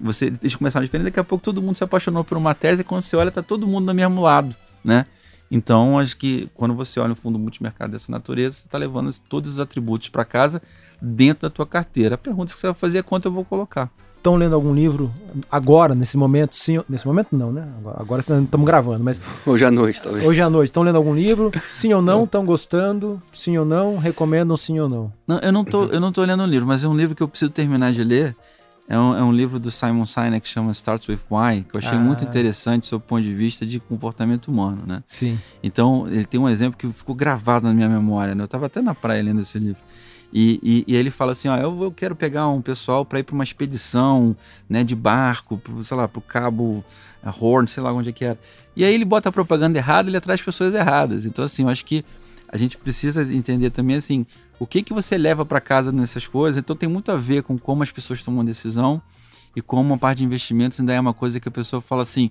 Você, 0.00 0.26
eles 0.26 0.54
começaram 0.54 0.84
diferente, 0.84 1.06
daqui 1.06 1.20
a 1.20 1.24
pouco 1.24 1.44
todo 1.44 1.62
mundo 1.62 1.76
se 1.76 1.84
apaixonou 1.84 2.24
por 2.24 2.36
uma 2.36 2.54
tese 2.54 2.82
e 2.82 2.84
quando 2.84 3.02
você 3.02 3.16
olha 3.16 3.30
tá 3.30 3.42
todo 3.42 3.66
mundo 3.66 3.86
do 3.86 3.94
mesmo 3.94 4.20
lado, 4.20 4.54
né? 4.84 5.06
Então, 5.50 5.98
acho 5.98 6.16
que 6.16 6.48
quando 6.54 6.74
você 6.74 6.98
olha 6.98 7.12
um 7.12 7.16
fundo 7.16 7.38
multimercado 7.38 7.92
dessa 7.92 8.10
natureza, 8.10 8.56
você 8.56 8.66
está 8.66 8.78
levando 8.78 9.12
todos 9.28 9.52
os 9.52 9.60
atributos 9.60 10.08
para 10.08 10.24
casa 10.24 10.62
dentro 11.00 11.42
da 11.42 11.50
tua 11.50 11.66
carteira. 11.66 12.14
A 12.14 12.18
pergunta 12.18 12.52
que 12.52 12.58
você 12.58 12.68
vai 12.68 12.74
fazer 12.74 12.98
é 12.98 13.02
quanto 13.02 13.26
eu 13.26 13.32
vou 13.32 13.44
colocar 13.44 13.90
estão 14.22 14.36
lendo 14.36 14.54
algum 14.54 14.72
livro 14.72 15.12
agora, 15.50 15.94
nesse 15.94 16.16
momento? 16.16 16.56
Sim, 16.56 16.80
nesse 16.88 17.04
momento 17.04 17.28
não, 17.32 17.52
né? 17.52 17.66
Agora 17.96 18.20
estamos 18.20 18.48
gravando, 18.64 19.02
mas. 19.02 19.20
Hoje 19.44 19.64
à 19.64 19.70
noite, 19.70 20.00
talvez. 20.00 20.24
Hoje 20.24 20.40
à 20.40 20.48
noite. 20.48 20.68
Estão 20.68 20.84
lendo 20.84 20.96
algum 20.96 21.14
livro? 21.14 21.50
Sim 21.68 21.92
ou 21.92 22.00
não? 22.00 22.22
Estão 22.22 22.44
gostando? 22.46 23.20
Sim 23.32 23.58
ou 23.58 23.64
não? 23.64 23.98
Recomendam 23.98 24.56
sim 24.56 24.78
ou 24.78 24.88
não? 24.88 25.12
Não, 25.26 25.38
eu 25.40 25.52
não 25.52 25.64
tô, 25.64 25.86
eu 25.86 26.00
não 26.00 26.12
tô 26.12 26.22
lendo 26.22 26.42
um 26.44 26.46
livro, 26.46 26.66
mas 26.66 26.84
é 26.84 26.88
um 26.88 26.96
livro 26.96 27.16
que 27.16 27.22
eu 27.22 27.28
preciso 27.28 27.50
terminar 27.50 27.92
de 27.92 28.04
ler. 28.04 28.36
É 28.88 28.98
um, 28.98 29.16
é 29.16 29.22
um 29.22 29.32
livro 29.32 29.58
do 29.58 29.70
Simon 29.70 30.04
Sinek 30.04 30.40
que 30.40 30.48
chama 30.48 30.70
Starts 30.72 31.08
with 31.08 31.20
Why, 31.30 31.62
que 31.62 31.76
eu 31.76 31.78
achei 31.78 31.96
ah. 31.96 32.00
muito 32.00 32.24
interessante 32.24 32.86
sob 32.86 33.02
o 33.02 33.06
ponto 33.08 33.22
de 33.22 33.32
vista 33.32 33.64
de 33.64 33.80
comportamento 33.80 34.48
humano, 34.48 34.82
né? 34.86 35.02
Sim. 35.06 35.38
Então, 35.62 36.06
ele 36.08 36.26
tem 36.26 36.38
um 36.38 36.48
exemplo 36.48 36.76
que 36.76 36.90
ficou 36.92 37.14
gravado 37.14 37.66
na 37.66 37.72
minha 37.72 37.88
memória, 37.88 38.34
né? 38.34 38.42
Eu 38.42 38.46
estava 38.46 38.66
até 38.66 38.82
na 38.82 38.94
praia 38.94 39.22
lendo 39.22 39.40
esse 39.40 39.58
livro. 39.58 39.80
E, 40.32 40.58
e, 40.62 40.92
e, 40.92 40.96
ele 40.96 41.10
fala 41.10 41.32
assim: 41.32 41.48
ó, 41.48 41.56
eu, 41.56 41.82
eu 41.82 41.92
quero 41.92 42.16
pegar 42.16 42.48
um 42.48 42.62
pessoal 42.62 43.04
para 43.04 43.18
ir 43.18 43.22
para 43.22 43.34
uma 43.34 43.44
expedição 43.44 44.34
né, 44.68 44.82
de 44.82 44.96
barco, 44.96 45.58
pro, 45.58 45.82
sei 45.84 45.96
lá, 45.96 46.08
para 46.08 46.18
o 46.18 46.22
Cabo 46.22 46.82
eh, 47.22 47.30
Horn, 47.38 47.68
sei 47.68 47.82
lá 47.82 47.92
onde 47.92 48.08
é 48.08 48.12
que 48.12 48.24
era. 48.24 48.38
E 48.74 48.84
aí 48.84 48.94
ele 48.94 49.04
bota 49.04 49.28
a 49.28 49.32
propaganda 49.32 49.78
errada 49.78 50.08
ele 50.08 50.16
atrai 50.16 50.38
pessoas 50.38 50.74
erradas. 50.74 51.26
Então, 51.26 51.44
assim, 51.44 51.62
eu 51.62 51.68
acho 51.68 51.84
que 51.84 52.02
a 52.48 52.56
gente 52.56 52.78
precisa 52.78 53.22
entender 53.22 53.70
também 53.70 53.96
assim 53.96 54.26
o 54.58 54.66
que, 54.66 54.82
que 54.82 54.94
você 54.94 55.18
leva 55.18 55.44
para 55.44 55.60
casa 55.60 55.92
nessas 55.92 56.26
coisas. 56.26 56.58
Então, 56.58 56.74
tem 56.74 56.88
muito 56.88 57.12
a 57.12 57.16
ver 57.16 57.42
com 57.42 57.58
como 57.58 57.82
as 57.82 57.90
pessoas 57.90 58.24
tomam 58.24 58.42
decisão 58.44 59.02
e 59.54 59.60
como 59.60 59.94
a 59.94 59.98
parte 59.98 60.18
de 60.18 60.24
investimentos 60.24 60.80
ainda 60.80 60.94
é 60.94 61.00
uma 61.00 61.12
coisa 61.12 61.38
que 61.38 61.48
a 61.48 61.52
pessoa 61.52 61.82
fala 61.82 62.02
assim: 62.02 62.30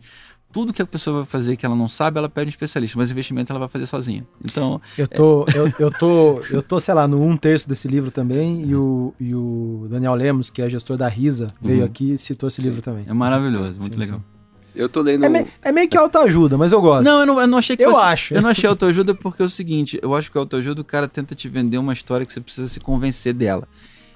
tudo 0.51 0.73
que 0.73 0.81
a 0.81 0.85
pessoa 0.85 1.17
vai 1.17 1.25
fazer 1.25 1.55
que 1.55 1.65
ela 1.65 1.75
não 1.75 1.87
sabe, 1.87 2.17
ela 2.17 2.29
pede 2.29 2.47
um 2.47 2.49
especialista, 2.49 2.97
mas 2.97 3.11
investimento 3.11 3.51
ela 3.51 3.59
vai 3.59 3.69
fazer 3.69 3.85
sozinha. 3.85 4.25
Então. 4.43 4.81
Eu 4.97 5.07
tô, 5.07 5.45
é... 5.53 5.57
eu, 5.57 5.73
eu, 5.79 5.91
tô, 5.91 6.39
eu 6.51 6.61
tô, 6.61 6.79
sei 6.79 6.93
lá, 6.93 7.07
no 7.07 7.21
um 7.23 7.37
terço 7.37 7.67
desse 7.67 7.87
livro 7.87 8.11
também, 8.11 8.63
e 8.65 8.75
o, 8.75 9.13
e 9.19 9.33
o 9.33 9.87
Daniel 9.89 10.13
Lemos, 10.13 10.49
que 10.49 10.61
é 10.61 10.69
gestor 10.69 10.97
da 10.97 11.07
Risa, 11.07 11.53
veio 11.61 11.79
uhum. 11.79 11.85
aqui 11.85 12.13
e 12.13 12.17
citou 12.17 12.47
esse 12.47 12.61
livro 12.61 12.81
também. 12.81 13.05
É 13.07 13.13
maravilhoso, 13.13 13.79
muito 13.79 13.93
sim, 13.93 13.99
legal. 13.99 14.19
Sim. 14.19 14.41
Eu 14.73 14.87
tô 14.87 15.01
lendo. 15.01 15.25
É, 15.25 15.29
me, 15.29 15.45
é 15.61 15.71
meio 15.71 15.87
que 15.87 15.97
autoajuda, 15.97 16.57
mas 16.57 16.71
eu 16.71 16.81
gosto. 16.81 17.03
Não, 17.03 17.19
eu 17.21 17.25
não, 17.25 17.41
eu 17.41 17.47
não 17.47 17.57
achei 17.57 17.75
que 17.75 17.83
Eu 17.83 17.91
fosse, 17.91 18.03
acho. 18.03 18.33
Eu 18.33 18.41
não 18.41 18.49
achei 18.49 18.69
autoajuda 18.69 19.13
porque 19.13 19.41
é 19.41 19.45
o 19.45 19.49
seguinte: 19.49 19.99
eu 20.01 20.15
acho 20.15 20.31
que 20.31 20.37
autoajuda 20.37 20.81
o 20.81 20.85
cara 20.85 21.07
tenta 21.07 21.35
te 21.35 21.49
vender 21.49 21.77
uma 21.77 21.93
história 21.93 22.25
que 22.25 22.31
você 22.31 22.39
precisa 22.39 22.67
se 22.67 22.79
convencer 22.79 23.33
dela. 23.33 23.67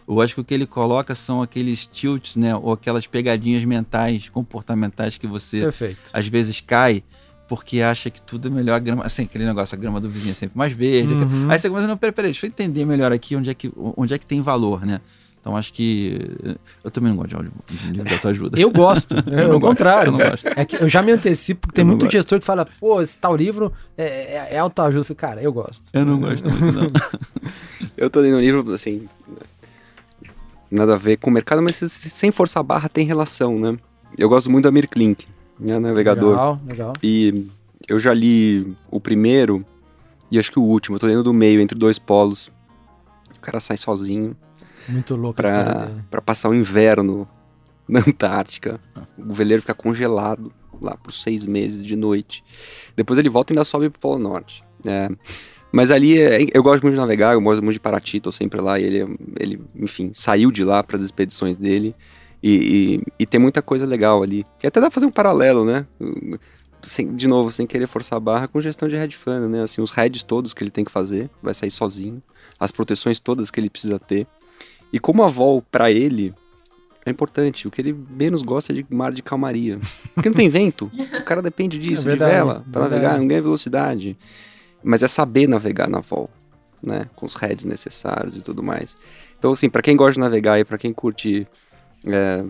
Eu 0.07 0.21
acho 0.21 0.35
que 0.35 0.41
o 0.41 0.43
que 0.43 0.53
ele 0.53 0.65
coloca 0.65 1.15
são 1.15 1.41
aqueles 1.41 1.85
tilts, 1.85 2.35
né? 2.35 2.55
Ou 2.55 2.73
aquelas 2.73 3.07
pegadinhas 3.07 3.63
mentais, 3.63 4.29
comportamentais 4.29 5.17
que 5.17 5.25
você 5.25 5.61
Perfeito. 5.61 6.11
às 6.13 6.27
vezes 6.27 6.61
cai 6.61 7.03
porque 7.47 7.81
acha 7.81 8.09
que 8.09 8.21
tudo 8.21 8.47
é 8.47 8.51
melhor. 8.51 8.75
A 8.75 8.79
grama, 8.79 9.03
assim, 9.03 9.23
aquele 9.23 9.45
negócio, 9.45 9.75
a 9.75 9.79
grama 9.79 9.99
do 9.99 10.09
vizinho 10.09 10.31
é 10.31 10.35
sempre 10.35 10.57
mais 10.57 10.73
verde. 10.73 11.13
Uhum. 11.13 11.49
Aí 11.49 11.59
você 11.59 11.69
começa, 11.69 11.87
não, 11.87 11.97
peraí, 11.97 12.11
peraí, 12.11 12.31
deixa 12.31 12.45
eu 12.45 12.49
entender 12.49 12.85
melhor 12.85 13.11
aqui 13.11 13.35
onde 13.35 13.49
é 13.49 13.53
que, 13.53 13.71
onde 13.75 14.13
é 14.13 14.17
que 14.17 14.25
tem 14.25 14.41
valor, 14.41 14.85
né? 14.85 14.99
Então 15.45 15.55
acho 15.55 15.71
que. 15.71 16.17
Eu 16.83 16.89
também 16.89 17.11
não 17.11 17.17
gosto 17.17 17.29
de 17.29 17.35
áudio 17.35 17.51
de 17.69 17.91
livro. 17.91 18.51
Eu 18.57 18.71
gosto. 18.71 19.13
É 19.31 19.45
o 19.45 19.59
contrário. 19.59 20.09
Eu, 20.09 20.17
não 20.17 20.31
gosto. 20.31 20.47
É 20.47 20.65
que 20.65 20.75
eu 20.75 20.89
já 20.89 21.03
me 21.03 21.11
antecipo, 21.11 21.61
porque 21.67 21.75
tem 21.75 21.85
muito 21.85 22.01
gosto. 22.01 22.13
gestor 22.13 22.39
que 22.39 22.45
fala, 22.45 22.67
pô, 22.79 22.99
esse 22.99 23.15
tal 23.15 23.35
livro 23.35 23.71
é, 23.95 24.05
é, 24.05 24.47
é 24.55 24.57
autoajuda. 24.57 25.01
Eu 25.01 25.03
falei, 25.03 25.17
cara, 25.17 25.43
eu 25.43 25.53
gosto. 25.53 25.89
Eu 25.93 26.03
não 26.03 26.19
gosto 26.19 26.49
muito, 26.49 26.71
não. 26.71 26.89
eu 27.95 28.09
tô 28.09 28.21
lendo 28.21 28.37
um 28.37 28.39
livro, 28.39 28.73
assim, 28.73 29.07
nada 30.69 30.93
a 30.95 30.97
ver 30.97 31.17
com 31.17 31.29
o 31.29 31.33
mercado, 31.33 31.61
mas 31.61 31.75
sem 31.75 32.31
forçar 32.31 32.61
a 32.61 32.63
barra 32.63 32.89
tem 32.89 33.05
relação, 33.05 33.59
né? 33.59 33.77
Eu 34.17 34.29
gosto 34.29 34.49
muito 34.49 34.63
da 34.63 34.71
Mir 34.71 34.87
Klink, 34.87 35.27
né, 35.59 35.77
navegador. 35.79 36.31
Legal, 36.31 36.59
legal. 36.65 36.93
E 37.03 37.47
eu 37.87 37.99
já 37.99 38.13
li 38.13 38.75
o 38.89 38.99
primeiro 38.99 39.65
e 40.31 40.39
acho 40.39 40.51
que 40.51 40.59
o 40.59 40.63
último. 40.63 40.95
Eu 40.95 40.99
tô 40.99 41.07
lendo 41.07 41.23
do 41.23 41.33
meio, 41.33 41.61
entre 41.61 41.77
dois 41.77 41.99
polos. 41.99 42.51
O 43.35 43.39
cara 43.39 43.59
sai 43.59 43.77
sozinho. 43.77 44.35
Muito 44.87 45.15
louco 45.15 45.35
pra, 45.35 45.89
pra 46.09 46.21
passar 46.21 46.49
o 46.49 46.55
inverno 46.55 47.27
na 47.87 47.99
Antártica. 47.99 48.79
O 49.17 49.33
veleiro 49.33 49.61
fica 49.61 49.73
congelado 49.73 50.51
lá 50.81 50.97
por 50.97 51.11
seis 51.11 51.45
meses 51.45 51.83
de 51.83 51.95
noite. 51.95 52.43
Depois 52.95 53.17
ele 53.17 53.29
volta 53.29 53.51
e 53.51 53.53
ainda 53.53 53.65
sobe 53.65 53.89
pro 53.89 53.99
Polo 53.99 54.19
Norte. 54.19 54.63
É. 54.85 55.09
Mas 55.75 55.91
ali 55.91 56.17
é, 56.17 56.47
eu 56.53 56.63
gosto 56.63 56.83
muito 56.83 56.93
de 56.93 57.01
navegar, 57.01 57.33
eu 57.33 57.41
gosto 57.41 57.61
muito 57.61 57.73
de 57.73 57.81
Paraty, 57.81 58.21
tô 58.21 58.31
sempre 58.31 58.61
lá. 58.61 58.79
E 58.79 58.83
ele, 58.85 59.17
ele 59.37 59.61
enfim, 59.75 60.09
saiu 60.13 60.49
de 60.49 60.63
lá 60.63 60.81
para 60.81 60.95
as 60.95 61.03
expedições 61.03 61.57
dele. 61.57 61.93
E, 62.41 63.01
e, 63.03 63.03
e, 63.19 63.25
tem 63.25 63.41
muita 63.41 63.61
coisa 63.61 63.85
legal 63.85 64.23
ali. 64.23 64.45
E 64.63 64.67
até 64.67 64.79
dá 64.79 64.87
pra 64.87 64.93
fazer 64.93 65.05
um 65.05 65.11
paralelo, 65.11 65.65
né? 65.65 65.85
Sem, 66.81 67.13
de 67.13 67.27
novo, 67.27 67.51
sem 67.51 67.67
querer 67.67 67.87
forçar 67.87 68.15
a 68.15 68.19
barra 68.21 68.47
com 68.47 68.61
gestão 68.61 68.87
de 68.87 68.95
hedge 68.95 69.17
fund, 69.17 69.49
né? 69.49 69.63
Assim, 69.63 69.81
os 69.81 69.91
heads 69.91 70.23
todos 70.23 70.53
que 70.53 70.63
ele 70.63 70.71
tem 70.71 70.85
que 70.85 70.91
fazer, 70.91 71.29
vai 71.43 71.53
sair 71.53 71.71
sozinho. 71.71 72.23
As 72.57 72.71
proteções 72.71 73.19
todas 73.19 73.51
que 73.51 73.59
ele 73.59 73.69
precisa 73.69 73.99
ter. 73.99 74.25
E 74.93 74.97
como 74.97 75.23
a 75.23 75.27
vol 75.27 75.61
para 75.61 75.91
ele 75.91 76.33
é 77.05 77.11
importante. 77.11 77.67
O 77.67 77.71
que 77.71 77.81
ele 77.81 77.93
menos 78.11 78.43
gosta 78.43 78.71
é 78.71 78.75
de 78.75 78.85
mar 78.89 79.11
de 79.11 79.21
calmaria. 79.21 79.77
Porque 80.15 80.29
não 80.29 80.35
tem 80.37 80.47
vento. 80.47 80.89
O 81.19 81.23
cara 81.23 81.41
depende 81.41 81.77
disso, 81.77 82.03
é 82.03 82.05
verdade, 82.05 82.31
de 82.31 82.37
vela, 82.37 82.65
para 82.71 82.83
navegar, 82.83 83.17
não 83.17 83.27
ganha 83.27 83.41
velocidade 83.41 84.15
mas 84.85 85.01
é 85.01 85.07
saber 85.07 85.47
navegar 85.47 85.89
na 85.89 85.99
vol, 85.99 86.29
né? 86.81 87.09
Com 87.15 87.25
os 87.25 87.33
heads 87.33 87.65
necessários 87.65 88.37
e 88.37 88.41
tudo 88.41 88.61
mais. 88.61 88.95
Então, 89.37 89.51
assim, 89.51 89.69
para 89.69 89.81
quem 89.81 89.97
gosta 89.97 90.13
de 90.13 90.19
navegar 90.19 90.59
e 90.59 90.63
para 90.63 90.77
quem 90.77 90.93
curte, 90.93 91.47
é, 92.05 92.45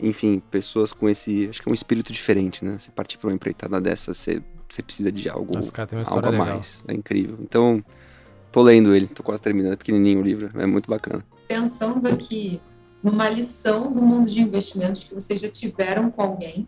enfim, 0.00 0.42
pessoas 0.50 0.92
com 0.92 1.08
esse, 1.08 1.48
acho 1.48 1.62
que 1.62 1.68
é 1.68 1.70
um 1.70 1.74
espírito 1.74 2.12
diferente, 2.12 2.64
né? 2.64 2.78
Você 2.78 2.90
partir 2.90 3.18
para 3.18 3.28
uma 3.28 3.34
empreitada 3.34 3.78
dessa, 3.78 4.14
você, 4.14 4.42
você 4.66 4.82
precisa 4.82 5.12
de 5.12 5.28
algo, 5.28 5.52
algo 6.06 6.26
a 6.26 6.32
mais. 6.32 6.82
É 6.88 6.94
incrível. 6.94 7.36
Então, 7.40 7.84
tô 8.50 8.62
lendo 8.62 8.94
ele, 8.94 9.06
tô 9.06 9.22
quase 9.22 9.42
terminando, 9.42 9.74
é 9.74 9.76
pequenininho 9.76 10.20
o 10.20 10.22
livro, 10.22 10.50
é 10.58 10.66
muito 10.66 10.88
bacana. 10.88 11.22
Pensando 11.46 12.08
aqui 12.08 12.58
numa 13.02 13.28
lição 13.28 13.92
do 13.92 14.02
mundo 14.02 14.26
de 14.28 14.40
investimentos 14.40 15.04
que 15.04 15.12
vocês 15.12 15.40
já 15.40 15.48
tiveram 15.48 16.10
com 16.10 16.22
alguém 16.22 16.66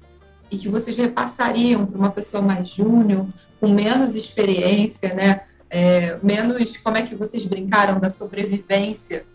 e 0.51 0.57
que 0.57 0.69
vocês 0.69 0.97
repassariam 0.97 1.87
para 1.87 1.99
uma 1.99 2.11
pessoa 2.11 2.43
mais 2.43 2.69
júnior, 2.69 3.27
com 3.61 3.69
menos 3.69 4.15
experiência, 4.15 5.15
né? 5.15 5.41
é, 5.71 6.19
menos 6.23 6.77
como 6.79 6.97
é 6.97 7.03
que 7.03 7.15
vocês 7.15 7.45
brincaram 7.45 8.01
da 8.01 8.11
sobrevivência 8.11 9.27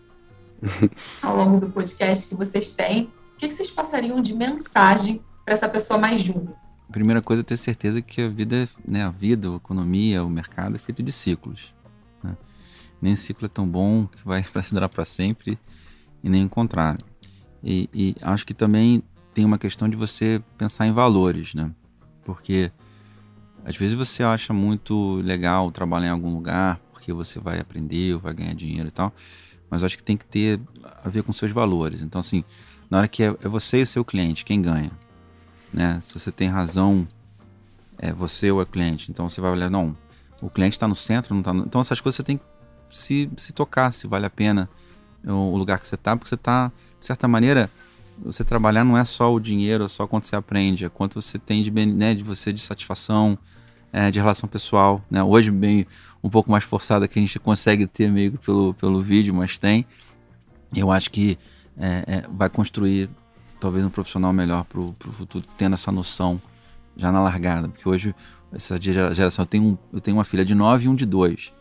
ao 1.22 1.36
longo 1.36 1.60
do 1.60 1.70
podcast 1.70 2.28
que 2.28 2.36
vocês 2.36 2.74
têm, 2.74 3.12
o 3.34 3.38
que, 3.38 3.48
que 3.48 3.54
vocês 3.54 3.70
passariam 3.70 4.22
de 4.22 4.34
mensagem 4.34 5.22
para 5.46 5.54
essa 5.54 5.68
pessoa 5.68 6.00
mais 6.00 6.22
júnior? 6.22 6.56
Primeira 6.92 7.22
coisa 7.22 7.42
é 7.42 7.44
ter 7.44 7.58
certeza 7.58 8.02
que 8.02 8.22
a 8.22 8.30
vida, 8.30 8.68
né, 8.88 9.04
a 9.04 9.10
vida, 9.10 9.50
a 9.50 9.56
economia, 9.56 10.24
o 10.24 10.30
mercado 10.30 10.76
é 10.76 10.80
feito 10.80 11.02
de 11.02 11.12
ciclos. 11.12 11.74
Né? 12.24 12.38
Nem 13.02 13.16
ciclo 13.16 13.46
é 13.48 13.50
tão 13.50 13.68
bom 13.68 14.08
que 14.08 14.24
vai 14.24 14.46
durar 14.72 14.90
para 14.90 15.06
sempre 15.06 15.58
e 16.24 16.30
nem 16.30 16.46
o 16.46 16.50
contrário. 16.50 17.04
E, 17.64 17.90
e, 17.94 18.16
acho 18.22 18.46
que 18.46 18.54
também 18.54 19.02
tem 19.34 19.46
uma 19.46 19.58
questão 19.58 19.90
de 19.90 19.96
você 19.96 20.42
pensar 20.58 20.88
em 20.88 20.92
valores, 20.92 21.54
né? 21.54 21.72
Porque 22.24 22.72
às 23.66 23.76
vezes 23.76 23.96
você 23.96 24.24
acha 24.24 24.54
muito 24.54 25.16
legal 25.24 25.72
trabalhar 25.72 26.08
em 26.08 26.12
algum 26.12 26.34
lugar 26.34 26.80
porque 26.92 27.12
você 27.12 27.40
vai 27.40 27.60
aprender, 27.60 28.18
vai 28.18 28.34
ganhar 28.34 28.54
dinheiro 28.54 28.88
e 28.88 28.92
tal, 28.92 29.14
mas 29.70 29.84
acho 29.84 29.98
que 29.98 30.04
tem 30.04 30.16
que 30.16 30.26
ter 30.26 30.60
a 31.04 31.10
ver 31.10 31.24
com 31.24 31.34
seus 31.34 31.52
valores. 31.52 32.02
Então, 32.02 32.20
assim, 32.20 32.44
na 32.90 33.00
hora 33.00 33.08
que 33.08 33.24
é, 33.24 33.28
é 33.28 33.48
você 33.48 33.80
e 33.80 33.82
o 33.84 33.88
seu 33.88 34.06
cliente, 34.06 34.46
quem 34.46 34.62
ganha? 34.62 34.92
Né? 35.74 36.00
Se 36.02 36.18
você 36.18 36.32
tem 36.32 36.48
razão, 36.48 37.08
é 37.98 38.14
você 38.14 38.52
ou 38.52 38.62
é 38.62 38.66
cliente. 38.66 39.12
Então 39.12 39.28
você 39.28 39.42
vai 39.42 39.52
olhar, 39.52 39.70
não, 39.70 39.96
o 40.42 40.50
cliente 40.50 40.76
está 40.76 40.88
no 40.88 40.96
centro, 40.96 41.34
não 41.34 41.42
está 41.42 41.54
no... 41.54 41.64
Então 41.64 41.82
essas 41.82 42.00
coisas 42.00 42.18
você 42.18 42.24
tem 42.24 42.38
que 42.38 42.44
se, 42.92 43.30
se 43.38 43.52
tocar, 43.52 43.94
se 43.94 44.08
vale 44.08 44.26
a 44.26 44.30
pena 44.30 44.70
o 45.26 45.56
lugar 45.56 45.80
que 45.80 45.88
você 45.88 45.96
está, 45.96 46.16
porque 46.16 46.30
você 46.30 46.36
está, 46.36 46.72
de 47.00 47.06
certa 47.06 47.28
maneira, 47.28 47.70
você 48.22 48.44
trabalhar 48.44 48.84
não 48.84 48.98
é 48.98 49.06
só 49.06 49.34
o 49.34 49.40
dinheiro, 49.40 49.86
é 49.86 49.88
só 49.88 50.06
quanto 50.08 50.28
você 50.28 50.36
aprende, 50.36 50.86
é 50.86 50.90
quanto 50.90 51.22
você 51.22 51.38
tem 51.40 51.64
de, 51.64 51.72
né, 51.72 52.14
de 52.14 52.24
você 52.24 52.54
de 52.54 52.62
satisfação, 52.62 53.38
é, 53.92 54.10
de 54.10 54.20
relação 54.20 54.48
pessoal. 54.50 55.02
Né? 55.10 55.24
Hoje, 55.24 55.52
bem 55.52 55.86
um 56.24 56.30
pouco 56.30 56.50
mais 56.50 56.64
forçada 56.64 57.08
que 57.08 57.20
a 57.20 57.22
gente 57.22 57.38
consegue 57.40 57.86
ter 57.86 58.10
meio 58.10 58.34
pelo, 58.40 58.74
pelo 58.74 59.02
vídeo, 59.02 59.34
mas 59.34 59.58
tem. 59.58 59.86
Eu 60.76 60.92
acho 60.92 61.12
que 61.12 61.38
é, 61.78 62.04
é, 62.08 62.24
vai 62.32 62.50
construir 62.50 63.10
talvez 63.60 63.86
um 63.86 63.90
profissional 63.90 64.34
melhor 64.34 64.64
para 64.64 64.80
o 64.80 64.96
futuro, 65.00 65.46
tendo 65.58 65.74
essa 65.74 65.92
noção 65.92 66.42
já 66.96 67.12
na 67.12 67.22
largada. 67.22 67.70
Porque 67.70 67.88
hoje, 67.88 68.16
essa 68.52 68.80
geração, 68.80 69.44
eu 69.44 69.48
tenho, 69.48 69.64
um, 69.64 69.78
eu 69.92 70.02
tenho 70.02 70.18
uma 70.18 70.24
filha 70.24 70.46
de 70.46 70.56
9 70.56 70.86
e 70.86 70.90
um 70.90 70.96
de 70.96 71.06
2. 71.06 71.52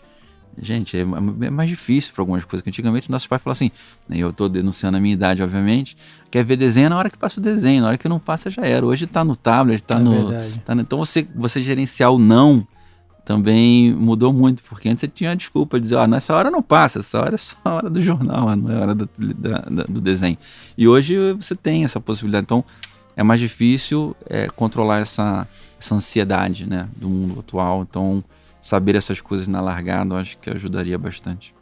Gente, 0.61 0.96
é, 0.96 1.00
é 1.00 1.50
mais 1.50 1.68
difícil 1.68 2.12
para 2.12 2.22
algumas 2.22 2.44
coisas. 2.44 2.62
Que 2.62 2.70
antigamente 2.70 3.11
nossos 3.11 3.26
pais 3.26 3.40
falavam 3.40 3.59
assim, 3.59 3.70
né, 4.09 4.18
eu 4.18 4.30
estou 4.30 4.48
denunciando 4.48 4.96
a 4.96 5.00
minha 5.00 5.14
idade, 5.14 5.42
obviamente, 5.42 5.96
quer 6.30 6.44
ver 6.44 6.57
desenho 6.57 6.90
na 6.90 6.98
hora 6.98 7.09
que 7.09 7.16
passa 7.16 7.40
o 7.40 7.42
desenho, 7.42 7.82
na 7.82 7.88
hora 7.88 7.98
que 7.98 8.09
não 8.09 8.18
passa 8.18 8.50
já 8.50 8.62
era. 8.62 8.84
Hoje 8.84 9.05
está 9.05 9.24
no 9.24 9.34
tablet, 9.34 9.82
está 9.82 9.96
é 9.96 10.03
no, 10.03 10.32
tá 10.64 10.74
no, 10.74 10.82
Então 10.82 10.98
você, 10.98 11.26
você 11.34 11.62
gerenciar 11.62 12.12
o 12.12 12.18
não 12.18 12.66
também 13.24 13.94
mudou 13.94 14.32
muito, 14.32 14.62
porque 14.64 14.88
antes 14.88 15.00
você 15.00 15.09
tinha 15.09 15.30
a 15.30 15.34
desculpa 15.34 15.78
de 15.78 15.84
dizer, 15.84 15.96
ah, 15.96 16.07
nessa 16.07 16.34
hora 16.34 16.50
não 16.50 16.61
passa, 16.61 16.98
essa 16.98 17.20
hora 17.20 17.36
é 17.36 17.38
só 17.38 17.57
a 17.64 17.74
hora 17.74 17.90
do 17.90 18.00
jornal, 18.00 18.55
não 18.57 18.70
é 18.70 18.76
a 18.76 18.80
hora 18.80 18.94
do, 18.94 19.09
da, 19.16 19.59
da, 19.59 19.82
do 19.84 20.00
desenho. 20.00 20.36
E 20.76 20.88
hoje 20.88 21.32
você 21.34 21.55
tem 21.55 21.84
essa 21.84 22.00
possibilidade. 22.00 22.44
Então 22.44 22.64
é 23.16 23.22
mais 23.22 23.40
difícil 23.40 24.16
é, 24.28 24.48
controlar 24.48 25.00
essa, 25.00 25.46
essa 25.78 25.94
ansiedade 25.94 26.68
né, 26.68 26.88
do 26.96 27.09
mundo 27.09 27.38
atual. 27.40 27.86
Então 27.88 28.24
saber 28.63 28.95
essas 28.95 29.21
coisas 29.21 29.49
na 29.49 29.61
largada, 29.61 30.15
eu 30.15 30.19
acho 30.19 30.39
que 30.39 30.49
ajudaria 30.49 30.97
bastante. 30.97 31.53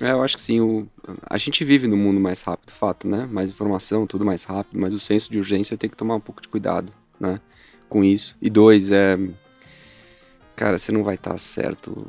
É, 0.00 0.12
eu 0.12 0.22
acho 0.22 0.36
que 0.36 0.42
sim. 0.42 0.60
O, 0.60 0.88
a 1.28 1.36
gente 1.36 1.64
vive 1.64 1.86
no 1.86 1.96
mundo 1.96 2.20
mais 2.20 2.42
rápido, 2.42 2.70
fato, 2.70 3.06
né? 3.06 3.28
Mais 3.30 3.50
informação, 3.50 4.06
tudo 4.06 4.24
mais 4.24 4.44
rápido, 4.44 4.80
mas 4.80 4.92
o 4.92 5.00
senso 5.00 5.30
de 5.30 5.38
urgência 5.38 5.76
tem 5.76 5.90
que 5.90 5.96
tomar 5.96 6.14
um 6.14 6.20
pouco 6.20 6.40
de 6.40 6.48
cuidado, 6.48 6.92
né? 7.18 7.40
Com 7.88 8.02
isso. 8.02 8.36
E 8.40 8.48
dois, 8.48 8.90
é. 8.90 9.18
Cara, 10.56 10.78
você 10.78 10.92
não 10.92 11.02
vai 11.02 11.16
estar 11.16 11.36
certo 11.38 12.06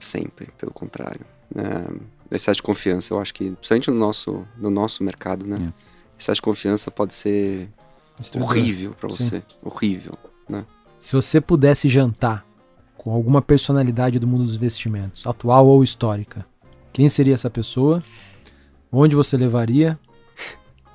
sempre, 0.00 0.48
pelo 0.58 0.72
contrário. 0.72 1.20
É, 1.54 2.34
excesso 2.34 2.56
de 2.56 2.62
confiança, 2.62 3.12
eu 3.12 3.20
acho 3.20 3.34
que, 3.34 3.50
principalmente 3.50 3.90
no 3.90 3.96
nosso, 3.98 4.46
no 4.56 4.70
nosso 4.70 5.04
mercado, 5.04 5.46
né? 5.46 5.72
É. 5.78 5.92
Excesso 6.18 6.36
de 6.36 6.42
confiança 6.42 6.90
pode 6.90 7.14
ser 7.14 7.68
horrível 8.40 8.92
para 8.92 9.08
você. 9.08 9.42
Sim. 9.46 9.56
Horrível, 9.62 10.14
né? 10.48 10.64
Se 10.98 11.12
você 11.12 11.40
pudesse 11.40 11.88
jantar 11.88 12.46
com 13.02 13.12
alguma 13.12 13.42
personalidade 13.42 14.18
do 14.18 14.26
mundo 14.26 14.44
dos 14.44 14.54
investimentos, 14.54 15.26
atual 15.26 15.66
ou 15.66 15.82
histórica, 15.82 16.46
quem 16.92 17.08
seria 17.08 17.34
essa 17.34 17.50
pessoa? 17.50 18.02
Onde 18.90 19.16
você 19.16 19.36
levaria? 19.36 19.98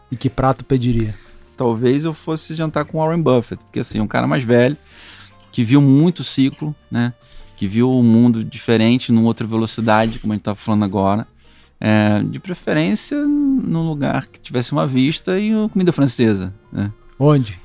E 0.10 0.16
que 0.16 0.30
prato 0.30 0.64
pediria? 0.64 1.14
Talvez 1.58 2.06
eu 2.06 2.14
fosse 2.14 2.56
jantar 2.56 2.86
com 2.86 3.00
Warren 3.00 3.22
Buffett, 3.22 3.62
porque 3.64 3.80
assim, 3.80 4.00
um 4.00 4.08
cara 4.08 4.28
mais 4.28 4.44
velho, 4.44 4.78
que 5.52 5.64
viu 5.64 5.82
muito 5.82 6.24
ciclo, 6.24 6.74
né? 6.90 7.14
Que 7.58 7.68
viu 7.68 7.90
o 7.90 8.00
um 8.00 8.04
mundo 8.04 8.44
diferente, 8.44 9.12
numa 9.12 9.28
outra 9.28 9.46
velocidade, 9.46 10.20
como 10.20 10.32
a 10.32 10.36
gente 10.36 10.42
está 10.42 10.56
falando 10.56 10.86
agora. 10.86 11.28
É, 11.80 12.24
de 12.24 12.40
preferência 12.40 13.18
num 13.18 13.88
lugar 13.88 14.28
que 14.28 14.40
tivesse 14.40 14.72
uma 14.72 14.88
vista 14.88 15.40
e 15.40 15.54
uma 15.54 15.68
comida 15.68 15.92
francesa. 15.92 16.54
Né? 16.72 16.92
Onde? 17.20 17.60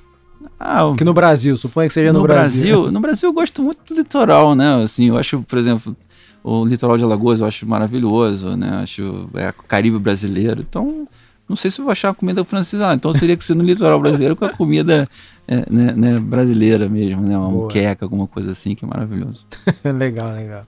Ah, 0.64 0.88
Aqui 0.88 1.04
no 1.04 1.12
Brasil, 1.12 1.56
suponha 1.56 1.88
que 1.88 1.94
seja 1.94 2.12
no, 2.12 2.20
no 2.20 2.24
Brasil. 2.24 2.76
Brasil. 2.76 2.92
No 2.92 3.00
Brasil 3.00 3.28
eu 3.28 3.32
gosto 3.32 3.62
muito 3.62 3.92
do 3.92 4.00
litoral, 4.00 4.54
né? 4.54 4.82
Assim, 4.84 5.08
eu 5.08 5.18
acho, 5.18 5.42
por 5.42 5.58
exemplo, 5.58 5.96
o 6.44 6.64
litoral 6.64 6.96
de 6.96 7.02
Alagoas 7.02 7.40
eu 7.40 7.46
acho 7.46 7.66
maravilhoso, 7.66 8.56
né? 8.56 8.78
Acho 8.80 9.26
é 9.34 9.48
o 9.50 9.62
Caribe 9.64 9.98
brasileiro. 9.98 10.60
Então, 10.60 11.08
não 11.48 11.56
sei 11.56 11.68
se 11.68 11.80
eu 11.80 11.84
vou 11.84 11.90
achar 11.90 12.10
a 12.10 12.14
comida 12.14 12.44
francesa 12.44 12.86
lá. 12.86 12.94
Então 12.94 13.12
teria 13.12 13.36
que 13.36 13.42
ser 13.42 13.54
no 13.54 13.64
litoral 13.64 14.00
brasileiro 14.00 14.36
com 14.36 14.44
a 14.44 14.50
comida 14.50 15.08
é, 15.48 15.56
né, 15.68 15.92
né, 15.96 16.20
brasileira 16.20 16.88
mesmo, 16.88 17.22
né? 17.22 17.36
Uma 17.36 17.50
muqueca, 17.50 18.04
alguma 18.04 18.28
coisa 18.28 18.52
assim, 18.52 18.76
que 18.76 18.84
é 18.84 18.88
maravilhoso. 18.88 19.44
legal, 19.84 20.32
legal. 20.32 20.64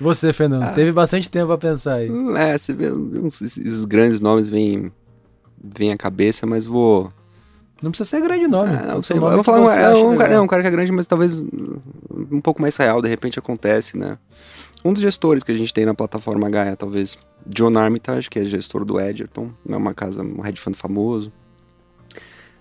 Você, 0.00 0.32
Fernando, 0.32 0.62
ah, 0.62 0.72
teve 0.72 0.92
bastante 0.92 1.28
tempo 1.28 1.48
para 1.48 1.58
pensar 1.58 1.94
aí. 1.96 2.10
É, 2.36 2.56
você 2.56 2.72
vê, 2.72 2.86
esses 3.26 3.84
grandes 3.84 4.18
nomes 4.18 4.48
vêm, 4.48 4.90
vêm 5.62 5.92
à 5.92 5.96
cabeça, 5.96 6.46
mas 6.46 6.64
vou 6.64 7.12
não 7.82 7.90
precisa 7.90 8.08
ser 8.08 8.20
grande 8.20 8.46
nome. 8.46 8.74
É, 8.74 8.86
não, 8.86 9.02
sei, 9.02 9.18
nome 9.18 9.32
eu 9.32 9.34
vou 9.36 9.44
falar, 9.44 9.80
é 9.80 9.94
um, 9.94 10.16
cara, 10.16 10.34
é 10.34 10.40
um 10.40 10.46
cara 10.46 10.62
que 10.62 10.68
é 10.68 10.70
grande, 10.70 10.92
mas 10.92 11.06
talvez 11.06 11.40
um 11.40 12.40
pouco 12.40 12.60
mais 12.60 12.76
real, 12.76 13.00
de 13.00 13.08
repente 13.08 13.38
acontece, 13.38 13.96
né? 13.96 14.18
Um 14.84 14.92
dos 14.92 15.02
gestores 15.02 15.42
que 15.42 15.52
a 15.52 15.54
gente 15.54 15.72
tem 15.72 15.84
na 15.84 15.94
plataforma 15.94 16.48
Gaia, 16.48 16.76
talvez 16.76 17.18
John 17.46 17.76
Armitage, 17.78 18.30
que 18.30 18.38
é 18.38 18.44
gestor 18.44 18.84
do 18.84 19.00
Edgerton, 19.00 19.50
é 19.68 19.76
uma 19.76 19.94
casa, 19.94 20.22
um 20.22 20.44
hedge 20.44 20.60
fund 20.60 20.74
famoso. 20.74 21.32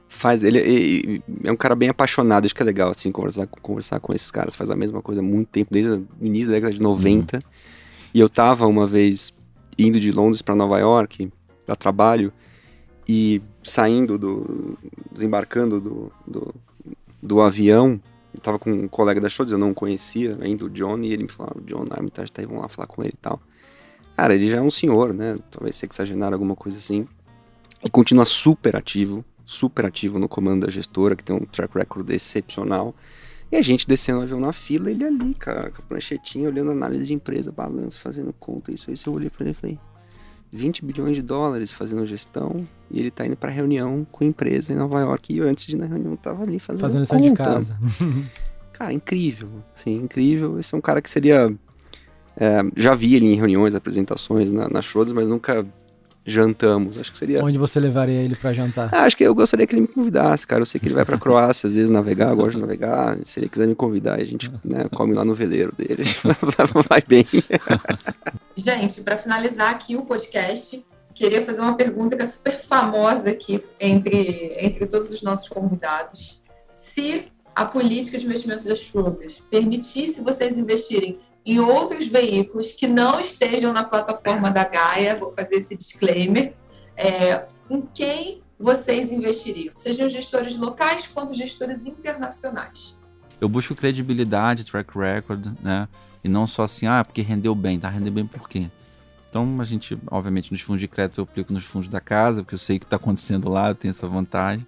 Faz, 0.07 0.43
ele, 0.43 0.57
ele, 0.57 1.23
é 1.43 1.51
um 1.51 1.55
cara 1.55 1.75
bem 1.75 1.89
apaixonado, 1.89 2.45
acho 2.45 2.55
que 2.55 2.61
é 2.61 2.65
legal, 2.65 2.89
assim, 2.89 3.11
conversar, 3.11 3.47
conversar 3.47 3.99
com 3.99 4.13
esses 4.13 4.31
caras. 4.31 4.55
Faz 4.55 4.69
a 4.69 4.75
mesma 4.75 5.01
coisa 5.01 5.21
há 5.21 5.23
muito 5.23 5.49
tempo, 5.49 5.71
desde 5.71 5.91
o 5.91 6.07
início 6.19 6.47
da 6.47 6.55
década 6.55 6.73
de 6.73 6.81
90. 6.81 7.37
Uhum. 7.37 7.43
E 8.13 8.19
eu 8.19 8.27
tava 8.27 8.65
uma 8.65 8.87
vez 8.87 9.33
indo 9.77 9.99
de 9.99 10.11
Londres 10.11 10.41
para 10.41 10.55
Nova 10.55 10.79
York, 10.79 11.31
a 11.67 11.75
trabalho, 11.75 12.33
e 13.07 13.41
saindo 13.63 14.17
do. 14.17 14.77
desembarcando 15.11 15.79
do, 15.79 16.11
do, 16.25 16.55
do 17.21 17.41
avião, 17.41 17.99
eu 18.33 18.41
tava 18.41 18.59
com 18.59 18.71
um 18.71 18.87
colega 18.87 19.19
da 19.19 19.29
Schultz, 19.29 19.51
eu 19.51 19.57
não 19.57 19.73
conhecia 19.73 20.37
ainda 20.41 20.65
o 20.65 20.69
John, 20.69 20.99
e 20.99 21.11
ele 21.13 21.23
me 21.23 21.29
falou: 21.29 21.53
ah, 21.55 21.59
o 21.59 21.61
John 21.61 21.85
Armitage 21.89 22.31
tá 22.31 22.41
aí, 22.41 22.45
vamos 22.45 22.61
lá 22.61 22.69
falar 22.69 22.87
com 22.87 23.03
ele 23.03 23.13
e 23.13 23.21
tal. 23.21 23.41
Cara, 24.15 24.35
ele 24.35 24.49
já 24.49 24.57
é 24.57 24.61
um 24.61 24.71
senhor, 24.71 25.13
né? 25.13 25.37
Talvez 25.49 25.75
sexagenário, 25.77 26.35
alguma 26.35 26.55
coisa 26.55 26.77
assim. 26.77 27.07
E 27.83 27.89
continua 27.89 28.25
super 28.25 28.75
ativo, 28.75 29.23
super 29.45 29.85
ativo 29.85 30.19
no 30.19 30.27
comando 30.27 30.65
da 30.65 30.71
gestora, 30.71 31.15
que 31.15 31.23
tem 31.23 31.35
um 31.35 31.45
track 31.45 31.77
record 31.77 32.09
excepcional. 32.09 32.93
E 33.51 33.55
a 33.55 33.61
gente 33.61 33.87
descendo 33.87 34.19
o 34.19 34.21
avião 34.21 34.39
na 34.39 34.53
fila, 34.53 34.91
ele 34.91 35.03
ali, 35.03 35.33
cara, 35.33 35.71
com 35.71 35.81
a 35.81 35.85
pranchetinha, 35.85 36.49
olhando 36.49 36.69
análise 36.69 37.05
de 37.05 37.13
empresa, 37.13 37.51
balanço, 37.51 37.99
fazendo 37.99 38.31
conta, 38.33 38.71
isso 38.71 38.91
aí. 38.91 38.95
Eu 39.07 39.13
olhei 39.13 39.29
pra 39.29 39.43
ele 39.43 39.51
e 39.51 39.53
falei, 39.55 39.79
20 40.51 40.83
bilhões 40.83 41.15
de 41.15 41.21
dólares 41.21 41.71
fazendo 41.71 42.05
gestão 42.05 42.55
e 42.89 42.99
ele 42.99 43.11
tá 43.11 43.25
indo 43.25 43.35
para 43.35 43.51
reunião 43.51 44.05
com 44.11 44.23
a 44.23 44.27
empresa 44.27 44.73
em 44.73 44.75
Nova 44.75 44.99
York 44.99 45.33
e 45.33 45.39
antes 45.41 45.65
de 45.65 45.75
ir 45.75 45.79
na 45.79 45.85
reunião 45.85 46.15
tava 46.15 46.43
ali 46.43 46.59
fazendo 46.59 46.81
fazendo 46.81 47.03
isso 47.03 47.17
de 47.17 47.31
casa. 47.33 47.77
cara, 48.73 48.93
incrível, 48.93 49.49
sim, 49.75 49.95
incrível. 49.95 50.59
Esse 50.59 50.73
é 50.73 50.77
um 50.77 50.81
cara 50.81 51.01
que 51.01 51.09
seria 51.09 51.53
é, 52.39 52.61
já 52.75 52.95
vi 52.95 53.15
ele 53.15 53.25
em 53.25 53.35
reuniões, 53.35 53.75
apresentações 53.75 54.51
na, 54.51 54.69
na 54.69 54.81
Schroeder, 54.81 55.13
mas 55.13 55.27
nunca 55.27 55.65
jantamos. 56.29 56.99
Acho 56.99 57.11
que 57.11 57.17
seria. 57.17 57.43
Onde 57.43 57.57
você 57.57 57.79
levaria 57.79 58.21
ele 58.21 58.35
para 58.35 58.53
jantar? 58.53 58.89
Ah, 58.91 59.03
acho 59.03 59.17
que 59.17 59.23
eu 59.23 59.33
gostaria 59.35 59.65
que 59.65 59.73
ele 59.73 59.81
me 59.81 59.87
convidasse, 59.87 60.45
cara. 60.45 60.61
Eu 60.61 60.65
sei 60.65 60.79
que 60.79 60.87
ele 60.87 60.95
vai 60.95 61.05
para 61.05 61.17
Croácia 61.17 61.67
às 61.67 61.73
vezes 61.73 61.89
navegar, 61.89 62.33
gosta 62.35 62.51
de 62.51 62.59
navegar. 62.59 63.17
Se 63.23 63.39
ele 63.39 63.49
quiser 63.49 63.67
me 63.67 63.75
convidar, 63.75 64.15
a 64.15 64.23
gente 64.23 64.51
né, 64.63 64.87
come 64.93 65.13
lá 65.13 65.25
no 65.25 65.35
veleiro 65.35 65.73
dele. 65.75 66.03
vai 66.87 67.03
bem. 67.07 67.25
gente, 68.55 69.01
para 69.01 69.17
finalizar 69.17 69.71
aqui 69.71 69.95
o 69.95 70.03
podcast, 70.03 70.85
queria 71.13 71.41
fazer 71.41 71.61
uma 71.61 71.75
pergunta 71.75 72.15
que 72.15 72.23
é 72.23 72.27
super 72.27 72.53
famosa 72.59 73.31
aqui 73.31 73.63
entre, 73.79 74.55
entre 74.59 74.85
todos 74.85 75.11
os 75.11 75.21
nossos 75.21 75.49
convidados. 75.49 76.41
Se 76.73 77.27
a 77.55 77.65
política 77.65 78.17
de 78.17 78.25
investimentos 78.25 78.65
das 78.65 78.83
frutas 78.83 79.43
permitisse 79.49 80.21
vocês 80.21 80.57
investirem 80.57 81.19
em 81.49 81.59
outros 81.59 82.07
veículos 82.07 82.71
que 82.71 82.87
não 82.87 83.19
estejam 83.19 83.73
na 83.73 83.83
plataforma 83.83 84.51
da 84.51 84.63
Gaia, 84.63 85.15
vou 85.15 85.31
fazer 85.31 85.55
esse 85.55 85.75
disclaimer, 85.75 86.53
é, 86.95 87.45
em 87.69 87.81
quem 87.93 88.41
vocês 88.59 89.11
investiriam, 89.11 89.73
sejam 89.75 90.09
gestores 90.09 90.57
locais 90.57 91.07
quanto 91.07 91.33
gestores 91.33 91.85
internacionais? 91.85 92.97
Eu 93.39 93.47
busco 93.47 93.73
credibilidade, 93.73 94.65
track 94.65 94.97
record, 94.97 95.47
né? 95.61 95.87
E 96.23 96.27
não 96.27 96.45
só 96.45 96.63
assim, 96.63 96.85
ah, 96.85 97.03
porque 97.03 97.21
rendeu 97.21 97.55
bem, 97.55 97.79
tá 97.79 97.89
rendendo 97.89 98.13
bem 98.13 98.27
por 98.27 98.49
quê? 98.49 98.69
Então 99.29 99.61
a 99.61 99.65
gente, 99.65 99.97
obviamente, 100.11 100.51
nos 100.51 100.61
fundos 100.61 100.81
de 100.81 100.87
crédito 100.87 101.19
eu 101.21 101.23
aplico 101.23 101.53
nos 101.53 101.63
fundos 101.63 101.87
da 101.87 102.01
casa, 102.01 102.43
porque 102.43 102.55
eu 102.55 102.59
sei 102.59 102.77
o 102.77 102.79
que 102.79 102.85
está 102.85 102.97
acontecendo 102.97 103.49
lá, 103.49 103.69
eu 103.69 103.75
tenho 103.75 103.91
essa 103.91 104.05
vantagem. 104.05 104.67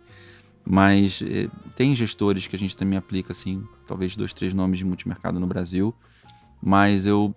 Mas 0.64 1.22
eh, 1.24 1.50
tem 1.76 1.94
gestores 1.96 2.48
que 2.48 2.56
a 2.56 2.60
gente 2.60 2.78
também 2.78 2.98
aplica, 2.98 3.34
assim, 3.34 3.64
talvez 3.88 4.16
dois, 4.16 4.34
três 4.34 4.54
nomes 4.54 4.78
de 4.78 4.86
multimercado 4.86 5.40
no 5.40 5.48
Brasil. 5.48 5.94
Mas 6.62 7.06
eu 7.06 7.34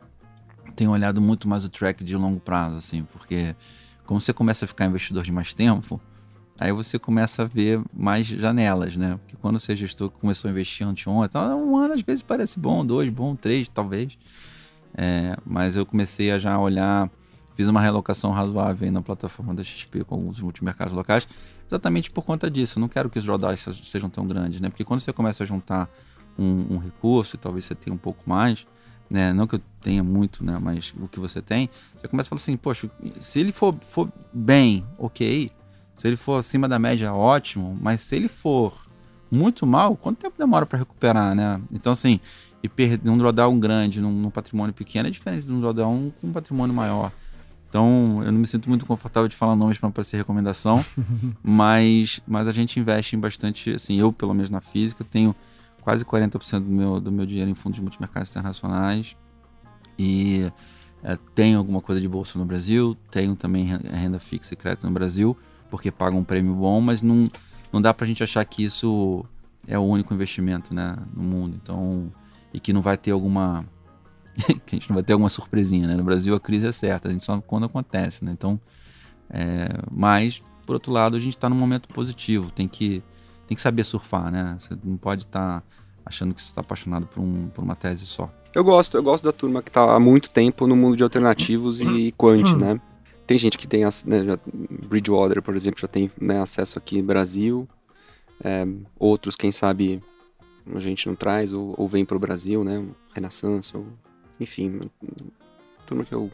tenho 0.75 0.91
olhado 0.91 1.21
muito 1.21 1.49
mais 1.49 1.65
o 1.65 1.69
track 1.69 2.05
de 2.05 2.17
longo 2.17 2.41
prazo, 2.41 2.77
assim, 2.77 3.05
porque 3.05 3.55
como 4.05 4.21
você 4.21 4.33
começa 4.33 4.65
a 4.65 4.69
ficar 4.69 4.87
investidor 4.87 5.23
de 5.23 5.33
mais 5.33 5.55
tempo, 5.55 6.01
aí 6.59 6.73
você 6.73 6.99
começa 6.99 7.43
a 7.43 7.45
ver 7.45 7.81
mais 7.93 8.27
janelas, 8.27 8.97
né? 8.97 9.19
Porque 9.23 9.37
quando 9.37 9.59
você 9.59 9.73
é 9.73 9.77
gestor 9.77 10.11
começou 10.11 10.49
a 10.49 10.53
investir 10.53 10.87
anteontem, 10.87 11.25
então, 11.25 11.73
um 11.73 11.77
ano 11.77 11.95
às 11.95 12.03
vezes 12.03 12.23
parece 12.23 12.59
bom, 12.59 12.85
dois, 12.85 13.09
bom, 13.09 13.35
três, 13.35 13.69
talvez. 13.69 14.19
É, 14.97 15.37
mas 15.45 15.77
eu 15.77 15.85
comecei 15.85 16.31
a 16.31 16.39
já 16.39 16.59
olhar, 16.59 17.11
fiz 17.55 17.67
uma 17.67 17.81
relocação 17.81 18.31
razoável 18.31 18.91
na 18.93 19.03
plataforma 19.03 19.55
da 19.55 19.65
XP 19.65 20.05
com 20.05 20.15
alguns 20.17 20.41
multimercados 20.41 20.93
locais, 20.93 21.27
exatamente 21.67 22.11
por 22.11 22.23
conta 22.23 22.51
disso. 22.51 22.79
Eu 22.79 22.81
não 22.83 22.89
quero 22.89 23.11
que 23.11 23.19
os 23.19 23.25
drawdowns 23.25 23.67
sejam 23.85 24.09
tão 24.09 24.27
grandes, 24.27 24.61
né? 24.61 24.69
Porque 24.69 24.85
quando 24.85 25.01
você 25.01 25.13
começa 25.13 25.43
a 25.43 25.47
juntar 25.47 25.89
um, 26.39 26.75
um 26.75 26.79
recurso, 26.79 27.37
e 27.37 27.39
talvez 27.39 27.65
você 27.65 27.75
tenha 27.75 27.95
um 27.95 27.99
pouco 27.99 28.23
mais, 28.29 28.67
né? 29.11 29.33
Não 29.33 29.47
que 29.47 29.57
eu 29.57 29.61
tenha 29.81 30.03
muito, 30.03 30.45
né? 30.45 30.59
Mas 30.61 30.93
o 30.99 31.09
que 31.09 31.21
você 31.21 31.41
tem, 31.43 31.69
você 31.97 32.09
começa 32.09 32.29
a 32.29 32.31
falar 32.31 32.41
assim, 32.41 32.57
poxa, 32.57 32.91
se 33.21 33.41
ele 33.41 33.53
for, 33.53 33.75
for 33.81 34.11
bem, 34.33 34.85
ok. 34.99 35.51
Se 35.95 36.09
ele 36.09 36.17
for 36.17 36.39
acima 36.39 36.69
da 36.69 36.79
média, 36.79 37.13
ótimo. 37.13 37.77
Mas 37.81 38.03
se 38.05 38.17
ele 38.17 38.29
for 38.29 38.87
muito 39.31 39.67
mal, 39.67 39.97
quanto 39.97 40.21
tempo 40.21 40.35
demora 40.39 40.67
para 40.67 40.79
recuperar, 40.79 41.35
né? 41.35 41.61
Então, 41.73 41.93
assim, 41.93 42.21
e 42.63 42.69
perder 42.69 43.11
um 43.11 43.19
drawdown 43.19 43.59
grande 43.59 44.01
num, 44.01 44.11
num, 44.11 44.31
patrimônio 44.31 44.73
pequeno 44.73 45.09
é 45.09 45.11
diferente 45.11 45.47
de 45.47 45.53
um 45.53 45.61
drawdown 45.61 46.13
com 46.21 46.29
um 46.29 46.33
patrimônio 46.33 46.75
maior. 46.75 47.13
Então, 47.69 48.23
eu 48.25 48.31
não 48.33 48.39
me 48.39 48.47
sinto 48.47 48.69
muito 48.69 48.87
confortável 48.87 49.29
de 49.29 49.37
falar 49.37 49.57
nomes 49.57 49.79
para 49.79 49.91
parecer 49.91 50.17
recomendação, 50.17 50.85
mas, 51.43 52.21
mas 52.27 52.47
a 52.49 52.53
gente 52.53 52.79
investe 52.79 53.17
em 53.17 53.19
bastante, 53.19 53.73
assim, 53.73 53.99
eu, 53.99 54.13
pelo 54.13 54.33
menos 54.33 54.49
na 54.49 54.61
física, 54.61 55.05
tenho 55.05 55.35
quase 55.85 56.05
40% 56.05 56.61
do 56.61 56.71
meu, 56.71 56.99
do 56.99 57.13
meu 57.13 57.27
dinheiro 57.27 57.51
em 57.51 57.55
fundos 57.55 57.79
multimercados 57.79 58.31
internacionais 58.31 59.15
e 59.99 60.51
é, 61.03 61.19
tenho 61.35 61.59
alguma 61.59 61.83
coisa 61.83 62.01
de 62.01 62.09
bolsa 62.09 62.39
no 62.39 62.47
Brasil, 62.47 62.97
tenho 63.11 63.37
também 63.37 63.65
renda 63.67 64.19
fixa 64.19 64.55
e 64.55 64.57
crédito 64.57 64.87
no 64.87 64.93
Brasil, 64.93 65.37
porque 65.71 65.91
paga 65.91 66.17
um 66.17 66.25
prêmio 66.25 66.55
bom, 66.55 66.81
mas 66.81 67.03
não, 67.03 67.29
não 67.71 67.83
dá 67.83 67.93
para 67.93 68.05
a 68.05 68.09
gente 68.09 68.23
achar 68.23 68.43
que 68.47 68.65
isso 68.65 69.25
é 69.69 69.79
o 69.79 69.83
único 69.83 70.15
investimento 70.15 70.73
né, 70.73 70.97
no 71.15 71.23
mundo. 71.23 71.59
Então, 71.63 72.11
e 72.53 72.59
que 72.59 72.73
não 72.73 72.81
vai 72.81 72.97
ter 72.97 73.11
alguma 73.11 73.67
que 74.65 74.75
a 74.75 74.79
gente 74.79 74.89
não 74.89 74.95
vai 74.95 75.03
ter 75.03 75.13
alguma 75.13 75.29
surpresinha, 75.29 75.87
né? 75.87 75.95
No 75.95 76.03
Brasil 76.03 76.35
a 76.35 76.41
crise 76.41 76.67
é 76.67 76.73
certa, 76.73 77.09
a 77.09 77.13
gente 77.13 77.25
só 77.25 77.39
quando 77.41 77.67
acontece, 77.67 78.25
né? 78.25 78.33
Então, 78.33 78.59
é, 79.29 79.69
mas 79.93 80.43
por 80.67 80.75
outro 80.75 80.91
lado 80.93 81.17
a 81.17 81.21
gente 81.21 81.37
está 81.37 81.49
num 81.49 81.57
momento 81.57 81.89
positivo, 81.89 82.51
tem 82.51 82.67
que 82.67 83.03
tem 83.47 83.55
que 83.55 83.63
saber 83.63 83.85
surfar, 83.85 84.31
né? 84.31 84.57
Você 84.59 84.77
não 84.83 84.97
pode 84.97 85.25
estar 85.25 85.61
tá 85.61 85.67
achando 86.05 86.35
que 86.35 86.43
você 86.43 86.49
está 86.49 86.61
apaixonado 86.61 87.07
por, 87.07 87.21
um, 87.21 87.49
por 87.49 87.63
uma 87.63 87.75
tese 87.75 88.07
só. 88.07 88.31
Eu 88.55 88.63
gosto, 88.63 88.97
eu 88.97 89.03
gosto 89.03 89.25
da 89.25 89.33
turma 89.33 89.63
que 89.63 89.71
está 89.71 89.95
há 89.95 89.99
muito 89.99 90.31
tempo 90.31 90.67
no 90.67 90.77
mundo 90.77 90.97
de 90.97 91.03
alternativos 91.03 91.81
e 91.81 92.13
quant, 92.17 92.57
né? 92.57 92.81
Tem 93.27 93.39
gente 93.39 93.57
que 93.57 93.67
tem, 93.67 93.83
né, 93.83 94.25
já, 94.25 94.39
Bridgewater, 94.87 95.43
por 95.43 95.57
exemplo, 95.57 95.81
já 95.81 95.89
tem 95.89 96.11
né, 96.21 96.41
acesso 96.41 96.79
aqui 96.79 97.01
no 97.01 97.05
Brasil. 97.05 97.67
É, 98.43 98.67
outros, 98.99 99.35
quem 99.35 99.51
sabe, 99.51 100.03
a 100.75 100.81
gente 100.81 101.07
não 101.07 101.15
traz 101.15 101.53
ou, 101.53 101.75
ou 101.77 101.89
vem 101.89 102.05
para 102.05 102.17
o 102.17 102.21
Brasil, 102.21 102.63
né? 102.63 102.85
Renaissance, 103.15 103.75
ou, 103.77 103.87
enfim, 104.39 104.81
turma 105.87 106.05
que 106.05 106.15
eu 106.15 106.31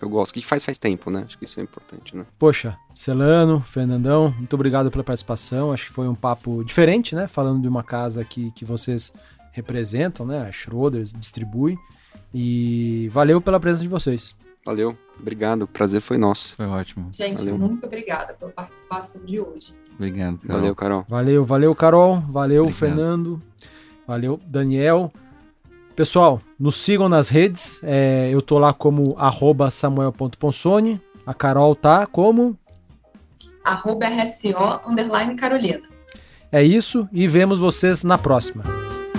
eu 0.00 0.08
gosto, 0.08 0.32
que 0.32 0.44
faz 0.44 0.62
faz 0.64 0.78
tempo, 0.78 1.10
né? 1.10 1.24
Acho 1.26 1.38
que 1.38 1.44
isso 1.44 1.58
é 1.58 1.62
importante, 1.62 2.16
né? 2.16 2.24
Poxa, 2.38 2.76
Celano, 2.94 3.60
Fernandão, 3.60 4.32
muito 4.36 4.54
obrigado 4.54 4.90
pela 4.90 5.02
participação. 5.02 5.72
Acho 5.72 5.86
que 5.86 5.92
foi 5.92 6.08
um 6.08 6.14
papo 6.14 6.62
diferente, 6.64 7.14
né? 7.14 7.26
Falando 7.26 7.60
de 7.60 7.68
uma 7.68 7.82
casa 7.82 8.24
que, 8.24 8.50
que 8.52 8.64
vocês 8.64 9.12
representam, 9.52 10.24
né? 10.24 10.46
A 10.48 10.52
Schroders 10.52 11.12
distribui. 11.12 11.76
E 12.32 13.08
valeu 13.10 13.40
pela 13.40 13.58
presença 13.58 13.82
de 13.82 13.88
vocês. 13.88 14.34
Valeu, 14.64 14.96
obrigado. 15.18 15.62
O 15.62 15.66
prazer 15.66 16.00
foi 16.00 16.18
nosso. 16.18 16.54
Foi 16.54 16.66
ótimo. 16.66 17.10
Gente, 17.10 17.38
valeu. 17.38 17.58
muito 17.58 17.86
obrigada 17.86 18.34
pela 18.34 18.50
participação 18.50 19.24
de 19.24 19.40
hoje. 19.40 19.74
Obrigado. 19.94 20.38
Carol. 20.38 20.60
Valeu, 20.60 20.74
Carol. 20.76 21.04
Valeu, 21.08 21.44
valeu, 21.44 21.74
Carol. 21.74 22.20
Valeu, 22.20 22.62
Obrigado. 22.64 22.78
Fernando. 22.78 23.42
Valeu, 24.06 24.40
Daniel. 24.46 25.12
Pessoal, 25.98 26.40
nos 26.56 26.76
sigam 26.76 27.08
nas 27.08 27.28
redes. 27.28 27.80
É, 27.82 28.30
eu 28.30 28.40
tô 28.40 28.56
lá 28.56 28.72
como 28.72 29.16
arroba 29.18 29.68
samuel.ponsone. 29.68 31.00
A 31.26 31.34
Carol 31.34 31.74
tá 31.74 32.06
como? 32.06 32.56
Arroba 33.64 34.06
RSO, 34.06 34.80
underline 34.86 35.34
Carolina. 35.34 35.82
É 36.52 36.62
isso 36.62 37.08
e 37.12 37.26
vemos 37.26 37.58
vocês 37.58 38.04
na 38.04 38.16
próxima. 38.16 38.62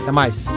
Até 0.01 0.09
mais. 0.13 0.47